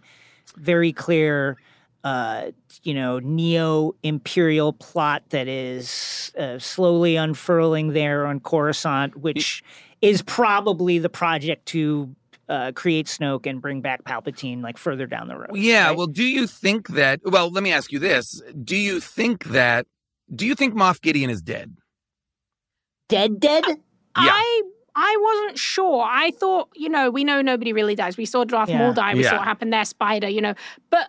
very 0.56 0.92
clear 0.92 1.56
uh, 2.04 2.50
you 2.82 2.94
know, 2.94 3.18
neo 3.20 3.94
imperial 4.02 4.72
plot 4.72 5.22
that 5.30 5.48
is 5.48 6.32
uh, 6.38 6.58
slowly 6.58 7.16
unfurling 7.16 7.92
there 7.92 8.26
on 8.26 8.40
Coruscant, 8.40 9.16
which 9.16 9.62
is 10.00 10.22
probably 10.22 10.98
the 10.98 11.10
project 11.10 11.66
to 11.66 12.14
uh, 12.48 12.72
create 12.74 13.06
Snoke 13.06 13.46
and 13.46 13.60
bring 13.60 13.80
back 13.80 14.02
Palpatine 14.04 14.62
like 14.62 14.78
further 14.78 15.06
down 15.06 15.28
the 15.28 15.36
road. 15.36 15.54
Yeah. 15.54 15.88
right? 15.88 15.96
Well, 15.96 16.06
do 16.06 16.24
you 16.24 16.46
think 16.46 16.88
that? 16.88 17.20
Well, 17.24 17.50
let 17.50 17.62
me 17.62 17.70
ask 17.72 17.92
you 17.92 17.98
this: 17.98 18.42
Do 18.64 18.76
you 18.76 18.98
think 19.00 19.44
that? 19.44 19.86
Do 20.34 20.46
you 20.46 20.54
think 20.54 20.74
Moff 20.74 21.00
Gideon 21.00 21.30
is 21.30 21.42
dead? 21.42 21.76
dead, 23.08 23.40
dead. 23.40 23.64
Yeah. 23.66 23.74
I 24.16 24.62
I 24.94 25.16
wasn't 25.20 25.58
sure. 25.58 26.02
I 26.08 26.30
thought, 26.32 26.68
you 26.74 26.88
know, 26.88 27.10
we 27.10 27.24
know 27.24 27.42
nobody 27.42 27.72
really 27.72 27.94
dies. 27.94 28.16
We 28.16 28.24
saw 28.24 28.44
Darth 28.44 28.68
Yeah. 28.68 28.78
Maul 28.78 28.92
die. 28.92 29.14
We 29.14 29.22
Yeah. 29.22 29.30
saw 29.30 29.36
what 29.38 29.44
happened 29.44 29.72
there, 29.72 29.84
Spider, 29.84 30.28
you 30.28 30.40
know. 30.40 30.54
But 30.90 31.08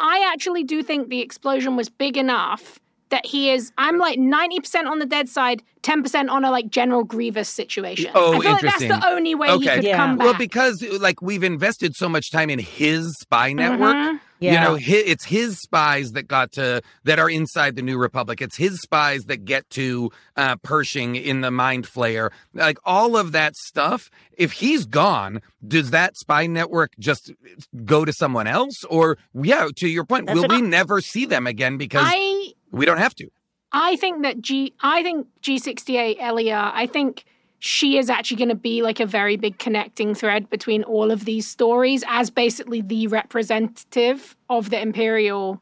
I 0.00 0.28
actually 0.32 0.64
do 0.64 0.82
think 0.82 1.08
the 1.08 1.20
explosion 1.20 1.76
was 1.76 1.88
big 1.88 2.16
enough 2.16 2.79
that 3.10 3.26
he 3.26 3.50
is. 3.50 3.72
I'm 3.78 3.98
like 3.98 4.18
90% 4.18 4.86
on 4.86 4.98
the 4.98 5.06
dead 5.06 5.28
side, 5.28 5.62
10% 5.82 6.30
on 6.30 6.44
a 6.44 6.50
like 6.50 6.68
General 6.70 7.04
Grievous 7.04 7.48
situation. 7.48 8.10
Oh, 8.14 8.28
I 8.34 8.40
feel 8.40 8.52
like 8.52 8.62
interesting. 8.64 8.88
that's 8.88 9.04
the 9.04 9.10
only 9.10 9.34
way 9.34 9.56
he 9.58 9.66
could 9.66 9.84
Yeah. 9.84 9.96
come 9.96 10.16
back. 10.18 10.24
Well, 10.24 10.34
because 10.38 10.82
like 11.00 11.20
we've 11.22 11.42
invested 11.44 11.94
so 11.94 12.08
much 12.08 12.30
time 12.30 12.50
in 12.50 12.58
his 12.58 13.14
spy 13.20 13.52
network. 13.52 13.94
Mhm. 13.94 14.20
Yeah. 14.38 14.52
You 14.52 14.60
know, 14.60 14.74
hi 14.76 15.02
it's 15.12 15.26
his 15.26 15.58
spies 15.60 16.12
that 16.12 16.22
got 16.26 16.52
to 16.52 16.80
that 17.04 17.18
are 17.18 17.28
inside 17.28 17.76
the 17.76 17.82
New 17.82 17.98
Republic. 17.98 18.40
It's 18.40 18.56
his 18.56 18.80
spies 18.80 19.24
that 19.24 19.44
get 19.44 19.68
to 19.70 20.10
uh, 20.34 20.56
Pershing 20.62 21.14
in 21.14 21.42
the 21.42 21.50
Mind 21.50 21.86
Flayer. 21.86 22.30
Like 22.54 22.78
all 22.86 23.18
of 23.18 23.32
that 23.32 23.54
stuff. 23.56 24.10
If 24.38 24.52
he's 24.52 24.86
gone, 24.86 25.42
does 25.68 25.90
that 25.90 26.16
spy 26.16 26.46
network 26.46 26.92
just 26.98 27.32
go 27.84 28.06
to 28.06 28.12
someone 28.14 28.46
else? 28.46 28.82
Or 28.88 29.18
yeah, 29.34 29.68
to 29.76 29.86
your 29.88 30.04
point, 30.06 30.24
That's 30.26 30.36
will 30.36 30.48
what 30.48 30.52
we 30.52 30.62
never 30.62 31.02
see 31.02 31.26
them 31.26 31.46
again 31.46 31.76
because 31.76 32.04
I 32.06 32.39
we 32.70 32.86
don't 32.86 32.98
have 32.98 33.14
to? 33.16 33.28
I 33.72 33.96
think 33.96 34.22
that 34.22 34.40
G 34.40 34.74
I 34.80 35.02
think 35.02 35.26
G68 35.42 36.16
Elia, 36.20 36.70
I 36.74 36.86
think 36.86 37.24
she 37.60 37.98
is 37.98 38.08
actually 38.08 38.38
going 38.38 38.48
to 38.48 38.54
be 38.54 38.82
like 38.82 39.00
a 39.00 39.06
very 39.06 39.36
big 39.36 39.58
connecting 39.58 40.14
thread 40.14 40.48
between 40.48 40.82
all 40.84 41.10
of 41.10 41.24
these 41.26 41.46
stories 41.46 42.02
as 42.08 42.30
basically 42.30 42.80
the 42.80 43.06
representative 43.08 44.34
of 44.48 44.70
the 44.70 44.80
imperial 44.80 45.60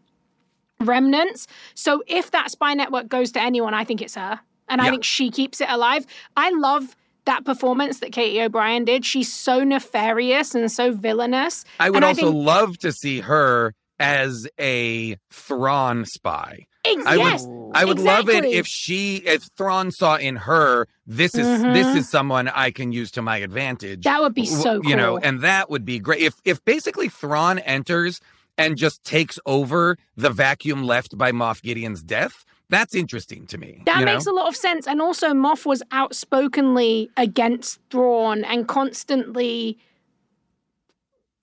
remnants. 0.81 1.47
So 1.75 2.03
if 2.07 2.31
that 2.31 2.51
spy 2.51 2.75
network 2.75 3.09
goes 3.09 3.33
to 3.33 3.43
anyone, 3.43 3.75
I 3.75 3.85
think 3.85 4.01
it's 4.01 4.15
her. 4.15 4.41
And 4.69 4.81
I 4.81 4.91
think 4.91 5.03
she 5.03 5.31
keeps 5.31 5.61
it 5.61 5.69
alive. 5.71 6.07
I 6.37 6.51
love 6.51 6.95
that 7.25 7.45
performance 7.45 8.01
that 8.01 8.13
Katy 8.13 8.41
O'Brian 8.43 8.85
did. 8.85 9.05
She's 9.05 9.33
so 9.33 9.65
nefarious 9.65 10.55
and 10.55 10.71
so 10.71 10.93
villainous. 10.93 11.65
I 11.81 11.91
would 11.91 12.05
I 12.05 12.09
also 12.09 12.31
think- 12.31 12.47
love 12.47 12.79
to 12.79 12.93
see 12.93 13.21
her 13.21 13.75
as 13.99 14.47
a 14.61 15.17
Thrawn 15.31 16.05
spy. 16.05 16.67
Ex- 16.97 17.07
I 17.07 17.15
yes, 17.17 17.47
would 17.47 17.59
I 17.75 17.85
would 17.85 17.99
love 17.99 18.29
it 18.31 18.45
if 18.45 18.67
she 18.67 19.17
if 19.17 19.43
Thrawn 19.57 19.91
saw 19.91 20.17
in 20.17 20.37
her 20.37 20.89
this 21.07 21.35
is 21.35 21.47
Mhm. 21.47 21.75
this 21.75 21.97
is 21.97 22.09
someone 22.09 22.49
I 22.49 22.71
can 22.71 22.93
use 22.93 23.11
to 23.13 23.23
my 23.23 23.37
advantage. 23.39 24.05
that 24.05 24.21
would 24.23 24.35
be 24.35 24.47
so 24.47 24.81
cool. 24.81 24.91
You 24.91 24.97
know, 24.97 25.19
and 25.19 25.41
that 25.43 25.69
would 25.71 25.85
be 25.85 25.99
great. 25.99 26.21
If 26.23 26.35
if 26.45 26.65
basically 26.65 27.09
Thrawn 27.09 27.59
enters 27.61 28.21
and 28.57 28.77
just 28.77 29.05
takes 29.05 29.39
over 29.47 29.97
the 30.17 30.31
vacuum 30.31 30.83
left 30.83 31.17
by 31.17 31.31
Moff 31.31 31.63
Gideon's 31.63 32.03
death, 32.03 32.45
that's 32.71 32.95
interesting 32.95 33.47
to 33.47 33.59
me. 33.59 33.83
That 33.87 34.01
you 34.01 34.05
know? 34.07 34.13
makes 34.15 34.27
a 34.27 34.33
lot 34.33 34.49
of 34.49 34.57
sense. 34.57 34.87
And 34.87 35.01
also, 35.01 35.29
Moff 35.29 35.65
was 35.65 35.83
outspokenly 35.93 37.09
against 37.17 37.79
Thrawn 37.91 38.45
and 38.45 38.67
constantly 38.67 39.79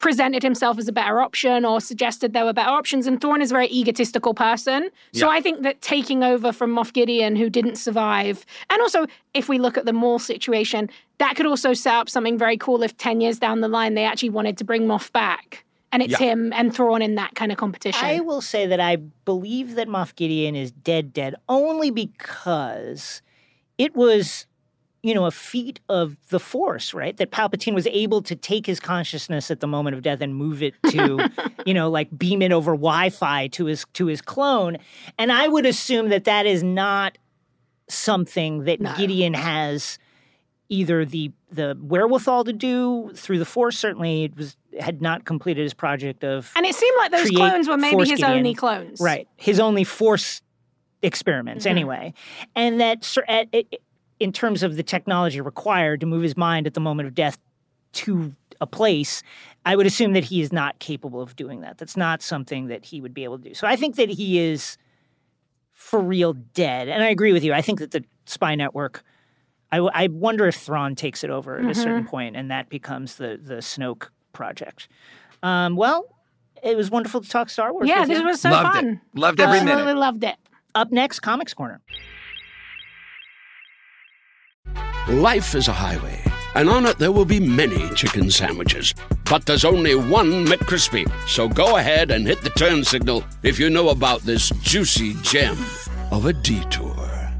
presented 0.05 0.43
himself 0.43 0.77
as 0.77 0.87
a 0.87 0.91
better 0.91 1.19
option 1.19 1.65
or 1.65 1.81
suggested 1.81 2.31
there 2.31 2.45
were 2.45 2.53
better 2.53 2.69
options. 2.69 3.07
And 3.07 3.19
Thrawn 3.19 3.41
is 3.41 3.49
a 3.49 3.55
very 3.55 3.65
egotistical 3.71 4.35
person. 4.35 4.91
So 5.13 5.25
Yeah. 5.25 5.35
I 5.35 5.41
think 5.41 5.63
that 5.63 5.81
taking 5.81 6.23
over 6.23 6.51
from 6.51 6.69
Moff 6.75 6.93
Gideon, 6.93 7.35
who 7.35 7.49
didn't 7.49 7.77
survive, 7.77 8.45
and 8.69 8.79
also 8.83 9.07
if 9.33 9.49
we 9.49 9.57
look 9.57 9.79
at 9.79 9.85
the 9.85 9.93
Maul 9.93 10.19
situation, 10.19 10.91
that 11.17 11.35
could 11.35 11.47
also 11.47 11.73
set 11.73 11.95
up 11.95 12.07
something 12.07 12.37
very 12.37 12.55
cool 12.55 12.83
if 12.83 12.95
10 12.97 13.19
years 13.19 13.39
down 13.39 13.61
the 13.61 13.67
line 13.67 13.95
they 13.95 14.05
actually 14.05 14.29
wanted 14.29 14.59
to 14.59 14.63
bring 14.63 14.83
Moff 14.85 15.11
back. 15.11 15.65
And 15.91 16.03
it's 16.03 16.11
Yeah. 16.11 16.27
him 16.27 16.53
and 16.53 16.71
Thrawn 16.75 17.01
in 17.01 17.15
that 17.15 17.33
kind 17.33 17.51
of 17.51 17.57
competition. 17.57 18.05
I 18.05 18.19
will 18.19 18.41
say 18.41 18.67
that 18.67 18.79
I 18.79 18.97
believe 18.97 19.73
that 19.73 19.87
Moff 19.87 20.13
Gideon 20.13 20.55
is 20.55 20.69
dead, 20.69 21.13
dead, 21.13 21.33
only 21.49 21.89
because 21.89 23.23
it 23.79 23.95
was, 23.95 24.45
you 25.05 25.13
know, 25.13 25.25
a 25.25 25.31
feat 25.31 25.79
of 25.87 26.17
the 26.29 26.39
Force, 26.39 26.91
right? 26.91 27.15
That 27.17 27.29
Palpatine 27.29 27.75
was 27.75 27.85
able 27.87 28.23
to 28.23 28.35
take 28.35 28.65
his 28.65 28.79
consciousness 28.79 29.51
at 29.51 29.59
the 29.59 29.67
moment 29.67 29.95
of 29.95 30.01
death 30.01 30.19
and 30.19 30.33
move 30.35 30.63
it 30.63 30.73
to, 30.89 31.29
you 31.65 31.75
know, 31.75 31.91
like 31.91 32.09
beam 32.17 32.41
it 32.41 32.51
over 32.51 32.71
Wi-Fi 32.71 33.47
to 33.49 33.65
his 33.65 33.85
to 33.93 34.07
his 34.07 34.19
clone. 34.21 34.77
And 35.19 35.31
I 35.31 35.47
would 35.47 35.67
assume 35.67 36.09
that 36.09 36.23
that 36.23 36.47
is 36.47 36.63
not 36.63 37.19
something 37.87 38.63
that 38.63 38.81
No. 38.81 38.93
Gideon 38.97 39.33
has 39.35 39.99
either 40.69 41.05
the 41.05 41.31
the 41.51 41.77
wherewithal 41.79 42.43
to 42.45 42.53
do 42.53 43.11
through 43.15 43.37
the 43.37 43.45
Force. 43.45 43.77
Certainly, 43.77 44.23
it 44.23 44.35
was 44.35 44.57
had 44.79 45.01
not 45.03 45.23
completed 45.25 45.61
his 45.61 45.75
project 45.75 46.23
of 46.23 46.51
and 46.55 46.65
it 46.65 46.73
seemed 46.73 46.97
like 46.97 47.11
those 47.11 47.29
clones 47.29 47.67
were 47.67 47.77
maybe 47.77 47.97
his 47.99 48.09
Gideon. 48.09 48.31
only 48.31 48.53
clones. 48.55 48.99
Right. 48.99 49.27
His 49.37 49.59
only 49.59 49.83
force 49.83 50.41
experiments, 51.01 51.65
Mhm. 51.65 51.69
anyway. 51.69 52.13
And 52.55 52.79
that, 52.81 53.15
at, 53.27 53.47
it, 53.51 53.81
in 54.19 54.31
terms 54.31 54.63
of 54.63 54.75
the 54.75 54.83
technology 54.83 55.41
required 55.41 55.99
to 56.01 56.05
move 56.05 56.21
his 56.23 56.37
mind 56.37 56.67
at 56.67 56.73
the 56.73 56.79
moment 56.79 57.07
of 57.07 57.15
death 57.15 57.37
to 57.93 58.33
a 58.61 58.67
place, 58.67 59.23
I 59.65 59.75
would 59.75 59.85
assume 59.85 60.13
that 60.13 60.23
he 60.25 60.41
is 60.41 60.51
not 60.53 60.79
capable 60.79 61.21
of 61.21 61.35
doing 61.35 61.61
that. 61.61 61.77
That's 61.77 61.97
not 61.97 62.21
something 62.21 62.67
that 62.67 62.85
he 62.85 63.01
would 63.01 63.13
be 63.13 63.23
able 63.23 63.37
to 63.39 63.49
do. 63.49 63.53
So 63.53 63.67
I 63.67 63.75
think 63.75 63.95
that 63.95 64.09
he 64.09 64.39
is 64.39 64.77
for 65.73 65.99
real 65.99 66.33
dead. 66.33 66.87
And 66.87 67.03
I 67.03 67.09
agree 67.09 67.33
with 67.33 67.43
you. 67.43 67.53
I 67.53 67.61
think 67.61 67.79
that 67.79 67.91
the 67.91 68.03
spy 68.25 68.55
network. 68.55 69.03
I, 69.71 69.77
w- 69.77 69.91
I 69.93 70.07
wonder 70.07 70.47
if 70.47 70.55
Thrawn 70.55 70.95
takes 70.95 71.23
it 71.23 71.29
over 71.29 71.57
at 71.57 71.65
a 71.65 71.75
certain 71.75 72.05
point 72.05 72.37
and 72.37 72.49
that 72.51 72.69
becomes 72.69 73.15
the 73.15 73.37
the 73.41 73.55
Snoke 73.55 74.07
project. 74.31 74.87
Um, 75.43 75.75
well, 75.75 76.05
it 76.63 76.77
was 76.77 76.89
wonderful 76.89 77.19
to 77.21 77.27
talk 77.29 77.49
Star 77.49 77.73
Wars. 77.73 77.87
Yeah, 77.89 78.01
with 78.01 78.09
this 78.09 78.19
you. 78.19 78.25
was 78.25 78.39
so 78.41 78.51
Loved 78.51 78.73
fun. 78.75 79.01
it. 79.13 79.19
Loved 79.19 79.39
every 79.41 79.57
Absolutely 79.59 79.83
minute. 79.85 79.99
loved 79.99 80.23
it. 80.23 80.35
Up 80.75 80.91
next, 80.91 81.19
Comics 81.21 81.53
Corner. 81.53 81.81
Life 85.07 85.53
is 85.53 85.67
a 85.67 85.71
highway, 85.71 86.19
and 86.55 86.67
on 86.67 86.87
it 86.87 86.97
there 86.97 87.11
will 87.11 87.25
be 87.25 87.39
many 87.39 87.93
chicken 87.93 88.31
sandwiches. 88.31 88.95
But 89.29 89.45
there's 89.45 89.63
only 89.63 89.93
one 89.93 90.47
McCrispy. 90.47 91.07
So 91.27 91.47
go 91.47 91.77
ahead 91.77 92.09
and 92.09 92.25
hit 92.25 92.41
the 92.41 92.49
turn 92.49 92.83
signal 92.83 93.23
if 93.43 93.59
you 93.59 93.69
know 93.69 93.89
about 93.89 94.21
this 94.21 94.49
juicy 94.63 95.13
gem 95.21 95.63
of 96.09 96.25
a 96.25 96.33
detour. 96.33 97.31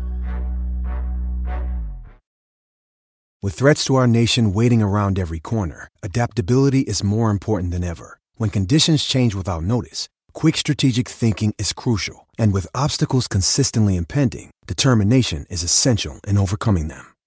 With 3.42 3.56
threats 3.56 3.84
to 3.86 3.96
our 3.96 4.08
nation 4.08 4.54
waiting 4.54 4.84
around 4.84 5.18
every 5.18 5.40
corner, 5.40 5.88
adaptability 6.04 6.82
is 6.82 7.04
more 7.04 7.32
important 7.32 7.72
than 7.72 7.84
ever. 7.84 8.20
When 8.36 8.52
conditions 8.52 9.04
change 9.04 9.34
without 9.34 9.64
notice, 9.64 10.08
quick 10.34 10.56
strategic 10.56 11.10
thinking 11.10 11.56
is 11.58 11.74
crucial. 11.74 12.28
And 12.38 12.54
with 12.54 12.68
obstacles 12.76 13.28
consistently 13.28 13.96
impending, 13.96 14.52
determination 14.68 15.48
is 15.50 15.64
essential 15.64 16.20
in 16.28 16.38
overcoming 16.38 16.90
them. 16.90 17.15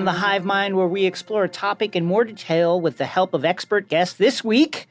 To 0.00 0.04
the 0.04 0.12
Hive 0.12 0.46
Mind, 0.46 0.78
where 0.78 0.86
we 0.86 1.04
explore 1.04 1.44
a 1.44 1.48
topic 1.48 1.94
in 1.94 2.06
more 2.06 2.24
detail 2.24 2.80
with 2.80 2.96
the 2.96 3.04
help 3.04 3.34
of 3.34 3.44
expert 3.44 3.86
guests. 3.86 4.16
This 4.16 4.42
week, 4.42 4.88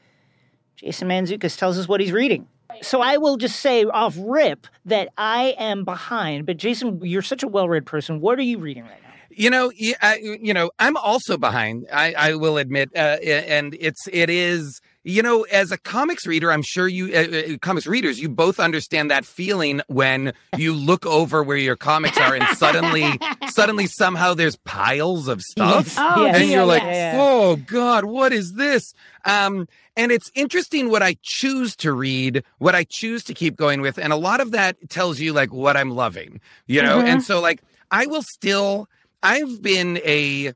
Jason 0.76 1.08
Mantzoukas 1.08 1.58
tells 1.58 1.76
us 1.78 1.88
what 1.88 2.00
he's 2.00 2.12
reading. 2.12 2.46
So 2.80 3.00
I 3.00 3.16
will 3.16 3.36
just 3.36 3.58
say 3.58 3.84
off 3.84 4.14
rip 4.16 4.68
that 4.84 5.08
I 5.18 5.56
am 5.58 5.84
behind. 5.84 6.46
But 6.46 6.58
Jason, 6.58 7.00
you're 7.02 7.22
such 7.22 7.42
a 7.42 7.48
well-read 7.48 7.86
person. 7.86 8.20
What 8.20 8.38
are 8.38 8.42
you 8.42 8.58
reading 8.58 8.84
right 8.84 9.02
now? 9.02 9.10
You 9.30 9.50
know, 9.50 9.72
I, 10.00 10.18
you 10.18 10.54
know, 10.54 10.70
I'm 10.78 10.96
also 10.96 11.36
behind. 11.36 11.88
I, 11.92 12.14
I 12.14 12.34
will 12.34 12.56
admit, 12.56 12.90
uh, 12.94 13.18
and 13.24 13.76
it's 13.80 14.06
it 14.12 14.30
is. 14.30 14.80
You 15.02 15.22
know, 15.22 15.44
as 15.44 15.72
a 15.72 15.78
comics 15.78 16.26
reader, 16.26 16.52
I'm 16.52 16.60
sure 16.62 16.86
you 16.86 17.06
uh, 17.14 17.54
uh, 17.54 17.58
comics 17.62 17.86
readers, 17.86 18.20
you 18.20 18.28
both 18.28 18.60
understand 18.60 19.10
that 19.10 19.24
feeling 19.24 19.80
when 19.86 20.34
you 20.58 20.74
look 20.74 21.06
over 21.06 21.42
where 21.42 21.56
your 21.56 21.74
comics 21.76 22.18
are, 22.18 22.34
and 22.34 22.46
suddenly, 22.58 23.18
suddenly 23.48 23.86
somehow 23.86 24.34
there's 24.34 24.56
piles 24.56 25.26
of 25.26 25.40
stuff. 25.40 25.94
Oh, 25.98 26.26
Yes. 26.26 26.36
and 26.36 26.44
dear, 26.44 26.56
you're 26.58 26.66
like, 26.66 26.82
yes. 26.82 27.16
"Oh 27.18 27.56
God, 27.56 28.04
what 28.04 28.34
is 28.34 28.52
this?" 28.54 28.92
Um, 29.24 29.66
and 29.96 30.12
it's 30.12 30.30
interesting 30.34 30.90
what 30.90 31.02
I 31.02 31.16
choose 31.22 31.74
to 31.76 31.92
read, 31.92 32.44
what 32.58 32.74
I 32.74 32.84
choose 32.84 33.24
to 33.24 33.32
keep 33.34 33.56
going 33.56 33.80
with, 33.80 33.96
and 33.98 34.12
a 34.12 34.16
lot 34.16 34.40
of 34.40 34.50
that 34.50 34.76
tells 34.90 35.18
you 35.18 35.32
like 35.32 35.50
what 35.50 35.78
I'm 35.78 35.90
loving, 35.92 36.42
you 36.66 36.82
know. 36.82 36.98
Mhm. 36.98 37.04
And 37.06 37.22
so, 37.22 37.40
like, 37.40 37.62
I 37.90 38.04
will 38.04 38.22
still. 38.22 38.86
I've 39.22 39.60
been 39.62 39.98
a 40.04 40.52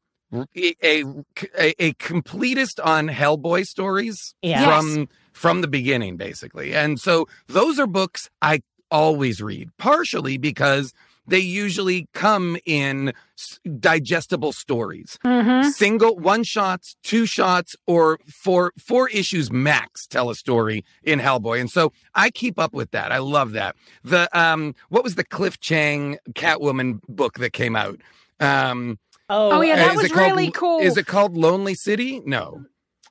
a, 0.56 0.74
a, 0.82 1.04
a 1.78 1.92
completist 1.94 2.84
on 2.84 3.08
Hellboy 3.08 3.64
stories 3.64 4.34
Yeah. 4.42 4.64
from 4.64 5.08
from 5.32 5.60
the 5.62 5.68
beginning, 5.68 6.16
basically. 6.16 6.74
And 6.74 7.00
so 7.00 7.26
those 7.48 7.78
are 7.78 7.86
books 7.88 8.28
I 8.40 8.62
always 8.90 9.42
read, 9.42 9.70
partially 9.78 10.38
because 10.38 10.92
they 11.26 11.38
usually 11.40 12.06
come 12.12 12.56
in 12.66 13.12
s- 13.38 13.58
digestible 13.80 14.52
stories 14.52 15.18
Mm-hmm. 15.24 15.70
single 15.70 16.16
one 16.18 16.44
shots 16.44 16.96
two 17.02 17.24
shots 17.26 17.74
or 17.86 18.18
four 18.28 18.72
four 18.78 19.08
issues 19.08 19.50
max 19.50 20.06
tell 20.06 20.28
a 20.28 20.34
story 20.34 20.84
in 21.02 21.18
hellboy 21.20 21.58
and 21.60 21.70
so 21.70 21.92
i 22.14 22.28
keep 22.30 22.58
up 22.58 22.74
with 22.74 22.90
that 22.90 23.10
i 23.10 23.16
love 23.18 23.52
that 23.52 23.74
the 24.04 24.28
um 24.38 24.74
what 24.90 25.02
was 25.02 25.14
the 25.14 25.24
cliff 25.24 25.58
chiang 25.60 26.18
catwoman 26.34 27.00
book 27.08 27.38
that 27.38 27.54
came 27.54 27.74
out 27.74 27.98
um 28.40 28.98
Oh, 29.30 29.60
yeah, 29.62 29.76
that 29.76 29.94
is 29.96 30.02
was 30.02 30.12
called- 30.12 30.26
really 30.32 30.50
cool. 30.50 30.80
is 30.80 30.96
it 30.96 31.06
called 31.06 31.36
lonely 31.36 31.74
city 31.74 32.20
no 32.24 32.64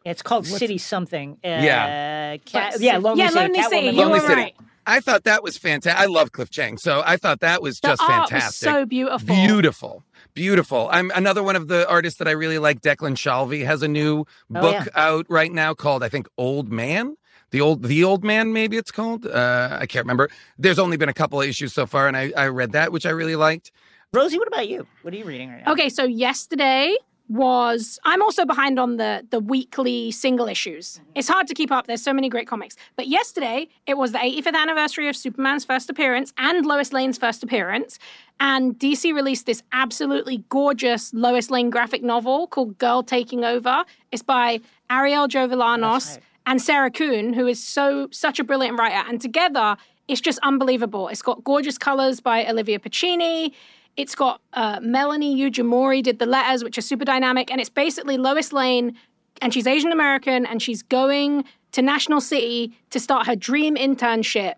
It's 0.05 0.21
called 0.21 0.45
What's- 0.45 0.59
City 0.59 0.77
something. 0.77 1.33
Uh, 1.43 1.47
Yeah. 1.47 2.37
Cat, 2.45 2.79
yeah, 2.79 2.97
Lonely 2.97 3.21
yeah, 3.23 3.29
City. 3.29 3.39
Lonely 3.39 3.63
City, 3.63 3.75
Catwoman. 3.87 3.93
you 3.93 3.99
Lonely 4.01 4.19
City. 4.19 4.33
right. 4.41 4.55
i 4.85 4.99
thought 4.99 5.23
that 5.23 5.41
was 5.43 5.57
fantastic 5.57 6.01
i 6.01 6.05
love 6.07 6.31
cliff 6.33 6.49
chiang 6.49 6.77
so 6.77 7.01
i 7.05 7.15
thought 7.17 7.39
that 7.39 7.61
was 7.61 7.79
The 7.79 7.87
just 7.89 8.01
art 8.01 8.29
fantastic 8.29 8.67
was 8.67 8.75
so 8.79 8.85
beautiful. 8.85 9.35
Beautiful. 9.35 10.03
Beautiful. 10.35 10.89
I'm 10.91 11.11
another 11.15 11.43
one 11.43 11.55
of 11.55 11.67
the 11.67 11.87
artists 11.87 12.17
that 12.17 12.27
I 12.27 12.31
really 12.31 12.57
like. 12.57 12.81
Declan 12.81 13.15
Shalvey 13.15 13.63
has 13.65 13.83
a 13.83 13.87
new 13.87 14.25
Oh, 14.55 14.61
book 14.61 14.85
yeah. 14.85 14.85
out 14.95 15.27
right 15.29 15.51
now 15.51 15.75
called, 15.75 16.01
I 16.03 16.09
think, 16.09 16.27
Old 16.39 16.71
Man. 16.71 17.15
The 17.51 17.61
old, 17.61 17.83
the 17.83 18.03
old 18.03 18.23
man, 18.23 18.51
maybe 18.51 18.75
it's 18.77 18.89
called. 18.89 19.27
Uh, 19.27 19.77
I 19.79 19.85
can't 19.85 20.03
remember. 20.05 20.29
There's 20.57 20.79
only 20.79 20.97
been 20.97 21.09
a 21.09 21.13
couple 21.13 21.39
of 21.39 21.47
issues 21.47 21.71
so 21.71 21.85
far, 21.85 22.07
and 22.07 22.17
I, 22.17 22.31
I 22.35 22.47
read 22.47 22.71
that, 22.71 22.91
which 22.91 23.05
I 23.05 23.11
really 23.11 23.35
liked. 23.35 23.71
Rosie, 24.13 24.37
what 24.37 24.47
about 24.47 24.69
you? 24.69 24.85
What 25.01 25.13
are 25.13 25.17
you 25.17 25.25
reading 25.25 25.49
right 25.49 25.65
now? 25.65 25.71
Okay, 25.71 25.89
so 25.89 26.03
yesterday 26.03 26.95
was 27.29 27.99
I'm 28.03 28.21
also 28.21 28.45
behind 28.45 28.77
on 28.77 28.97
the 28.97 29.25
the 29.29 29.39
weekly 29.39 30.11
single 30.11 30.47
issues. 30.47 30.99
Mm-hmm. 30.99 31.11
It's 31.15 31.27
hard 31.27 31.47
to 31.47 31.55
keep 31.55 31.71
up. 31.71 31.87
There's 31.87 32.03
so 32.03 32.13
many 32.13 32.29
great 32.29 32.47
comics. 32.47 32.75
But 32.95 33.07
yesterday 33.07 33.69
it 33.87 33.97
was 33.97 34.11
the 34.11 34.19
85th 34.19 34.55
anniversary 34.55 35.09
of 35.09 35.15
Superman's 35.15 35.65
first 35.65 35.89
appearance 35.89 36.31
and 36.37 36.65
Lois 36.65 36.93
Lane's 36.93 37.17
first 37.17 37.41
appearance. 37.41 37.97
And 38.39 38.77
DC 38.77 39.13
released 39.15 39.47
this 39.47 39.63
absolutely 39.71 40.43
gorgeous 40.49 41.11
Lois 41.13 41.49
Lane 41.49 41.71
graphic 41.71 42.03
novel 42.03 42.47
called 42.47 42.77
Girl 42.77 43.01
Taking 43.01 43.43
Over. 43.43 43.83
It's 44.11 44.23
by 44.23 44.59
Arielle 44.91 45.27
Jovellanos 45.27 46.15
right. 46.15 46.19
and 46.45 46.61
Sarah 46.61 46.91
Kuhn, 46.91 47.33
who 47.33 47.47
is 47.47 47.63
so 47.63 48.09
such 48.11 48.39
a 48.39 48.43
brilliant 48.43 48.77
writer. 48.77 49.09
And 49.09 49.19
together, 49.19 49.77
it's 50.07 50.21
just 50.21 50.39
unbelievable. 50.43 51.07
It's 51.07 51.21
got 51.21 51.43
gorgeous 51.43 51.77
colors 51.77 52.19
by 52.19 52.45
Olivia 52.45 52.77
Pacini. 52.77 53.53
It's 53.95 54.15
got 54.15 54.41
uh, 54.53 54.79
Melanie 54.81 55.35
Ujimori 55.35 56.01
did 56.01 56.19
the 56.19 56.25
letters, 56.25 56.63
which 56.63 56.77
are 56.77 56.81
super 56.81 57.05
dynamic, 57.05 57.51
and 57.51 57.61
it's 57.61 57.69
basically 57.69 58.17
Lois 58.17 58.51
Lane, 58.51 58.97
and 59.41 59.53
she's 59.53 59.67
Asian 59.67 59.91
American, 59.91 60.45
and 60.45 60.61
she's 60.61 60.81
going 60.81 61.43
to 61.73 61.81
National 61.81 62.21
City 62.21 62.75
to 62.89 62.99
start 62.99 63.27
her 63.27 63.35
dream 63.35 63.75
internship, 63.75 64.55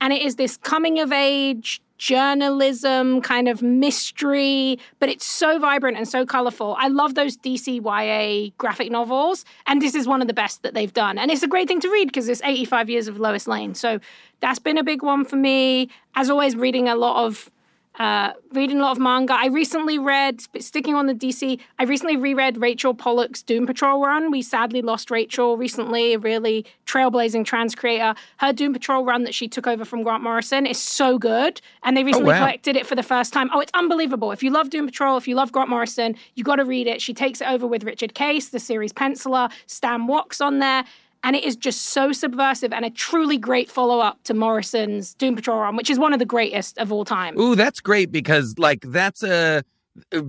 and 0.00 0.12
it 0.12 0.22
is 0.22 0.36
this 0.36 0.56
coming 0.56 0.98
of 1.00 1.12
age 1.12 1.80
journalism 1.96 3.22
kind 3.22 3.48
of 3.48 3.62
mystery, 3.62 4.78
but 4.98 5.08
it's 5.08 5.24
so 5.24 5.58
vibrant 5.58 5.96
and 5.96 6.08
so 6.08 6.26
colorful. 6.26 6.76
I 6.78 6.88
love 6.88 7.14
those 7.14 7.36
DCYA 7.36 8.52
graphic 8.58 8.90
novels, 8.90 9.44
and 9.66 9.80
this 9.80 9.94
is 9.94 10.06
one 10.06 10.20
of 10.20 10.26
the 10.26 10.34
best 10.34 10.62
that 10.62 10.74
they've 10.74 10.92
done. 10.92 11.18
And 11.18 11.30
it's 11.30 11.42
a 11.42 11.48
great 11.48 11.68
thing 11.68 11.80
to 11.80 11.88
read 11.88 12.06
because 12.06 12.28
it's 12.28 12.42
85 12.42 12.90
years 12.90 13.08
of 13.08 13.18
Lois 13.18 13.46
Lane. 13.46 13.74
So 13.74 14.00
that's 14.40 14.58
been 14.58 14.76
a 14.76 14.84
big 14.84 15.02
one 15.02 15.24
for 15.24 15.36
me. 15.36 15.88
As 16.14 16.28
always, 16.28 16.56
reading 16.56 16.88
a 16.88 16.96
lot 16.96 17.24
of 17.24 17.50
uh, 17.98 18.32
reading 18.52 18.78
a 18.78 18.82
lot 18.82 18.92
of 18.92 18.98
manga. 18.98 19.34
I 19.34 19.46
recently 19.46 19.98
read, 19.98 20.40
sticking 20.60 20.94
on 20.94 21.06
the 21.06 21.14
DC, 21.14 21.60
I 21.78 21.84
recently 21.84 22.16
reread 22.16 22.60
Rachel 22.60 22.94
Pollack's 22.94 23.42
Doom 23.42 23.66
Patrol 23.66 24.02
run. 24.02 24.30
We 24.30 24.42
sadly 24.42 24.82
lost 24.82 25.10
Rachel 25.10 25.56
recently, 25.56 26.14
a 26.14 26.18
really 26.18 26.66
trailblazing 26.86 27.44
trans 27.44 27.74
creator. 27.74 28.14
Her 28.38 28.52
Doom 28.52 28.72
Patrol 28.72 29.04
run 29.04 29.24
that 29.24 29.34
she 29.34 29.48
took 29.48 29.66
over 29.66 29.84
from 29.84 30.02
Grant 30.02 30.22
Morrison 30.22 30.66
is 30.66 30.80
so 30.80 31.18
good. 31.18 31.60
And 31.84 31.96
they 31.96 32.04
recently 32.04 32.30
wow. 32.30 32.38
collected 32.38 32.76
it 32.76 32.86
for 32.86 32.94
the 32.94 33.02
first 33.02 33.32
time. 33.32 33.48
Oh, 33.52 33.60
it's 33.60 33.72
unbelievable. 33.74 34.32
If 34.32 34.42
you 34.42 34.50
love 34.50 34.70
Doom 34.70 34.86
Patrol, 34.86 35.16
if 35.16 35.28
you 35.28 35.36
love 35.36 35.52
Grant 35.52 35.70
Morrison, 35.70 36.16
you 36.34 36.42
got 36.42 36.56
to 36.56 36.64
read 36.64 36.86
it. 36.86 37.00
She 37.00 37.14
takes 37.14 37.40
it 37.40 37.48
over 37.48 37.66
with 37.66 37.84
Richard 37.84 38.14
Case, 38.14 38.48
the 38.48 38.60
series 38.60 38.92
penciler, 38.92 39.50
Stan 39.66 40.06
Walks 40.06 40.40
on 40.40 40.58
there. 40.58 40.84
And 41.24 41.34
it 41.34 41.42
is 41.42 41.56
just 41.56 41.86
so 41.86 42.12
subversive 42.12 42.72
and 42.72 42.84
a 42.84 42.90
truly 42.90 43.38
great 43.38 43.70
follow 43.70 43.98
up 43.98 44.22
to 44.24 44.34
Morrison's 44.34 45.14
Doom 45.14 45.34
Patrol 45.34 45.58
run, 45.58 45.74
which 45.74 45.88
is 45.88 45.98
one 45.98 46.12
of 46.12 46.18
the 46.18 46.26
greatest 46.26 46.76
of 46.76 46.92
all 46.92 47.04
time. 47.04 47.36
Ooh, 47.40 47.56
that's 47.56 47.80
great 47.80 48.12
because 48.12 48.58
like 48.58 48.84
that's 48.86 49.22
a 49.22 49.64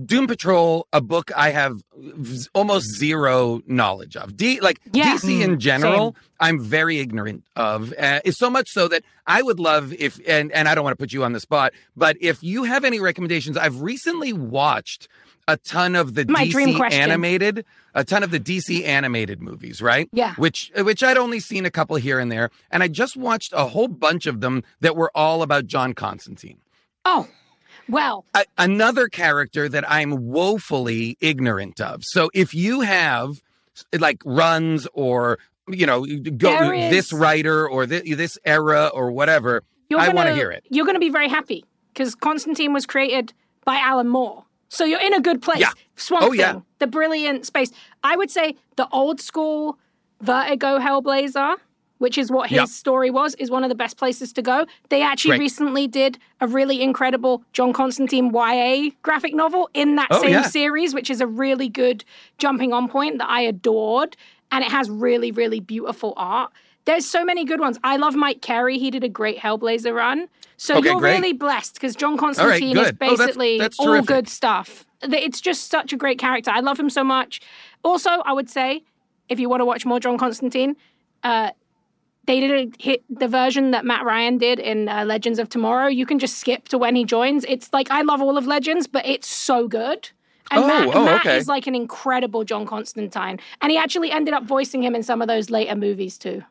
Doom 0.04 0.26
Patrol, 0.28 0.86
a 0.92 1.00
book 1.00 1.30
I 1.36 1.50
have 1.50 1.82
almost 2.54 2.86
zero 2.98 3.62
knowledge 3.66 4.16
of. 4.16 4.36
D 4.36 4.60
like 4.60 4.80
Yeah. 4.92 5.16
DC 5.16 5.42
in 5.42 5.56
Mm, 5.56 5.58
general, 5.58 6.16
I'm 6.40 6.60
very 6.60 6.98
ignorant 6.98 7.42
of. 7.56 7.92
Uh, 7.98 8.20
it's 8.24 8.38
so 8.38 8.48
much 8.48 8.68
so 8.70 8.86
that 8.88 9.02
I 9.26 9.42
would 9.42 9.58
love 9.58 9.92
if 9.94 10.20
and 10.26 10.52
and 10.52 10.68
I 10.68 10.74
don't 10.74 10.84
want 10.84 10.92
to 10.96 11.02
put 11.02 11.12
you 11.12 11.24
on 11.24 11.32
the 11.32 11.40
spot, 11.40 11.72
but 11.96 12.16
if 12.20 12.42
you 12.42 12.64
have 12.64 12.84
any 12.84 13.00
recommendations, 13.00 13.56
I've 13.56 13.80
recently 13.80 14.32
watched 14.32 15.08
a 15.48 15.56
ton 15.56 15.94
of 15.96 16.14
the 16.14 16.26
My 16.28 16.44
DC 16.46 16.80
animated, 16.92 17.64
a 17.94 18.04
ton 18.04 18.22
of 18.22 18.30
the 18.32 18.40
DC 18.40 18.84
animated 18.84 19.40
movies, 19.40 19.80
right? 19.82 20.08
Yeah. 20.12 20.34
Which 20.36 20.70
which 20.76 21.02
I'd 21.02 21.16
only 21.16 21.40
seen 21.40 21.64
a 21.66 21.70
couple 21.70 21.96
here 21.96 22.18
and 22.20 22.30
there, 22.30 22.50
and 22.70 22.82
I 22.84 22.88
just 22.88 23.16
watched 23.16 23.52
a 23.52 23.66
whole 23.66 23.88
bunch 23.88 24.26
of 24.26 24.40
them 24.40 24.62
that 24.80 24.94
were 24.96 25.10
all 25.14 25.42
about 25.42 25.66
John 25.66 25.92
Constantine 25.92 26.58
Oh, 27.04 27.28
well, 27.88 28.24
a, 28.34 28.44
another 28.58 29.08
character 29.08 29.68
that 29.68 29.88
I'm 29.90 30.26
woefully 30.26 31.16
ignorant 31.20 31.80
of. 31.80 32.02
So 32.04 32.30
if 32.34 32.54
you 32.54 32.80
have 32.80 33.42
like 33.98 34.22
runs 34.24 34.86
or 34.94 35.38
you 35.68 35.86
know 35.86 36.04
go 36.04 36.72
is- 36.72 36.90
this 36.90 37.12
writer 37.12 37.68
or 37.68 37.86
thi- 37.86 38.14
this 38.14 38.38
era 38.44 38.86
or 38.92 39.10
whatever, 39.10 39.62
I 39.96 40.08
want 40.10 40.28
to 40.28 40.34
hear 40.34 40.50
it. 40.50 40.64
You're 40.68 40.84
going 40.86 40.96
to 40.96 41.00
be 41.00 41.10
very 41.10 41.28
happy 41.28 41.64
because 41.92 42.14
Constantine 42.14 42.72
was 42.72 42.86
created 42.86 43.32
by 43.64 43.76
Alan 43.76 44.08
Moore. 44.08 44.44
So 44.68 44.84
you're 44.84 45.00
in 45.00 45.14
a 45.14 45.20
good 45.20 45.42
place. 45.42 45.60
Yeah. 45.60 45.70
Swamp 45.96 46.24
Oh, 46.24 46.32
yeah. 46.32 46.60
The 46.80 46.86
brilliant 46.88 47.46
space. 47.46 47.70
I 48.02 48.16
would 48.16 48.30
say 48.30 48.56
the 48.76 48.88
old 48.90 49.20
school 49.20 49.78
Vertigo 50.20 50.78
Hellblazer, 50.78 51.56
which 51.98 52.18
is 52.18 52.30
what 52.30 52.50
his 52.50 52.56
Yep. 52.56 52.68
story 52.68 53.10
was, 53.10 53.34
is 53.36 53.50
one 53.50 53.62
of 53.64 53.68
the 53.68 53.74
best 53.74 53.96
places 53.96 54.32
to 54.34 54.42
go. 54.42 54.66
They 54.90 55.02
actually 55.02 55.32
Right. 55.32 55.40
recently 55.40 55.86
did 55.86 56.18
a 56.40 56.46
really 56.46 56.82
incredible 56.82 57.42
John 57.52 57.72
Constantine 57.72 58.30
YA 58.34 58.90
graphic 59.02 59.34
novel 59.34 59.68
in 59.74 59.96
that 59.96 60.08
Oh, 60.10 60.20
same 60.20 60.30
yeah. 60.32 60.42
series, 60.42 60.94
which 60.94 61.10
is 61.10 61.20
a 61.20 61.26
really 61.26 61.68
good 61.68 62.04
jumping 62.38 62.72
on 62.72 62.88
point 62.88 63.18
that 63.18 63.28
I 63.30 63.40
adored. 63.40 64.16
And 64.52 64.62
it 64.62 64.70
has 64.70 64.88
really, 64.90 65.30
really 65.32 65.60
beautiful 65.60 66.12
art. 66.16 66.52
There's 66.84 67.04
so 67.04 67.24
many 67.24 67.44
good 67.44 67.58
ones. 67.58 67.78
I 67.82 67.96
love 67.96 68.14
Mike 68.14 68.42
Carey. 68.42 68.78
He 68.78 68.90
did 68.92 69.02
a 69.02 69.08
great 69.08 69.38
Hellblazer 69.38 69.92
run. 69.92 70.28
So 70.56 70.76
Okay, 70.76 70.88
you're 70.90 71.00
great. 71.00 71.14
really 71.16 71.32
blessed 71.32 71.74
because 71.74 71.96
John 71.96 72.16
Constantine 72.16 72.76
is 72.76 72.92
good. 72.92 72.96
Oh, 73.00 73.06
that's- 73.16 73.18
basically 73.26 73.58
that's 73.58 73.78
all 73.80 74.00
good 74.02 74.28
stuff. 74.28 74.86
It's 75.02 75.40
just 75.40 75.68
such 75.68 75.92
a 75.92 75.96
great 75.96 76.18
character. 76.18 76.50
I 76.50 76.60
love 76.60 76.78
him 76.78 76.88
so 76.88 77.02
much. 77.04 77.40
Also, 77.82 78.10
I 78.24 78.32
would 78.32 78.48
say 78.48 78.82
if 79.28 79.40
you 79.40 79.48
want 79.48 79.60
to 79.60 79.64
watch 79.64 79.84
more 79.84 79.98
John 80.00 80.16
Constantine, 80.16 80.76
uh, 81.24 81.50
they 82.26 82.40
didn't 82.40 82.80
hit 82.80 83.04
the 83.08 83.28
version 83.28 83.70
that 83.70 83.84
Matt 83.84 84.04
Ryan 84.04 84.38
did 84.38 84.58
in 84.58 84.88
uh, 84.88 85.04
Legends 85.04 85.38
of 85.38 85.48
Tomorrow. 85.48 85.86
You 85.88 86.06
can 86.06 86.18
just 86.18 86.38
skip 86.38 86.68
to 86.68 86.78
when 86.78 86.96
he 86.96 87.04
joins. 87.04 87.44
It's 87.48 87.72
like 87.72 87.90
I 87.90 88.02
love 88.02 88.20
all 88.20 88.36
of 88.36 88.46
Legends, 88.46 88.86
but 88.86 89.06
it's 89.06 89.28
so 89.28 89.68
good. 89.68 90.10
And 90.50 90.62
Oh, 90.62 90.66
Matt, 90.66 90.94
oh, 90.94 91.04
Matt 91.04 91.20
okay. 91.26 91.36
is 91.36 91.48
like 91.48 91.66
an 91.66 91.74
incredible 91.74 92.44
John 92.44 92.66
Constantine, 92.66 93.38
and 93.62 93.72
he 93.72 93.78
actually 93.78 94.10
ended 94.12 94.32
up 94.34 94.44
voicing 94.44 94.82
him 94.82 94.94
in 94.94 95.02
some 95.02 95.20
of 95.22 95.28
those 95.28 95.50
later 95.50 95.74
movies 95.74 96.18
too. 96.18 96.42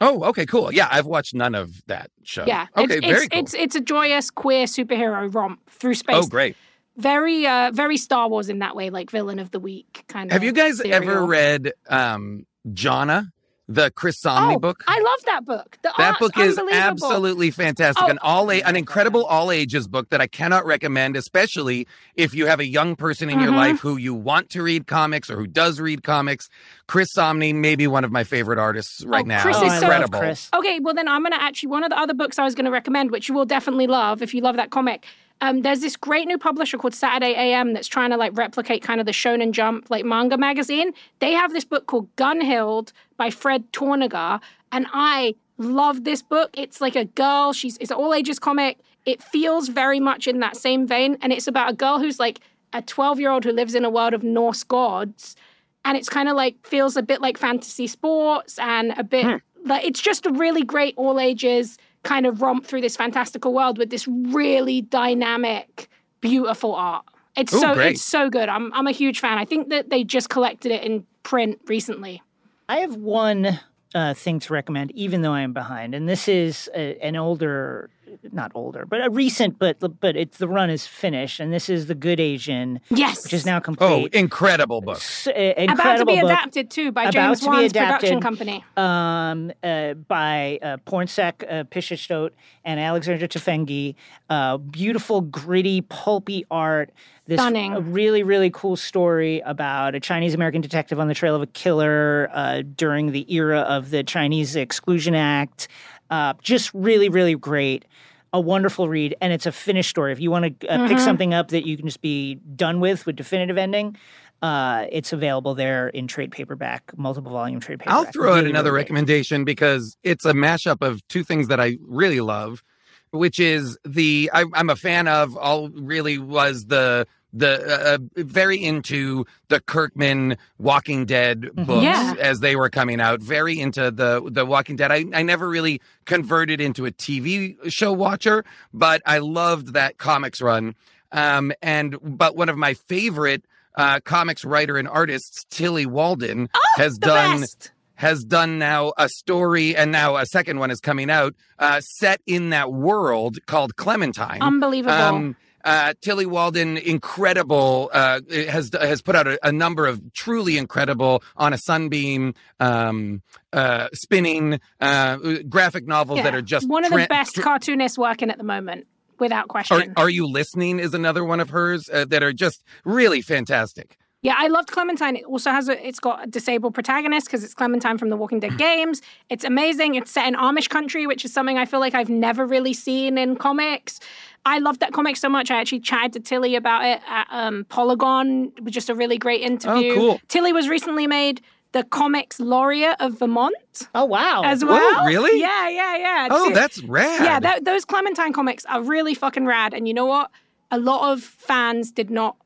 Oh, 0.00 0.24
okay, 0.24 0.44
cool. 0.46 0.72
Yeah, 0.72 0.88
I've 0.90 1.06
watched 1.06 1.34
none 1.34 1.54
of 1.54 1.86
that 1.86 2.10
show. 2.24 2.44
Yeah, 2.46 2.66
Okay, 2.76 2.96
it's, 2.96 3.06
very 3.06 3.24
it's, 3.26 3.28
cool. 3.28 3.40
it's 3.40 3.54
it's 3.54 3.76
a 3.76 3.80
joyous 3.80 4.30
queer 4.30 4.64
superhero 4.66 5.32
romp 5.32 5.60
through 5.70 5.94
space. 5.94 6.16
oh, 6.24 6.26
great. 6.26 6.56
very 6.96 7.46
uh 7.46 7.70
very 7.72 7.96
Star 7.96 8.28
Wars 8.28 8.48
in 8.48 8.58
that 8.60 8.74
way, 8.74 8.90
like 8.90 9.10
villain 9.10 9.38
of 9.38 9.50
the 9.52 9.60
week 9.60 10.04
kind 10.08 10.30
of. 10.30 10.32
Have 10.32 10.42
you 10.42 10.52
guys 10.52 10.80
ever 10.80 11.24
read 11.24 11.72
um 11.88 12.46
Jonna, 12.70 13.30
the 13.66 13.90
Chris 13.92 14.20
Samnee 14.20 14.56
Oh, 14.56 14.58
book? 14.58 14.84
I 14.86 14.98
love 15.00 15.24
that 15.26 15.44
book. 15.46 15.78
The 15.82 15.90
That 15.96 16.06
art's 16.06 16.18
book 16.18 16.38
is 16.38 16.58
absolutely 16.70 17.50
fantastic. 17.50 18.04
Oh. 18.04 18.08
An 18.08 18.18
all 18.20 18.50
a- 18.50 18.60
an 18.62 18.76
incredible 18.76 19.24
all 19.24 19.50
ages 19.50 19.88
book 19.88 20.10
that 20.10 20.20
I 20.20 20.26
cannot 20.26 20.66
recommend, 20.66 21.16
especially 21.16 21.86
if 22.14 22.34
you 22.34 22.46
have 22.46 22.60
a 22.60 22.66
young 22.66 22.94
person 22.94 23.30
in 23.30 23.40
your 23.40 23.52
Mhm. 23.52 23.56
life 23.56 23.80
who 23.80 23.96
you 23.96 24.12
want 24.12 24.50
to 24.50 24.62
read 24.62 24.86
comics 24.86 25.30
or 25.30 25.36
who 25.36 25.46
does 25.46 25.80
read 25.80 26.02
comics. 26.02 26.48
Chris 26.88 27.08
Samnee, 27.16 27.54
maybe 27.54 27.86
one 27.86 28.04
of 28.04 28.12
my 28.12 28.24
favorite 28.24 28.58
artists 28.58 29.02
right 29.06 29.24
Oh, 29.24 29.28
now. 29.28 29.40
Chris 29.42 29.56
oh, 29.58 29.64
is 29.64 29.72
I 29.72 29.78
so- 29.78 29.86
incredible. 29.86 30.18
Chris. 30.18 30.50
Okay, 30.52 30.78
well 30.80 30.92
then 30.94 31.08
I'm 31.08 31.22
gonna 31.22 31.36
actually 31.40 31.68
one 31.70 31.84
of 31.84 31.90
the 31.90 31.98
other 31.98 32.14
books 32.14 32.38
I 32.38 32.44
was 32.44 32.54
gonna 32.54 32.70
recommend, 32.70 33.10
which 33.10 33.28
you 33.28 33.34
will 33.34 33.46
definitely 33.46 33.86
love 33.86 34.20
if 34.22 34.34
you 34.34 34.42
love 34.42 34.56
that 34.56 34.70
comic. 34.70 35.06
Um, 35.40 35.62
there's 35.62 35.80
this 35.80 35.96
great 35.96 36.26
new 36.26 36.38
publisher 36.38 36.78
called 36.78 36.94
Saturday 36.94 37.34
AM 37.34 37.72
that's 37.72 37.88
trying 37.88 38.10
to 38.10 38.16
like 38.16 38.36
replicate 38.36 38.82
kind 38.82 39.00
of 39.00 39.06
the 39.06 39.12
Shonen 39.12 39.50
Jump 39.50 39.90
like 39.90 40.04
manga 40.04 40.38
magazine. 40.38 40.92
They 41.18 41.32
have 41.32 41.52
this 41.52 41.64
book 41.64 41.86
called 41.86 42.14
Gunhild 42.16 42.92
by 43.16 43.30
Fred 43.30 43.70
Tornagar, 43.72 44.40
and 44.72 44.86
I 44.92 45.34
love 45.58 46.04
this 46.04 46.22
book. 46.22 46.50
It's 46.54 46.80
like 46.80 46.96
a 46.96 47.04
girl. 47.04 47.52
She's 47.52 47.76
it's 47.78 47.90
an 47.90 47.96
all 47.96 48.14
ages 48.14 48.38
comic. 48.38 48.78
It 49.04 49.22
feels 49.22 49.68
very 49.68 50.00
much 50.00 50.26
in 50.26 50.40
that 50.40 50.56
same 50.56 50.86
vein, 50.86 51.18
and 51.20 51.32
it's 51.32 51.46
about 51.46 51.70
a 51.70 51.74
girl 51.74 51.98
who's 51.98 52.18
like 52.18 52.40
a 52.72 52.82
12 52.82 53.20
year 53.20 53.30
old 53.30 53.44
who 53.44 53.52
lives 53.52 53.74
in 53.74 53.84
a 53.84 53.90
world 53.90 54.14
of 54.14 54.22
Norse 54.22 54.64
gods. 54.64 55.36
And 55.84 55.96
it's 55.98 56.08
kind 56.08 56.28
of 56.28 56.36
like 56.36 56.66
feels 56.66 56.96
a 56.96 57.02
bit 57.02 57.20
like 57.20 57.36
fantasy 57.36 57.86
sports 57.86 58.58
and 58.58 58.92
a 58.96 59.04
bit 59.04 59.42
like 59.64 59.84
it's 59.84 60.00
just 60.00 60.26
a 60.26 60.30
really 60.30 60.62
great 60.62 60.94
all 60.96 61.20
ages 61.20 61.78
kind 62.04 62.26
of 62.26 62.40
romp 62.40 62.64
through 62.64 62.82
this 62.82 62.96
fantastical 62.96 63.52
world 63.52 63.78
with 63.78 63.90
this 63.90 64.06
really 64.06 64.82
dynamic, 64.82 65.88
beautiful 66.20 66.74
art. 66.74 67.04
It's 67.36 67.52
Ooh, 67.52 67.58
so 67.58 67.74
great. 67.74 67.92
it's 67.92 68.02
so 68.02 68.30
good. 68.30 68.48
I'm 68.48 68.72
I'm 68.72 68.86
a 68.86 68.92
huge 68.92 69.18
fan. 69.20 69.38
I 69.38 69.44
think 69.44 69.70
that 69.70 69.90
they 69.90 70.04
just 70.04 70.28
collected 70.28 70.70
it 70.70 70.84
in 70.84 71.04
print 71.24 71.58
recently. 71.66 72.22
I 72.68 72.76
have 72.78 72.96
one 72.96 73.58
uh, 73.94 74.14
thing 74.14 74.38
to 74.40 74.52
recommend, 74.52 74.92
even 74.92 75.22
though 75.22 75.32
I 75.32 75.40
am 75.40 75.52
behind, 75.52 75.94
and 75.94 76.08
this 76.08 76.28
is 76.28 76.70
a, 76.74 76.98
an 77.04 77.16
older, 77.16 77.90
not 78.32 78.52
older, 78.54 78.84
but 78.86 79.04
a 79.04 79.10
recent, 79.10 79.58
but 79.58 79.78
but 80.00 80.16
it's 80.16 80.38
the 80.38 80.48
run 80.48 80.70
is 80.70 80.86
finished, 80.86 81.40
and 81.40 81.52
this 81.52 81.68
is 81.68 81.86
the 81.86 81.94
Good 81.94 82.20
Asian, 82.20 82.80
Yes. 82.90 83.24
which 83.24 83.32
is 83.32 83.44
now 83.46 83.60
complete. 83.60 84.10
Oh, 84.14 84.18
incredible 84.18 84.80
book. 84.80 84.96
S- 84.96 85.26
uh, 85.28 85.54
about 85.58 85.96
to 85.98 86.04
be 86.06 86.16
book. 86.20 86.24
adapted 86.30 86.70
too 86.70 86.92
by 86.92 87.10
James 87.10 87.40
to 87.40 87.46
be 87.46 87.50
Wan's 87.50 87.72
production 87.72 88.20
company. 88.20 88.64
um, 88.76 89.52
uh, 89.62 89.94
by 89.94 90.58
uh, 90.62 90.76
Pornsak 90.86 91.42
uh, 91.48 91.64
Pichetshote 91.64 92.30
and 92.64 92.80
Alexandre 92.80 93.26
Tefenkgi. 93.28 93.94
Uh, 94.30 94.56
beautiful, 94.58 95.20
gritty, 95.20 95.80
pulpy 95.82 96.44
art. 96.50 96.90
This 97.26 97.40
Stunning. 97.40 97.72
a 97.72 97.80
really, 97.80 98.22
really 98.22 98.50
cool 98.50 98.76
story 98.76 99.40
about 99.46 99.94
a 99.94 100.00
Chinese 100.00 100.34
American 100.34 100.60
detective 100.60 101.00
on 101.00 101.08
the 101.08 101.14
trail 101.14 101.34
of 101.34 101.40
a 101.40 101.46
killer 101.46 102.28
uh, 102.34 102.60
during 102.76 103.12
the 103.12 103.24
era 103.34 103.60
of 103.60 103.88
the 103.88 104.02
Chinese 104.04 104.56
Exclusion 104.56 105.14
Act. 105.14 105.66
Uh, 106.10 106.34
just 106.42 106.72
really, 106.74 107.08
really 107.08 107.34
great. 107.34 107.84
A 108.32 108.40
wonderful 108.40 108.88
read, 108.88 109.14
and 109.20 109.32
it's 109.32 109.46
a 109.46 109.52
finished 109.52 109.90
story. 109.90 110.10
If 110.10 110.18
you 110.18 110.30
want 110.30 110.60
to 110.60 110.68
uh, 110.68 110.88
pick 110.88 110.98
something 110.98 111.32
up 111.32 111.48
that 111.48 111.66
you 111.66 111.76
can 111.76 111.86
just 111.86 112.00
be 112.00 112.34
done 112.56 112.80
with 112.80 113.06
with 113.06 113.14
definitive 113.14 113.56
ending, 113.56 113.96
uh, 114.42 114.86
it's 114.90 115.12
available 115.12 115.54
there 115.54 115.88
in 115.88 116.06
trade 116.06 116.32
paperback, 116.32 116.92
multiple 116.96 117.32
volume 117.32 117.60
trade 117.60 117.78
paperback. 117.78 118.06
I'll 118.06 118.12
throw 118.12 118.34
out 118.34 118.44
another 118.44 118.72
really 118.72 118.82
recommendation 118.82 119.44
because 119.44 119.96
it's 120.02 120.24
a 120.24 120.32
mashup 120.32 120.82
of 120.82 121.06
two 121.08 121.22
things 121.22 121.48
that 121.48 121.60
I 121.60 121.78
really 121.80 122.20
love, 122.20 122.62
which 123.10 123.38
is 123.38 123.78
the 123.84 124.30
I, 124.34 124.44
I'm 124.52 124.68
a 124.68 124.76
fan 124.76 125.06
of. 125.08 125.36
All 125.36 125.70
really 125.70 126.18
was 126.18 126.66
the 126.66 127.06
the 127.36 127.60
uh, 127.62 127.94
uh, 127.94 127.98
very 128.16 128.62
into 128.62 129.26
the 129.48 129.60
Kirkman 129.60 130.36
Walking 130.58 131.04
Dead 131.04 131.42
Mm-hmm. 131.42 131.64
books 131.64 131.82
Yeah. 131.82 132.14
as 132.20 132.40
they 132.40 132.54
were 132.56 132.70
coming 132.70 133.00
out. 133.00 133.20
Very 133.20 133.58
into 133.60 133.90
the 133.90 134.22
the 134.30 134.46
Walking 134.46 134.76
Dead. 134.76 134.90
I 134.92 135.04
I 135.12 135.22
never 135.22 135.48
really 135.48 135.80
converted 136.04 136.60
into 136.60 136.86
a 136.86 136.90
TV 136.92 137.56
show 137.70 137.92
watcher, 137.92 138.44
but 138.72 139.02
I 139.04 139.18
loved 139.18 139.72
that 139.74 139.98
comics 139.98 140.40
run. 140.40 140.74
Um, 141.12 141.52
and 141.62 141.96
but 142.02 142.36
one 142.36 142.48
of 142.48 142.56
my 142.56 142.74
favorite 142.74 143.44
uh, 143.76 144.00
comics 144.04 144.44
writer 144.44 144.78
and 144.78 144.86
artists, 144.88 145.44
Tillie 145.50 145.86
Walden, 145.86 146.48
has 146.76 146.92
Oh, 146.94 146.98
The 147.00 147.06
done 147.06 147.40
best. 147.40 147.72
has 147.96 148.24
done 148.24 148.58
now 148.58 148.92
a 148.98 149.08
story, 149.08 149.74
and 149.76 149.90
now 149.92 150.16
a 150.16 150.26
second 150.26 150.58
one 150.58 150.70
is 150.70 150.80
coming 150.80 151.10
out, 151.10 151.34
uh, 151.58 151.80
set 151.80 152.20
in 152.26 152.50
that 152.50 152.72
world 152.72 153.38
called 153.46 153.76
Clementine. 153.76 154.42
Unbelievable. 154.42 154.94
Um, 154.94 155.36
uh, 155.64 155.94
Tillie 156.00 156.26
Walden, 156.26 156.76
incredible, 156.76 157.90
uh, 157.92 158.20
has 158.30 158.70
has 158.78 159.02
put 159.02 159.16
out 159.16 159.26
a, 159.26 159.38
a 159.46 159.52
number 159.52 159.86
of 159.86 160.00
truly 160.12 160.58
incredible 160.58 161.22
on 161.36 161.52
a 161.52 161.58
sunbeam, 161.58 162.34
um, 162.60 163.22
uh, 163.52 163.88
spinning 163.92 164.60
uh, 164.80 165.16
graphic 165.48 165.86
novels 165.86 166.22
that 166.22 166.34
are 166.34 166.42
just 166.42 166.68
one 166.68 166.84
of 166.84 166.92
the 166.92 167.06
best 167.08 167.34
tra- 167.34 167.42
cartoonists 167.42 167.98
working 167.98 168.30
at 168.30 168.38
the 168.38 168.44
moment, 168.44 168.86
without 169.18 169.44
Are, 169.44 169.48
question. 169.48 169.94
are 169.96 170.10
you 170.10 170.26
listening? 170.26 170.78
Is 170.78 170.94
another 170.94 171.24
one 171.24 171.40
of 171.40 171.50
hers 171.50 171.88
uh, 171.92 172.04
that 172.06 172.22
are 172.22 172.32
just 172.32 172.62
really 172.84 173.22
fantastic. 173.22 173.96
Yeah, 174.24 174.36
I 174.38 174.48
loved 174.48 174.70
Clementine. 174.70 175.16
It 175.16 175.26
also 175.26 175.50
has 175.50 175.68
a, 175.68 175.86
it's 175.86 176.00
got 176.00 176.24
a 176.24 176.26
disabled 176.26 176.72
protagonist 176.72 177.26
because 177.26 177.44
it's 177.44 177.52
Clementine 177.52 177.98
from 177.98 178.08
the 178.08 178.16
Walking 178.16 178.40
Dead 178.40 178.56
games. 178.58 179.02
It's 179.28 179.44
amazing. 179.44 179.96
It's 179.96 180.10
set 180.10 180.26
in 180.26 180.34
Amish 180.34 180.70
country, 180.70 181.06
which 181.06 181.26
is 181.26 181.32
something 181.34 181.58
I 181.58 181.66
feel 181.66 181.78
like 181.78 181.94
I've 181.94 182.08
never 182.08 182.46
really 182.46 182.72
seen 182.72 183.18
in 183.18 183.36
comics. 183.36 184.00
I 184.46 184.58
loved 184.58 184.80
that 184.80 184.92
comic 184.92 185.16
so 185.16 185.28
much. 185.28 185.50
I 185.50 185.60
actually 185.60 185.80
chatted 185.80 186.12
to 186.14 186.20
Tillie 186.20 186.54
about 186.54 186.84
it 186.84 187.00
at 187.08 187.26
um, 187.30 187.64
Polygon. 187.68 188.52
It 188.56 188.64
was 188.64 188.74
just 188.74 188.90
a 188.90 188.94
really 188.94 189.16
great 189.18 189.40
interview. 189.42 189.92
Oh, 189.92 189.94
cool. 189.94 190.20
Tillie 190.28 190.52
was 190.52 190.68
recently 190.68 191.06
made 191.06 191.40
the 191.72 191.82
comics 191.84 192.38
laureate 192.38 192.94
of 193.00 193.18
Vermont 193.18 193.54
Oh 193.96 194.04
wow! 194.04 194.42
as 194.44 194.64
well. 194.64 195.06
really? 195.06 195.40
Yeah, 195.40 195.68
yeah, 195.68 195.96
yeah. 195.96 196.28
Oh, 196.30 196.48
Ti- 196.48 196.54
that's 196.54 196.82
rad. 196.84 197.24
yeah, 197.24 197.40
that, 197.40 197.64
those 197.64 197.84
Clementine 197.84 198.32
comics 198.32 198.64
are 198.66 198.80
really 198.82 199.14
fucking 199.14 199.46
rad. 199.46 199.74
And 199.74 199.88
you 199.88 199.94
know 199.94 200.06
what? 200.06 200.30
A 200.70 200.78
lot 200.78 201.12
of 201.12 201.22
fans 201.22 201.90
did 201.90 202.10
not 202.10 202.36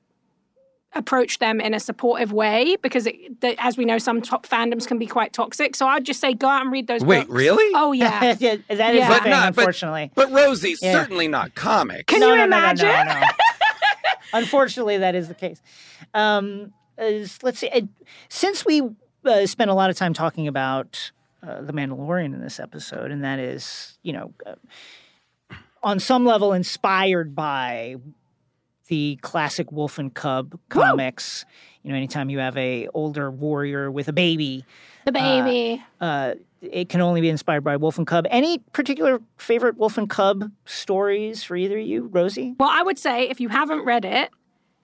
approach 0.95 1.39
them 1.39 1.61
in 1.61 1.75
a 1.75 1.81
supportive 1.81 2.33
way 2.33 2.77
because, 2.83 3.07
it, 3.07 3.41
the, 3.41 3.55
as 3.63 3.77
we 3.77 3.85
know, 3.85 3.99
some 3.99 4.23
top 4.23 4.47
fandoms 4.47 4.87
can 4.87 4.99
be 4.99 5.07
quite 5.07 5.33
toxic. 5.33 5.77
So 5.77 5.87
I'd 5.87 6.05
just 6.05 6.19
say 6.21 6.33
go 6.35 6.49
out 6.49 6.63
and 6.63 6.73
read 6.73 6.87
those 6.87 7.03
Wait, 7.05 7.21
books. 7.27 7.31
really? 7.31 7.73
Oh, 7.75 7.93
yeah. 7.93 8.35
yeah, 8.41 8.57
that 8.69 8.95
is 8.95 8.99
Yeah. 9.01 9.09
But 9.09 9.23
thing, 9.23 9.31
not- 9.31 9.49
unfortunately. 9.49 10.11
But 10.15 10.33
Rosie, 10.33 10.77
Yeah. 10.81 10.93
certainly 10.93 11.29
not 11.29 11.55
comic 11.55 12.07
Can 12.07 12.21
no, 12.21 12.29
you 12.31 12.37
no, 12.37 12.45
no, 12.47 12.51
no, 12.51 12.57
imagine? 12.57 12.89
No, 12.89 13.21
no, 13.21 13.27
Unfortunately, 14.33 14.99
that 14.99 15.15
is 15.15 15.29
the 15.29 15.35
case. 15.35 15.61
Um, 16.15 16.73
is- 16.97 17.39
let's 17.43 17.59
see. 17.59 17.69
uh, 17.71 17.83
Since 18.29 18.65
we 18.65 18.83
uh, 19.25 19.47
spent 19.47 19.71
a 19.71 19.75
lot 19.75 19.91
of 19.91 19.97
time 19.97 20.15
talking 20.15 20.49
about 20.49 21.13
uh, 21.47 21.61
the 21.63 21.73
Mandalorian 21.73 22.35
in 22.35 22.41
this 22.41 22.59
episode, 22.59 23.11
and 23.11 23.23
that 23.25 23.39
is, 23.39 23.99
you 24.03 24.13
know, 24.13 24.33
uh, 24.47 24.55
on 25.83 26.01
some 26.01 26.25
level 26.25 26.53
inspired 26.53 27.35
by 27.37 27.97
the 28.89 29.19
classic 29.23 29.71
Wolf 29.73 29.99
and 29.99 30.13
Cub 30.13 30.59
comics. 30.69 31.45
You 31.83 31.91
know, 31.91 31.97
anytime 31.97 32.29
you 32.31 32.39
have 32.41 32.57
a 32.57 32.89
older 32.95 33.31
warrior 33.31 33.91
with 33.91 34.09
a 34.09 34.13
baby, 34.13 34.65
The 35.07 35.13
baby. 35.13 35.83
uh, 36.01 36.35
it 36.61 36.89
can 36.89 37.01
only 37.01 37.21
be 37.21 37.29
inspired 37.29 37.63
by 37.63 37.77
Wolf 37.77 37.99
and 37.99 38.07
Cub. 38.07 38.27
Any 38.31 38.59
particular 38.73 39.21
favorite 39.37 39.77
Wolf 39.79 39.97
and 39.97 40.11
Cub 40.11 40.51
stories 40.67 41.45
for 41.45 41.57
either 41.57 41.79
of 41.79 41.87
you, 41.87 42.09
Rosie? 42.13 42.55
Well, 42.59 42.69
I 42.71 42.83
would 42.83 42.99
say 42.99 43.29
if 43.29 43.41
you 43.41 43.49
haven't 43.49 43.85
read 43.85 44.05
it, 44.05 44.31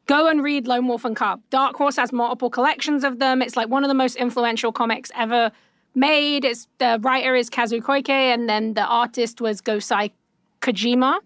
go 0.07 0.29
and 0.29 0.43
read 0.43 0.67
Lone 0.69 0.87
Wolf 0.87 1.05
and 1.05 1.17
Cub. 1.17 1.41
Dark 1.51 1.77
Horse 1.77 1.97
has 1.97 2.13
multiple 2.13 2.49
collections 2.51 3.03
of 3.05 3.19
them. 3.19 3.43
It's 3.43 3.57
like 3.57 3.69
one 3.69 3.83
of 3.85 3.89
the 3.89 3.95
most 3.95 4.17
influential 4.17 4.71
comics 4.73 5.11
ever 5.17 5.51
made. 5.97 6.45
It's 6.45 6.69
the 6.79 6.99
writer 7.03 7.35
is 7.35 7.51
Kazuo 7.51 7.81
Koike, 7.81 8.09
and 8.09 8.49
then 8.49 8.75
the 8.75 8.85
artist 8.85 9.41
was 9.41 9.61
Goseki 9.61 10.13
Kojima. 10.61 11.19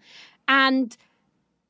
And 0.49 0.97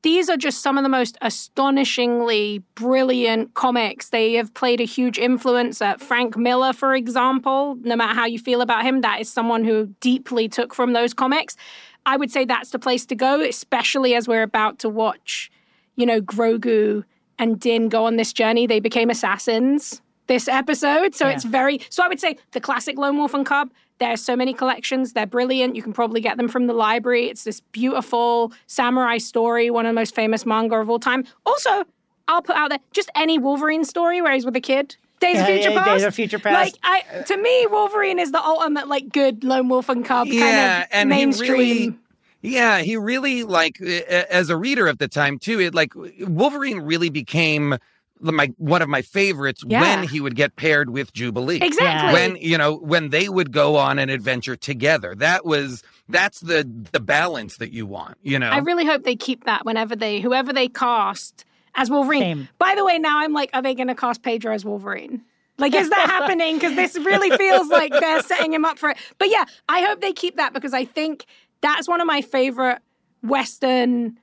these 0.01 0.29
are 0.29 0.37
just 0.37 0.61
some 0.61 0.77
of 0.77 0.83
the 0.83 0.89
most 0.89 1.17
astonishingly 1.21 2.63
brilliant 2.75 3.53
comics. 3.53 4.09
They 4.09 4.33
have 4.33 4.53
played 4.53 4.79
a 4.79 4.85
huge 4.85 5.17
influence. 5.17 5.81
Uh, 5.81 5.97
Frank 5.97 6.37
Miller, 6.37 6.71
for 6.71 6.95
example, 6.95 7.77
no 7.81 7.95
matter 7.95 8.13
how 8.13 8.25
you 8.25 8.39
feel 8.39 8.61
about 8.61 8.83
him, 8.83 9.01
that 9.01 9.19
is 9.19 9.31
someone 9.31 9.65
who 9.65 9.87
deeply 9.99 10.47
took 10.47 10.73
from 10.73 10.93
those 10.93 11.13
comics. 11.13 11.57
I 12.05 12.15
would 12.15 12.31
say 12.31 12.45
that's 12.45 12.69
the 12.69 12.79
place 12.79 13.05
to 13.07 13.15
go, 13.15 13.41
especially 13.41 14.15
as 14.15 14.27
we're 14.27 14.43
about 14.43 14.79
to 14.79 14.89
watch, 14.89 15.51
you 15.95 16.05
know, 16.05 16.21
Grogu 16.21 17.03
and 17.37 17.59
Din 17.59 17.89
go 17.89 18.05
on 18.05 18.15
this 18.15 18.31
journey. 18.31 18.67
They 18.67 18.79
became 18.79 19.09
assassins 19.09 20.01
this 20.27 20.47
episode. 20.47 21.13
So 21.13 21.27
it's 21.27 21.43
very, 21.43 21.81
so 21.89 22.03
I 22.03 22.07
would 22.07 22.19
say 22.19 22.37
the 22.51 22.61
classic 22.61 22.97
Lone 22.97 23.17
Wolf 23.17 23.33
and 23.33 23.45
Cub. 23.45 23.71
There's 23.99 24.21
so 24.21 24.35
many 24.35 24.53
collections. 24.53 25.13
They're 25.13 25.27
brilliant. 25.27 25.75
You 25.75 25.83
can 25.83 25.93
probably 25.93 26.21
get 26.21 26.37
them 26.37 26.47
from 26.47 26.67
the 26.67 26.73
library. 26.73 27.27
It's 27.27 27.43
this 27.43 27.59
beautiful 27.71 28.53
samurai 28.67 29.17
story, 29.17 29.69
one 29.69 29.85
of 29.85 29.89
the 29.89 29.95
most 29.95 30.15
famous 30.15 30.45
manga 30.45 30.75
of 30.77 30.89
all 30.89 30.99
time. 30.99 31.25
Also, 31.45 31.83
I'll 32.27 32.41
put 32.41 32.55
out 32.55 32.69
there 32.69 32.79
just 32.91 33.09
any 33.15 33.37
Wolverine 33.37 33.83
story 33.83 34.21
where 34.21 34.33
he's 34.33 34.45
with 34.45 34.55
a 34.55 34.61
kid. 34.61 34.95
Days 35.19 35.39
of 35.39 35.47
Future 35.47 35.71
yeah, 35.71 35.83
Past. 35.83 35.89
Days 35.89 36.03
of 36.05 36.15
Future 36.15 36.39
Past. 36.39 36.53
Like, 36.53 36.75
I, 36.81 37.23
to 37.23 37.35
me, 37.35 37.67
Wolverine 37.67 38.19
is 38.19 38.31
the 38.31 38.41
ultimate, 38.41 38.87
like, 38.87 39.11
good 39.11 39.43
Lone 39.43 39.67
Wolf 39.67 39.89
and 39.89 40.05
Cub 40.05 40.27
yeah, 40.27 40.39
kind 40.39 40.83
of 40.83 40.89
and 40.93 41.09
mainstream. 41.09 41.49
he 41.49 41.57
really, 41.57 41.99
yeah, 42.41 42.79
he 42.79 42.95
really 42.95 43.43
like 43.43 43.81
uh, 43.81 43.85
as 44.29 44.49
a 44.49 44.55
reader 44.55 44.87
at 44.87 44.99
the 44.99 45.07
time 45.09 45.37
too. 45.39 45.59
It 45.59 45.75
like 45.75 45.91
Wolverine 46.21 46.79
really 46.79 47.09
became 47.09 47.77
my 48.21 48.51
one 48.57 48.81
of 48.81 48.89
my 48.89 49.01
favorites 49.01 49.63
Yeah. 49.67 49.81
when 49.81 50.07
he 50.07 50.19
would 50.21 50.35
get 50.35 50.55
paired 50.55 50.89
with 50.89 51.13
Jubilee. 51.13 51.59
Exactly. 51.61 52.13
When 52.13 52.35
you 52.37 52.57
know 52.57 52.75
when 52.75 53.09
they 53.09 53.29
would 53.29 53.51
go 53.51 53.75
on 53.77 53.99
an 53.99 54.09
adventure 54.09 54.55
together, 54.55 55.15
that 55.15 55.45
was 55.45 55.83
that's 56.09 56.39
the 56.41 56.69
the 56.91 56.99
balance 56.99 57.57
that 57.57 57.71
you 57.71 57.85
want. 57.85 58.17
You 58.23 58.39
know, 58.39 58.49
I 58.49 58.57
really 58.59 58.85
hope 58.85 59.03
they 59.03 59.15
keep 59.15 59.45
that 59.45 59.65
whenever 59.65 59.95
they, 59.95 60.19
whoever 60.21 60.51
they 60.51 60.67
cast 60.67 61.45
as 61.75 61.89
Wolverine. 61.89 62.21
Same. 62.21 62.49
By 62.57 62.75
the 62.75 62.83
way, 62.83 62.97
now 62.99 63.19
I'm 63.19 63.31
like, 63.33 63.51
are 63.53 63.61
they 63.61 63.75
going 63.75 63.87
to 63.89 63.95
cast 63.95 64.23
Pedro 64.23 64.53
as 64.53 64.65
Wolverine? 64.65 65.21
Like, 65.59 65.75
is 65.75 65.89
that 65.89 66.09
happening? 66.09 66.55
Because 66.55 66.75
this 66.75 66.95
really 66.97 67.29
feels 67.37 67.67
like 67.67 67.91
they're 67.91 68.21
setting 68.23 68.53
him 68.53 68.65
up 68.65 68.79
for 68.79 68.89
it. 68.89 68.97
But 69.17 69.29
yeah, 69.29 69.45
I 69.67 69.81
hope 69.81 70.01
they 70.01 70.13
keep 70.13 70.37
that 70.37 70.53
because 70.53 70.73
I 70.73 70.85
think 70.85 71.25
that's 71.61 71.87
one 71.87 72.01
of 72.01 72.07
my 72.07 72.21
favorite 72.21 72.79
Western 73.21 74.17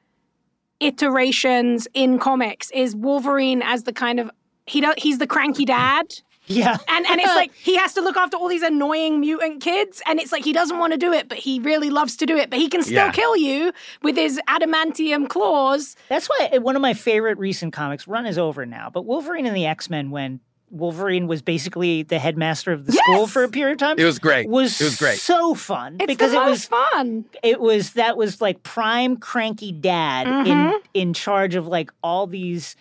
iterations 0.80 1.88
in 1.94 2.18
comics 2.18 2.70
is 2.72 2.94
Wolverine 2.96 3.62
as 3.62 3.84
the 3.84 3.92
kind 3.92 4.20
of 4.20 4.30
he 4.66 4.80
do, 4.80 4.92
he's 4.96 5.18
the 5.18 5.26
cranky 5.26 5.64
dad 5.64 6.06
Yeah. 6.48 6.76
And 6.88 7.06
and 7.06 7.20
it's 7.20 7.34
like 7.34 7.52
he 7.54 7.76
has 7.76 7.92
to 7.94 8.00
look 8.00 8.16
after 8.16 8.36
all 8.36 8.48
these 8.48 8.62
annoying 8.62 9.18
mutant 9.20 9.60
kids, 9.62 10.00
and 10.06 10.20
it's 10.20 10.30
like 10.32 10.44
he 10.44 10.52
doesn't 10.52 10.78
want 10.78 10.92
to 10.92 10.96
do 10.98 11.12
it, 11.12 11.28
but 11.28 11.38
he 11.38 11.58
really 11.60 11.90
loves 11.90 12.16
to 12.18 12.26
do 12.26 12.36
it. 12.36 12.50
But 12.50 12.58
he 12.60 12.68
can 12.68 12.82
still 12.82 13.06
Yeah. 13.06 13.10
kill 13.12 13.36
you 13.36 13.72
with 14.02 14.16
his 14.16 14.40
adamantium 14.48 15.28
claws. 15.28 15.96
That's 16.08 16.28
why 16.28 16.58
one 16.58 16.76
of 16.76 16.82
my 16.82 16.94
favorite 16.94 17.38
recent 17.38 17.72
comics, 17.72 18.06
Run 18.06 18.26
is 18.26 18.38
over 18.38 18.64
now, 18.64 18.90
but 18.92 19.04
Wolverine 19.06 19.46
and 19.46 19.56
the 19.56 19.66
X 19.66 19.90
Men, 19.90 20.10
when 20.10 20.38
Wolverine 20.70 21.26
was 21.28 21.42
basically 21.42 22.02
the 22.02 22.18
headmaster 22.18 22.72
of 22.72 22.86
the 22.86 22.92
school 22.92 23.26
for 23.26 23.44
a 23.44 23.48
period 23.48 23.74
of 23.74 23.78
time, 23.78 23.98
It 23.98 24.04
was 24.04 24.18
great. 24.18 24.48
Was 24.48 24.80
It 24.80 24.84
was 24.84 24.96
great. 24.96 25.18
so 25.18 25.54
fun 25.54 25.96
It's 26.00 26.06
because 26.06 26.32
the 26.32 26.42
it 26.42 26.50
was 26.50 26.64
fun. 26.66 27.24
it 27.42 27.60
was 27.60 27.92
that 27.92 28.16
was 28.16 28.40
like 28.40 28.62
prime 28.62 29.16
cranky 29.16 29.72
dad 29.72 30.26
Mm-hmm. 30.26 30.50
in 30.50 30.80
in 30.94 31.14
charge 31.14 31.54
of 31.54 31.66
like 31.66 31.90
all 32.02 32.26
these 32.26 32.74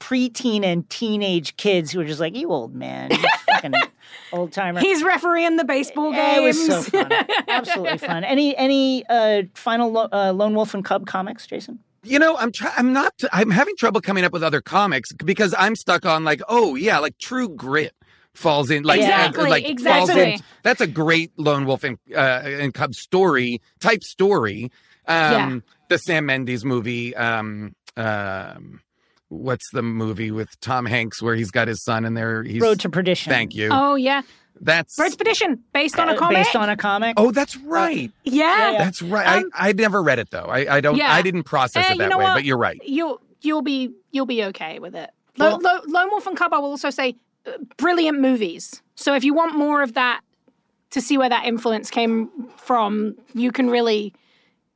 preteen 0.00 0.62
and 0.64 0.88
teenage 0.90 1.56
kids 1.56 1.90
who 1.90 1.98
were 1.98 2.04
just 2.04 2.20
like 2.20 2.36
you 2.36 2.50
old 2.50 2.74
man, 2.74 3.10
you 3.10 3.18
fucking 3.52 3.72
old 4.32 4.52
timer. 4.52 4.80
He's 4.80 5.02
refereeing 5.02 5.56
the 5.56 5.64
baseball 5.64 6.12
Yeah, 6.12 6.36
games. 6.36 6.58
It 6.58 6.68
was 6.68 6.86
so 6.86 7.02
fun, 7.02 7.26
absolutely 7.48 7.98
fun. 7.98 8.22
Any 8.24 8.56
any 8.56 9.04
uh, 9.08 9.42
final 9.54 9.90
lo- 9.92 10.08
uh, 10.12 10.32
Lone 10.34 10.54
Wolf 10.54 10.74
and 10.74 10.84
Cub 10.84 11.06
comics, 11.06 11.46
Jason? 11.46 11.78
You 12.06 12.18
know, 12.18 12.36
I'm 12.36 12.52
try- 12.52 12.72
I'm 12.76 12.92
not 12.92 13.12
I'm 13.32 13.50
having 13.50 13.76
trouble 13.76 14.00
coming 14.00 14.24
up 14.24 14.32
with 14.32 14.42
other 14.42 14.60
comics 14.60 15.12
because 15.12 15.54
I'm 15.58 15.74
stuck 15.76 16.06
on 16.06 16.24
like, 16.24 16.40
oh 16.48 16.74
yeah, 16.74 16.98
like 16.98 17.18
True 17.18 17.48
Grit 17.48 17.92
falls 18.34 18.70
in 18.70 18.82
like 18.82 19.00
Exactly, 19.00 19.48
like 19.50 19.64
falls 19.64 20.08
exactly. 20.10 20.32
in. 20.34 20.40
That's 20.62 20.80
a 20.80 20.86
great 20.86 21.32
Lone 21.38 21.64
Wolf 21.66 21.84
and 21.84 21.98
uh, 22.14 22.42
and 22.44 22.72
Cub 22.74 22.94
story 22.94 23.60
type 23.80 24.02
story. 24.04 24.70
Um 25.08 25.14
Yeah. 25.32 25.58
the 25.88 25.98
Sam 25.98 26.26
Mendes 26.26 26.64
movie 26.64 27.14
um 27.16 27.74
um 27.96 28.80
what's 29.28 29.68
the 29.72 29.82
movie 29.82 30.30
with 30.30 30.58
Tom 30.60 30.86
Hanks 30.86 31.20
where 31.22 31.34
he's 31.34 31.50
got 31.50 31.66
his 31.68 31.82
son 31.82 32.04
and 32.04 32.16
there 32.16 32.42
he's 32.42 32.60
Road 32.60 32.80
to 32.80 32.88
Perdition. 32.90 33.30
Thank 33.30 33.54
you. 33.54 33.70
Oh 33.72 33.94
yeah, 33.94 34.22
That's 34.60 34.98
Road 34.98 35.10
to 35.12 35.16
Perdition, 35.16 35.62
based 35.72 35.98
on 35.98 36.08
a 36.08 36.12
Uh, 36.12 36.16
comic. 36.18 36.36
based 36.44 36.56
on 36.56 36.68
a 36.70 36.76
comic. 36.76 37.14
Oh, 37.18 37.30
that's 37.30 37.56
right. 37.58 38.10
yeah. 38.24 38.72
Yeah. 38.72 38.78
That's 38.84 39.02
right. 39.02 39.26
Um, 39.42 39.50
I 39.54 39.68
I 39.68 39.72
never 39.72 40.02
read 40.02 40.18
it 40.18 40.30
though. 40.30 40.46
I 40.48 40.76
I 40.76 40.80
don't 40.80 40.96
Yeah. 40.96 41.12
I 41.12 41.22
didn't 41.22 41.44
process 41.44 41.84
Eh, 41.84 41.88
it 41.88 41.92
you 41.94 41.98
that 42.00 42.08
know 42.10 42.18
way, 42.18 42.24
what? 42.24 42.34
but 42.34 42.44
you're 42.44 42.56
right. 42.58 42.80
You'll 42.84 43.20
you'll 43.42 43.62
be 43.62 43.90
you'll 44.12 44.26
be 44.26 44.42
okay 44.44 44.78
with 44.78 44.94
it. 44.94 45.10
Lo- 45.36 45.58
Well- 45.58 45.60
Lo- 45.62 45.82
Lone 45.86 46.10
Wolf 46.10 46.26
and 46.26 46.36
Cub, 46.36 46.54
I 46.54 46.58
will 46.58 46.70
also 46.70 46.88
say, 46.90 47.16
uh, 47.46 47.52
brilliant 47.76 48.18
movies. 48.20 48.82
So 48.94 49.14
if 49.14 49.22
you 49.24 49.34
want 49.34 49.54
more 49.54 49.82
of 49.82 49.92
that 49.94 50.20
to 50.90 51.00
see 51.02 51.18
where 51.18 51.28
that 51.28 51.44
influence 51.44 51.90
came 51.90 52.30
from, 52.56 53.14
you 53.34 53.52
can 53.52 53.68
really 53.68 54.14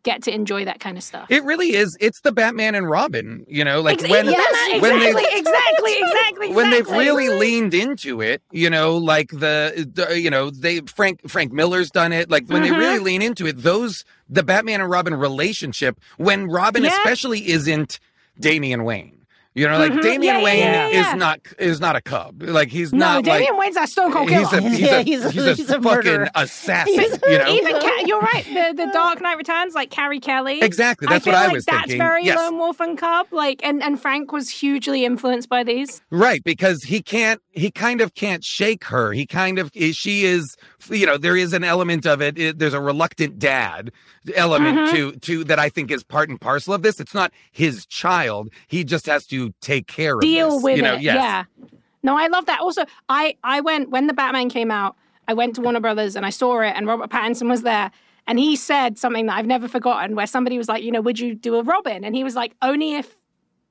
get 0.03 0.23
to 0.25 0.35
enjoy 0.35 0.65
that 0.65 0.81
kind 0.81 0.97
of 0.97 1.03
stuff. 1.05 1.27
It 1.31 1.45
really 1.45 1.75
is. 1.77 1.97
It's 2.01 2.21
the 2.23 2.33
Batman 2.33 2.75
and 2.75 2.89
Robin, 2.89 3.45
you 3.49 3.65
know, 3.65 3.81
like 3.81 4.01
Ex- 4.03 4.11
when 4.11 4.27
yes, 4.27 4.81
when 4.83 4.97
exactly, 4.97 5.23
they 5.23 5.39
exactly, 5.39 5.93
exactly, 5.99 6.49
when 6.55 6.71
they've 6.71 6.89
really 6.91 7.29
leaned 7.29 7.75
into 7.75 8.21
it, 8.21 8.43
you 8.51 8.71
know, 8.71 8.97
like 8.97 9.29
the, 9.31 9.89
the 9.93 10.19
you 10.19 10.31
know, 10.31 10.51
they 10.51 10.81
Frank 10.81 11.29
Frank 11.29 11.53
Miller's 11.53 11.91
done 11.91 12.13
it. 12.13 12.31
Like 12.31 12.47
when 12.49 12.63
Mm-hmm. 12.63 12.73
they 12.73 12.79
really 12.79 12.99
lean 13.01 13.23
into 13.23 13.47
it, 13.47 13.59
those 13.63 14.05
the 14.29 14.43
Batman 14.43 14.81
and 14.81 14.91
Robin 14.91 15.15
relationship, 15.15 15.99
when 16.17 16.47
Robin 16.49 16.83
Yeah. 16.85 16.91
especially 16.97 17.49
isn't 17.49 17.99
Damian 18.39 18.85
Wayne. 18.85 19.20
You 19.53 19.67
know, 19.67 19.79
like 19.79 19.91
Mhm. 19.91 20.03
Damian 20.03 20.23
Yeah, 20.37 20.43
Wayne 20.45 20.59
yeah, 20.61 20.89
yeah. 20.91 21.11
is 21.13 21.17
not 21.19 21.41
is 21.59 21.81
not 21.81 21.97
a 21.97 22.01
cub. 22.01 22.41
Like 22.41 22.69
he's 22.69 22.93
No, 22.93 22.99
not 22.99 23.25
Damian 23.25 23.55
like 23.55 23.59
Wayne's 23.61 23.77
a 23.77 23.87
stone 23.89 24.13
cold 24.13 24.31
he's 24.31 24.49
killer. 24.49 24.59
a 24.59 24.71
he's 24.71 24.89
a 24.89 25.03
he's 25.03 25.25
a- 25.25 25.31
he's 25.33 25.45
a, 25.47 25.55
he's 25.55 25.71
a 25.71 25.73
fucking 25.83 25.83
murderer. 26.13 26.29
assassin. 26.37 26.95
You 26.95 27.39
know, 27.39 27.49
Even 27.49 27.73
Ca- 27.81 28.05
you're 28.07 28.21
right. 28.21 28.45
The 28.45 28.75
the 28.85 28.91
Dark 28.93 29.21
Knight 29.21 29.37
Returns, 29.39 29.75
like 29.75 29.91
Carrie 29.91 30.21
Kelly. 30.21 30.61
Exactly, 30.63 31.09
that's 31.09 31.27
I 31.27 31.31
what 31.31 31.37
feel 31.41 31.51
I 31.51 31.53
was 31.53 31.65
that's 31.65 31.79
thinking. 31.81 31.99
That's 31.99 32.09
very 32.09 32.25
Yes. 32.27 32.37
Lone 32.39 32.59
Wolf 32.59 32.79
and 32.79 32.97
Cub. 32.97 33.27
Like, 33.33 33.61
and 33.65 33.83
and 33.83 34.01
Frank 34.01 34.31
was 34.31 34.49
hugely 34.51 35.05
influenced 35.05 35.49
by 35.49 35.65
these. 35.65 36.01
Right, 36.11 36.45
because 36.45 36.85
he 36.85 37.03
can't, 37.03 37.41
he 37.51 37.73
kind 37.73 38.01
of 38.01 38.15
can't 38.15 38.45
shake 38.45 38.85
her. 38.85 39.13
He 39.13 39.27
kind 39.27 39.59
of, 39.59 39.73
she 39.75 40.25
is, 40.27 40.55
you 40.89 41.05
know, 41.07 41.17
there 41.19 41.37
is 41.37 41.53
an 41.53 41.65
element 41.65 42.07
of 42.07 42.23
it. 42.23 42.39
it- 42.39 42.59
there's 42.59 42.75
a 42.75 42.81
reluctant 42.81 43.39
dad 43.39 43.91
element 44.35 44.79
Mm-hmm. 44.79 44.97
to, 44.97 45.13
to 45.19 45.45
that 45.45 45.59
I 45.59 45.69
think 45.69 45.91
is 45.91 46.03
part 46.03 46.29
and 46.29 46.41
parcel 46.41 46.73
of 46.75 46.83
this. 46.83 47.01
It's 47.01 47.15
not 47.15 47.33
his 47.51 47.85
child. 47.87 48.51
He 48.69 48.85
just 48.85 49.07
has 49.07 49.27
to 49.29 49.53
take 49.61 49.87
care 49.87 50.15
of 50.15 50.21
deal 50.21 50.51
this, 50.57 50.63
with 50.63 50.77
you 50.77 50.83
know, 50.83 50.95
it. 50.95 51.03
yes. 51.03 51.17
Yeah. 51.17 51.45
No, 52.03 52.17
I 52.17 52.29
love 52.29 52.47
that. 52.47 52.61
Also, 52.61 52.85
I 53.09 53.37
I 53.45 53.61
went 53.61 53.91
when 53.91 54.07
the 54.07 54.15
Batman 54.15 54.49
came 54.49 54.71
out. 54.71 54.97
I 55.29 55.35
went 55.35 55.55
to 55.57 55.61
Warner 55.61 55.81
Brothers 55.81 56.17
and 56.17 56.25
I 56.25 56.31
saw 56.31 56.61
it, 56.61 56.73
and 56.77 56.87
Robert 56.87 57.11
Pattinson 57.11 57.49
was 57.49 57.63
there, 57.63 57.91
and 58.27 58.39
he 58.39 58.57
said 58.57 58.99
something 58.99 59.27
that 59.27 59.37
I've 59.37 59.47
never 59.47 59.69
forgotten. 59.69 60.17
Where 60.17 60.27
somebody 60.27 60.57
was 60.59 60.69
like, 60.69 60.83
you 60.83 60.91
know, 60.91 61.01
would 61.03 61.19
you 61.21 61.35
do 61.35 61.57
a 61.57 61.63
Robin? 61.63 62.03
And 62.05 62.17
he 62.17 62.25
was 62.25 62.35
like, 62.35 62.55
only 62.63 62.95
if 62.95 63.15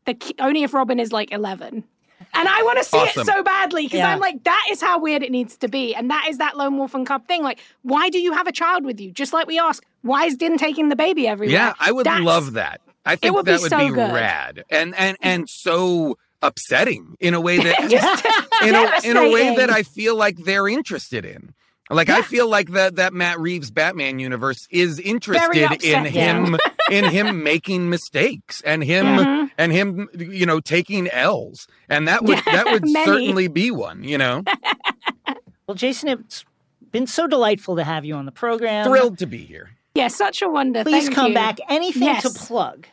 the 0.05 0.15
only 0.39 0.63
if 0.63 0.73
Robin 0.73 0.99
is 0.99 1.11
like 1.11 1.31
eleven. 1.31 1.83
And 2.33 2.47
I 2.47 2.61
want 2.63 2.77
to 2.79 2.83
see 2.83 2.97
Awesome. 2.97 3.21
it 3.21 3.25
so 3.25 3.43
badly 3.43 3.83
because 3.85 3.99
Yeah. 3.99 4.09
I'm 4.13 4.19
like, 4.19 4.43
that 4.43 4.67
is 4.71 4.81
how 4.81 4.99
weird 4.99 5.23
it 5.23 5.31
needs 5.31 5.57
to 5.57 5.67
be. 5.67 5.95
And 5.95 6.09
that 6.11 6.25
is 6.29 6.37
that 6.37 6.57
lone 6.57 6.77
wolf 6.77 6.93
and 6.93 7.05
cub 7.05 7.25
thing. 7.27 7.43
Like, 7.43 7.59
why 7.81 8.09
do 8.09 8.19
you 8.19 8.33
have 8.33 8.47
a 8.47 8.51
child 8.51 8.85
with 8.85 8.99
you? 8.99 9.11
Just 9.11 9.33
like 9.33 9.47
we 9.47 9.57
ask, 9.59 9.83
why 10.01 10.25
is 10.25 10.35
Din 10.37 10.57
taking 10.57 10.89
the 10.89 10.95
baby 10.95 11.27
everywhere? 11.27 11.53
Yeah, 11.53 11.73
I 11.79 11.91
would 11.91 12.05
That's- 12.05 12.23
love 12.23 12.53
that. 12.53 12.81
I 13.05 13.15
think 13.15 13.33
would 13.35 13.45
be 13.45 13.51
that 13.53 13.61
would 13.61 13.69
so 13.71 13.77
be 13.79 13.87
good. 13.89 14.13
rad 14.13 14.63
and 14.69 14.93
and 14.95 15.17
and 15.21 15.49
so 15.49 16.17
upsetting 16.41 17.15
in 17.19 17.33
a 17.33 17.41
way 17.41 17.57
that 17.57 17.75
Just 17.89 18.25
in 18.63 18.75
a, 18.75 19.09
in 19.09 19.17
a 19.17 19.31
way 19.31 19.55
that 19.55 19.69
I 19.69 19.83
feel 19.83 20.15
like 20.15 20.37
they're 20.37 20.67
interested 20.67 21.25
in. 21.25 21.53
Like 21.89 22.09
I 22.09 22.21
feel 22.21 22.47
like 22.47 22.69
that 22.73 22.97
that 22.97 23.13
Matt 23.13 23.39
Reeves 23.39 23.71
Batman 23.71 24.19
universe 24.19 24.67
is 24.69 24.99
interested 24.99 25.83
in 25.83 26.05
him 26.05 26.55
in 26.91 27.05
him 27.05 27.43
making 27.43 27.89
mistakes 27.89 28.61
and 28.61 28.83
him 28.83 29.05
Mm-hmm. 29.05 29.45
and 29.57 29.71
him 29.71 30.07
you 30.17 30.45
know 30.45 30.59
taking 30.59 31.07
L's 31.09 31.67
and 31.89 32.07
that 32.07 32.23
would 32.23 32.39
that 32.45 32.65
would 32.71 32.87
certainly 33.05 33.47
be 33.47 33.71
one 33.71 34.03
you 34.03 34.17
know 34.17 34.43
Well, 35.67 35.75
Jason, 35.75 36.09
it's 36.09 36.45
been 36.91 37.05
so 37.05 37.27
delightful 37.27 37.75
to 37.75 37.83
have 37.83 38.03
you 38.03 38.15
on 38.15 38.25
the 38.25 38.31
program. 38.31 38.87
thrilled 38.87 39.19
to 39.19 39.27
be 39.27 39.37
here. 39.45 39.69
Yeah, 39.93 40.07
such 40.07 40.41
a 40.41 40.49
wonder. 40.49 40.83
Please 40.83 41.03
Thank 41.05 41.15
come 41.15 41.27
you. 41.27 41.33
back. 41.35 41.59
Anything 41.69 42.15
to 42.21 42.29
plug? 42.31 42.87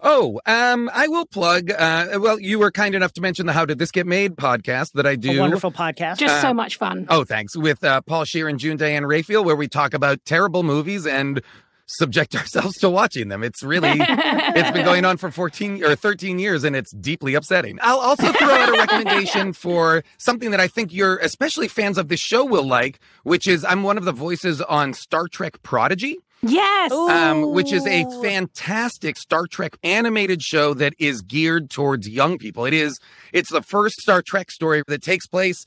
Oh, 0.00 0.40
um, 0.46 0.88
I 0.94 1.08
will 1.08 1.26
plug. 1.26 1.72
Uh, 1.72 2.18
well, 2.20 2.38
you 2.38 2.60
were 2.60 2.70
kind 2.70 2.94
enough 2.94 3.12
to 3.14 3.20
mention 3.20 3.46
the 3.46 3.52
"How 3.52 3.64
Did 3.66 3.80
This 3.80 3.90
Get 3.90 4.06
Made" 4.06 4.36
podcast 4.36 4.92
that 4.92 5.06
I 5.06 5.16
do. 5.16 5.38
A 5.38 5.40
wonderful 5.40 5.72
podcast. 5.72 6.18
Just 6.18 6.40
so 6.40 6.54
much 6.54 6.76
fun. 6.76 7.06
Oh, 7.08 7.24
thanks. 7.24 7.56
With 7.56 7.82
uh, 7.82 8.00
Paul 8.02 8.24
Scheer 8.24 8.46
and 8.48 8.60
June 8.60 8.76
Diane 8.76 9.04
Raphael, 9.06 9.42
where 9.44 9.56
we 9.56 9.66
talk 9.66 9.92
about 9.92 10.24
terrible 10.24 10.62
movies 10.62 11.06
and 11.08 11.42
subject 11.90 12.34
ourselves 12.40 12.78
to 12.78 12.90
watching 12.90 13.28
them. 13.28 13.42
It's 13.42 13.62
really, 13.62 13.92
it's 13.98 14.70
been 14.70 14.84
going 14.84 15.04
on 15.04 15.16
for 15.18 15.30
14 15.30 15.84
or 15.84 15.96
13 15.96 16.38
years 16.38 16.64
and 16.64 16.76
it's 16.76 16.92
deeply 16.92 17.34
upsetting. 17.34 17.78
I'll 17.82 17.98
also 17.98 18.32
throw 18.32 18.50
out 18.50 18.68
a 18.68 18.72
recommendation 18.72 19.52
for 19.52 20.02
something 20.18 20.50
that 20.50 20.60
I 20.60 20.68
think 20.68 20.92
you're, 20.92 21.18
especially 21.18 21.68
fans 21.68 21.98
of 21.98 22.08
this 22.08 22.20
show, 22.20 22.44
will 22.44 22.66
like, 22.66 23.00
which 23.24 23.46
is 23.46 23.64
I'm 23.64 23.82
one 23.82 23.98
of 23.98 24.04
the 24.04 24.12
voices 24.12 24.62
on 24.62 24.94
Star 24.94 25.26
Trek 25.28 25.62
Prodigy 25.62 26.18
yes. 26.42 26.92
um, 26.92 27.52
which 27.52 27.72
is 27.72 27.86
a 27.86 28.04
fantastic 28.22 29.16
Star 29.16 29.46
Trek 29.46 29.76
animated 29.82 30.42
show 30.42 30.74
that 30.74 30.94
is 30.98 31.22
geared 31.22 31.70
towards 31.70 32.08
young 32.08 32.38
people. 32.38 32.64
It 32.64 32.74
is 32.74 32.98
it's 33.32 33.50
the 33.50 33.62
first 33.62 33.96
Star 33.96 34.22
Trek 34.22 34.50
story 34.50 34.82
that 34.86 35.02
takes 35.02 35.26
place 35.26 35.64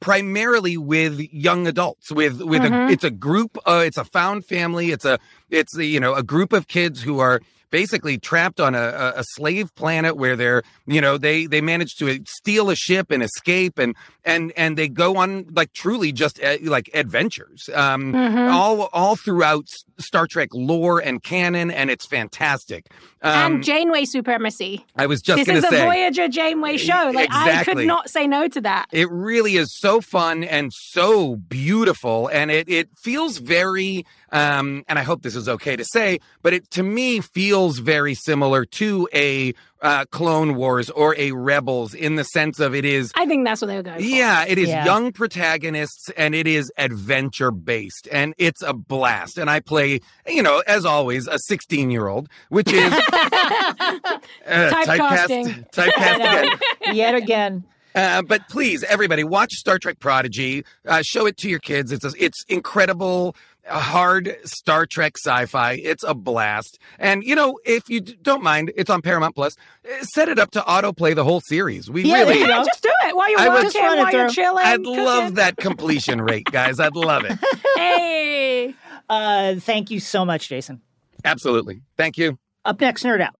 primarily 0.00 0.76
with 0.76 1.20
young 1.32 1.66
adults 1.66 2.10
with 2.10 2.40
with 2.40 2.62
a 2.62 2.88
it's 2.90 3.04
a 3.04 3.10
group 3.10 3.58
uh, 3.66 3.82
it's 3.84 3.98
a 3.98 4.04
found 4.04 4.46
family 4.46 4.92
it's 4.92 5.04
a 5.04 5.18
it's 5.50 5.76
a, 5.76 5.84
you 5.84 6.00
know 6.00 6.14
a 6.14 6.22
group 6.22 6.54
of 6.54 6.66
kids 6.68 7.02
who 7.02 7.18
are 7.18 7.40
basically 7.70 8.18
trapped 8.18 8.60
on 8.60 8.74
a, 8.74 8.78
a, 8.78 9.12
a 9.20 9.24
slave 9.24 9.74
planet 9.74 10.16
where 10.16 10.36
they're 10.36 10.62
you 10.86 11.00
know 11.00 11.16
they 11.18 11.46
they 11.46 11.60
manage 11.60 11.96
to 11.96 12.20
steal 12.26 12.70
a 12.70 12.76
ship 12.76 13.10
and 13.10 13.22
escape 13.22 13.78
and 13.78 13.94
and 14.24 14.52
and 14.56 14.76
they 14.76 14.88
go 14.88 15.16
on 15.16 15.46
like 15.52 15.72
truly 15.72 16.12
just 16.12 16.42
uh, 16.42 16.56
like 16.62 16.90
adventures 16.94 17.68
um 17.74 18.14
all 18.14 18.88
all 18.92 19.16
throughout 19.16 19.64
Star 19.98 20.26
Trek 20.26 20.48
lore 20.52 20.98
and 21.00 21.22
canon 21.22 21.70
and 21.70 21.90
it's 21.90 22.06
fantastic 22.06 22.86
um 23.22 23.54
and 23.56 23.64
Janeway 23.64 24.04
supremacy. 24.06 24.84
I 24.96 25.06
was 25.06 25.20
just 25.20 25.44
This 25.44 25.58
is 25.58 25.64
a 25.64 25.68
say 25.68 25.84
Voyager 25.84 26.28
Janeway 26.28 26.76
show. 26.78 27.10
Like 27.14 27.28
I 27.30 27.64
could 27.64 27.86
not 27.86 28.08
say 28.10 28.26
no 28.26 28.48
to 28.48 28.60
that. 28.62 28.86
it 28.92 29.10
really 29.10 29.56
is 29.56 29.76
so 29.76 30.00
fun 30.00 30.42
and 30.44 30.72
so 30.72 31.36
beautiful 31.36 32.28
and 32.28 32.50
it 32.50 32.68
it 32.68 32.88
feels 32.98 33.38
very 33.38 34.04
um 34.32 34.84
and 34.88 34.98
I 34.98 35.02
hope 35.02 35.22
this 35.22 35.34
is 35.36 35.48
okay 35.48 35.76
to 35.76 35.84
say 35.84 36.20
but 36.42 36.52
it 36.52 36.70
to 36.72 36.82
me 36.82 37.20
feels 37.20 37.78
very 37.78 38.14
similar 38.14 38.64
to 38.64 39.08
a 39.14 39.54
uh, 39.82 40.04
Clone 40.10 40.56
Wars 40.56 40.90
or 40.90 41.14
a 41.16 41.32
Rebels 41.32 41.94
in 41.94 42.16
the 42.16 42.24
sense 42.24 42.60
of 42.60 42.74
it 42.74 42.84
is 42.84 43.12
I 43.14 43.24
think 43.24 43.46
that's 43.46 43.62
what 43.62 43.68
they 43.68 43.76
were 43.76 43.82
going 43.82 43.96
for. 43.98 44.04
yeah, 44.04 44.44
it 44.46 44.58
is 44.58 44.68
Yeah. 44.68 44.84
young 44.84 45.10
protagonists 45.10 46.10
and 46.18 46.34
it 46.34 46.46
is 46.46 46.70
adventure 46.76 47.50
based 47.50 48.06
and 48.12 48.34
it's 48.36 48.60
a 48.62 48.74
blast. 48.74 49.38
And 49.38 49.48
I 49.48 49.60
play, 49.60 50.00
you 50.26 50.42
know, 50.42 50.62
as 50.66 50.84
always, 50.84 51.26
a 51.26 51.38
16 51.38 51.90
year 51.90 52.08
old, 52.08 52.28
which 52.50 52.70
is 52.70 52.92
uh, 53.12 54.08
Typecasting. 54.46 54.84
typecast, 54.84 55.70
typecast 55.72 56.16
again. 56.16 56.58
Yet 56.94 57.14
again. 57.14 57.64
Uh, 57.94 58.22
but 58.22 58.48
please, 58.48 58.84
everybody, 58.84 59.24
watch 59.24 59.52
Star 59.54 59.76
Trek 59.78 59.98
Prodigy. 59.98 60.64
Uh, 60.86 61.02
show 61.02 61.26
it 61.26 61.36
to 61.38 61.48
your 61.48 61.58
kids. 61.58 61.90
It's 61.90 62.04
a, 62.04 62.12
it's 62.18 62.44
incredible, 62.48 63.34
hard 63.70 64.36
Star 64.44 64.84
Trek 64.86 65.14
sci-fi. 65.16 65.74
It's 65.74 66.02
a 66.04 66.14
blast. 66.14 66.78
And 66.98 67.22
you 67.22 67.34
know, 67.34 67.58
if 67.64 67.88
you 67.88 68.00
don't 68.00 68.42
mind, 68.42 68.72
it's 68.76 68.90
on 68.90 69.00
Paramount 69.02 69.34
Plus. 69.34 69.56
uh, 69.84 70.02
Set 70.04 70.28
it 70.28 70.38
up 70.38 70.50
to 70.52 70.60
autoplay 70.60 71.14
the 71.14 71.24
whole 71.24 71.40
series. 71.40 71.90
We 71.90 72.02
Yeah, 72.02 72.20
really. 72.24 72.40
Yeah, 72.48 72.64
just 72.64 72.82
do 72.82 72.90
it 73.06 73.16
while 73.16 73.30
you're 73.30 73.40
I 73.40 73.48
would- 73.48 73.54
working, 73.54 73.70
Just 73.70 73.76
it 73.76 73.98
while 73.98 74.12
you're 74.12 74.28
chilling. 74.30 74.64
I'd 74.66 74.84
cooking. 74.84 75.04
love 75.04 75.34
that 75.36 75.56
completion 75.56 76.20
rate, 76.20 76.46
guys. 76.50 76.78
I'd 76.80 76.96
love 76.96 77.24
it. 77.24 77.38
Hey. 77.76 78.74
Uh, 79.08 79.54
thank 79.56 79.90
you 79.90 80.00
so 80.00 80.24
much, 80.24 80.48
Jason. 80.48 80.80
Absolutely. 81.24 81.80
Thank 81.96 82.18
you. 82.18 82.38
Up 82.64 82.78
next, 82.80 83.04
Nerd 83.04 83.20
Out. 83.22 83.34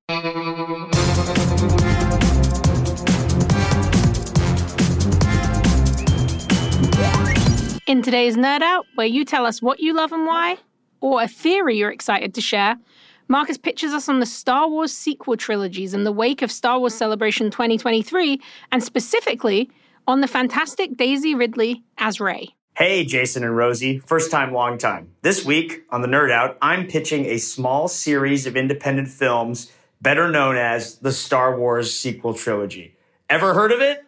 In 7.90 8.02
today's 8.02 8.36
Nerd 8.36 8.62
Out, 8.62 8.86
where 8.94 9.08
you 9.08 9.24
tell 9.24 9.44
us 9.44 9.60
what 9.60 9.80
you 9.80 9.92
love 9.92 10.12
and 10.12 10.24
why, 10.24 10.58
or 11.00 11.20
a 11.20 11.26
theory 11.26 11.76
you're 11.76 11.90
excited 11.90 12.34
to 12.34 12.40
share, 12.40 12.78
Marcus 13.26 13.58
pitches 13.58 13.92
us 13.92 14.08
on 14.08 14.20
the 14.20 14.26
Star 14.26 14.68
Wars 14.68 14.92
sequel 14.92 15.36
trilogies 15.36 15.92
in 15.92 16.04
the 16.04 16.12
wake 16.12 16.40
of 16.40 16.52
Star 16.52 16.78
Wars 16.78 16.94
Celebration 16.94 17.50
2023, 17.50 18.40
and 18.70 18.80
specifically 18.80 19.72
on 20.06 20.20
the 20.20 20.28
fantastic 20.28 20.96
Daisy 20.96 21.34
Ridley 21.34 21.82
as 21.98 22.20
Rey. 22.20 22.50
Hey, 22.76 23.04
Jason 23.04 23.42
and 23.42 23.56
Rosie. 23.56 23.98
First 23.98 24.30
time, 24.30 24.52
long 24.52 24.78
time. 24.78 25.10
This 25.22 25.44
week 25.44 25.82
on 25.90 26.00
the 26.00 26.06
Nerd 26.06 26.30
Out, 26.30 26.58
I'm 26.62 26.86
pitching 26.86 27.24
a 27.24 27.38
small 27.38 27.88
series 27.88 28.46
of 28.46 28.56
independent 28.56 29.08
films 29.08 29.72
better 30.00 30.30
known 30.30 30.54
as 30.54 30.98
the 30.98 31.10
Star 31.10 31.58
Wars 31.58 31.92
sequel 31.92 32.34
trilogy. 32.34 32.94
Ever 33.28 33.52
heard 33.52 33.72
of 33.72 33.80
it? 33.80 34.04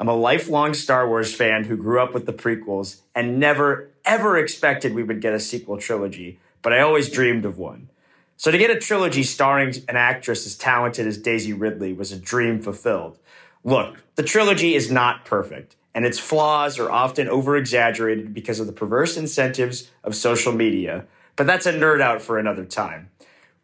I'm 0.00 0.08
a 0.08 0.14
lifelong 0.14 0.72
Star 0.72 1.06
Wars 1.06 1.34
fan 1.34 1.64
who 1.64 1.76
grew 1.76 2.00
up 2.00 2.14
with 2.14 2.24
the 2.24 2.32
prequels 2.32 3.02
and 3.14 3.38
never, 3.38 3.90
ever 4.06 4.38
expected 4.38 4.94
we 4.94 5.02
would 5.02 5.20
get 5.20 5.34
a 5.34 5.38
sequel 5.38 5.76
trilogy, 5.76 6.38
but 6.62 6.72
I 6.72 6.80
always 6.80 7.10
dreamed 7.10 7.44
of 7.44 7.58
one. 7.58 7.90
So 8.38 8.50
to 8.50 8.56
get 8.56 8.70
a 8.70 8.78
trilogy 8.78 9.22
starring 9.22 9.74
an 9.88 9.96
actress 9.96 10.46
as 10.46 10.56
talented 10.56 11.06
as 11.06 11.18
Daisy 11.18 11.52
Ridley 11.52 11.92
was 11.92 12.12
a 12.12 12.18
dream 12.18 12.62
fulfilled. 12.62 13.18
Look, 13.62 14.02
the 14.14 14.22
trilogy 14.22 14.74
is 14.74 14.90
not 14.90 15.26
perfect, 15.26 15.76
and 15.94 16.06
its 16.06 16.18
flaws 16.18 16.78
are 16.78 16.90
often 16.90 17.28
over 17.28 17.54
exaggerated 17.54 18.32
because 18.32 18.58
of 18.58 18.66
the 18.66 18.72
perverse 18.72 19.18
incentives 19.18 19.90
of 20.02 20.14
social 20.14 20.52
media, 20.52 21.04
but 21.36 21.46
that's 21.46 21.66
a 21.66 21.74
nerd 21.74 22.00
out 22.00 22.22
for 22.22 22.38
another 22.38 22.64
time. 22.64 23.10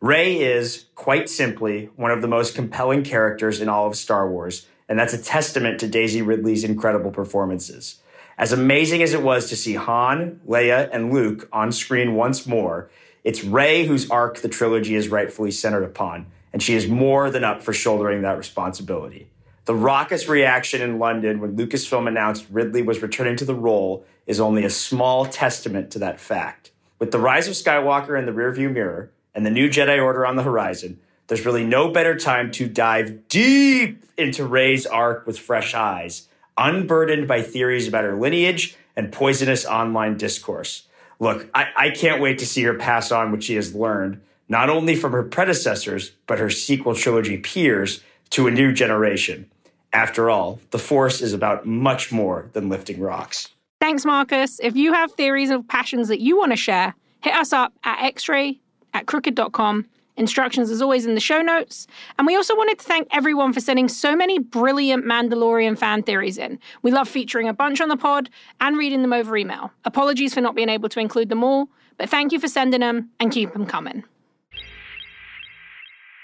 Rey 0.02 0.36
is, 0.42 0.84
quite 0.94 1.30
simply, 1.30 1.88
one 1.96 2.10
of 2.10 2.20
the 2.20 2.28
most 2.28 2.54
compelling 2.54 3.04
characters 3.04 3.62
in 3.62 3.70
all 3.70 3.86
of 3.86 3.96
Star 3.96 4.28
Wars, 4.28 4.66
and 4.88 4.98
that's 4.98 5.14
a 5.14 5.22
testament 5.22 5.80
to 5.80 5.88
Daisy 5.88 6.22
Ridley's 6.22 6.64
incredible 6.64 7.10
performances. 7.10 8.00
As 8.38 8.52
amazing 8.52 9.02
as 9.02 9.14
it 9.14 9.22
was 9.22 9.48
to 9.48 9.56
see 9.56 9.74
Han, 9.74 10.40
Leia, 10.46 10.88
and 10.92 11.12
Luke 11.12 11.48
on 11.52 11.72
screen 11.72 12.14
once 12.14 12.46
more, 12.46 12.90
it's 13.24 13.42
Rey 13.42 13.86
whose 13.86 14.10
arc 14.10 14.38
the 14.38 14.48
trilogy 14.48 14.94
is 14.94 15.08
rightfully 15.08 15.50
centered 15.50 15.84
upon, 15.84 16.26
and 16.52 16.62
she 16.62 16.74
is 16.74 16.86
more 16.86 17.30
than 17.30 17.44
up 17.44 17.62
for 17.62 17.72
shouldering 17.72 18.22
that 18.22 18.38
responsibility. 18.38 19.28
The 19.64 19.74
raucous 19.74 20.28
reaction 20.28 20.80
in 20.80 21.00
London 21.00 21.40
when 21.40 21.56
Lucasfilm 21.56 22.06
announced 22.06 22.46
Ridley 22.50 22.82
was 22.82 23.02
returning 23.02 23.36
to 23.36 23.44
the 23.44 23.54
role 23.54 24.04
is 24.26 24.38
only 24.38 24.64
a 24.64 24.70
small 24.70 25.26
testament 25.26 25.90
to 25.90 25.98
that 25.98 26.20
fact. 26.20 26.70
With 27.00 27.10
the 27.10 27.18
rise 27.18 27.48
of 27.48 27.54
Skywalker 27.54 28.16
in 28.16 28.26
the 28.26 28.32
rearview 28.32 28.72
mirror 28.72 29.10
and 29.34 29.44
the 29.44 29.50
new 29.50 29.68
Jedi 29.68 30.00
Order 30.00 30.24
on 30.24 30.36
the 30.36 30.44
horizon, 30.44 31.00
there's 31.26 31.44
really 31.44 31.64
no 31.64 31.90
better 31.90 32.16
time 32.16 32.50
to 32.52 32.68
dive 32.68 33.28
deep 33.28 34.04
into 34.16 34.46
Rey's 34.46 34.86
arc 34.86 35.26
with 35.26 35.38
fresh 35.38 35.74
eyes, 35.74 36.28
unburdened 36.56 37.26
by 37.26 37.42
theories 37.42 37.88
about 37.88 38.04
her 38.04 38.16
lineage 38.16 38.76
and 38.94 39.12
poisonous 39.12 39.66
online 39.66 40.16
discourse. 40.16 40.86
Look, 41.18 41.48
I, 41.54 41.66
I 41.76 41.90
can't 41.90 42.20
wait 42.20 42.38
to 42.38 42.46
see 42.46 42.62
her 42.62 42.74
pass 42.74 43.10
on 43.10 43.30
what 43.30 43.42
she 43.42 43.56
has 43.56 43.74
learned, 43.74 44.20
not 44.48 44.70
only 44.70 44.94
from 44.94 45.12
her 45.12 45.22
predecessors, 45.22 46.12
but 46.26 46.38
her 46.38 46.50
sequel 46.50 46.94
trilogy 46.94 47.38
peers 47.38 48.02
to 48.30 48.46
a 48.46 48.50
new 48.50 48.72
generation. 48.72 49.50
After 49.92 50.28
all, 50.28 50.60
the 50.70 50.78
Force 50.78 51.22
is 51.22 51.32
about 51.32 51.66
much 51.66 52.12
more 52.12 52.50
than 52.52 52.68
lifting 52.68 53.00
rocks. 53.00 53.48
Thanks, 53.80 54.04
Marcus. 54.04 54.60
If 54.62 54.76
you 54.76 54.92
have 54.92 55.12
theories 55.12 55.50
or 55.50 55.62
passions 55.62 56.08
that 56.08 56.20
you 56.20 56.36
want 56.36 56.52
to 56.52 56.56
share, 56.56 56.94
hit 57.20 57.34
us 57.34 57.52
up 57.52 57.72
at 57.84 58.14
xray 58.14 58.58
at 58.92 59.06
crooked.com. 59.06 59.86
Instructions, 60.16 60.70
as 60.70 60.80
always, 60.80 61.04
in 61.04 61.14
the 61.14 61.20
show 61.20 61.42
notes. 61.42 61.86
And 62.18 62.26
we 62.26 62.36
also 62.36 62.56
wanted 62.56 62.78
to 62.78 62.84
thank 62.84 63.08
everyone 63.10 63.52
for 63.52 63.60
sending 63.60 63.88
so 63.88 64.16
many 64.16 64.38
brilliant 64.38 65.04
Mandalorian 65.04 65.76
fan 65.78 66.02
theories 66.02 66.38
in. 66.38 66.58
We 66.82 66.90
love 66.90 67.08
featuring 67.08 67.48
a 67.48 67.52
bunch 67.52 67.80
on 67.80 67.88
the 67.88 67.96
pod 67.96 68.30
and 68.60 68.78
reading 68.78 69.02
them 69.02 69.12
over 69.12 69.36
email. 69.36 69.72
Apologies 69.84 70.34
for 70.34 70.40
not 70.40 70.54
being 70.54 70.70
able 70.70 70.88
to 70.88 71.00
include 71.00 71.28
them 71.28 71.44
all, 71.44 71.68
but 71.98 72.08
thank 72.08 72.32
you 72.32 72.40
for 72.40 72.48
sending 72.48 72.80
them 72.80 73.10
and 73.20 73.30
keep 73.30 73.52
them 73.52 73.66
coming. 73.66 74.04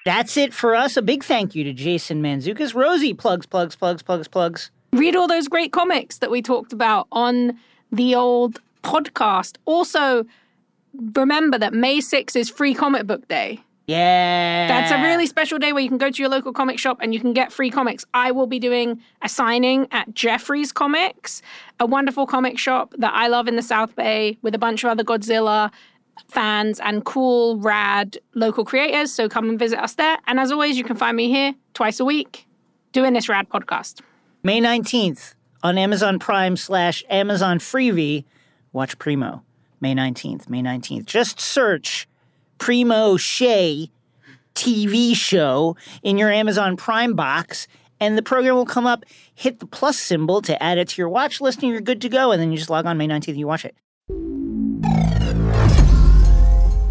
That's 0.05 0.36
it 0.36 0.52
for 0.52 0.74
us. 0.74 0.97
A 0.97 1.02
big 1.02 1.23
thank 1.23 1.55
you 1.55 1.62
to 1.64 1.73
Jason 1.73 2.23
Mantzoukas. 2.23 2.74
Rosie, 2.74 3.14
plugs, 3.14 3.47
plugs, 3.47 3.77
plugs, 3.77 4.02
plugs, 4.02 4.27
plugs. 4.27 4.70
read 4.93 5.14
all 5.14 5.28
those 5.28 5.48
great 5.48 5.73
comics 5.73 6.19
that 6.19 6.31
we 6.31 6.43
talked 6.43 6.73
about 6.73 7.06
on 7.12 7.59
the 7.93 8.14
old 8.14 8.60
podcast. 8.82 9.59
Also, 9.64 10.24
remember 11.14 11.59
that 11.59 11.73
May 11.73 11.98
6th 11.98 12.35
is 12.35 12.51
free 12.51 12.74
comic 12.74 13.06
book 13.06 13.28
day. 13.28 13.60
Yeah. 13.86 14.68
That's 14.68 14.92
a 14.92 15.02
really 15.02 15.26
special 15.26 15.59
day 15.59 15.72
where 15.72 15.82
you 15.82 15.88
can 15.88 15.98
go 15.98 16.10
to 16.10 16.22
your 16.22 16.30
local 16.30 16.52
comic 16.52 16.78
shop 16.78 16.98
and 17.00 17.12
you 17.12 17.20
can 17.20 17.32
get 17.32 17.52
free 17.52 17.70
comics. 17.70 18.04
I 18.14 18.30
will 18.30 18.46
be 18.46 18.59
doing 18.59 19.00
a 19.22 19.28
signing 19.28 19.88
at 19.90 20.14
Geoffrey's 20.14 20.72
Comics, 20.72 21.42
a 21.80 21.86
wonderful 21.86 22.26
comic 22.26 22.59
shop 22.59 22.94
that 22.98 23.12
I 23.12 23.26
love 23.26 23.48
in 23.48 23.56
the 23.56 23.62
South 23.62 23.96
Bay 23.96 24.38
with 24.42 24.54
a 24.54 24.59
bunch 24.59 24.84
of 24.84 24.90
other 24.90 25.04
Godzilla 25.04 25.70
fans 26.28 26.80
and 26.80 27.04
cool, 27.04 27.59
rad 27.59 28.18
local 28.34 28.64
creators. 28.64 29.12
So 29.12 29.28
come 29.28 29.48
and 29.48 29.59
visit 29.59 29.78
us 29.78 29.94
there. 29.94 30.18
And 30.26 30.38
as 30.38 30.52
always, 30.52 30.78
you 30.78 30.84
can 30.84 30.96
find 30.96 31.16
me 31.16 31.28
here 31.28 31.54
twice 31.74 32.00
a 32.00 32.04
week 32.04 32.46
doing 32.92 33.14
this 33.14 33.28
rad 33.28 33.48
podcast. 33.48 34.00
May 34.42 34.60
19th 34.60 35.34
on 35.62 35.78
Amazon 35.78 36.18
Prime 36.18 36.56
slash 36.56 37.04
Amazon 37.09 37.59
Freevee. 37.59 38.24
Watch 38.72 38.98
Primo. 38.98 39.42
May 39.80 39.94
19th. 39.94 40.48
May 40.48 40.62
19th. 40.62 41.06
Just 41.06 41.40
search 41.40 42.09
Primo 42.62 43.16
Shea 43.16 43.90
TV 44.55 45.16
show 45.16 45.76
in 46.05 46.16
your 46.16 46.30
Amazon 46.30 46.76
Prime 46.76 47.14
box, 47.14 47.66
and 47.98 48.16
the 48.16 48.22
program 48.22 48.55
will 48.55 48.64
come 48.64 48.86
up. 48.86 49.05
Hit 49.34 49.59
the 49.59 49.66
plus 49.66 49.98
symbol 49.98 50.40
to 50.43 50.62
add 50.62 50.78
it 50.78 50.90
to 50.90 51.02
your 51.02 51.09
watch 51.09 51.40
list, 51.40 51.60
and 51.64 51.72
you're 51.72 51.80
good 51.80 52.01
to 52.02 52.09
go. 52.09 52.30
And 52.30 52.40
then 52.40 52.52
you 52.52 52.59
just 52.59 52.70
log 52.70 52.86
on 52.86 52.97
May 52.97 53.09
19th 53.09 53.26
and 53.30 53.39
you 53.39 53.48
watch 53.48 53.64
it. 53.64 53.74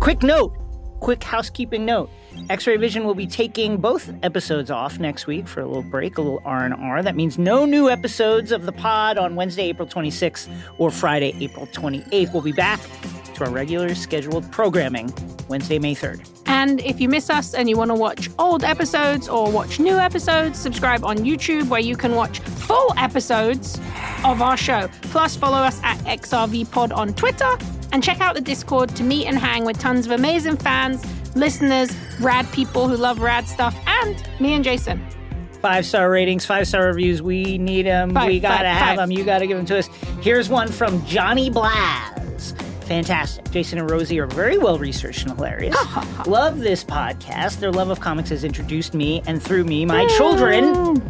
Quick 0.01 0.23
note, 0.23 0.53
quick 0.99 1.23
housekeeping 1.23 1.85
note. 1.85 2.09
X-Ray 2.49 2.75
Vision 2.75 3.05
will 3.05 3.15
be 3.15 3.25
taking 3.25 3.77
both 3.77 4.11
episodes 4.23 4.69
off 4.69 4.99
next 4.99 5.25
week 5.25 5.47
for 5.47 5.61
a 5.61 5.65
little 5.65 5.83
break, 5.83 6.17
a 6.17 6.21
little 6.21 6.41
R&R. 6.43 7.01
That 7.01 7.15
means 7.15 7.37
no 7.37 7.63
new 7.63 7.89
episodes 7.89 8.51
of 8.51 8.65
the 8.65 8.73
pod 8.73 9.17
on 9.17 9.37
Wednesday, 9.37 9.69
April 9.69 9.87
26th 9.87 10.49
or 10.79 10.91
Friday, 10.91 11.33
April 11.39 11.65
28th. 11.67 12.33
We'll 12.33 12.41
be 12.41 12.51
back 12.51 12.81
to 13.45 13.51
regular 13.51 13.93
scheduled 13.95 14.49
programming 14.51 15.13
Wednesday, 15.47 15.79
May 15.79 15.95
3rd. 15.95 16.27
And 16.45 16.79
if 16.81 16.99
you 16.99 17.09
miss 17.09 17.29
us 17.29 17.53
and 17.53 17.69
you 17.69 17.77
want 17.77 17.89
to 17.89 17.95
watch 17.95 18.29
old 18.37 18.63
episodes 18.63 19.27
or 19.27 19.51
watch 19.51 19.79
new 19.79 19.97
episodes, 19.97 20.59
subscribe 20.59 21.03
on 21.03 21.17
YouTube 21.19 21.69
where 21.69 21.79
you 21.79 21.95
can 21.95 22.15
watch 22.15 22.39
full 22.39 22.93
episodes 22.97 23.79
of 24.23 24.41
our 24.41 24.57
show. 24.57 24.89
Plus, 25.03 25.35
follow 25.35 25.57
us 25.57 25.79
at 25.83 25.97
XRV 25.99 26.69
Pod 26.71 26.91
on 26.91 27.13
Twitter 27.13 27.57
and 27.91 28.03
check 28.03 28.21
out 28.21 28.35
the 28.35 28.41
Discord 28.41 28.95
to 28.95 29.03
meet 29.03 29.27
and 29.27 29.37
hang 29.37 29.65
with 29.65 29.79
tons 29.79 30.05
of 30.05 30.11
amazing 30.11 30.57
fans, 30.57 31.03
listeners, 31.35 31.95
rad 32.19 32.49
people 32.51 32.87
who 32.87 32.95
love 32.95 33.19
rad 33.19 33.47
stuff, 33.47 33.75
and 33.87 34.23
me 34.39 34.53
and 34.53 34.63
Jason. 34.63 35.05
Five 35.61 35.85
star 35.85 36.09
ratings, 36.09 36.45
five 36.45 36.67
star 36.67 36.87
reviews. 36.87 37.21
We 37.21 37.57
need 37.57 37.85
them. 37.85 38.13
Five, 38.13 38.27
we 38.27 38.39
gotta 38.39 38.69
have 38.69 38.97
them. 38.97 39.11
You 39.11 39.23
gotta 39.23 39.45
give 39.45 39.57
them 39.57 39.65
to 39.67 39.77
us. 39.77 39.87
Here's 40.21 40.49
one 40.49 40.67
from 40.67 41.05
Johnny 41.05 41.51
Blaz. 41.51 42.55
Fantastic. 42.91 43.49
Jason 43.51 43.79
and 43.79 43.89
Rosie 43.89 44.19
are 44.19 44.27
very 44.27 44.57
well 44.57 44.77
researched 44.77 45.25
and 45.25 45.31
hilarious. 45.37 45.77
love 46.27 46.59
this 46.59 46.83
podcast. 46.83 47.61
Their 47.61 47.71
love 47.71 47.89
of 47.89 48.01
comics 48.01 48.31
has 48.31 48.43
introduced 48.43 48.93
me 48.93 49.23
and 49.25 49.41
through 49.41 49.63
me, 49.63 49.85
my 49.85 50.05
children, 50.07 51.01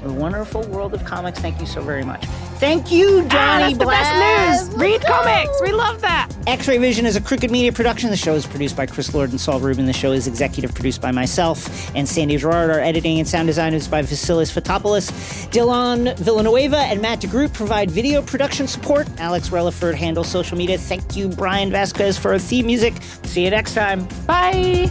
to 0.00 0.06
the 0.08 0.12
wonderful 0.12 0.62
world 0.68 0.94
of 0.94 1.04
comics. 1.04 1.38
Thank 1.38 1.60
you 1.60 1.66
so 1.66 1.80
very 1.82 2.04
much. 2.04 2.24
Thank 2.58 2.92
you, 2.92 3.26
Ah, 3.30 3.60
Johnny 3.60 3.74
Blaz. 3.74 3.86
best 3.86 4.68
news. 4.70 4.78
Read 4.78 5.00
comics. 5.02 5.60
We 5.62 5.72
love 5.72 6.00
that. 6.02 6.28
X-Ray 6.46 6.76
Vision 6.78 7.06
is 7.06 7.16
a 7.16 7.20
Crooked 7.20 7.50
Media 7.50 7.72
production. 7.72 8.10
The 8.10 8.16
show 8.16 8.34
is 8.34 8.46
produced 8.46 8.76
by 8.76 8.84
Chris 8.86 9.14
Lord 9.14 9.30
and 9.30 9.40
Saul 9.40 9.60
Rubin. 9.60 9.86
The 9.86 9.92
show 9.94 10.12
is 10.12 10.26
executive 10.26 10.74
produced 10.74 11.00
by 11.00 11.10
myself 11.10 11.90
and 11.96 12.06
Sandy 12.08 12.36
Girard. 12.36 12.70
Our 12.70 12.80
editing 12.80 13.18
and 13.18 13.26
sound 13.28 13.46
design 13.46 13.72
is 13.72 13.88
by 13.88 14.02
Vasilis 14.02 14.50
Fotopoulos. 14.52 15.10
Dylan 15.50 16.16
Villanueva 16.18 16.78
and 16.78 17.00
Matt 17.00 17.20
DeGroot 17.20 17.52
provide 17.54 17.90
video 17.90 18.20
production 18.20 18.66
support. 18.66 19.08
Alex 19.18 19.48
Relaford 19.50 19.94
handles 19.94 20.28
social 20.28 20.58
media. 20.58 20.76
Thank 20.76 21.16
you, 21.16 21.28
Brian 21.28 21.70
Vasquez, 21.70 22.18
for 22.18 22.32
our 22.32 22.38
theme 22.38 22.66
music. 22.66 22.94
See 23.24 23.44
you 23.44 23.50
next 23.50 23.74
time. 23.74 24.06
Bye. 24.26 24.90